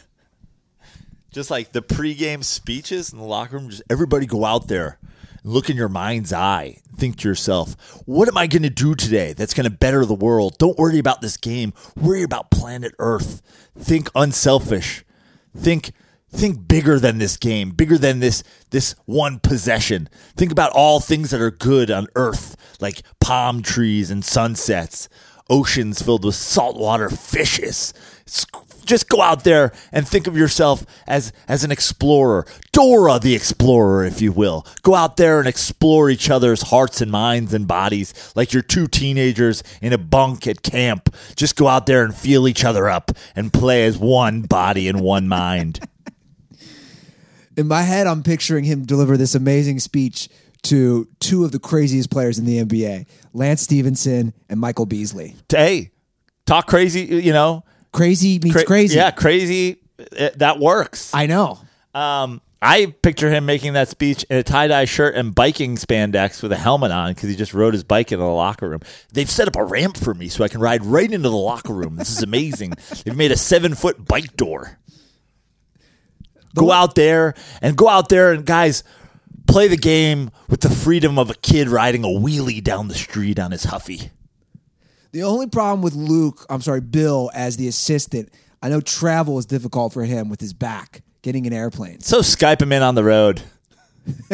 Just 1.31 1.49
like 1.49 1.71
the 1.71 1.81
pregame 1.81 2.43
speeches 2.43 3.11
in 3.11 3.19
the 3.19 3.25
locker 3.25 3.57
room, 3.57 3.69
just 3.69 3.83
everybody 3.89 4.25
go 4.25 4.45
out 4.45 4.67
there 4.67 4.99
look 5.43 5.69
in 5.69 5.77
your 5.77 5.89
mind's 5.89 6.33
eye. 6.33 6.77
Think 6.95 7.17
to 7.17 7.27
yourself, 7.27 7.75
what 8.05 8.27
am 8.27 8.37
I 8.37 8.47
going 8.47 8.63
to 8.63 8.69
do 8.69 8.95
today 8.95 9.33
that's 9.33 9.53
going 9.53 9.63
to 9.63 9.75
better 9.75 10.05
the 10.05 10.13
world? 10.13 10.57
Don't 10.57 10.77
worry 10.77 10.99
about 10.99 11.21
this 11.21 11.37
game. 11.37 11.73
Worry 11.95 12.23
about 12.23 12.51
planet 12.51 12.93
Earth. 12.99 13.41
Think 13.77 14.09
unselfish. 14.15 15.03
Think 15.55 15.91
think 16.33 16.65
bigger 16.65 16.97
than 16.97 17.17
this 17.17 17.35
game, 17.35 17.71
bigger 17.71 17.97
than 17.97 18.19
this 18.19 18.43
this 18.69 18.95
one 19.05 19.39
possession. 19.39 20.07
Think 20.37 20.51
about 20.51 20.71
all 20.71 20.99
things 20.99 21.31
that 21.31 21.41
are 21.41 21.51
good 21.51 21.91
on 21.91 22.07
earth, 22.15 22.55
like 22.79 23.01
palm 23.19 23.61
trees 23.61 24.09
and 24.09 24.23
sunsets, 24.23 25.09
oceans 25.49 26.01
filled 26.01 26.23
with 26.23 26.35
saltwater 26.35 27.09
fishes. 27.09 27.93
Just 28.85 29.09
go 29.09 29.21
out 29.21 29.43
there 29.43 29.71
and 29.91 30.07
think 30.07 30.27
of 30.27 30.37
yourself 30.37 30.85
as 31.07 31.33
as 31.47 31.63
an 31.63 31.71
explorer, 31.71 32.45
Dora 32.71 33.19
the 33.19 33.35
explorer, 33.35 34.05
if 34.05 34.21
you 34.21 34.31
will. 34.31 34.65
Go 34.83 34.95
out 34.95 35.17
there 35.17 35.39
and 35.39 35.47
explore 35.47 36.09
each 36.09 36.29
other's 36.29 36.63
hearts 36.63 37.01
and 37.01 37.11
minds 37.11 37.53
and 37.53 37.67
bodies 37.67 38.33
like 38.35 38.53
you're 38.53 38.63
two 38.63 38.87
teenagers 38.87 39.63
in 39.81 39.93
a 39.93 39.97
bunk 39.97 40.47
at 40.47 40.63
camp. 40.63 41.13
Just 41.35 41.55
go 41.55 41.67
out 41.67 41.85
there 41.85 42.03
and 42.03 42.15
feel 42.15 42.47
each 42.47 42.63
other 42.63 42.89
up 42.89 43.11
and 43.35 43.53
play 43.53 43.85
as 43.85 43.97
one 43.97 44.43
body 44.43 44.87
and 44.87 44.99
one 44.99 45.27
mind. 45.27 45.79
In 47.57 47.67
my 47.67 47.81
head, 47.81 48.07
I'm 48.07 48.23
picturing 48.23 48.63
him 48.63 48.85
deliver 48.85 49.17
this 49.17 49.35
amazing 49.35 49.79
speech 49.79 50.29
to 50.63 51.07
two 51.19 51.43
of 51.43 51.51
the 51.51 51.59
craziest 51.59 52.09
players 52.09 52.37
in 52.39 52.45
the 52.45 52.63
NBA, 52.63 53.07
Lance 53.33 53.61
Stephenson 53.61 54.33
and 54.49 54.59
Michael 54.59 54.85
Beasley. 54.85 55.35
hey, 55.49 55.91
talk 56.45 56.67
crazy, 56.67 57.01
you 57.01 57.33
know. 57.33 57.63
Crazy 57.91 58.39
meets 58.39 58.55
Cra- 58.55 58.65
crazy. 58.65 58.95
Yeah, 58.95 59.11
crazy. 59.11 59.79
uh, 60.17 60.29
that 60.37 60.59
works. 60.59 61.13
I 61.13 61.27
know. 61.27 61.59
Um, 61.93 62.41
I 62.61 62.93
picture 63.01 63.29
him 63.31 63.47
making 63.47 63.73
that 63.73 63.89
speech 63.89 64.23
in 64.29 64.37
a 64.37 64.43
tie 64.43 64.67
dye 64.67 64.85
shirt 64.85 65.15
and 65.15 65.33
biking 65.33 65.77
spandex 65.77 66.43
with 66.43 66.51
a 66.51 66.57
helmet 66.57 66.91
on 66.91 67.13
because 67.13 67.29
he 67.29 67.35
just 67.35 67.53
rode 67.55 67.73
his 67.73 67.83
bike 67.83 68.11
into 68.11 68.23
the 68.23 68.29
locker 68.29 68.69
room. 68.69 68.81
They've 69.11 69.29
set 69.29 69.47
up 69.47 69.55
a 69.55 69.63
ramp 69.63 69.97
for 69.97 70.13
me 70.13 70.29
so 70.29 70.43
I 70.43 70.47
can 70.47 70.61
ride 70.61 70.85
right 70.85 71.11
into 71.11 71.29
the 71.29 71.35
locker 71.35 71.73
room. 71.73 71.95
This 71.95 72.11
is 72.11 72.21
amazing. 72.21 72.73
They've 73.03 73.17
made 73.17 73.31
a 73.31 73.37
seven 73.37 73.73
foot 73.73 74.05
bike 74.05 74.37
door. 74.37 74.77
Go 76.53 76.71
out 76.71 76.95
there 76.95 77.33
and 77.61 77.75
go 77.75 77.87
out 77.87 78.09
there 78.09 78.31
and 78.33 78.45
guys 78.45 78.83
play 79.47 79.67
the 79.67 79.77
game 79.77 80.29
with 80.49 80.61
the 80.61 80.69
freedom 80.69 81.17
of 81.17 81.29
a 81.29 81.35
kid 81.35 81.67
riding 81.67 82.03
a 82.03 82.07
wheelie 82.07 82.63
down 82.63 82.89
the 82.89 82.93
street 82.93 83.39
on 83.39 83.51
his 83.51 83.63
Huffy. 83.63 84.11
The 85.11 85.23
only 85.23 85.47
problem 85.47 85.81
with 85.81 85.93
Luke, 85.93 86.45
I'm 86.49 86.61
sorry, 86.61 86.81
Bill 86.81 87.29
as 87.33 87.57
the 87.57 87.67
assistant, 87.67 88.29
I 88.61 88.69
know 88.69 88.79
travel 88.79 89.37
is 89.39 89.45
difficult 89.45 89.91
for 89.91 90.03
him 90.03 90.29
with 90.29 90.39
his 90.39 90.53
back, 90.53 91.01
getting 91.21 91.45
an 91.47 91.53
airplane. 91.53 91.99
So 91.99 92.19
Skype 92.19 92.61
him 92.61 92.71
in 92.71 92.81
on 92.81 92.95
the 92.95 93.03
road. 93.03 93.41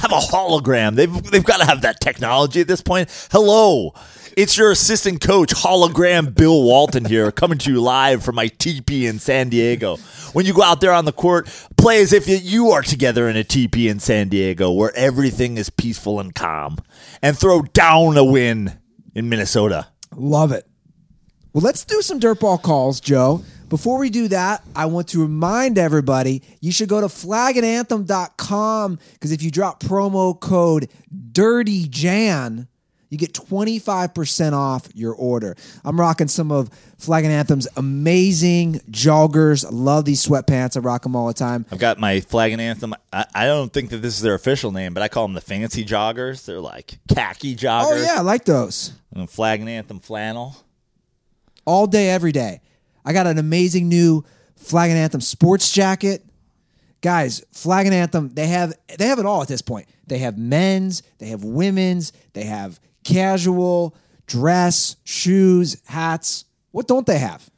have 0.00 0.12
a 0.12 0.16
hologram. 0.16 0.96
They've 0.96 1.22
they've 1.30 1.44
got 1.44 1.58
to 1.58 1.66
have 1.66 1.82
that 1.82 2.00
technology 2.00 2.60
at 2.60 2.66
this 2.66 2.80
point. 2.80 3.08
Hello. 3.30 3.94
It's 4.36 4.56
your 4.56 4.70
assistant 4.70 5.20
coach, 5.20 5.52
hologram 5.52 6.34
Bill 6.34 6.62
Walton 6.62 7.04
here, 7.04 7.32
coming 7.32 7.58
to 7.58 7.72
you 7.72 7.80
live 7.80 8.22
from 8.22 8.36
my 8.36 8.46
teepee 8.46 9.06
in 9.06 9.18
San 9.18 9.48
Diego. 9.48 9.96
When 10.32 10.46
you 10.46 10.54
go 10.54 10.62
out 10.62 10.80
there 10.80 10.92
on 10.92 11.04
the 11.04 11.12
court, 11.12 11.48
play 11.76 12.00
as 12.00 12.12
if 12.12 12.28
you 12.28 12.70
are 12.70 12.82
together 12.82 13.28
in 13.28 13.36
a 13.36 13.42
teepee 13.42 13.88
in 13.88 13.98
San 13.98 14.28
Diego 14.28 14.70
where 14.70 14.94
everything 14.94 15.56
is 15.56 15.68
peaceful 15.68 16.20
and 16.20 16.32
calm. 16.34 16.78
And 17.20 17.36
throw 17.36 17.62
down 17.62 18.16
a 18.16 18.24
win 18.24 18.78
in 19.14 19.28
Minnesota. 19.28 19.88
Love 20.14 20.52
it. 20.52 20.66
Well, 21.52 21.62
let's 21.62 21.84
do 21.84 22.00
some 22.00 22.20
dirtball 22.20 22.62
calls, 22.62 23.00
Joe. 23.00 23.42
Before 23.68 23.98
we 23.98 24.10
do 24.10 24.28
that, 24.28 24.62
I 24.76 24.86
want 24.86 25.08
to 25.08 25.22
remind 25.22 25.76
everybody 25.76 26.42
you 26.60 26.70
should 26.70 26.88
go 26.88 27.00
to 27.00 27.08
flagandanthem.com 27.08 28.98
because 29.12 29.32
if 29.32 29.42
you 29.42 29.50
drop 29.50 29.80
promo 29.80 30.38
code 30.38 30.88
DIRTYJAN, 31.32 32.68
you 33.10 33.18
get 33.18 33.32
25% 33.34 34.52
off 34.52 34.88
your 34.94 35.12
order. 35.14 35.56
I'm 35.84 36.00
rocking 36.00 36.28
some 36.28 36.50
of 36.50 36.70
Flag 36.96 37.24
and 37.24 37.32
Anthem's 37.32 37.68
amazing 37.76 38.80
joggers. 38.90 39.66
I 39.66 39.70
love 39.70 40.04
these 40.04 40.24
sweatpants. 40.24 40.76
I 40.76 40.80
rock 40.80 41.02
them 41.02 41.14
all 41.16 41.26
the 41.26 41.34
time. 41.34 41.66
I've 41.70 41.78
got 41.78 41.98
my 41.98 42.20
flag 42.20 42.52
and 42.52 42.60
anthem. 42.60 42.94
I, 43.12 43.26
I 43.34 43.46
don't 43.46 43.72
think 43.72 43.90
that 43.90 43.98
this 43.98 44.14
is 44.14 44.22
their 44.22 44.34
official 44.34 44.70
name, 44.72 44.94
but 44.94 45.02
I 45.02 45.08
call 45.08 45.26
them 45.26 45.34
the 45.34 45.40
fancy 45.40 45.84
joggers. 45.84 46.44
They're 46.46 46.60
like 46.60 46.98
khaki 47.12 47.56
joggers. 47.56 47.84
Oh, 47.86 47.96
yeah, 47.96 48.16
I 48.18 48.20
like 48.20 48.44
those. 48.44 48.92
And 49.14 49.28
flag 49.28 49.60
and 49.60 49.68
anthem 49.68 49.98
flannel. 50.00 50.56
all 51.66 51.86
day, 51.86 52.10
every 52.10 52.32
day. 52.32 52.60
I 53.04 53.12
got 53.12 53.26
an 53.26 53.38
amazing 53.38 53.88
new 53.88 54.24
Flag 54.56 54.90
and 54.90 54.98
Anthem 54.98 55.22
sports 55.22 55.72
jacket. 55.72 56.22
Guys, 57.00 57.42
Flag 57.50 57.86
and 57.86 57.94
Anthem, 57.94 58.28
they 58.34 58.46
have 58.48 58.74
they 58.98 59.06
have 59.06 59.18
it 59.18 59.24
all 59.24 59.40
at 59.40 59.48
this 59.48 59.62
point. 59.62 59.88
They 60.06 60.18
have 60.18 60.36
men's, 60.36 61.02
they 61.18 61.28
have 61.28 61.42
women's, 61.44 62.12
they 62.34 62.44
have 62.44 62.78
casual, 63.12 63.94
dress, 64.26 64.96
shoes, 65.04 65.76
hats. 65.86 66.44
What 66.70 66.86
don't 66.88 67.06
they 67.06 67.18
have? 67.18 67.48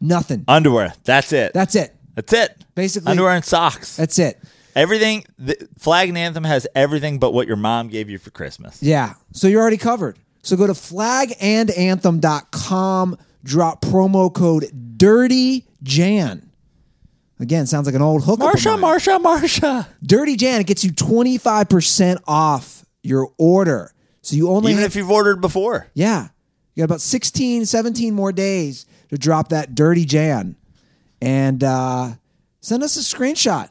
Nothing. 0.00 0.44
Underwear. 0.48 0.94
That's 1.04 1.32
it. 1.32 1.52
That's 1.52 1.74
it. 1.74 1.94
That's 2.14 2.32
it. 2.32 2.64
Basically- 2.74 3.10
underwear 3.10 3.32
and 3.34 3.44
socks. 3.44 3.96
That's 3.96 4.18
it. 4.18 4.40
everything. 4.74 5.24
The 5.38 5.68
flag 5.78 6.08
and 6.08 6.16
anthem 6.18 6.44
has 6.44 6.66
everything 6.74 7.18
but 7.18 7.32
what 7.34 7.46
your 7.46 7.56
mom 7.56 7.88
gave 7.88 8.08
you 8.10 8.18
for 8.18 8.30
Christmas. 8.30 8.82
Yeah. 8.82 9.14
So 9.32 9.46
you're 9.48 9.60
already 9.60 9.76
covered. 9.76 10.18
So 10.42 10.56
go 10.56 10.66
to 10.66 10.72
flagandanthem.com, 10.72 13.18
drop 13.44 13.82
promo 13.82 14.32
code 14.32 14.70
Dirty 14.96 15.66
Jan. 15.82 16.48
Again, 17.40 17.66
sounds 17.66 17.86
like 17.86 17.94
an 17.96 18.02
old 18.02 18.24
hook. 18.24 18.38
Marsha, 18.40 18.78
Marsha, 18.78 19.20
Marsha. 19.22 19.86
Dirty 20.02 20.36
Jan, 20.36 20.60
it 20.60 20.66
gets 20.66 20.84
you 20.84 20.92
25% 20.92 22.20
off 22.26 22.84
your 23.02 23.30
order. 23.36 23.92
So 24.22 24.36
you 24.36 24.48
only 24.50 24.72
Even 24.72 24.82
have, 24.82 24.92
if 24.92 24.96
you've 24.96 25.10
ordered 25.10 25.40
before. 25.40 25.88
yeah, 25.94 26.28
you 26.74 26.80
got 26.80 26.84
about 26.84 27.00
16, 27.00 27.66
17 27.66 28.14
more 28.14 28.32
days 28.32 28.86
to 29.10 29.18
drop 29.18 29.48
that 29.48 29.74
Dirty 29.74 30.04
Jan. 30.04 30.56
And 31.20 31.62
uh, 31.62 32.12
send 32.60 32.82
us 32.82 32.96
a 32.96 33.00
screenshot. 33.00 33.68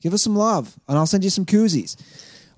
Give 0.00 0.14
us 0.14 0.22
some 0.22 0.36
love, 0.36 0.78
and 0.88 0.98
I'll 0.98 1.06
send 1.06 1.24
you 1.24 1.30
some 1.30 1.44
koozies. 1.46 1.96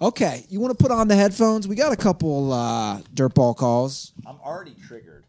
Okay, 0.01 0.45
you 0.49 0.61
want 0.61 0.77
to 0.77 0.83
put 0.83 0.91
on 0.93 1.09
the 1.09 1.15
headphones? 1.17 1.69
We 1.69 1.77
got 1.77 1.93
a 1.93 1.97
couple 1.97 2.53
uh, 2.53 3.01
dirtball 3.15 3.57
calls. 3.57 4.13
I'm 4.27 4.39
already 4.41 4.75
triggered. 4.87 5.25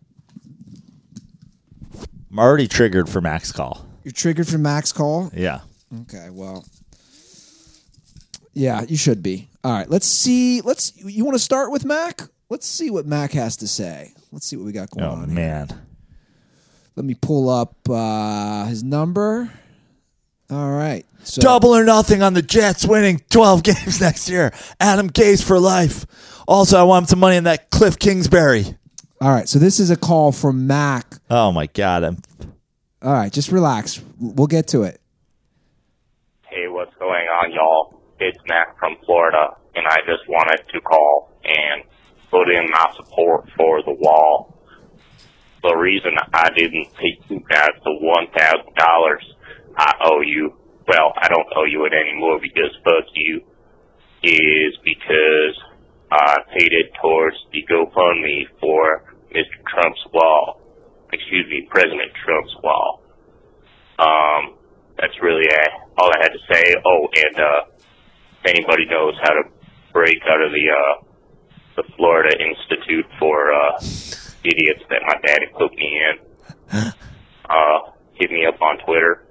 I'm 2.32 2.40
already 2.40 2.68
triggered 2.68 3.08
for 3.10 3.22
Max 3.22 3.52
call. 3.52 3.86
You're 4.04 4.12
triggered 4.12 4.48
for 4.48 4.58
Max 4.58 4.92
call. 4.92 5.32
Yeah. 5.34 5.62
Okay, 6.02 6.30
well, 6.32 6.66
yeah, 8.56 8.82
you 8.88 8.98
should 8.98 9.22
be. 9.22 9.50
All 9.64 9.72
right, 9.72 9.90
let's 9.90 10.08
see. 10.08 10.62
Let's. 10.62 10.94
You 10.98 11.24
want 11.26 11.36
to 11.36 11.44
start 11.44 11.72
with 11.72 11.86
Mac? 11.86 12.22
Let's 12.50 12.66
see 12.68 12.90
what 12.90 13.06
Mac 13.06 13.32
has 13.34 13.58
to 13.58 13.68
say. 13.68 14.14
Let's 14.32 14.46
see 14.48 14.56
what 14.56 14.66
we 14.66 14.72
got 14.72 14.90
going 14.90 15.06
Oh 15.06 15.12
on. 15.14 15.26
here. 15.30 15.36
man. 15.36 15.82
Let 16.96 17.06
me 17.06 17.14
pull 17.16 17.50
up 17.50 17.76
uh, 17.90 18.66
his 18.66 18.84
number. 18.84 19.52
All 20.50 20.72
right. 20.72 21.06
So 21.24 21.42
Double 21.42 21.76
or 21.76 21.84
nothing 21.84 22.22
on 22.22 22.34
the 22.36 22.42
Jets 22.44 22.86
winning 22.86 23.20
12 23.32 23.64
games 23.64 24.00
next 24.00 24.30
year. 24.30 24.54
Adam 24.80 25.10
Gase 25.10 25.44
for 25.44 25.60
life. 25.60 26.06
Also, 26.48 26.80
I 26.80 26.84
want 26.84 27.10
some 27.10 27.20
money 27.20 27.36
in 27.36 27.46
that 27.46 27.72
Cliff 27.72 27.98
Kingsbury. 27.98 28.78
All 29.20 29.32
right, 29.32 29.50
so 29.50 29.58
this 29.58 29.80
is 29.80 29.90
a 29.90 29.96
call 29.96 30.32
from 30.32 30.68
Mac. 30.68 31.16
Oh 31.32 31.52
my 31.52 31.66
god, 31.68 32.04
I'm 32.04 32.18
All 33.02 33.12
right, 33.14 33.32
just 33.34 33.52
relax. 33.52 34.00
We'll 34.20 34.46
get 34.48 34.68
to 34.68 34.84
it. 34.84 35.02
Hey, 36.48 36.68
what's 36.68 36.94
going 37.00 37.10
on, 37.12 37.52
y'all? 37.52 38.00
It's 38.20 38.38
Mac 38.48 38.80
from 38.80 38.96
Florida, 39.06 39.58
and 39.76 39.86
I 39.88 39.98
just 40.08 40.28
wanted 40.30 40.64
to 40.72 40.82
call 40.82 41.34
and 41.44 41.84
put 42.32 42.50
in 42.50 42.70
my 42.72 42.94
support 42.96 43.50
for 43.58 43.84
the 43.84 43.92
wall. 43.92 44.56
The 45.62 45.76
reason 45.76 46.12
I 46.34 46.50
didn't 46.56 46.94
pay 46.96 47.20
you 47.28 47.42
guys 47.50 47.76
the 47.84 47.98
one 48.00 48.28
thousand 48.38 48.74
dollars 48.76 49.24
I 49.78 49.94
owe 50.06 50.22
you, 50.22 50.54
well, 50.88 51.12
I 51.18 51.28
don't 51.28 51.48
owe 51.58 51.66
you 51.66 51.86
it 51.86 51.94
anymore 51.94 52.40
because 52.40 52.72
fuck 52.86 53.04
you, 53.14 53.42
is 54.24 54.78
because 54.84 55.60
I 56.12 56.38
paid 56.58 56.72
it 56.72 56.92
towards 57.02 57.36
the 57.52 57.66
GoFundMe 57.70 58.48
for 58.62 59.14
Mr. 59.34 59.60
Trump's 59.68 60.06
wall. 60.14 60.62
Excuse 61.12 61.48
me, 61.50 61.68
President 61.70 62.12
Trump's 62.24 62.56
wall. 62.64 63.04
Um, 64.00 64.56
that's 64.98 65.14
really 65.22 65.48
all 65.98 66.10
I 66.10 66.22
had 66.22 66.32
to 66.32 66.40
say. 66.54 66.76
Oh, 66.86 67.08
and 67.14 67.40
uh, 67.40 67.75
anybody 68.48 68.86
knows 68.86 69.16
how 69.22 69.32
to 69.32 69.44
break 69.94 70.18
out 70.30 70.42
of 70.42 70.52
the 70.52 70.66
uh, 70.70 71.06
the 71.78 71.84
Florida 71.96 72.36
Institute 72.40 73.06
for 73.20 73.52
uh, 73.54 73.78
Idiots 74.44 74.84
that 74.90 75.02
my 75.08 75.16
daddy 75.26 75.48
put 75.58 75.74
me 75.74 76.00
in, 76.00 76.18
uh, 77.50 77.80
hit 78.14 78.32
me 78.32 78.46
up 78.46 78.62
on 78.62 78.78
Twitter 78.86 79.26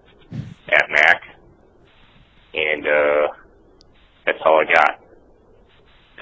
at 0.69 0.85
Mac, 0.91 1.23
and 2.53 2.87
uh, 2.87 3.35
that's 4.27 4.39
all 4.45 4.61
I 4.61 4.73
got. 4.73 5.01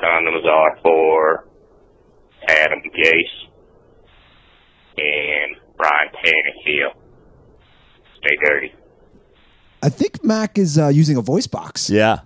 Condoms 0.03 0.45
are 0.45 0.79
for 0.83 1.49
Adam 2.49 2.81
Gase 2.81 3.49
and 4.99 5.57
Brian 5.77 6.09
Tannehill. 6.09 6.95
Stay 8.19 8.37
dirty. 8.45 8.75
I 9.83 9.89
think 9.89 10.25
Mac 10.25 10.59
is 10.59 10.79
uh, 10.79 10.89
using 10.89 11.17
a 11.17 11.23
voice 11.23 11.47
box. 11.47 11.91
yeah. 11.91 12.21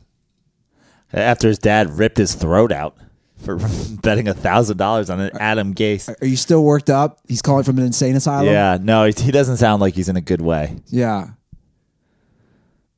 After 1.13 1.49
his 1.49 1.59
dad 1.59 1.91
ripped 1.99 2.19
his 2.19 2.35
throat 2.35 2.73
out 2.73 2.97
for 3.39 3.57
betting 4.03 4.29
a 4.29 4.35
thousand 4.35 4.77
dollars 4.77 5.09
on 5.11 5.21
an 5.21 5.31
Adam 5.39 5.75
Gase. 5.75 6.15
Are 6.21 6.27
you 6.27 6.37
still 6.37 6.63
worked 6.65 6.91
up? 6.91 7.21
He's 7.29 7.43
calling 7.43 7.65
from 7.65 7.79
an 7.79 7.85
insane 7.85 8.17
asylum. 8.17 8.47
Yeah, 8.47 8.79
no, 8.81 9.05
he 9.05 9.13
he 9.23 9.31
doesn't 9.31 9.57
sound 9.59 9.81
like 9.81 9.95
he's 9.95 10.09
in 10.09 10.17
a 10.17 10.21
good 10.21 10.41
way. 10.41 10.77
yeah, 10.87 11.29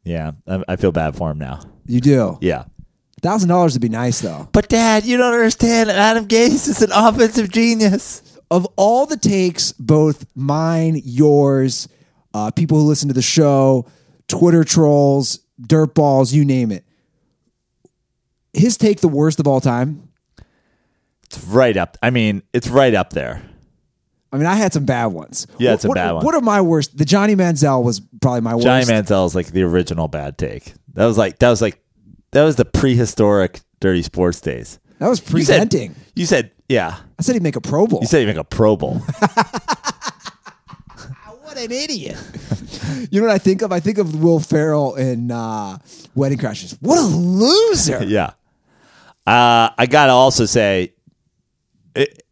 Yeah, 0.04 0.32
I, 0.46 0.62
I 0.68 0.76
feel 0.76 0.92
bad 0.92 1.16
for 1.16 1.30
him 1.30 1.38
now. 1.38 1.60
you 1.86 2.00
do. 2.00 2.38
Yeah. 2.40 2.64
Thousand 3.20 3.48
dollars 3.48 3.72
would 3.74 3.82
be 3.82 3.88
nice 3.88 4.20
though. 4.20 4.48
But 4.52 4.68
Dad, 4.68 5.04
you 5.04 5.16
don't 5.16 5.32
understand. 5.34 5.90
Adam 5.90 6.26
Gase 6.28 6.68
is 6.68 6.82
an 6.82 6.90
offensive 6.92 7.50
genius. 7.50 8.22
Of 8.50 8.66
all 8.76 9.06
the 9.06 9.16
takes, 9.16 9.72
both 9.72 10.24
mine, 10.34 11.02
yours, 11.04 11.88
uh, 12.32 12.50
people 12.52 12.78
who 12.78 12.86
listen 12.86 13.08
to 13.08 13.14
the 13.14 13.20
show, 13.20 13.86
Twitter 14.28 14.62
trolls, 14.64 15.40
dirtballs, 15.60 16.32
you 16.32 16.44
name 16.44 16.70
it. 16.72 16.84
His 18.52 18.76
take, 18.76 19.00
the 19.00 19.08
worst 19.08 19.40
of 19.40 19.46
all 19.46 19.60
time. 19.60 20.08
It's 21.24 21.42
right 21.44 21.76
up. 21.76 21.96
I 22.02 22.10
mean, 22.10 22.42
it's 22.52 22.68
right 22.68 22.94
up 22.94 23.10
there. 23.10 23.42
I 24.32 24.36
mean, 24.36 24.46
I 24.46 24.54
had 24.56 24.72
some 24.72 24.84
bad 24.84 25.06
ones. 25.06 25.46
Yeah, 25.58 25.70
What- 25.70 25.74
it's 25.74 25.84
a 25.84 25.88
what, 25.88 25.94
bad 25.94 26.12
one. 26.12 26.24
What 26.24 26.34
are 26.34 26.40
my 26.40 26.60
worst? 26.60 26.96
The 26.96 27.04
Johnny 27.04 27.34
Manziel 27.36 27.82
was 27.82 28.00
probably 28.20 28.40
my 28.42 28.54
worst. 28.54 28.64
Johnny. 28.66 28.84
Manziel 28.84 29.26
is 29.26 29.34
like 29.34 29.48
the 29.48 29.62
original 29.62 30.08
bad 30.08 30.36
take. 30.38 30.74
That 30.94 31.06
was 31.06 31.16
like 31.18 31.38
that 31.38 31.50
was 31.50 31.62
like 31.62 31.80
that 32.32 32.44
was 32.44 32.56
the 32.56 32.64
prehistoric 32.64 33.60
dirty 33.80 34.02
sports 34.02 34.40
days. 34.40 34.78
that 34.98 35.08
was 35.08 35.20
You 35.20 35.24
said- 35.26 35.30
presenting. 35.70 35.94
You 36.14 36.26
said, 36.26 36.50
yeah. 36.68 36.96
I 37.18 37.22
said 37.22 37.34
he'd 37.36 37.42
make 37.42 37.56
a 37.56 37.60
Pro 37.60 37.86
Bowl. 37.86 38.00
You 38.02 38.06
said 38.06 38.20
you 38.20 38.26
make 38.26 38.36
a 38.36 38.44
Pro 38.44 38.76
Bowl. 38.76 39.00
what 41.58 41.70
an 41.70 41.76
idiot. 41.76 42.16
you 43.10 43.20
know 43.20 43.26
what 43.26 43.34
I 43.34 43.38
think 43.38 43.62
of? 43.62 43.72
I 43.72 43.80
think 43.80 43.98
of 43.98 44.22
Will 44.22 44.40
Ferrell 44.40 44.94
in 44.94 45.30
uh, 45.30 45.78
Wedding 46.14 46.38
Crashers. 46.38 46.76
What 46.80 46.98
a 46.98 47.02
loser. 47.02 48.04
yeah. 48.06 48.32
Uh, 49.26 49.70
I 49.76 49.86
gotta 49.88 50.12
also 50.12 50.46
say, 50.46 50.94
it, 51.94 52.22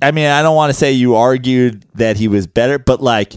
I 0.00 0.12
mean, 0.12 0.26
I 0.26 0.42
don't 0.42 0.56
want 0.56 0.70
to 0.70 0.78
say 0.78 0.92
you 0.92 1.16
argued 1.16 1.84
that 1.94 2.16
he 2.16 2.28
was 2.28 2.46
better, 2.46 2.78
but 2.78 3.02
like 3.02 3.34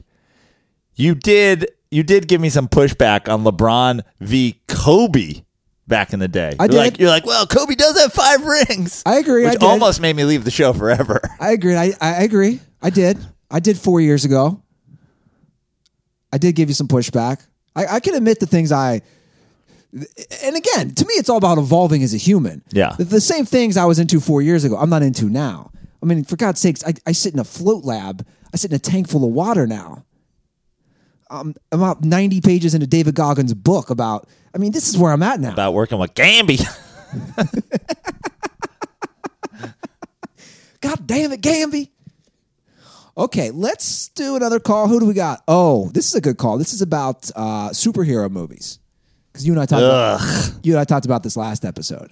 you 0.95 1.15
did, 1.15 1.71
you 1.89 2.03
did 2.03 2.27
give 2.27 2.39
me 2.39 2.49
some 2.49 2.67
pushback 2.67 3.31
on 3.31 3.43
LeBron 3.43 4.01
v. 4.19 4.61
Kobe 4.67 5.41
back 5.87 6.13
in 6.13 6.19
the 6.19 6.27
day. 6.29 6.55
I 6.57 6.65
you're 6.65 6.69
did. 6.69 6.77
Like, 6.77 6.99
you're 6.99 7.09
like, 7.09 7.25
well, 7.25 7.45
Kobe 7.47 7.75
does 7.75 7.99
have 7.99 8.13
five 8.13 8.45
rings. 8.45 9.03
I 9.05 9.17
agree, 9.17 9.43
Which 9.43 9.53
did. 9.53 9.63
almost 9.63 9.99
made 9.99 10.15
me 10.15 10.23
leave 10.23 10.45
the 10.45 10.51
show 10.51 10.71
forever. 10.71 11.19
I 11.39 11.51
agree. 11.51 11.75
I, 11.75 11.93
I 11.99 12.23
agree. 12.23 12.61
I 12.81 12.91
did. 12.91 13.17
I 13.49 13.59
did 13.59 13.77
four 13.77 13.99
years 13.99 14.23
ago. 14.23 14.61
I 16.31 16.37
did 16.37 16.55
give 16.55 16.69
you 16.69 16.75
some 16.75 16.87
pushback. 16.87 17.45
I, 17.75 17.85
I 17.85 17.99
can 17.99 18.15
admit 18.15 18.39
the 18.39 18.45
things 18.45 18.71
I. 18.71 19.01
And 20.43 20.55
again, 20.55 20.95
to 20.95 21.05
me, 21.05 21.13
it's 21.15 21.29
all 21.29 21.37
about 21.37 21.57
evolving 21.57 22.01
as 22.01 22.13
a 22.13 22.17
human. 22.17 22.63
Yeah. 22.71 22.95
The, 22.97 23.03
the 23.03 23.21
same 23.21 23.45
things 23.45 23.75
I 23.75 23.85
was 23.85 23.99
into 23.99 24.21
four 24.21 24.41
years 24.41 24.63
ago, 24.63 24.77
I'm 24.77 24.89
not 24.89 25.03
into 25.03 25.29
now. 25.29 25.71
I 26.01 26.05
mean, 26.05 26.23
for 26.23 26.37
God's 26.37 26.61
sakes, 26.61 26.83
I, 26.85 26.93
I 27.05 27.11
sit 27.11 27.33
in 27.33 27.39
a 27.39 27.43
float 27.43 27.83
lab. 27.83 28.25
I 28.53 28.57
sit 28.57 28.71
in 28.71 28.75
a 28.75 28.79
tank 28.79 29.09
full 29.09 29.25
of 29.25 29.31
water 29.31 29.67
now. 29.67 30.05
Um, 31.29 31.55
I'm 31.71 31.81
about 31.81 32.03
90 32.03 32.41
pages 32.41 32.73
into 32.73 32.87
David 32.87 33.15
Goggins' 33.15 33.53
book 33.53 33.89
about. 33.89 34.27
I 34.53 34.57
mean, 34.57 34.71
this 34.71 34.89
is 34.89 34.97
where 34.97 35.11
I'm 35.11 35.23
at 35.23 35.39
now. 35.39 35.53
About 35.53 35.73
working 35.73 35.97
with 35.97 36.13
Gamby. 36.13 36.57
God 40.81 41.07
damn 41.07 41.31
it, 41.31 41.41
Gamby. 41.41 41.89
Okay, 43.17 43.51
let's 43.51 44.07
do 44.09 44.35
another 44.35 44.59
call. 44.59 44.87
Who 44.87 44.99
do 44.99 45.05
we 45.05 45.13
got? 45.13 45.43
Oh, 45.47 45.89
this 45.93 46.07
is 46.07 46.15
a 46.15 46.21
good 46.21 46.37
call. 46.37 46.57
This 46.57 46.73
is 46.73 46.81
about 46.81 47.29
uh, 47.35 47.69
superhero 47.69 48.29
movies. 48.29 48.79
Because 49.31 49.45
you 49.45 49.53
and 49.53 49.61
I 49.61 49.65
talked 49.65 49.83
about, 49.83 50.65
you 50.65 50.73
and 50.73 50.79
I 50.79 50.85
talked 50.85 51.05
about 51.05 51.23
this 51.23 51.35
last 51.35 51.65
episode. 51.65 52.11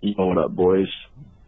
Yo, 0.00 0.26
what 0.26 0.38
up, 0.38 0.54
boys? 0.54 0.88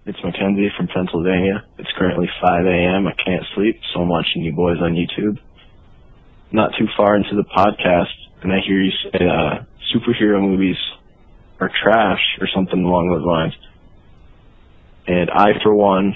It's 0.06 0.18
Mackenzie 0.24 0.70
from 0.77 0.89
Pennsylvania. 0.89 1.64
It's 1.78 1.90
currently 1.97 2.28
5 2.43 2.66
a.m. 2.66 3.06
I 3.06 3.12
can't 3.12 3.44
sleep, 3.55 3.81
so 3.93 4.01
I'm 4.01 4.09
watching 4.09 4.43
you 4.43 4.52
boys 4.52 4.78
on 4.81 4.94
YouTube. 4.94 5.39
Not 6.51 6.72
too 6.78 6.86
far 6.97 7.14
into 7.14 7.36
the 7.36 7.44
podcast, 7.44 8.12
and 8.43 8.52
I 8.52 8.59
hear 8.66 8.81
you 8.81 8.90
say 9.05 9.24
uh, 9.24 9.64
superhero 9.94 10.40
movies 10.40 10.77
are 11.60 11.70
trash 11.82 12.20
or 12.40 12.48
something 12.52 12.82
along 12.82 13.10
those 13.10 13.24
lines. 13.24 13.55
And 15.06 15.31
I, 15.31 15.60
for 15.62 15.74
one, 15.74 16.14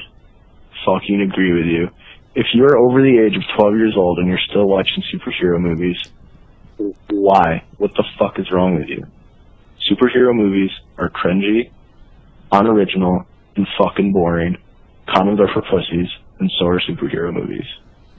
fucking 0.84 1.20
agree 1.20 1.52
with 1.52 1.66
you. 1.66 1.88
If 2.34 2.46
you're 2.52 2.76
over 2.76 3.00
the 3.00 3.18
age 3.24 3.36
of 3.36 3.42
12 3.56 3.74
years 3.76 3.94
old 3.96 4.18
and 4.18 4.28
you're 4.28 4.38
still 4.50 4.66
watching 4.66 5.02
superhero 5.12 5.60
movies, 5.60 5.96
why? 7.08 7.64
What 7.78 7.92
the 7.94 8.04
fuck 8.18 8.38
is 8.38 8.50
wrong 8.50 8.76
with 8.76 8.88
you? 8.88 9.06
Superhero 9.90 10.34
movies 10.34 10.70
are 10.98 11.10
cringy, 11.10 11.70
unoriginal, 12.50 13.26
and 13.56 13.66
fucking 13.78 14.12
boring. 14.12 14.56
Condoms 15.08 15.38
are 15.40 15.52
for 15.52 15.62
pussies, 15.62 16.08
and 16.40 16.50
so 16.58 16.66
are 16.66 16.80
superhero 16.80 17.32
movies. 17.32 17.66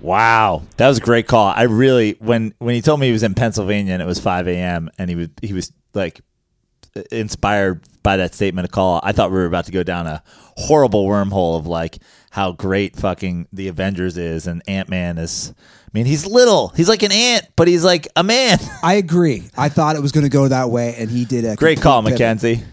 Wow, 0.02 0.64
that 0.78 0.88
was 0.88 1.00
a 1.00 1.02
great 1.02 1.28
call. 1.28 1.48
I 1.48 1.64
really 1.64 2.16
when 2.20 2.54
when 2.60 2.76
he 2.76 2.82
told 2.82 3.00
me 3.00 3.08
he 3.08 3.14
was 3.14 3.24
in 3.24 3.34
Pennsylvania 3.34 3.94
and 3.94 4.02
it 4.02 4.06
was 4.06 4.20
5 4.20 4.48
a.m. 4.48 4.90
and 4.98 5.10
he 5.10 5.16
was 5.16 5.30
he 5.42 5.54
was 5.54 5.72
like 5.94 6.22
inspired 7.12 7.82
by 8.04 8.18
that 8.18 8.34
statement 8.34 8.66
of 8.66 8.72
call. 8.72 9.00
I 9.04 9.12
thought 9.12 9.32
we 9.32 9.38
were 9.38 9.46
about 9.46 9.66
to 9.66 9.72
go 9.72 9.84
down 9.84 10.08
a 10.08 10.24
horrible 10.58 11.06
wormhole 11.08 11.58
of 11.58 11.68
like 11.68 11.98
how 12.32 12.52
great 12.52 12.96
fucking 12.96 13.48
the 13.52 13.68
Avengers 13.68 14.18
is 14.18 14.48
and 14.48 14.62
Ant 14.68 14.90
Man 14.90 15.18
is. 15.18 15.54
I 15.60 15.90
mean, 15.94 16.06
he's 16.06 16.26
little. 16.26 16.70
He's 16.70 16.90
like 16.90 17.04
an 17.04 17.12
ant, 17.14 17.48
but 17.56 17.68
he's 17.70 17.84
like 17.86 18.08
a 18.18 18.24
man. 18.24 18.60
I 18.84 18.96
agree. 18.96 19.44
I 19.58 19.70
thought 19.70 19.96
it 19.96 20.02
was 20.02 20.12
going 20.12 20.26
to 20.26 20.30
go 20.30 20.48
that 20.50 20.70
way, 20.70 20.94
and 20.98 21.10
he 21.10 21.24
did 21.26 21.46
a 21.46 21.56
Great 21.56 21.80
call, 21.82 22.02
pivot. 22.02 22.20
Mackenzie. 22.20 22.64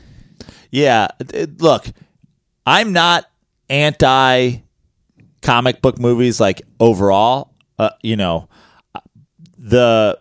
Yeah, 0.70 1.09
it- 1.32 1.61
look, 1.62 1.86
I'm 2.66 2.93
not 2.93 3.24
anti 3.69 4.57
comic 5.40 5.81
book 5.82 5.99
movies 5.99 6.40
like 6.40 6.62
overall. 6.81 7.53
Uh, 7.78 7.90
you 8.03 8.16
know, 8.16 8.49
the 9.59 10.19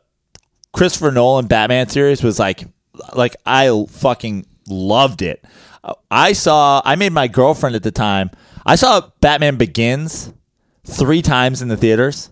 Christopher 0.74 1.12
Nolan 1.12 1.48
Batman 1.48 1.90
series 1.90 2.24
was 2.24 2.40
like, 2.40 2.64
like 3.14 3.36
I 3.46 3.86
fucking 3.90 4.46
loved 4.68 5.22
it. 5.22 5.44
I 6.10 6.34
saw, 6.34 6.82
I 6.86 6.96
made 6.96 7.12
my 7.12 7.28
girlfriend 7.28 7.76
at 7.76 7.84
the 7.84 7.92
time. 7.92 8.30
I 8.66 8.76
saw 8.76 9.10
Batman 9.20 9.58
Begins 9.58 10.32
three 10.86 11.22
times 11.22 11.62
in 11.62 11.68
the 11.68 11.78
theaters, 11.78 12.30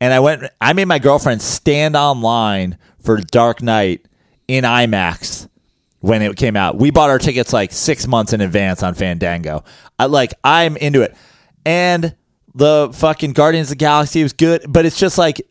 and 0.00 0.12
I 0.12 0.20
went. 0.20 0.44
I 0.60 0.72
made 0.72 0.84
my 0.84 1.00
girlfriend 1.00 1.42
stand 1.42 1.96
online 1.96 2.78
for 3.00 3.16
Dark 3.16 3.62
Knight 3.62 4.06
in 4.46 4.64
IMAX 4.64 5.48
when 6.00 6.22
it 6.22 6.36
came 6.36 6.56
out. 6.56 6.76
We 6.76 6.90
bought 6.90 7.10
our 7.10 7.18
tickets 7.18 7.52
like 7.52 7.72
six 7.72 8.06
months 8.06 8.32
in 8.32 8.40
advance 8.40 8.82
on 8.82 8.94
Fandango. 8.94 9.64
I 9.98 10.06
like 10.06 10.34
I'm 10.44 10.76
into 10.76 11.02
it. 11.02 11.16
And 11.64 12.14
the 12.54 12.90
fucking 12.94 13.32
Guardians 13.32 13.68
of 13.68 13.78
the 13.78 13.84
Galaxy 13.84 14.22
was 14.22 14.32
good, 14.32 14.64
but 14.68 14.86
it's 14.86 14.98
just 14.98 15.18
like 15.18 15.42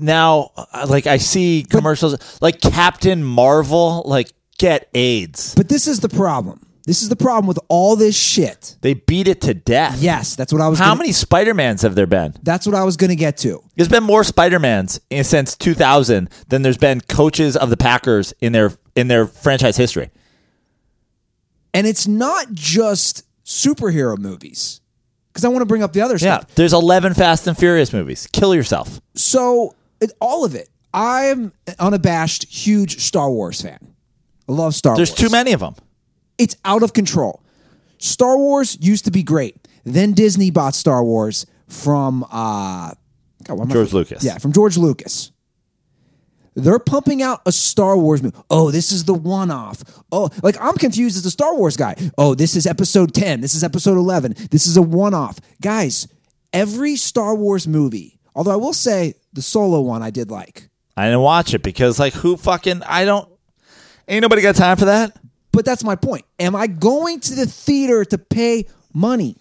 now 0.00 0.50
uh, 0.56 0.86
like 0.88 1.06
I 1.06 1.18
see 1.18 1.64
commercials 1.68 2.40
like 2.40 2.60
Captain 2.60 3.22
Marvel, 3.22 4.02
like 4.06 4.32
get 4.58 4.88
AIDS. 4.94 5.54
But 5.54 5.68
this 5.68 5.86
is 5.86 6.00
the 6.00 6.08
problem. 6.08 6.66
This 6.86 7.02
is 7.02 7.08
the 7.08 7.16
problem 7.16 7.46
with 7.46 7.58
all 7.68 7.94
this 7.94 8.16
shit. 8.16 8.76
They 8.80 8.94
beat 8.94 9.28
it 9.28 9.42
to 9.42 9.54
death. 9.54 10.00
Yes, 10.00 10.34
that's 10.34 10.52
what 10.52 10.62
I 10.62 10.68
was. 10.68 10.78
How 10.78 10.86
gonna, 10.86 10.98
many 10.98 11.12
Spider 11.12 11.54
Mans 11.54 11.82
have 11.82 11.94
there 11.94 12.06
been? 12.06 12.34
That's 12.42 12.66
what 12.66 12.74
I 12.74 12.84
was 12.84 12.96
going 12.96 13.10
to 13.10 13.16
get 13.16 13.36
to. 13.38 13.62
There's 13.76 13.88
been 13.88 14.02
more 14.02 14.24
Spider 14.24 14.58
Mans 14.58 14.98
since 15.22 15.56
2000 15.56 16.30
than 16.48 16.62
there's 16.62 16.78
been 16.78 17.00
coaches 17.02 17.56
of 17.56 17.70
the 17.70 17.76
Packers 17.76 18.32
in 18.40 18.52
their 18.52 18.72
in 18.96 19.08
their 19.08 19.26
franchise 19.26 19.76
history. 19.76 20.10
And 21.72 21.86
it's 21.86 22.08
not 22.08 22.52
just 22.52 23.24
superhero 23.44 24.18
movies. 24.18 24.80
Because 25.32 25.44
I 25.44 25.48
want 25.48 25.62
to 25.62 25.66
bring 25.66 25.82
up 25.82 25.92
the 25.92 26.00
other 26.00 26.18
stuff. 26.18 26.26
Yeah, 26.26 26.40
stuff. 26.40 26.54
there's 26.56 26.72
11 26.72 27.14
Fast 27.14 27.46
and 27.46 27.56
Furious 27.56 27.92
movies. 27.92 28.26
Kill 28.32 28.52
yourself. 28.52 29.00
So, 29.14 29.76
it, 30.00 30.12
all 30.20 30.44
of 30.44 30.54
it. 30.54 30.68
I'm 30.92 31.52
an 31.66 31.74
unabashed, 31.78 32.44
huge 32.44 33.00
Star 33.00 33.30
Wars 33.30 33.62
fan. 33.62 33.78
I 34.48 34.52
love 34.52 34.74
Star 34.74 34.92
Wars. 34.92 34.98
There's 34.98 35.10
Wars. 35.10 35.18
too 35.20 35.30
many 35.30 35.52
of 35.52 35.60
them. 35.60 35.76
It's 36.38 36.56
out 36.64 36.82
of 36.82 36.92
control. 36.92 37.42
Star 37.98 38.36
Wars 38.36 38.76
used 38.80 39.04
to 39.04 39.10
be 39.10 39.22
great. 39.22 39.68
Then 39.84 40.12
Disney 40.12 40.50
bought 40.50 40.74
Star 40.74 41.04
Wars 41.04 41.46
from 41.68 42.24
uh, 42.24 42.92
God, 43.44 43.58
why 43.58 43.64
am 43.64 43.70
I 43.70 43.74
George 43.74 43.88
forgetting? 43.88 43.94
Lucas. 43.98 44.24
Yeah, 44.24 44.38
from 44.38 44.52
George 44.52 44.76
Lucas. 44.76 45.32
They're 46.54 46.78
pumping 46.80 47.22
out 47.22 47.42
a 47.46 47.52
Star 47.52 47.96
Wars 47.96 48.22
movie. 48.22 48.36
Oh, 48.50 48.70
this 48.70 48.90
is 48.90 49.04
the 49.04 49.14
one 49.14 49.50
off. 49.50 49.82
Oh, 50.10 50.28
like 50.42 50.56
I'm 50.60 50.74
confused 50.74 51.16
as 51.16 51.24
a 51.24 51.30
Star 51.30 51.54
Wars 51.54 51.76
guy. 51.76 51.94
Oh, 52.18 52.34
this 52.34 52.56
is 52.56 52.66
episode 52.66 53.14
10. 53.14 53.40
This 53.40 53.54
is 53.54 53.62
episode 53.62 53.96
11. 53.96 54.34
This 54.50 54.66
is 54.66 54.76
a 54.76 54.82
one 54.82 55.14
off. 55.14 55.38
Guys, 55.62 56.08
every 56.52 56.96
Star 56.96 57.34
Wars 57.36 57.68
movie, 57.68 58.18
although 58.40 58.52
I 58.52 58.56
will 58.56 58.72
say 58.72 59.12
the 59.34 59.42
solo 59.42 59.82
one 59.82 60.02
I 60.02 60.08
did 60.08 60.30
like, 60.30 60.70
I 60.96 61.04
didn't 61.04 61.20
watch 61.20 61.52
it 61.52 61.62
because 61.62 61.98
like 62.00 62.14
who 62.14 62.38
fucking 62.38 62.82
I 62.86 63.04
don't 63.04 63.28
ain't 64.08 64.22
nobody 64.22 64.40
got 64.40 64.56
time 64.56 64.78
for 64.78 64.86
that. 64.86 65.14
but 65.52 65.66
that's 65.66 65.84
my 65.84 65.94
point. 65.94 66.24
Am 66.38 66.56
I 66.56 66.66
going 66.66 67.20
to 67.20 67.34
the 67.34 67.44
theater 67.44 68.02
to 68.06 68.16
pay 68.16 68.66
money? 68.94 69.36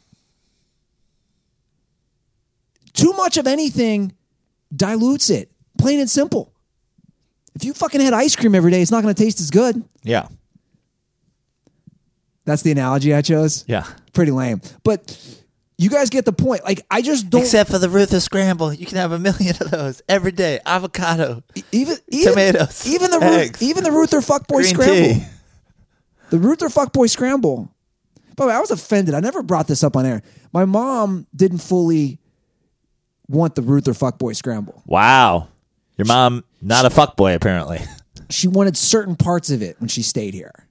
Too 2.91 3.13
much 3.13 3.37
of 3.37 3.47
anything 3.47 4.13
dilutes 4.75 5.29
it, 5.29 5.49
plain 5.77 6.01
and 6.01 6.09
simple. 6.09 6.51
If 7.55 7.63
you 7.63 7.73
fucking 7.73 8.01
had 8.01 8.13
ice 8.13 8.35
cream 8.35 8.53
every 8.53 8.69
day, 8.71 8.81
it's 8.81 8.91
not 8.91 9.01
going 9.01 9.15
to 9.15 9.23
taste 9.23 9.39
as 9.39 9.49
good. 9.49 9.81
Yeah. 10.03 10.27
That's 12.43 12.63
the 12.63 12.71
analogy 12.71 13.13
I 13.13 13.21
chose. 13.21 13.63
Yeah. 13.65 13.85
Pretty 14.11 14.31
lame. 14.33 14.59
But 14.83 15.17
you 15.79 15.89
guys 15.89 16.09
get 16.09 16.25
the 16.25 16.33
point. 16.33 16.65
Like, 16.65 16.85
I 16.91 17.01
just 17.01 17.29
don't. 17.29 17.41
Except 17.41 17.71
for 17.71 17.79
the 17.79 17.87
Ruther 17.89 18.19
scramble, 18.19 18.73
you 18.73 18.85
can 18.85 18.97
have 18.97 19.13
a 19.13 19.17
million 19.19 19.55
of 19.61 19.71
those 19.71 20.01
every 20.09 20.33
day. 20.33 20.59
Avocado, 20.65 21.41
even, 21.71 21.95
even 22.09 22.33
tomatoes, 22.33 22.85
even 22.85 23.11
the 23.11 23.19
eggs, 23.23 23.61
Ruth, 23.61 23.63
even 23.63 23.83
the 23.85 23.91
Ruther 23.91 24.19
fuckboy 24.19 24.57
green 24.57 24.73
scramble, 24.73 25.13
tea. 25.13 25.25
the 26.31 26.37
Ruther 26.37 26.67
fuckboy 26.67 27.09
scramble. 27.09 27.73
By 28.35 28.43
the 28.43 28.49
way, 28.49 28.55
I 28.55 28.59
was 28.59 28.71
offended. 28.71 29.15
I 29.15 29.21
never 29.21 29.41
brought 29.41 29.67
this 29.67 29.81
up 29.81 29.95
on 29.95 30.05
air. 30.05 30.21
My 30.51 30.65
mom 30.65 31.27
didn't 31.33 31.59
fully 31.59 32.19
want 33.29 33.55
the 33.55 33.61
Ruther 33.61 33.93
fuckboy 33.93 34.35
scramble. 34.35 34.83
Wow. 34.85 35.47
Your 35.97 36.07
mom 36.07 36.43
not 36.61 36.85
a 36.85 36.89
fuckboy 36.89 37.35
apparently. 37.35 37.79
She 38.29 38.49
wanted 38.49 38.75
certain 38.75 39.15
parts 39.15 39.49
of 39.49 39.61
it 39.61 39.79
when 39.79 39.87
she 39.87 40.01
stayed 40.01 40.33
here. 40.33 40.67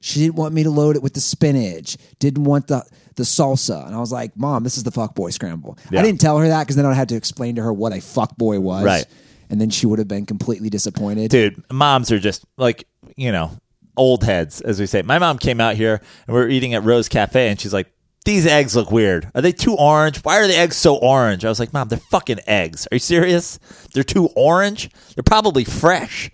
She 0.00 0.20
didn't 0.20 0.36
want 0.36 0.54
me 0.54 0.62
to 0.62 0.70
load 0.70 0.96
it 0.96 1.02
with 1.02 1.14
the 1.14 1.20
spinach. 1.20 1.96
Didn't 2.18 2.44
want 2.44 2.68
the 2.68 2.84
the 3.16 3.24
salsa. 3.24 3.84
And 3.86 3.94
I 3.94 3.98
was 3.98 4.12
like, 4.12 4.36
"Mom, 4.36 4.62
this 4.64 4.76
is 4.76 4.84
the 4.84 4.90
fuck 4.90 5.14
boy 5.14 5.30
scramble." 5.30 5.76
Yeah. 5.90 6.00
I 6.00 6.02
didn't 6.02 6.20
tell 6.20 6.38
her 6.38 6.48
that 6.48 6.60
because 6.60 6.76
then 6.76 6.86
I 6.86 6.94
had 6.94 7.08
to 7.10 7.16
explain 7.16 7.56
to 7.56 7.62
her 7.62 7.72
what 7.72 7.92
a 7.92 8.00
fuck 8.00 8.36
boy 8.36 8.60
was. 8.60 8.84
Right. 8.84 9.04
And 9.50 9.60
then 9.60 9.70
she 9.70 9.86
would 9.86 9.98
have 9.98 10.08
been 10.08 10.26
completely 10.26 10.70
disappointed. 10.70 11.30
Dude, 11.30 11.62
moms 11.72 12.12
are 12.12 12.18
just 12.18 12.44
like, 12.58 12.86
you 13.16 13.32
know, 13.32 13.50
old 13.96 14.22
heads, 14.24 14.60
as 14.60 14.80
we 14.80 14.86
say. 14.86 15.02
My 15.02 15.18
mom 15.18 15.38
came 15.38 15.60
out 15.60 15.74
here 15.74 16.00
and 16.26 16.36
we 16.36 16.40
are 16.42 16.48
eating 16.48 16.74
at 16.74 16.84
Rose 16.84 17.08
Cafe 17.08 17.48
and 17.48 17.60
she's 17.60 17.72
like, 17.72 17.90
These 18.24 18.46
eggs 18.46 18.76
look 18.76 18.90
weird. 18.90 19.30
Are 19.34 19.42
they 19.42 19.52
too 19.52 19.74
orange? 19.74 20.18
Why 20.18 20.38
are 20.38 20.46
the 20.46 20.56
eggs 20.56 20.76
so 20.76 20.96
orange? 20.96 21.44
I 21.44 21.48
was 21.48 21.58
like, 21.60 21.72
Mom, 21.72 21.88
they're 21.88 21.98
fucking 22.10 22.40
eggs. 22.46 22.86
Are 22.90 22.94
you 22.94 23.00
serious? 23.00 23.58
They're 23.92 24.04
too 24.04 24.28
orange? 24.36 24.90
They're 25.14 25.22
probably 25.22 25.64
fresh. 25.64 26.30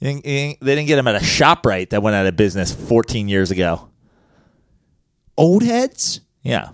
They 0.00 0.56
didn't 0.60 0.86
get 0.86 0.96
them 0.96 1.08
at 1.08 1.14
a 1.20 1.24
shop 1.24 1.64
right 1.64 1.88
that 1.90 2.02
went 2.02 2.14
out 2.16 2.26
of 2.26 2.36
business 2.36 2.72
14 2.74 3.28
years 3.28 3.50
ago. 3.50 3.88
Old 5.36 5.62
heads? 5.62 6.20
Yeah. 6.42 6.70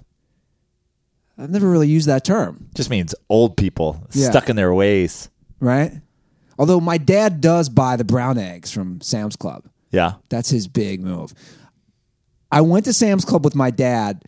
I've 1.39 1.51
never 1.51 1.69
really 1.71 1.89
used 1.89 2.09
that 2.09 2.25
term, 2.25 2.69
Just 2.75 2.91
means 2.91 3.15
old 3.29 3.57
people 3.57 4.07
Yeah. 4.13 4.31
stuck 4.31 4.49
in 4.49 4.57
their 4.57 4.73
ways. 4.75 5.29
right? 5.61 5.93
Although 6.59 6.81
my 6.81 6.99
dad 6.99 7.41
does 7.41 7.69
buy 7.69 7.97
the 7.97 8.05
brown 8.05 8.37
eggs 8.39 8.71
from 8.71 9.01
Sam's 9.01 9.37
Club. 9.37 9.65
Yeah. 9.91 10.15
That's 10.29 10.51
his 10.51 10.67
big 10.69 11.01
move. 11.01 11.33
I 12.51 12.61
went 12.61 12.85
to 12.85 12.93
Sam's 12.93 13.25
Club 13.25 13.45
with 13.45 13.55
my 13.55 13.71
dad. 13.71 14.25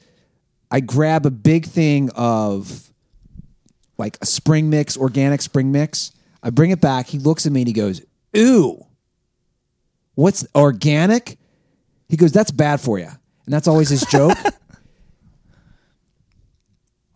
I 0.70 0.80
grab 0.80 1.26
a 1.26 1.30
big 1.30 1.66
thing 1.66 2.10
of 2.14 2.90
like 3.98 4.16
a 4.22 4.26
spring 4.26 4.70
mix, 4.70 4.96
organic 4.96 5.42
spring 5.42 5.70
mix. 5.72 6.12
I 6.42 6.50
bring 6.50 6.70
it 6.70 6.80
back. 6.80 7.08
He 7.08 7.18
looks 7.18 7.46
at 7.46 7.52
me 7.52 7.60
and 7.62 7.68
he 7.68 7.72
goes, 7.74 8.00
Ooh, 8.36 8.83
what's 10.14 10.46
organic? 10.54 11.38
He 12.08 12.16
goes, 12.16 12.32
That's 12.32 12.50
bad 12.50 12.80
for 12.80 12.98
you. 12.98 13.06
And 13.06 13.52
that's 13.52 13.68
always 13.68 13.88
his 13.88 14.04
joke. 14.06 14.36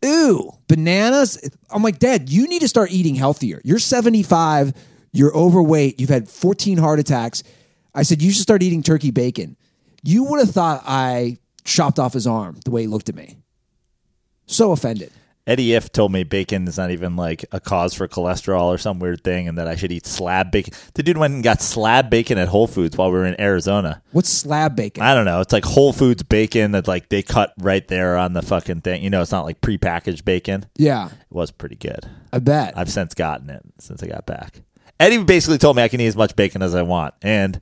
Ooh, 0.05 0.53
bananas. 0.69 1.51
I'm 1.71 1.83
like, 1.83 1.99
Dad, 1.99 2.31
you 2.31 2.47
need 2.47 2.61
to 2.61 2.69
start 2.69 2.93
eating 2.93 3.15
healthier. 3.15 3.61
You're 3.65 3.79
75, 3.79 4.73
you're 5.13 5.35
overweight, 5.37 6.01
you've 6.01 6.11
had 6.11 6.29
14 6.29 6.79
heart 6.79 6.99
attacks. 6.99 7.43
I 7.95 8.03
said, 8.03 8.23
You 8.23 8.31
should 8.31 8.43
start 8.43 8.63
eating 8.63 8.83
turkey 8.83 9.11
bacon. 9.11 9.57
You 10.03 10.25
would 10.25 10.41
have 10.41 10.51
thought 10.51 10.83
I 10.87 11.39
chopped 11.65 11.99
off 11.99 12.13
his 12.13 12.27
arm 12.27 12.59
the 12.65 12.71
way 12.71 12.83
he 12.83 12.87
looked 12.87 13.09
at 13.09 13.15
me. 13.15 13.39
So 14.47 14.73
offended. 14.73 15.13
Eddie 15.49 15.73
If 15.73 15.91
told 15.91 16.13
me 16.13 16.25
bacon 16.25 16.69
is 16.69 16.77
not 16.77 16.91
even 16.91 17.17
like 17.17 17.43
a 17.53 17.59
cause 17.59 17.95
for 17.95 18.07
cholesterol 18.07 18.65
or 18.65 18.77
some 18.77 18.99
weird 18.99 19.25
thing, 19.25 19.49
and 19.49 19.57
that 19.57 19.67
I 19.67 19.77
should 19.77 19.91
eat 19.91 20.05
slab 20.05 20.51
bacon. 20.51 20.75
The 20.93 21.03
dude 21.03 21.17
went 21.17 21.33
and 21.33 21.43
got 21.43 21.63
slab 21.63 22.11
bacon 22.11 22.37
at 22.37 22.49
Whole 22.49 22.67
Foods 22.67 22.99
while 22.99 23.11
we 23.11 23.17
were 23.17 23.25
in 23.25 23.41
Arizona. 23.41 24.03
What's 24.13 24.29
slab 24.29 24.77
bacon? 24.77 25.03
I 25.03 25.15
don't 25.15 25.25
know. 25.25 25.41
It's 25.41 25.55
like 25.55 25.65
Whole 25.65 25.95
Foods 25.95 26.23
bacon 26.23 26.73
that 26.73 26.87
like 26.87 27.09
they 27.09 27.23
cut 27.23 27.55
right 27.59 27.89
there 27.89 28.19
on 28.19 28.35
the 28.35 28.43
fucking 28.43 28.83
thing. 28.83 29.03
You 29.03 29.09
know, 29.09 29.23
it's 29.23 29.33
not 29.33 29.47
like 29.47 29.63
prepackaged 29.63 30.27
bacon. 30.27 30.67
Yeah, 30.77 31.07
it 31.07 31.35
was 31.35 31.51
pretty 31.51 31.77
good. 31.77 32.07
I 32.31 32.41
bet. 32.41 32.77
I've 32.77 32.91
since 32.91 33.15
gotten 33.15 33.49
it 33.49 33.63
since 33.79 34.03
I 34.03 34.07
got 34.07 34.27
back. 34.27 34.61
Eddie 35.01 35.23
basically 35.25 35.57
told 35.57 35.77
me 35.77 35.83
I 35.83 35.89
can 35.89 36.01
eat 36.03 36.09
as 36.09 36.17
much 36.17 36.37
bacon 36.37 36.61
as 36.61 36.75
I 36.75 36.83
want, 36.83 37.15
and 37.23 37.59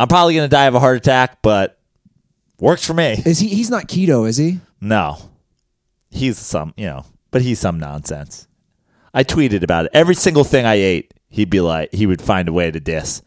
I'm 0.00 0.08
probably 0.08 0.34
gonna 0.34 0.48
die 0.48 0.66
of 0.66 0.74
a 0.74 0.80
heart 0.80 0.96
attack, 0.96 1.42
but 1.42 1.78
works 2.58 2.84
for 2.84 2.94
me. 2.94 3.22
is 3.24 3.38
he? 3.38 3.46
He's 3.46 3.70
not 3.70 3.86
keto, 3.86 4.28
is 4.28 4.36
he? 4.36 4.58
No. 4.80 5.30
He's 6.14 6.38
some, 6.38 6.72
you 6.76 6.86
know, 6.86 7.04
but 7.30 7.42
he's 7.42 7.58
some 7.58 7.78
nonsense. 7.78 8.46
I 9.12 9.24
tweeted 9.24 9.62
about 9.62 9.86
it. 9.86 9.90
Every 9.92 10.14
single 10.14 10.44
thing 10.44 10.64
I 10.64 10.74
ate, 10.74 11.12
he'd 11.28 11.50
be 11.50 11.60
like, 11.60 11.92
he 11.92 12.06
would 12.06 12.22
find 12.22 12.48
a 12.48 12.52
way 12.52 12.70
to 12.70 12.80
diss. 12.80 13.20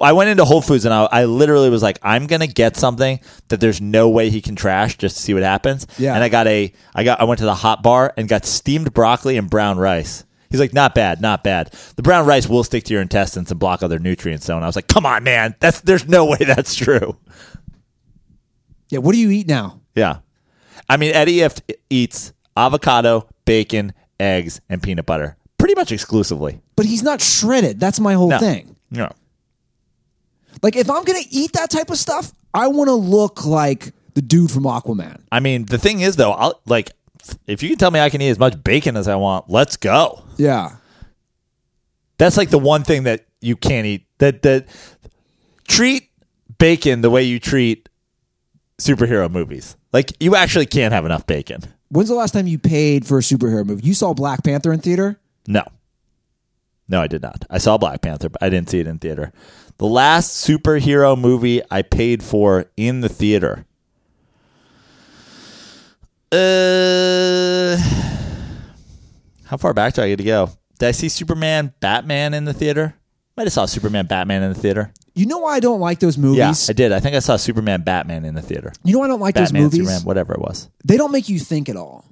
I 0.00 0.12
went 0.12 0.30
into 0.30 0.44
Whole 0.44 0.62
Foods 0.62 0.84
and 0.84 0.92
I, 0.92 1.04
I 1.04 1.24
literally 1.24 1.70
was 1.70 1.82
like, 1.82 1.98
I'm 2.02 2.26
gonna 2.26 2.46
get 2.46 2.76
something 2.76 3.20
that 3.48 3.60
there's 3.60 3.80
no 3.80 4.08
way 4.08 4.30
he 4.30 4.40
can 4.40 4.56
trash 4.56 4.96
just 4.96 5.16
to 5.16 5.22
see 5.22 5.34
what 5.34 5.42
happens. 5.42 5.86
Yeah. 5.98 6.14
And 6.14 6.24
I 6.24 6.28
got 6.28 6.46
a, 6.46 6.72
I 6.94 7.04
got, 7.04 7.20
I 7.20 7.24
went 7.24 7.38
to 7.38 7.44
the 7.44 7.54
hot 7.54 7.82
bar 7.82 8.12
and 8.16 8.28
got 8.28 8.44
steamed 8.44 8.92
broccoli 8.92 9.36
and 9.36 9.48
brown 9.48 9.78
rice. 9.78 10.24
He's 10.50 10.60
like, 10.60 10.74
not 10.74 10.94
bad, 10.94 11.20
not 11.20 11.44
bad. 11.44 11.72
The 11.96 12.02
brown 12.02 12.26
rice 12.26 12.48
will 12.48 12.64
stick 12.64 12.84
to 12.84 12.92
your 12.92 13.02
intestines 13.02 13.50
and 13.50 13.60
block 13.60 13.82
other 13.82 13.98
nutrients. 13.98 14.44
So, 14.44 14.54
and 14.56 14.64
I 14.64 14.66
was 14.66 14.76
like, 14.76 14.88
come 14.88 15.06
on, 15.06 15.24
man, 15.24 15.54
that's 15.60 15.80
there's 15.80 16.08
no 16.08 16.24
way 16.30 16.38
that's 16.38 16.74
true. 16.74 17.16
Yeah. 18.88 18.98
What 18.98 19.12
do 19.12 19.18
you 19.18 19.30
eat 19.30 19.46
now? 19.46 19.80
Yeah. 19.94 20.18
I 20.88 20.96
mean, 20.96 21.12
Eddie 21.14 21.42
F 21.42 21.56
eats 21.90 22.32
avocado, 22.56 23.28
bacon, 23.44 23.92
eggs, 24.20 24.60
and 24.68 24.82
peanut 24.82 25.06
butter 25.06 25.36
pretty 25.58 25.74
much 25.74 25.92
exclusively. 25.92 26.60
But 26.76 26.86
he's 26.86 27.02
not 27.02 27.20
shredded. 27.20 27.78
That's 27.80 28.00
my 28.00 28.14
whole 28.14 28.28
No. 28.30 28.38
thing. 28.38 28.76
No. 28.90 29.10
Like, 30.62 30.76
if 30.76 30.90
I'm 30.90 31.04
gonna 31.04 31.20
eat 31.30 31.52
that 31.54 31.70
type 31.70 31.90
of 31.90 31.96
stuff, 31.98 32.32
I 32.52 32.66
want 32.68 32.88
to 32.88 32.94
look 32.94 33.46
like 33.46 33.92
the 34.14 34.22
dude 34.22 34.50
from 34.50 34.64
Aquaman. 34.64 35.20
I 35.30 35.40
mean, 35.40 35.64
the 35.66 35.78
thing 35.78 36.00
is, 36.00 36.16
though, 36.16 36.32
I'll, 36.32 36.60
like, 36.66 36.92
if 37.46 37.62
you 37.62 37.70
can 37.70 37.78
tell 37.78 37.90
me 37.90 38.00
I 38.00 38.10
can 38.10 38.20
eat 38.20 38.28
as 38.30 38.38
much 38.38 38.62
bacon 38.62 38.96
as 38.96 39.08
I 39.08 39.14
want, 39.14 39.48
let's 39.48 39.76
go. 39.76 40.22
Yeah. 40.36 40.76
That's 42.18 42.36
like 42.36 42.50
the 42.50 42.58
one 42.58 42.82
thing 42.82 43.04
that 43.04 43.24
you 43.40 43.56
can't 43.56 43.86
eat. 43.86 44.06
That 44.18 44.42
that 44.42 44.66
treat 45.66 46.10
bacon 46.58 47.00
the 47.00 47.10
way 47.10 47.22
you 47.22 47.38
treat 47.40 47.88
superhero 48.82 49.30
movies. 49.30 49.76
Like, 49.92 50.12
you 50.20 50.34
actually 50.36 50.66
can't 50.66 50.92
have 50.92 51.04
enough 51.04 51.26
bacon. 51.26 51.62
When's 51.88 52.08
the 52.08 52.14
last 52.14 52.32
time 52.32 52.46
you 52.46 52.58
paid 52.58 53.06
for 53.06 53.18
a 53.18 53.22
superhero 53.22 53.64
movie? 53.64 53.86
You 53.86 53.94
saw 53.94 54.14
Black 54.14 54.42
Panther 54.42 54.72
in 54.72 54.80
theater? 54.80 55.20
No. 55.46 55.62
No, 56.88 57.00
I 57.00 57.06
did 57.06 57.22
not. 57.22 57.44
I 57.48 57.58
saw 57.58 57.78
Black 57.78 58.02
Panther, 58.02 58.28
but 58.28 58.42
I 58.42 58.48
didn't 58.50 58.70
see 58.70 58.80
it 58.80 58.86
in 58.86 58.98
theater. 58.98 59.32
The 59.78 59.86
last 59.86 60.46
superhero 60.46 61.18
movie 61.18 61.62
I 61.70 61.82
paid 61.82 62.22
for 62.22 62.66
in 62.76 63.00
the 63.00 63.08
theater. 63.08 63.64
Uh, 66.30 67.76
how 69.44 69.56
far 69.58 69.74
back 69.74 69.94
do 69.94 70.02
I 70.02 70.08
get 70.08 70.16
to 70.16 70.24
go? 70.24 70.50
Did 70.78 70.88
I 70.88 70.92
see 70.92 71.08
Superman, 71.08 71.74
Batman 71.80 72.32
in 72.34 72.46
the 72.46 72.54
theater? 72.54 72.94
Might 73.36 73.44
have 73.44 73.52
saw 73.52 73.66
Superman 73.66 74.06
Batman 74.06 74.42
in 74.42 74.52
the 74.52 74.58
theater. 74.58 74.92
You 75.14 75.26
know 75.26 75.38
why 75.38 75.54
I 75.54 75.60
don't 75.60 75.80
like 75.80 76.00
those 76.00 76.18
movies? 76.18 76.38
Yeah, 76.38 76.54
I 76.68 76.72
did. 76.72 76.92
I 76.92 77.00
think 77.00 77.16
I 77.16 77.20
saw 77.20 77.36
Superman 77.36 77.82
Batman 77.82 78.24
in 78.24 78.34
the 78.34 78.42
theater. 78.42 78.72
you 78.84 78.92
know 78.92 78.98
why 79.00 79.06
I 79.06 79.08
don't 79.08 79.20
like 79.20 79.34
Batman, 79.34 79.62
those 79.62 79.72
movies? 79.72 79.88
Superman, 79.88 80.06
whatever 80.06 80.34
it 80.34 80.40
was. 80.40 80.68
They 80.84 80.96
don't 80.96 81.12
make 81.12 81.28
you 81.28 81.38
think 81.38 81.68
at 81.68 81.76
all. 81.76 82.04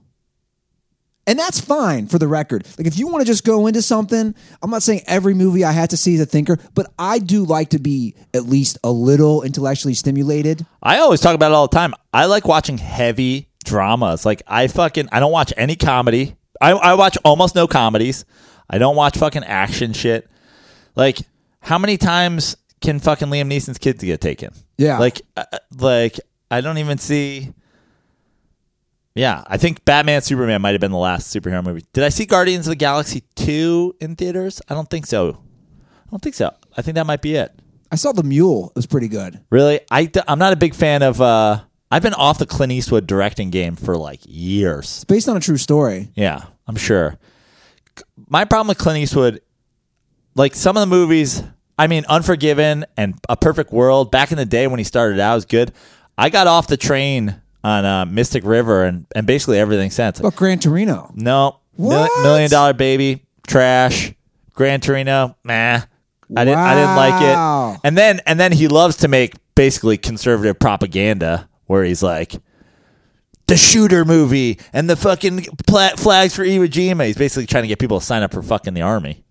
And 1.27 1.39
that's 1.39 1.61
fine 1.61 2.09
for 2.09 2.19
the 2.19 2.27
record. 2.27 2.67
Like 2.77 2.87
if 2.87 2.99
you 2.99 3.07
want 3.07 3.21
to 3.21 3.27
just 3.27 3.45
go 3.45 3.67
into 3.67 3.83
something, 3.83 4.35
I'm 4.63 4.71
not 4.71 4.83
saying 4.83 5.03
every 5.07 5.35
movie 5.35 5.65
I 5.65 5.73
had 5.73 5.91
to 5.91 5.97
see 5.97 6.15
is 6.15 6.21
a 6.21 6.27
thinker, 6.27 6.59
but 6.75 6.93
I 6.99 7.19
do 7.19 7.45
like 7.45 7.71
to 7.71 7.79
be 7.79 8.17
at 8.35 8.47
least 8.47 8.79
a 8.83 8.91
little 8.91 9.43
intellectually 9.43 9.95
stimulated. 9.95 10.67
I 10.83 10.99
always 10.99 11.21
talk 11.21 11.35
about 11.35 11.53
it 11.53 11.55
all 11.55 11.69
the 11.69 11.77
time. 11.77 11.95
I 12.13 12.25
like 12.27 12.49
watching 12.49 12.79
heavy 12.79 13.49
dramas. 13.65 14.27
Like 14.27 14.43
I 14.47 14.67
fucking 14.67 15.09
I 15.13 15.21
don't 15.21 15.31
watch 15.31 15.53
any 15.57 15.77
comedy. 15.77 16.37
I 16.61 16.73
I 16.73 16.95
watch 16.95 17.17
almost 17.25 17.55
no 17.55 17.69
comedies. 17.69 18.25
I 18.69 18.79
don't 18.79 18.97
watch 18.97 19.17
fucking 19.19 19.45
action 19.45 19.93
shit. 19.93 20.29
Like 20.97 21.19
how 21.61 21.79
many 21.79 21.97
times 21.97 22.57
can 22.81 22.99
fucking 22.99 23.29
Liam 23.29 23.47
Neeson's 23.51 23.79
kids 23.79 24.03
get 24.03 24.21
taken? 24.21 24.53
Yeah. 24.79 24.99
Like 24.99 25.23
uh, 25.37 25.45
like 25.79 26.19
I 26.51 26.61
don't 26.61 26.79
even 26.79 26.99
see 26.99 27.53
Yeah, 29.15 29.45
I 29.47 29.57
think 29.57 29.85
Batman 29.85 30.23
Superman 30.23 30.63
might 30.63 30.73
have 30.73 30.81
been 30.81 30.93
the 30.93 30.99
last 30.99 31.35
superhero 31.35 31.65
movie. 31.65 31.85
Did 31.93 32.05
I 32.05 32.09
see 32.09 32.27
Guardians 32.27 32.67
of 32.67 32.73
the 32.73 32.77
Galaxy 32.77 33.23
2 33.37 33.97
in 34.01 34.17
theaters? 34.17 34.63
I 34.69 34.75
don't 34.75 34.89
think 34.89 35.07
so. 35.07 35.43
I 36.07 36.11
don't 36.11 36.23
think 36.23 36.35
so. 36.35 36.55
I 36.77 36.83
think 36.83 36.95
that 36.95 37.07
might 37.07 37.23
be 37.23 37.35
it. 37.35 37.53
I 37.93 37.97
saw 37.97 38.13
The 38.13 38.23
Mule. 38.23 38.69
It 38.71 38.77
was 38.77 38.87
pretty 38.87 39.09
good. 39.09 39.41
Really, 39.51 39.81
I 39.91 40.11
I'm 40.29 40.39
not 40.39 40.53
a 40.53 40.57
big 40.57 40.75
fan 40.75 41.03
of. 41.03 41.21
uh 41.21 41.61
I've 41.93 42.03
been 42.03 42.15
off 42.15 42.39
the 42.39 42.47
Clint 42.47 42.71
Eastwood 42.71 43.09
directing 43.09 43.51
game 43.51 43.75
for 43.75 43.97
like 43.97 44.21
years. 44.25 44.85
It's 44.87 45.05
based 45.05 45.29
on 45.29 45.37
a 45.37 45.41
true 45.41 45.57
story. 45.57 46.11
Yeah, 46.15 46.45
I'm 46.69 46.77
sure. 46.77 47.19
My 48.29 48.45
problem 48.45 48.69
with 48.69 48.79
Clint 48.79 48.99
Eastwood, 49.01 49.41
like 50.35 50.55
some 50.55 50.77
of 50.77 50.81
the 50.81 50.87
movies, 50.87 51.43
I 51.79 51.87
mean, 51.87 52.05
Unforgiven 52.09 52.85
and 52.97 53.15
A 53.29 53.37
Perfect 53.37 53.73
World. 53.73 54.11
Back 54.11 54.33
in 54.33 54.39
the 54.39 54.45
day 54.47 54.67
when 54.67 54.79
he 54.79 54.85
started 54.85 55.19
out, 55.21 55.35
was 55.35 55.45
good. 55.45 55.73
I 56.19 56.29
got 56.31 56.47
off 56.47 56.67
the 56.67 56.77
train 56.77 57.41
on 57.65 57.85
uh, 57.85 58.05
Mystic 58.07 58.45
River 58.45 58.85
and 58.85 59.07
and 59.15 59.27
basically 59.27 59.59
everything 59.59 59.91
since. 59.91 60.21
But 60.21 60.37
Gran 60.37 60.59
Torino. 60.59 61.11
No, 61.15 61.61
Mil- 61.79 61.89
What? 61.91 62.23
Million 62.23 62.51
Dollar 62.51 62.73
Baby, 62.73 63.25
trash. 63.47 64.13
Gran 64.55 64.81
Torino, 64.81 65.37
nah. 65.45 65.81
I 66.37 66.45
didn't. 66.45 66.59
I 66.59 66.75
didn't 66.75 66.97
like 66.97 67.23
it. 67.23 67.81
And 67.85 67.97
then 67.99 68.21
and 68.27 68.39
then 68.39 68.53
he 68.53 68.69
loves 68.69 68.97
to 68.99 69.09
make 69.09 69.35
basically 69.55 69.97
conservative 69.99 70.59
propaganda 70.59 71.49
where 71.67 71.83
he's 71.83 72.03
like 72.03 72.35
the 73.47 73.57
shooter 73.57 74.05
movie 74.05 74.59
and 74.73 74.89
the 74.89 74.97
fucking 74.97 75.45
pla- 75.67 75.97
flags 75.97 76.37
for 76.37 76.45
Iwo 76.45 76.69
Jima. 76.69 77.07
He's 77.07 77.17
basically 77.17 77.47
trying 77.47 77.65
to 77.65 77.69
get 77.69 77.79
people 77.81 77.99
to 77.99 78.05
sign 78.07 78.23
up 78.23 78.33
for 78.33 78.43
fucking 78.43 78.75
the 78.75 78.83
army. 78.83 79.25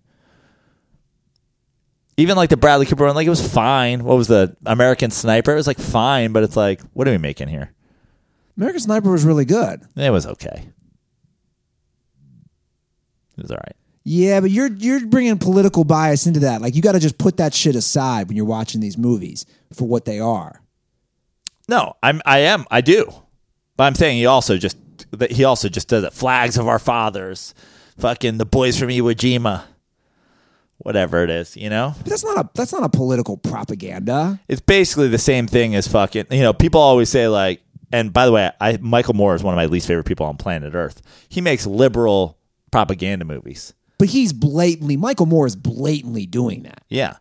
Even 2.20 2.36
like 2.36 2.50
the 2.50 2.56
Bradley 2.56 2.86
Cooper 2.86 3.06
one, 3.06 3.14
like 3.14 3.26
it 3.26 3.30
was 3.30 3.46
fine. 3.46 4.04
What 4.04 4.16
was 4.16 4.28
the 4.28 4.54
American 4.66 5.10
Sniper? 5.10 5.52
It 5.52 5.56
was 5.56 5.66
like 5.66 5.78
fine, 5.78 6.32
but 6.32 6.42
it's 6.42 6.56
like, 6.56 6.80
what 6.92 7.08
are 7.08 7.10
we 7.12 7.18
making 7.18 7.48
here? 7.48 7.72
American 8.56 8.80
Sniper 8.80 9.10
was 9.10 9.24
really 9.24 9.46
good. 9.46 9.80
It 9.96 10.10
was 10.10 10.26
okay. 10.26 10.68
It 13.38 13.42
was 13.42 13.50
all 13.50 13.56
right. 13.56 13.76
Yeah, 14.04 14.40
but 14.40 14.50
you're 14.50 14.68
you're 14.68 15.06
bringing 15.06 15.38
political 15.38 15.84
bias 15.84 16.26
into 16.26 16.40
that. 16.40 16.60
Like 16.60 16.74
you 16.74 16.82
got 16.82 16.92
to 16.92 17.00
just 17.00 17.16
put 17.16 17.38
that 17.38 17.54
shit 17.54 17.74
aside 17.74 18.28
when 18.28 18.36
you're 18.36 18.44
watching 18.44 18.80
these 18.80 18.98
movies 18.98 19.46
for 19.72 19.88
what 19.88 20.04
they 20.04 20.20
are. 20.20 20.60
No, 21.68 21.94
I'm 22.02 22.20
I 22.26 22.40
am 22.40 22.66
I 22.70 22.80
do, 22.80 23.10
but 23.76 23.84
I'm 23.84 23.94
saying 23.94 24.18
he 24.18 24.26
also 24.26 24.58
just 24.58 24.76
that 25.12 25.30
he 25.32 25.44
also 25.44 25.68
just 25.68 25.88
does 25.88 26.04
it. 26.04 26.12
Flags 26.12 26.58
of 26.58 26.68
our 26.68 26.78
fathers, 26.78 27.54
fucking 27.98 28.38
the 28.38 28.46
boys 28.46 28.78
from 28.78 28.88
Iwo 28.88 29.14
Jima, 29.14 29.62
whatever 30.80 31.22
it 31.24 31.30
is. 31.30 31.56
You 31.56 31.70
know, 31.70 31.94
But 31.98 32.06
that's 32.06 32.24
not 32.24 32.38
a 32.44 32.48
that's 32.54 32.72
not 32.72 32.82
a 32.82 32.88
political 32.88 33.36
propaganda. 33.36 34.40
it's 34.48 34.60
basically 34.60 35.08
the 35.08 35.18
same 35.18 35.46
thing 35.46 35.74
as 35.74 35.86
fucking. 35.88 36.26
You 36.30 36.42
know, 36.42 36.52
people 36.52 36.80
always 36.80 37.08
say 37.08 37.28
like, 37.28 37.62
and 37.92 38.12
by 38.12 38.26
the 38.26 38.32
way, 38.32 38.50
I 38.60 38.78
Michael 38.80 39.14
Moore 39.14 39.34
is 39.34 39.42
one 39.42 39.54
of 39.54 39.56
my 39.56 39.66
least 39.66 39.86
favorite 39.86 40.06
people 40.06 40.26
on 40.26 40.36
planet 40.36 40.74
Earth. 40.74 41.02
He 41.28 41.40
makes 41.40 41.66
liberal 41.66 42.36
propaganda 42.70 43.24
movies. 43.24 43.74
But 43.98 44.08
he's 44.08 44.32
blatantly 44.32 44.96
Michael 44.96 45.26
Moore 45.26 45.46
is 45.46 45.56
blatantly 45.56 46.24
doing 46.26 46.62
that. 46.62 46.82
Yeah, 46.88 47.16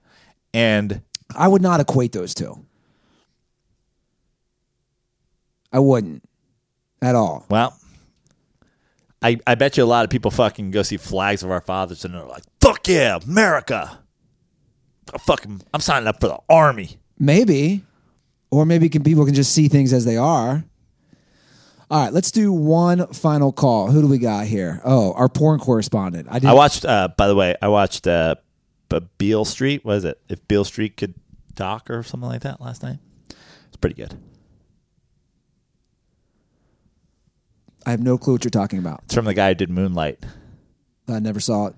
and 0.53 1.01
I 1.35 1.47
would 1.47 1.61
not 1.61 1.79
equate 1.79 2.11
those 2.13 2.33
two. 2.33 2.65
I 5.71 5.79
wouldn't 5.79 6.23
at 7.01 7.15
all. 7.15 7.45
Well, 7.49 7.77
I 9.21 9.37
I 9.45 9.55
bet 9.55 9.77
you 9.77 9.83
a 9.83 9.85
lot 9.85 10.03
of 10.03 10.09
people 10.09 10.31
fucking 10.31 10.71
go 10.71 10.81
see 10.83 10.97
Flags 10.97 11.43
of 11.43 11.51
Our 11.51 11.61
Fathers 11.61 12.05
and 12.05 12.13
they're 12.13 12.23
like, 12.23 12.43
"Fuck 12.61 12.87
yeah, 12.87 13.19
America!" 13.25 13.99
I 15.13 15.17
fucking, 15.17 15.61
I'm 15.73 15.81
signing 15.81 16.07
up 16.07 16.19
for 16.19 16.27
the 16.27 16.37
army. 16.49 16.99
Maybe, 17.17 17.83
or 18.51 18.65
maybe 18.65 18.89
can 18.89 19.03
people 19.03 19.25
can 19.25 19.33
just 19.33 19.53
see 19.53 19.67
things 19.67 19.91
as 19.91 20.05
they 20.05 20.17
are. 20.17 20.63
All 21.91 22.03
right, 22.03 22.13
let's 22.13 22.31
do 22.31 22.51
one 22.53 23.07
final 23.07 23.51
call. 23.51 23.89
Who 23.89 24.01
do 24.01 24.07
we 24.07 24.19
got 24.19 24.45
here? 24.45 24.79
Oh, 24.85 25.13
our 25.13 25.27
porn 25.27 25.59
correspondent. 25.59 26.27
I. 26.29 26.39
I 26.43 26.53
watched. 26.53 26.85
Uh, 26.85 27.09
by 27.17 27.27
the 27.27 27.35
way, 27.35 27.55
I 27.61 27.67
watched 27.69 28.05
uh, 28.05 28.35
Beale 29.17 29.45
Street. 29.45 29.83
What 29.83 29.97
is 29.97 30.05
it? 30.05 30.21
If 30.29 30.47
Beale 30.47 30.63
Street 30.63 30.97
could 30.97 31.15
talk 31.55 31.89
or 31.89 32.03
something 32.03 32.29
like 32.29 32.41
that 32.41 32.61
last 32.61 32.83
night. 32.83 32.99
It's 33.67 33.77
pretty 33.77 33.95
good. 33.95 34.15
I 37.89 37.91
have 37.91 38.03
no 38.03 38.19
clue 38.19 38.33
what 38.33 38.43
you're 38.43 38.51
talking 38.51 38.77
about. 38.77 39.01
It's 39.05 39.15
from 39.15 39.25
the 39.25 39.33
guy 39.33 39.47
who 39.47 39.55
did 39.55 39.71
Moonlight. 39.71 40.23
I 41.07 41.17
never 41.17 41.39
saw 41.39 41.65
it. 41.65 41.75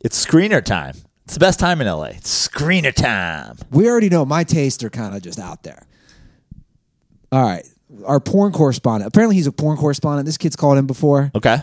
It's 0.00 0.24
screener 0.24 0.64
time. 0.64 0.94
It's 1.26 1.34
the 1.34 1.40
best 1.40 1.60
time 1.60 1.82
in 1.82 1.86
LA. 1.86 2.04
It's 2.04 2.48
screener 2.48 2.90
time. 2.90 3.58
We 3.70 3.86
already 3.86 4.08
know 4.08 4.24
my 4.24 4.44
tastes 4.44 4.82
are 4.82 4.88
kind 4.88 5.14
of 5.14 5.20
just 5.20 5.38
out 5.38 5.62
there. 5.62 5.86
All 7.30 7.42
right, 7.42 7.66
our 8.06 8.18
porn 8.18 8.52
correspondent. 8.52 9.06
Apparently, 9.06 9.36
he's 9.36 9.46
a 9.46 9.52
porn 9.52 9.76
correspondent. 9.76 10.24
This 10.24 10.38
kid's 10.38 10.56
called 10.56 10.78
him 10.78 10.86
before. 10.86 11.30
Okay. 11.34 11.58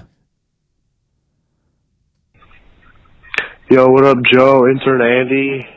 Yo, 3.72 3.88
what 3.88 4.06
up, 4.06 4.20
Joe? 4.32 4.68
Intern 4.68 5.02
Andy. 5.02 5.68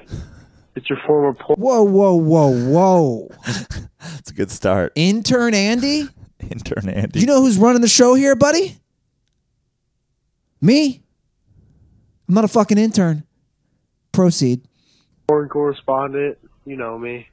It's 0.76 0.90
your 0.90 0.98
former 1.06 1.32
porn. 1.32 1.58
Whoa, 1.58 1.82
whoa, 1.82 2.14
whoa, 2.14 2.50
whoa! 2.50 3.30
It's 4.18 4.30
a 4.30 4.34
good 4.34 4.50
start. 4.50 4.92
Intern 4.96 5.54
Andy. 5.54 6.10
Intern 6.50 6.88
Andy. 6.88 7.20
You 7.20 7.26
know 7.26 7.40
who's 7.40 7.58
running 7.58 7.82
the 7.82 7.88
show 7.88 8.14
here, 8.14 8.36
buddy? 8.36 8.76
Me. 10.60 11.02
I'm 12.28 12.34
not 12.34 12.44
a 12.44 12.48
fucking 12.48 12.78
intern. 12.78 13.24
Proceed. 14.12 14.62
Foreign 15.28 15.48
correspondent. 15.48 16.38
You 16.64 16.76
know 16.76 16.98
me. 16.98 17.28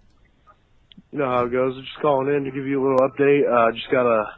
You 1.11 1.19
know 1.19 1.25
how 1.25 1.45
it 1.45 1.51
goes. 1.51 1.77
I'm 1.77 1.83
just 1.83 1.99
calling 1.99 2.33
in 2.33 2.43
to 2.45 2.51
give 2.51 2.65
you 2.65 2.81
a 2.81 2.83
little 2.83 3.07
update. 3.07 3.47
Uh, 3.47 3.71
just 3.71 3.89
got 3.91 4.05
a 4.05 4.33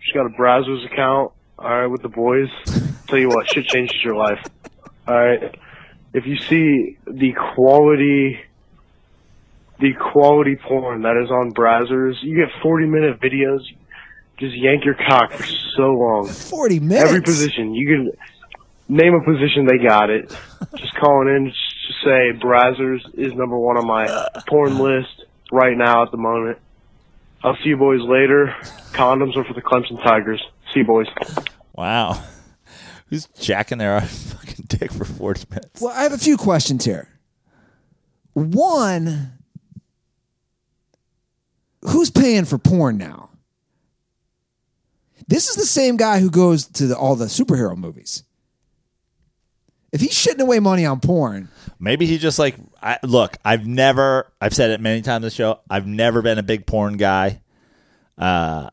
just 0.00 0.14
got 0.14 0.26
a 0.26 0.30
Brazzers 0.30 0.86
account. 0.86 1.32
All 1.58 1.68
right, 1.68 1.86
with 1.86 2.02
the 2.02 2.08
boys. 2.08 2.48
Tell 3.08 3.18
you 3.18 3.28
what, 3.28 3.48
shit 3.48 3.66
changes 3.66 4.02
your 4.04 4.14
life. 4.14 4.38
All 5.06 5.14
right, 5.14 5.58
if 6.12 6.26
you 6.26 6.36
see 6.36 6.98
the 7.06 7.32
quality, 7.54 8.38
the 9.80 9.92
quality 10.12 10.56
porn 10.56 11.02
that 11.02 11.16
is 11.22 11.30
on 11.30 11.52
Brazzers, 11.52 12.14
you 12.22 12.36
get 12.36 12.48
40 12.62 12.86
minute 12.86 13.20
videos. 13.20 13.60
Just 14.38 14.56
yank 14.56 14.84
your 14.84 14.94
cock 14.94 15.32
for 15.32 15.44
so 15.76 15.82
long. 15.94 16.28
Forty 16.28 16.78
minutes. 16.78 17.08
Every 17.10 17.22
position. 17.22 17.74
You 17.74 17.86
can 17.88 18.12
name 18.88 19.14
a 19.14 19.24
position, 19.24 19.66
they 19.66 19.78
got 19.84 20.10
it. 20.10 20.28
Just 20.76 20.94
calling 20.94 21.28
in 21.28 21.46
just 21.46 21.58
to 21.88 21.92
say 22.04 22.38
Brazzers 22.38 23.00
is 23.14 23.34
number 23.34 23.58
one 23.58 23.76
on 23.76 23.86
my 23.86 24.06
porn 24.48 24.78
list 24.78 25.24
right 25.50 25.76
now 25.76 26.04
at 26.04 26.10
the 26.12 26.16
moment. 26.16 26.58
I'll 27.42 27.56
see 27.56 27.70
you 27.70 27.76
boys 27.76 28.00
later. 28.02 28.54
Condoms 28.92 29.36
are 29.36 29.44
for 29.44 29.54
the 29.54 29.62
Clemson 29.62 30.02
Tigers. 30.02 30.42
See 30.72 30.80
you 30.80 30.86
boys. 30.86 31.06
Wow. 31.74 32.22
Who's 33.08 33.26
jacking 33.40 33.78
their 33.78 34.00
fucking 34.02 34.66
dick 34.68 34.92
for 34.92 35.04
40 35.04 35.46
minutes? 35.50 35.80
Well, 35.80 35.92
I 35.92 36.02
have 36.02 36.12
a 36.12 36.18
few 36.18 36.36
questions 36.36 36.84
here. 36.84 37.08
One, 38.34 39.37
who's 41.82 42.10
paying 42.10 42.44
for 42.44 42.58
porn 42.58 42.98
now? 42.98 43.30
This 45.26 45.48
is 45.48 45.56
the 45.56 45.66
same 45.66 45.96
guy 45.96 46.20
who 46.20 46.30
goes 46.30 46.66
to 46.66 46.86
the, 46.86 46.96
all 46.96 47.14
the 47.14 47.26
superhero 47.26 47.76
movies. 47.76 48.22
If 49.92 50.00
he's 50.00 50.12
shitting 50.12 50.40
away 50.40 50.58
money 50.58 50.84
on 50.86 51.00
porn, 51.00 51.48
Maybe 51.78 52.06
he 52.06 52.18
just 52.18 52.38
like 52.38 52.56
I, 52.82 52.98
look. 53.02 53.36
I've 53.44 53.66
never. 53.66 54.30
I've 54.40 54.54
said 54.54 54.70
it 54.70 54.80
many 54.80 55.02
times 55.02 55.16
on 55.16 55.22
the 55.22 55.30
show. 55.30 55.60
I've 55.70 55.86
never 55.86 56.22
been 56.22 56.38
a 56.38 56.42
big 56.42 56.66
porn 56.66 56.96
guy. 56.96 57.40
Uh, 58.16 58.70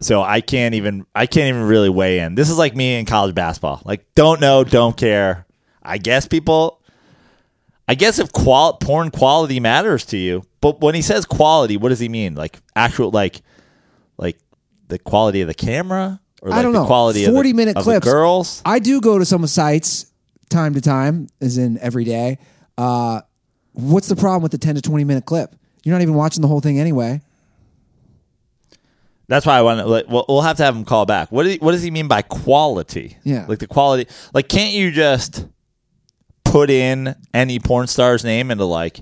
so 0.00 0.22
I 0.22 0.40
can't 0.40 0.74
even. 0.74 1.06
I 1.14 1.26
can't 1.26 1.48
even 1.48 1.62
really 1.62 1.88
weigh 1.88 2.18
in. 2.18 2.34
This 2.34 2.50
is 2.50 2.58
like 2.58 2.74
me 2.74 2.98
in 2.98 3.06
college 3.06 3.34
basketball. 3.34 3.80
Like, 3.84 4.06
don't 4.14 4.40
know, 4.40 4.64
don't 4.64 4.96
care. 4.96 5.46
I 5.82 5.98
guess 5.98 6.26
people. 6.26 6.82
I 7.88 7.94
guess 7.94 8.18
if 8.18 8.32
qual 8.32 8.74
porn 8.74 9.10
quality 9.10 9.60
matters 9.60 10.04
to 10.06 10.16
you, 10.16 10.42
but 10.60 10.80
when 10.80 10.94
he 10.94 11.02
says 11.02 11.24
quality, 11.24 11.76
what 11.76 11.90
does 11.90 12.00
he 12.00 12.08
mean? 12.08 12.34
Like 12.34 12.58
actual, 12.74 13.10
like, 13.10 13.42
like 14.18 14.38
the 14.88 14.98
quality 14.98 15.40
of 15.40 15.48
the 15.48 15.54
camera, 15.54 16.20
or 16.42 16.52
I 16.52 16.62
don't 16.62 16.72
the 16.72 16.80
know. 16.80 16.86
quality 16.86 17.24
of 17.24 17.30
the- 17.32 17.36
40 17.36 17.52
minute 17.52 17.76
of 17.76 17.84
the 17.84 17.90
clips. 17.92 18.04
girls. 18.04 18.62
I 18.64 18.78
do 18.80 19.00
go 19.00 19.18
to 19.18 19.24
some 19.24 19.46
sites 19.46 20.06
time 20.50 20.74
to 20.74 20.80
time, 20.80 21.28
as 21.40 21.58
in 21.58 21.78
every 21.78 22.04
day. 22.04 22.38
Uh, 22.76 23.20
what's 23.72 24.08
the 24.08 24.16
problem 24.16 24.42
with 24.42 24.52
the 24.52 24.58
10 24.58 24.74
to 24.76 24.82
20 24.82 25.04
minute 25.04 25.24
clip? 25.24 25.54
You're 25.84 25.94
not 25.94 26.02
even 26.02 26.14
watching 26.14 26.42
the 26.42 26.48
whole 26.48 26.60
thing 26.60 26.80
anyway. 26.80 27.20
That's 29.28 29.44
why 29.46 29.58
I 29.58 29.62
want 29.62 29.80
to. 29.80 29.86
Like, 29.86 30.08
we'll, 30.08 30.24
we'll 30.28 30.42
have 30.42 30.56
to 30.58 30.64
have 30.64 30.74
him 30.76 30.84
call 30.84 31.04
back. 31.06 31.32
What, 31.32 31.44
do 31.44 31.48
he, 31.50 31.56
what 31.58 31.72
does 31.72 31.82
he 31.82 31.90
mean 31.90 32.06
by 32.08 32.22
quality? 32.22 33.16
Yeah. 33.24 33.46
like 33.48 33.58
the 33.58 33.66
quality. 33.66 34.08
Like, 34.32 34.48
can't 34.48 34.72
you 34.72 34.90
just 34.92 35.46
put 36.56 36.70
in 36.70 37.14
any 37.34 37.58
porn 37.58 37.86
star's 37.86 38.24
name 38.24 38.50
into 38.50 38.64
like 38.64 39.00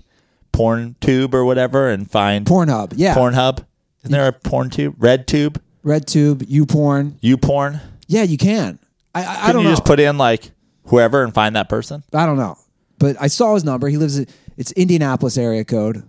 porn 0.51 0.97
tube 1.01 1.33
or 1.33 1.45
whatever 1.45 1.89
and 1.89 2.11
find 2.11 2.47
Pornhub, 2.47 2.95
yeah. 2.97 3.15
Pornhub? 3.15 3.65
Isn't 4.03 4.11
there 4.11 4.27
a 4.27 4.33
porn 4.33 4.71
tube? 4.71 4.97
Red 4.99 5.29
tube? 5.29 5.63
RedTube, 5.85 6.39
YouPorn. 6.49 7.17
You 7.21 7.37
porn? 7.37 7.81
Yeah, 8.09 8.23
you 8.23 8.39
can. 8.39 8.81
I, 9.15 9.23
I, 9.23 9.49
I 9.49 9.53
don't 9.53 9.63
you 9.63 9.69
know. 9.69 9.73
just 9.75 9.85
put 9.85 10.01
in 10.01 10.19
like 10.19 10.51
whoever 10.87 11.23
and 11.23 11.33
find 11.33 11.55
that 11.55 11.69
person? 11.69 12.03
I 12.13 12.27
don't 12.27 12.39
know. 12.39 12.59
But 12.99 13.17
I 13.21 13.29
saw 13.29 13.55
his 13.55 13.65
number. 13.65 13.87
He 13.89 13.99
lives, 13.99 14.19
in, 14.19 14.27
it's 14.57 14.73
Indianapolis 14.73 15.39
area 15.39 15.65
code. 15.65 16.03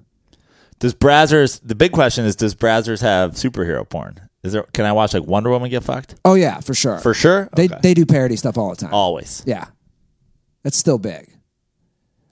Does 0.80 0.96
Brazzers? 0.96 1.60
The 1.64 1.76
big 1.76 1.92
question 1.92 2.26
is: 2.26 2.36
Does 2.36 2.56
Brazzers 2.56 3.02
have 3.02 3.32
superhero 3.34 3.88
porn? 3.88 4.20
Is 4.44 4.54
there? 4.54 4.64
Can 4.74 4.86
I 4.86 4.94
watch 4.94 5.14
like 5.14 5.24
Wonder 5.24 5.50
Woman 5.52 5.70
get 5.70 5.84
fucked? 5.84 6.16
Oh, 6.26 6.34
yeah, 6.34 6.60
for 6.62 6.74
sure. 6.74 6.98
For 7.00 7.14
sure. 7.14 7.50
They, 7.56 7.66
Okay. 7.66 7.80
they 7.82 7.94
do 7.94 8.06
parody 8.06 8.36
stuff 8.36 8.58
all 8.58 8.70
the 8.72 8.78
time. 8.78 8.94
always. 8.94 9.44
Yeah. 9.46 9.66
That's 10.64 10.78
still 10.78 10.98
big. 10.98 11.32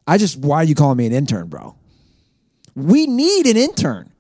I 0.07 0.17
just, 0.17 0.37
why 0.37 0.57
are 0.57 0.63
you 0.63 0.75
calling 0.75 0.97
me 0.97 1.05
an 1.05 1.13
intern, 1.13 1.47
bro? 1.47 1.75
We 2.75 3.07
need 3.07 3.47
an 3.47 3.57
intern. 3.57 4.11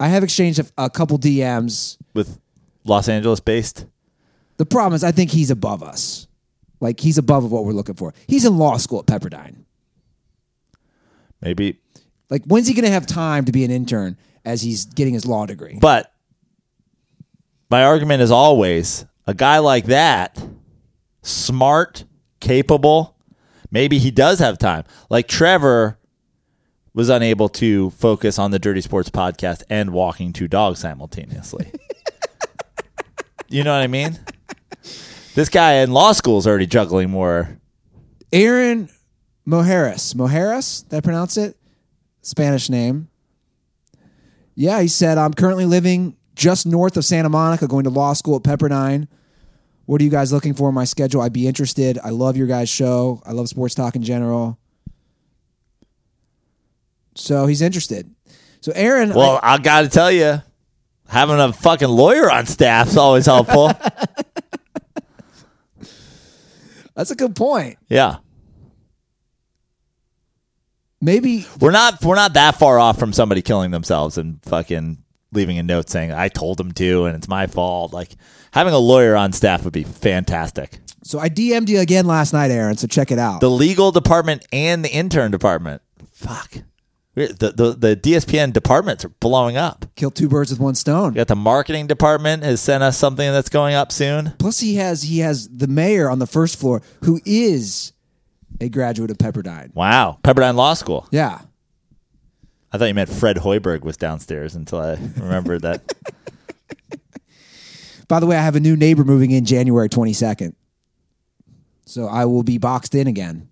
I 0.00 0.08
have 0.08 0.24
exchanged 0.24 0.58
a, 0.58 0.66
a 0.84 0.90
couple 0.90 1.18
DMs. 1.18 1.96
with 2.14 2.40
Los 2.84 3.08
Angeles 3.08 3.40
based. 3.40 3.86
The 4.56 4.66
problem 4.66 4.94
is, 4.94 5.04
I 5.04 5.12
think 5.12 5.30
he's 5.30 5.50
above 5.50 5.82
us. 5.82 6.26
Like, 6.80 6.98
he's 6.98 7.18
above 7.18 7.50
what 7.52 7.64
we're 7.64 7.72
looking 7.72 7.94
for. 7.94 8.12
He's 8.26 8.44
in 8.44 8.58
law 8.58 8.76
school 8.78 8.98
at 9.00 9.06
Pepperdine. 9.06 9.64
Maybe, 11.40 11.78
Like, 12.30 12.44
when's 12.46 12.66
he 12.68 12.74
going 12.74 12.84
to 12.84 12.90
have 12.90 13.06
time 13.06 13.44
to 13.46 13.52
be 13.52 13.64
an 13.64 13.70
intern 13.70 14.16
as 14.44 14.62
he's 14.62 14.84
getting 14.86 15.14
his 15.14 15.26
law 15.26 15.46
degree? 15.46 15.78
but 15.80 16.08
my 17.70 17.84
argument 17.84 18.20
is 18.20 18.30
always 18.30 19.06
a 19.26 19.32
guy 19.32 19.58
like 19.58 19.86
that, 19.86 20.38
smart, 21.22 22.04
capable. 22.38 23.16
Maybe 23.72 23.98
he 23.98 24.12
does 24.12 24.38
have 24.38 24.58
time. 24.58 24.84
Like 25.10 25.26
Trevor 25.26 25.98
was 26.94 27.08
unable 27.08 27.48
to 27.48 27.90
focus 27.90 28.38
on 28.38 28.50
the 28.50 28.58
Dirty 28.58 28.82
Sports 28.82 29.08
podcast 29.08 29.62
and 29.70 29.90
walking 29.90 30.32
two 30.32 30.46
dogs 30.46 30.78
simultaneously. 30.78 31.72
you 33.48 33.64
know 33.64 33.72
what 33.72 33.82
I 33.82 33.86
mean? 33.86 34.20
This 35.34 35.48
guy 35.48 35.76
in 35.76 35.92
law 35.92 36.12
school 36.12 36.38
is 36.38 36.46
already 36.46 36.66
juggling 36.66 37.10
more. 37.10 37.58
Aaron 38.30 38.90
Mojeras. 39.48 40.14
Mojeras, 40.14 40.86
did 40.88 40.98
I 40.98 41.00
pronounce 41.00 41.38
it? 41.38 41.56
Spanish 42.20 42.68
name. 42.68 43.08
Yeah, 44.54 44.82
he 44.82 44.88
said, 44.88 45.16
I'm 45.16 45.32
currently 45.32 45.64
living 45.64 46.16
just 46.34 46.66
north 46.66 46.98
of 46.98 47.06
Santa 47.06 47.30
Monica, 47.30 47.66
going 47.66 47.84
to 47.84 47.90
law 47.90 48.12
school 48.12 48.36
at 48.36 48.42
Pepperdine. 48.42 49.08
What 49.92 50.00
are 50.00 50.04
you 50.04 50.10
guys 50.10 50.32
looking 50.32 50.54
for 50.54 50.70
in 50.70 50.74
my 50.74 50.84
schedule? 50.84 51.20
I'd 51.20 51.34
be 51.34 51.46
interested. 51.46 51.98
I 52.02 52.08
love 52.08 52.34
your 52.34 52.46
guys' 52.46 52.70
show. 52.70 53.20
I 53.26 53.32
love 53.32 53.46
sports 53.50 53.74
talk 53.74 53.94
in 53.94 54.02
general. 54.02 54.58
So 57.14 57.44
he's 57.44 57.60
interested. 57.60 58.10
So 58.62 58.72
Aaron, 58.74 59.12
Well, 59.12 59.38
I, 59.42 59.58
got 59.58 59.82
to 59.82 59.90
tell 59.90 60.10
you, 60.10 60.40
having 61.08 61.38
a 61.38 61.52
fucking 61.52 61.90
lawyer 61.90 62.30
on 62.30 62.46
staff 62.46 62.88
is 62.88 62.96
always 62.96 63.26
helpful. 63.26 63.70
that's 66.94 67.10
a 67.10 67.14
good 67.14 67.36
point. 67.36 67.76
yeah. 67.90 68.16
Maybe 71.02 71.44
We're 71.60 71.70
not 71.70 72.02
we're 72.02 72.14
not 72.14 72.32
that 72.32 72.56
far 72.58 72.78
off 72.78 72.98
from 72.98 73.12
somebody 73.12 73.42
killing 73.42 73.72
themselves 73.72 74.16
and 74.16 74.42
fucking 74.44 75.04
leaving 75.32 75.58
a 75.58 75.62
note 75.62 75.90
saying 75.90 76.12
I 76.12 76.28
told 76.28 76.56
them 76.56 76.72
to 76.72 77.04
and 77.04 77.14
it's 77.14 77.28
my 77.28 77.46
fault. 77.46 77.92
Like 77.92 78.12
having 78.52 78.72
a 78.72 78.78
lawyer 78.78 79.16
on 79.16 79.32
staff 79.32 79.64
would 79.64 79.72
be 79.72 79.82
fantastic. 79.84 80.78
so. 81.02 81.18
I 81.18 81.28
DM'd 81.28 81.68
you 81.68 81.80
again 81.80 82.06
last 82.06 82.32
night, 82.32 82.50
Aaron. 82.50 82.76
So 82.76 82.86
check 82.86 83.10
it 83.10 83.18
out. 83.18 83.40
The 83.40 83.50
legal 83.50 83.92
department 83.92 84.46
and 84.52 84.84
the 84.84 84.90
intern 84.90 85.30
department. 85.30 85.82
Fuck. 86.12 86.58
The 87.14 87.52
the, 87.54 87.74
the 87.76 87.96
DSPN 87.96 88.54
departments 88.54 89.04
are 89.04 89.10
blowing 89.10 89.58
up. 89.58 89.84
Kill 89.96 90.10
two 90.10 90.28
birds 90.30 90.50
with 90.50 90.60
one 90.60 90.74
stone. 90.74 91.12
Got 91.12 91.28
the 91.28 91.36
marketing 91.36 91.86
department 91.86 92.42
has 92.42 92.60
sent 92.62 92.82
us 92.82 92.96
something 92.96 93.30
that's 93.32 93.50
going 93.50 93.74
up 93.74 93.92
soon. 93.92 94.32
Plus, 94.38 94.60
he 94.60 94.76
has 94.76 95.02
he 95.02 95.18
has 95.18 95.46
the 95.48 95.66
mayor 95.66 96.08
on 96.08 96.20
the 96.20 96.26
first 96.26 96.58
floor 96.58 96.80
who 97.04 97.20
is 97.26 97.92
a 98.62 98.70
graduate 98.70 99.10
of 99.10 99.18
Pepperdine. 99.18 99.74
Wow. 99.74 100.18
Pepperdine 100.24 100.54
Law 100.54 100.72
School. 100.72 101.06
Yeah, 101.10 101.40
I 102.72 102.78
thought 102.78 102.86
you 102.86 102.94
meant 102.94 103.10
Fred 103.10 103.36
Hoiberg 103.36 103.82
was 103.82 103.98
downstairs 103.98 104.54
until 104.54 104.78
I 104.80 104.92
remembered 105.18 105.62
that. 105.62 105.82
By 108.12 108.20
the 108.20 108.26
way, 108.26 108.36
I 108.36 108.42
have 108.42 108.56
a 108.56 108.60
new 108.60 108.76
neighbor 108.76 109.04
moving 109.04 109.30
in 109.30 109.46
January 109.46 109.88
22nd. 109.88 110.54
So 111.86 112.06
I 112.06 112.26
will 112.26 112.42
be 112.42 112.58
boxed 112.58 112.94
in 112.94 113.06
again. 113.06 113.48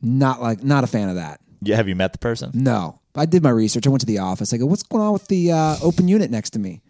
Not 0.00 0.40
like 0.40 0.64
not 0.64 0.82
a 0.82 0.86
fan 0.86 1.10
of 1.10 1.16
that. 1.16 1.42
Yeah, 1.60 1.76
have 1.76 1.88
you 1.88 1.94
met 1.94 2.12
the 2.12 2.18
person? 2.18 2.52
No. 2.54 2.98
I 3.14 3.26
did 3.26 3.42
my 3.42 3.50
research. 3.50 3.86
I 3.86 3.90
went 3.90 4.00
to 4.00 4.06
the 4.06 4.16
office. 4.16 4.54
I 4.54 4.56
go, 4.56 4.64
what's 4.64 4.82
going 4.82 5.04
on 5.04 5.12
with 5.12 5.28
the 5.28 5.52
uh, 5.52 5.76
open 5.82 6.08
unit 6.08 6.30
next 6.30 6.54
to 6.54 6.58
me? 6.58 6.80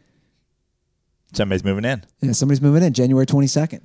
Somebody's 1.32 1.64
moving 1.64 1.84
in. 1.84 2.04
Yeah, 2.20 2.30
somebody's 2.30 2.62
moving 2.62 2.84
in 2.84 2.92
January 2.92 3.26
22nd. 3.26 3.80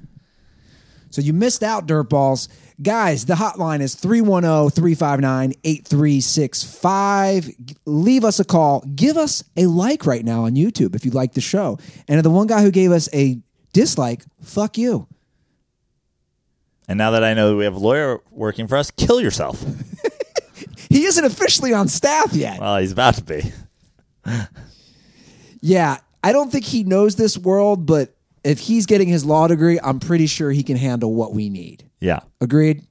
So 1.09 1.21
you 1.23 1.33
missed 1.33 1.63
out, 1.63 1.87
Dirtballs. 1.87 2.49
Guys, 2.81 3.25
the 3.25 3.35
hotline 3.35 3.81
is 3.81 3.95
310 3.95 4.69
359 4.71 5.53
8365. 5.63 7.49
Leave 7.85 8.25
us 8.25 8.39
a 8.39 8.45
call. 8.45 8.83
Give 8.95 9.17
us 9.17 9.43
a 9.55 9.65
like 9.67 10.05
right 10.05 10.25
now 10.25 10.43
on 10.45 10.55
YouTube 10.55 10.95
if 10.95 11.05
you 11.05 11.11
like 11.11 11.33
the 11.33 11.41
show. 11.41 11.79
And 12.07 12.23
the 12.23 12.29
one 12.29 12.47
guy 12.47 12.61
who 12.61 12.71
gave 12.71 12.91
us 12.91 13.07
a 13.13 13.39
dislike, 13.73 14.23
fuck 14.41 14.77
you. 14.77 15.07
And 16.87 16.97
now 16.97 17.11
that 17.11 17.23
I 17.23 17.33
know 17.33 17.49
that 17.49 17.55
we 17.55 17.63
have 17.63 17.75
a 17.75 17.79
lawyer 17.79 18.21
working 18.29 18.67
for 18.67 18.77
us, 18.77 18.91
kill 18.91 19.21
yourself. 19.21 19.63
He 20.89 21.05
isn't 21.05 21.25
officially 21.25 21.73
on 21.73 21.87
staff 21.87 22.33
yet. 22.33 22.59
Well, 22.59 22.77
he's 22.77 22.91
about 22.91 23.15
to 23.15 23.23
be. 23.23 23.51
Yeah, 25.61 25.97
I 26.23 26.31
don't 26.31 26.51
think 26.51 26.63
he 26.63 26.83
knows 26.83 27.15
this 27.15 27.37
world, 27.37 27.85
but 27.85 28.15
if 28.43 28.59
he's 28.59 28.85
getting 28.85 29.07
his 29.07 29.25
law 29.25 29.47
degree, 29.47 29.79
I'm 29.81 29.99
pretty 29.99 30.27
sure 30.27 30.51
he 30.51 30.63
can 30.63 30.77
handle 30.77 31.13
what 31.13 31.33
we 31.33 31.49
need. 31.49 31.83
Yeah. 31.99 32.19
Agreed. 32.41 32.83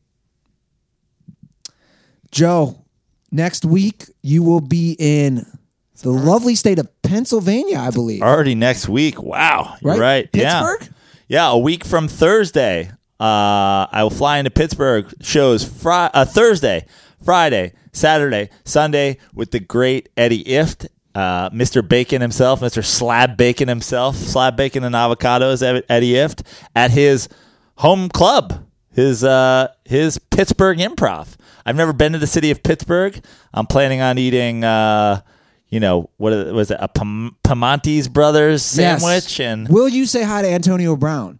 Joe, 2.30 2.84
next 3.30 3.64
week 3.64 4.04
you 4.22 4.42
will 4.42 4.60
be 4.60 4.96
in 4.98 5.46
the 6.02 6.10
lovely 6.10 6.54
state 6.54 6.78
of 6.78 6.88
Pennsylvania, 7.02 7.78
I 7.78 7.90
believe. 7.90 8.22
Already 8.22 8.54
next 8.54 8.88
week. 8.88 9.22
Wow. 9.22 9.76
You're 9.80 9.92
Right? 9.92 10.00
right. 10.00 10.32
Pittsburgh? 10.32 10.82
Yeah. 10.82 10.88
Yeah. 11.28 11.48
A 11.50 11.58
week 11.58 11.84
from 11.84 12.08
Thursday. 12.08 12.90
Uh, 13.20 13.86
I 13.90 14.00
will 14.02 14.10
fly 14.10 14.38
into 14.38 14.50
Pittsburgh. 14.50 15.06
Shows 15.22 15.64
fri- 15.64 16.10
uh, 16.12 16.24
Thursday, 16.24 16.84
Friday, 17.24 17.72
Saturday, 17.92 18.50
Sunday 18.64 19.18
with 19.32 19.52
the 19.52 19.60
great 19.60 20.08
Eddie 20.16 20.44
Ifft. 20.44 20.88
Uh, 21.14 21.48
Mr. 21.50 21.86
Bacon 21.88 22.20
himself, 22.20 22.60
Mr. 22.60 22.84
Slab 22.84 23.36
Bacon 23.36 23.68
himself, 23.68 24.16
Slab 24.16 24.56
Bacon 24.56 24.82
and 24.82 24.96
Avocados, 24.96 25.62
Eddie 25.88 26.14
Ifft, 26.14 26.44
at 26.74 26.90
his 26.90 27.28
home 27.76 28.08
club, 28.08 28.63
his 28.94 29.24
uh, 29.24 29.68
his 29.84 30.18
Pittsburgh 30.18 30.78
Improv. 30.78 31.36
I've 31.66 31.76
never 31.76 31.92
been 31.92 32.12
to 32.12 32.18
the 32.18 32.26
city 32.26 32.50
of 32.50 32.62
Pittsburgh. 32.62 33.22
I'm 33.52 33.66
planning 33.66 34.00
on 34.00 34.18
eating, 34.18 34.64
uh, 34.64 35.20
you 35.68 35.80
know, 35.80 36.10
what 36.18 36.32
was 36.52 36.70
it, 36.70 36.76
a 36.80 36.88
Pam- 36.88 37.36
Pamontes 37.42 38.10
Brothers 38.12 38.76
Yes. 38.76 39.00
sandwich, 39.02 39.40
and 39.40 39.68
Will 39.68 39.88
you 39.88 40.04
say 40.06 40.22
hi 40.22 40.42
to 40.42 40.48
Antonio 40.48 40.94
Brown? 40.96 41.38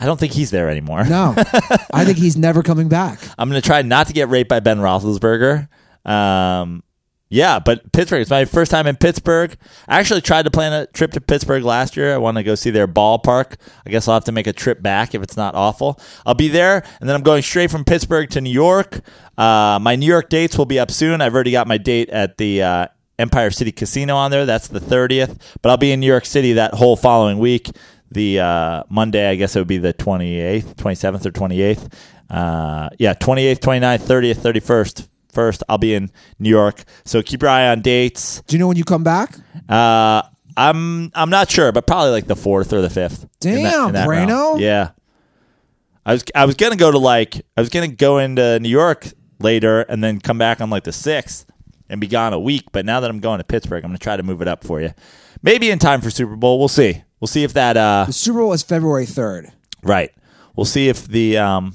I 0.00 0.06
don't 0.06 0.18
think 0.18 0.32
he's 0.32 0.50
there 0.50 0.68
anymore. 0.68 1.04
No. 1.04 1.34
I 1.94 2.04
think 2.04 2.18
he's 2.18 2.36
never 2.36 2.64
coming 2.64 2.88
back. 2.88 3.20
I'm 3.38 3.48
going 3.48 3.60
to 3.62 3.64
try 3.64 3.82
not 3.82 4.08
to 4.08 4.12
get 4.12 4.28
raped 4.30 4.48
by 4.50 4.58
Ben 4.58 4.78
Roethlisberger. 4.78 5.68
Um, 6.04 6.82
yeah, 7.32 7.58
but 7.58 7.90
Pittsburgh. 7.92 8.20
It's 8.20 8.30
my 8.30 8.44
first 8.44 8.70
time 8.70 8.86
in 8.86 8.94
Pittsburgh. 8.94 9.56
I 9.88 9.98
actually 9.98 10.20
tried 10.20 10.42
to 10.42 10.50
plan 10.50 10.74
a 10.74 10.84
trip 10.84 11.12
to 11.12 11.20
Pittsburgh 11.22 11.64
last 11.64 11.96
year. 11.96 12.12
I 12.12 12.18
want 12.18 12.36
to 12.36 12.42
go 12.42 12.54
see 12.54 12.68
their 12.68 12.86
ballpark. 12.86 13.54
I 13.86 13.90
guess 13.90 14.06
I'll 14.06 14.12
have 14.12 14.24
to 14.24 14.32
make 14.32 14.46
a 14.46 14.52
trip 14.52 14.82
back 14.82 15.14
if 15.14 15.22
it's 15.22 15.34
not 15.34 15.54
awful. 15.54 15.98
I'll 16.26 16.34
be 16.34 16.48
there, 16.48 16.84
and 17.00 17.08
then 17.08 17.16
I'm 17.16 17.22
going 17.22 17.40
straight 17.40 17.70
from 17.70 17.86
Pittsburgh 17.86 18.28
to 18.30 18.42
New 18.42 18.50
York. 18.50 19.00
Uh, 19.38 19.78
my 19.80 19.96
New 19.96 20.04
York 20.04 20.28
dates 20.28 20.58
will 20.58 20.66
be 20.66 20.78
up 20.78 20.90
soon. 20.90 21.22
I've 21.22 21.32
already 21.34 21.52
got 21.52 21.66
my 21.66 21.78
date 21.78 22.10
at 22.10 22.36
the 22.36 22.62
uh, 22.62 22.86
Empire 23.18 23.50
City 23.50 23.72
Casino 23.72 24.14
on 24.14 24.30
there. 24.30 24.44
That's 24.44 24.68
the 24.68 24.80
30th. 24.80 25.40
But 25.62 25.70
I'll 25.70 25.78
be 25.78 25.90
in 25.90 26.00
New 26.00 26.06
York 26.06 26.26
City 26.26 26.52
that 26.52 26.74
whole 26.74 26.96
following 26.96 27.38
week. 27.38 27.70
The 28.10 28.40
uh, 28.40 28.82
Monday, 28.90 29.30
I 29.30 29.36
guess 29.36 29.56
it 29.56 29.58
would 29.58 29.68
be 29.68 29.78
the 29.78 29.94
28th, 29.94 30.74
27th, 30.74 31.24
or 31.24 31.30
28th. 31.30 31.94
Uh, 32.28 32.90
yeah, 32.98 33.14
28th, 33.14 33.60
29th, 33.60 34.00
30th, 34.00 34.36
31st. 34.36 35.08
First, 35.32 35.62
I'll 35.68 35.78
be 35.78 35.94
in 35.94 36.10
New 36.38 36.50
York. 36.50 36.84
So 37.04 37.22
keep 37.22 37.42
your 37.42 37.50
eye 37.50 37.68
on 37.68 37.80
dates. 37.80 38.42
Do 38.46 38.54
you 38.54 38.58
know 38.60 38.68
when 38.68 38.76
you 38.76 38.84
come 38.84 39.02
back? 39.02 39.34
Uh, 39.68 40.22
I'm 40.56 41.10
I'm 41.14 41.30
not 41.30 41.50
sure, 41.50 41.72
but 41.72 41.86
probably 41.86 42.10
like 42.10 42.26
the 42.26 42.36
fourth 42.36 42.72
or 42.72 42.82
the 42.82 42.90
fifth. 42.90 43.22
in 43.44 43.62
that- 43.62 43.70
Damn, 43.72 43.86
in 43.88 43.92
that 43.94 44.08
Brano. 44.08 44.26
realm. 44.28 44.60
Yeah. 44.60 44.90
I 46.04 46.12
was 46.14 46.24
I 46.34 46.44
was 46.44 46.54
gonna 46.56 46.76
go 46.76 46.90
to 46.90 46.98
like 46.98 47.40
I 47.56 47.60
was 47.60 47.70
gonna 47.70 47.88
go 47.88 48.18
into 48.18 48.58
New 48.60 48.68
York 48.68 49.08
later 49.40 49.80
and 49.82 50.02
then 50.04 50.20
come 50.20 50.36
back 50.38 50.60
on 50.60 50.68
like 50.68 50.84
the 50.84 50.92
sixth 50.92 51.46
and 51.88 52.00
be 52.00 52.06
gone 52.08 52.32
a 52.32 52.40
week. 52.40 52.64
But 52.72 52.84
now 52.84 53.00
that 53.00 53.08
I'm 53.10 53.20
going 53.20 53.38
to 53.38 53.44
Pittsburgh, 53.44 53.84
I'm 53.84 53.90
gonna 53.90 53.98
try 53.98 54.16
to 54.16 54.22
move 54.22 54.42
it 54.42 54.48
up 54.48 54.64
for 54.64 54.80
you. 54.80 54.90
Maybe 55.42 55.70
in 55.70 55.78
time 55.78 56.00
for 56.00 56.10
Super 56.10 56.36
Bowl. 56.36 56.58
We'll 56.58 56.68
see. 56.68 57.02
We'll 57.20 57.28
see 57.28 57.44
if 57.44 57.52
that 57.54 57.76
uh 57.76 58.04
The 58.08 58.12
Super 58.12 58.40
Bowl 58.40 58.52
is 58.52 58.62
February 58.62 59.06
3rd. 59.06 59.50
right. 59.82 60.10
We'll 60.56 60.66
see 60.66 60.88
if 60.88 61.06
the 61.08 61.38
um 61.38 61.74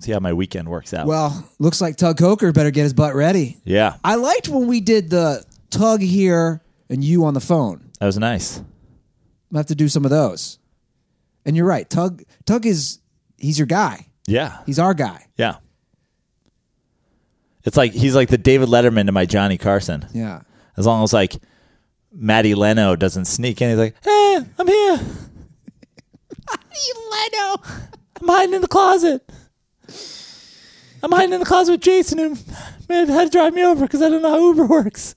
see 0.00 0.12
how 0.12 0.20
my 0.20 0.32
weekend 0.32 0.68
works 0.68 0.92
out. 0.94 1.06
Well, 1.06 1.48
looks 1.58 1.80
like 1.80 1.96
Tug 1.96 2.18
Coker 2.18 2.52
better 2.52 2.70
get 2.70 2.82
his 2.84 2.92
butt 2.94 3.14
ready. 3.14 3.58
yeah, 3.64 3.96
I 4.04 4.14
liked 4.16 4.48
when 4.48 4.66
we 4.66 4.80
did 4.80 5.10
the 5.10 5.44
Tug 5.70 6.00
here 6.00 6.62
and 6.88 7.02
you 7.04 7.24
on 7.24 7.34
the 7.34 7.40
phone. 7.40 7.90
that 8.00 8.06
was 8.06 8.18
nice. 8.18 8.62
I 9.52 9.56
have 9.58 9.66
to 9.66 9.74
do 9.74 9.88
some 9.88 10.04
of 10.04 10.10
those. 10.10 10.58
And 11.44 11.56
you're 11.56 11.66
right. 11.66 11.88
Tug 11.88 12.22
Tug 12.44 12.66
is 12.66 12.98
he's 13.38 13.58
your 13.58 13.66
guy. 13.66 14.06
Yeah, 14.26 14.58
He's 14.66 14.78
our 14.78 14.92
guy. 14.94 15.26
yeah. 15.36 15.56
It's 17.64 17.76
like 17.76 17.92
he's 17.92 18.14
like 18.14 18.28
the 18.28 18.38
David 18.38 18.68
Letterman 18.68 19.06
to 19.06 19.12
my 19.12 19.26
Johnny 19.26 19.58
Carson. 19.58 20.06
Yeah. 20.14 20.42
As 20.76 20.86
long 20.86 21.02
as 21.02 21.12
like 21.12 21.34
Matty 22.12 22.54
Leno 22.54 22.94
doesn't 22.96 23.24
sneak 23.26 23.60
in, 23.60 23.70
he's 23.70 23.78
like, 23.78 23.94
"Hey, 24.02 24.38
I'm 24.58 24.66
here." 24.66 24.96
Matty 26.48 26.92
Leno, 27.10 27.62
I'm 28.20 28.28
hiding 28.28 28.54
in 28.54 28.60
the 28.62 28.68
closet. 28.68 29.28
I'm 31.02 31.12
hiding 31.12 31.32
in 31.32 31.40
the 31.40 31.46
closet 31.46 31.72
with 31.72 31.80
Jason, 31.80 32.18
who 32.18 32.36
man 32.88 33.08
had 33.08 33.26
to 33.26 33.30
drive 33.30 33.54
me 33.54 33.64
over 33.64 33.84
because 33.86 34.02
I 34.02 34.08
don't 34.08 34.22
know 34.22 34.30
how 34.30 34.38
Uber 34.48 34.66
works. 34.66 35.14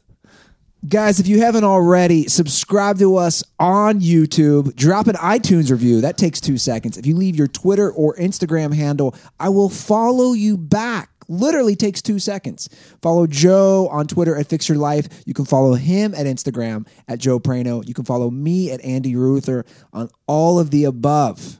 Guys, 0.88 1.19
if 1.19 1.27
you 1.27 1.39
haven't 1.41 1.64
already, 1.64 2.27
subscribe 2.27 2.98
to 2.98 3.15
us 3.15 3.43
on 3.60 3.99
YouTube. 3.99 4.76
Drop 4.76 5.06
an 5.07 5.15
iTunes 5.15 5.69
review. 5.69 6.02
That 6.02 6.18
takes 6.18 6.41
two 6.41 6.57
seconds. 6.57 6.98
If 6.98 7.06
you 7.06 7.15
leave 7.15 7.35
your 7.35 7.48
Twitter 7.48 7.91
or 7.91 8.15
Instagram 8.15 8.73
handle, 8.73 9.15
I 9.39 9.49
will 9.49 9.69
follow 9.69 10.34
you 10.34 10.57
back. 10.57 11.10
Literally 11.27 11.76
takes 11.76 12.02
two 12.02 12.18
seconds. 12.18 12.68
Follow 13.03 13.27
Joe 13.27 13.89
on 13.91 14.07
Twitter 14.07 14.35
at 14.35 14.48
Fix 14.48 14.68
Your 14.68 14.80
Life. 14.80 15.07
You 15.26 15.35
can 15.35 15.45
follow 15.45 15.76
him 15.76 16.15
at 16.15 16.26
Instagram 16.26 16.88
at 17.07 17.19
Joe 17.19 17.39
Prano. 17.39 17.88
You 17.88 17.93
can 17.93 18.03
follow 18.03 18.31
me 18.31 18.72
at 18.72 18.84
Andy 18.84 19.15
Ruther 19.15 19.65
on 19.93 20.10
all 20.26 20.60
of 20.60 20.72
the 20.72 20.85
above. 20.85 21.60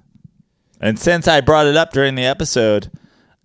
And 0.82 0.98
since 0.98 1.28
I 1.28 1.42
brought 1.42 1.68
it 1.68 1.78
up 1.78 1.94
during 1.94 2.16
the 2.16 2.26
episode, 2.26 2.90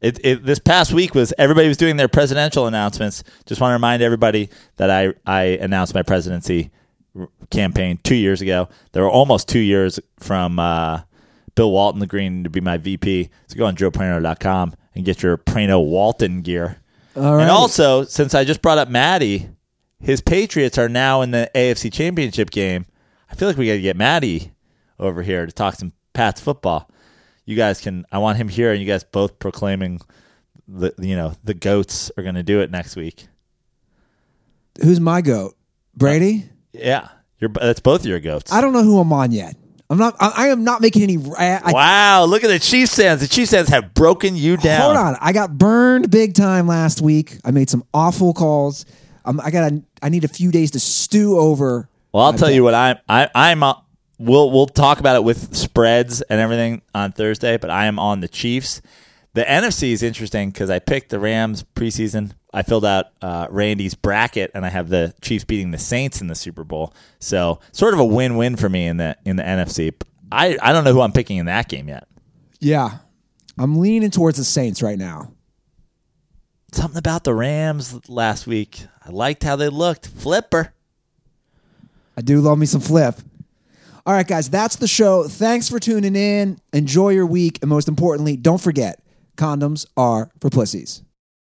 it, 0.01 0.18
it 0.24 0.44
this 0.44 0.59
past 0.59 0.93
week 0.93 1.14
was 1.14 1.32
everybody 1.39 1.68
was 1.68 1.77
doing 1.77 1.97
their 1.97 2.09
presidential 2.09 2.66
announcements. 2.66 3.24
Just 3.47 3.60
want 3.60 3.70
to 3.70 3.74
remind 3.74 4.02
everybody 4.02 4.51
that 4.77 4.90
I 4.90 5.14
I 5.24 5.43
announced 5.60 5.94
my 5.94 6.02
presidency 6.02 6.70
r- 7.18 7.28
campaign 7.51 7.98
two 8.02 8.14
years 8.14 8.40
ago. 8.40 8.68
There 8.93 9.02
were 9.02 9.10
almost 9.10 9.48
two 9.48 9.59
years 9.60 9.98
from 10.18 10.59
uh, 10.59 11.02
Bill 11.55 11.70
Walton 11.70 12.01
the 12.01 12.06
Green 12.06 12.44
to 12.44 12.51
be 12.51 12.60
my 12.60 12.77
VP. 12.77 13.31
So 13.48 13.56
go 13.56 13.66
on 13.66 13.77
joeprano.com 13.77 14.74
and 14.94 15.05
get 15.05 15.23
your 15.23 15.39
Prano 15.39 15.85
Walton 15.85 16.43
gear. 16.43 16.78
Right. 17.14 17.43
And 17.43 17.51
also, 17.51 18.05
since 18.05 18.35
I 18.35 18.44
just 18.44 18.60
brought 18.60 18.77
up 18.78 18.89
Maddie, 18.90 19.48
his 19.98 20.20
Patriots 20.20 20.77
are 20.77 20.89
now 20.89 21.23
in 21.23 21.31
the 21.31 21.51
AFC 21.55 21.90
Championship 21.93 22.51
game. 22.51 22.85
I 23.31 23.35
feel 23.35 23.48
like 23.48 23.56
we 23.56 23.66
got 23.66 23.73
to 23.73 23.81
get 23.81 23.97
Maddie 23.97 24.52
over 24.98 25.23
here 25.23 25.47
to 25.47 25.52
talk 25.52 25.74
some 25.74 25.93
Pats 26.12 26.40
football. 26.40 26.90
You 27.47 27.56
guys 27.56 27.81
can. 27.81 28.05
I 28.12 28.18
want 28.18 28.39
him 28.39 28.48
here, 28.48 28.73
and 28.73 28.81
you 28.81 28.86
guys 28.86 29.05
both 29.05 29.39
proclaiming 29.39 30.01
the 30.68 30.93
you 30.98 31.16
know 31.16 31.32
the 31.44 31.55
goats 31.55 32.10
are 32.16 32.23
going 32.23 32.35
to 32.35 32.43
do 32.43 32.60
it 32.60 32.70
next 32.70 32.97
week. 32.97 33.28
Who's 34.82 35.01
my 35.01 35.23
goat? 35.23 35.56
Brady? 35.94 36.51
Yeah, 36.73 37.09
you're 37.39 37.51
that's 37.51 37.81
both 37.81 38.05
your 38.05 38.20
goats. 38.20 38.52
I 38.52 38.60
don't 38.60 38.73
know 38.73 38.82
who 38.82 38.98
I'm 38.98 39.12
on 39.12 39.32
yet. 39.32 39.56
I'm 39.89 39.98
not. 39.98 40.16
I, 40.18 40.32
I 40.36 40.48
am 40.48 40.64
not 40.64 40.81
making 40.81 41.02
any. 41.02 41.18
I, 41.39 41.60
I, 41.64 41.73
wow, 41.73 42.24
look 42.24 42.43
at 42.43 42.48
the 42.48 42.59
Chiefs 42.59 42.97
fans. 42.97 43.20
The 43.20 43.28
Chiefs 43.28 43.52
fans 43.52 43.68
have 43.68 43.94
broken 43.94 44.35
you 44.35 44.56
down. 44.56 44.81
Hold 44.81 44.97
on, 44.97 45.16
I 45.20 45.32
got 45.32 45.56
burned 45.56 46.10
big 46.10 46.35
time 46.35 46.66
last 46.66 47.01
week. 47.01 47.39
I 47.44 47.52
made 47.52 47.70
some 47.70 47.85
awful 47.94 48.35
calls. 48.35 48.85
Um, 49.24 49.40
I 49.43 49.51
got. 49.52 49.73
I 50.02 50.09
need 50.09 50.24
a 50.24 50.28
few 50.28 50.51
days 50.51 50.73
to 50.73 50.81
stew 50.81 51.39
over. 51.39 51.89
Well, 52.12 52.24
I'll 52.24 52.32
tell 52.32 52.48
bet. 52.48 52.55
you 52.55 52.64
what 52.64 52.74
I'm. 52.74 52.98
I, 53.09 53.31
I'm. 53.35 53.62
Uh, 53.62 53.74
we'll 54.18 54.51
we'll 54.51 54.66
talk 54.66 55.01
about 55.01 55.16
it 55.16 55.24
with 55.24 55.55
spreads 55.55 56.22
and 56.22 56.40
everything 56.40 56.82
on 56.94 57.12
Thursday. 57.12 57.56
But 57.56 57.70
I 57.70 57.86
am 57.86 57.98
on 57.98 58.20
the 58.20 58.28
Chiefs. 58.28 58.82
The 59.34 59.43
NFC 59.43 59.90
is 59.93 60.02
interesting 60.02 60.51
because 60.51 60.70
I 60.70 60.78
picked 60.78 61.10
the 61.10 61.18
Rams 61.18 61.64
preseason. 61.74 62.32
I 62.55 62.62
filled 62.62 62.86
out 62.86 63.06
uh, 63.20 63.48
Randy's 63.51 63.94
bracket, 63.94 64.51
and 64.55 64.64
I 64.64 64.70
have 64.70 64.88
the 64.88 65.12
Chiefs 65.20 65.44
beating 65.44 65.72
the 65.72 65.78
Saints 65.78 66.22
in 66.22 66.28
the 66.28 66.34
Super 66.34 66.64
Bowl. 66.64 66.94
So 67.18 67.60
sort 67.72 67.93
of 67.93 68.01
a 68.01 68.05
win-win 68.05 68.56
for 68.56 68.68
me 68.68 68.86
in 68.86 68.97
the 68.97 69.16
in 69.24 69.36
the 69.36 69.43
NFC. 69.43 69.94
I 70.32 70.56
I 70.62 70.72
don't 70.72 70.84
know 70.84 70.93
who 70.93 71.02
I'm 71.02 71.12
picking 71.12 71.36
in 71.36 71.47
that 71.47 71.68
game 71.68 71.88
yet. 71.88 72.09
Yeah, 72.60 72.98
I'm 73.59 73.78
leaning 73.78 74.10
towards 74.10 74.38
the 74.38 74.44
Saints 74.44 74.82
right 74.82 74.98
now. 74.98 75.32
Something 76.72 76.98
about 76.98 77.24
the 77.24 77.34
Rams 77.34 78.09
last 78.09 78.47
week. 78.47 78.86
I 79.05 79.10
liked 79.10 79.44
how 79.44 79.56
they 79.56 79.68
looked. 79.68 80.09
Flipper. 80.09 80.72
I 82.16 82.22
do 82.22 82.40
love 82.40 82.59
me 82.59 82.66
some 82.66 82.80
flip. 82.80 83.16
All 84.07 84.12
right, 84.12 84.27
guys, 84.27 84.49
that's 84.49 84.77
the 84.77 84.87
show. 84.87 85.24
Thanks 85.24 85.69
for 85.69 85.81
tuning 85.81 86.15
in. 86.15 86.61
Enjoy 86.73 87.09
your 87.09 87.27
week, 87.27 87.59
and 87.61 87.69
most 87.69 87.89
importantly, 87.89 88.37
don't 88.37 88.61
forget, 88.61 89.03
condoms 89.37 89.85
are 89.97 90.31
for 90.41 90.49
pussies. 90.49 91.03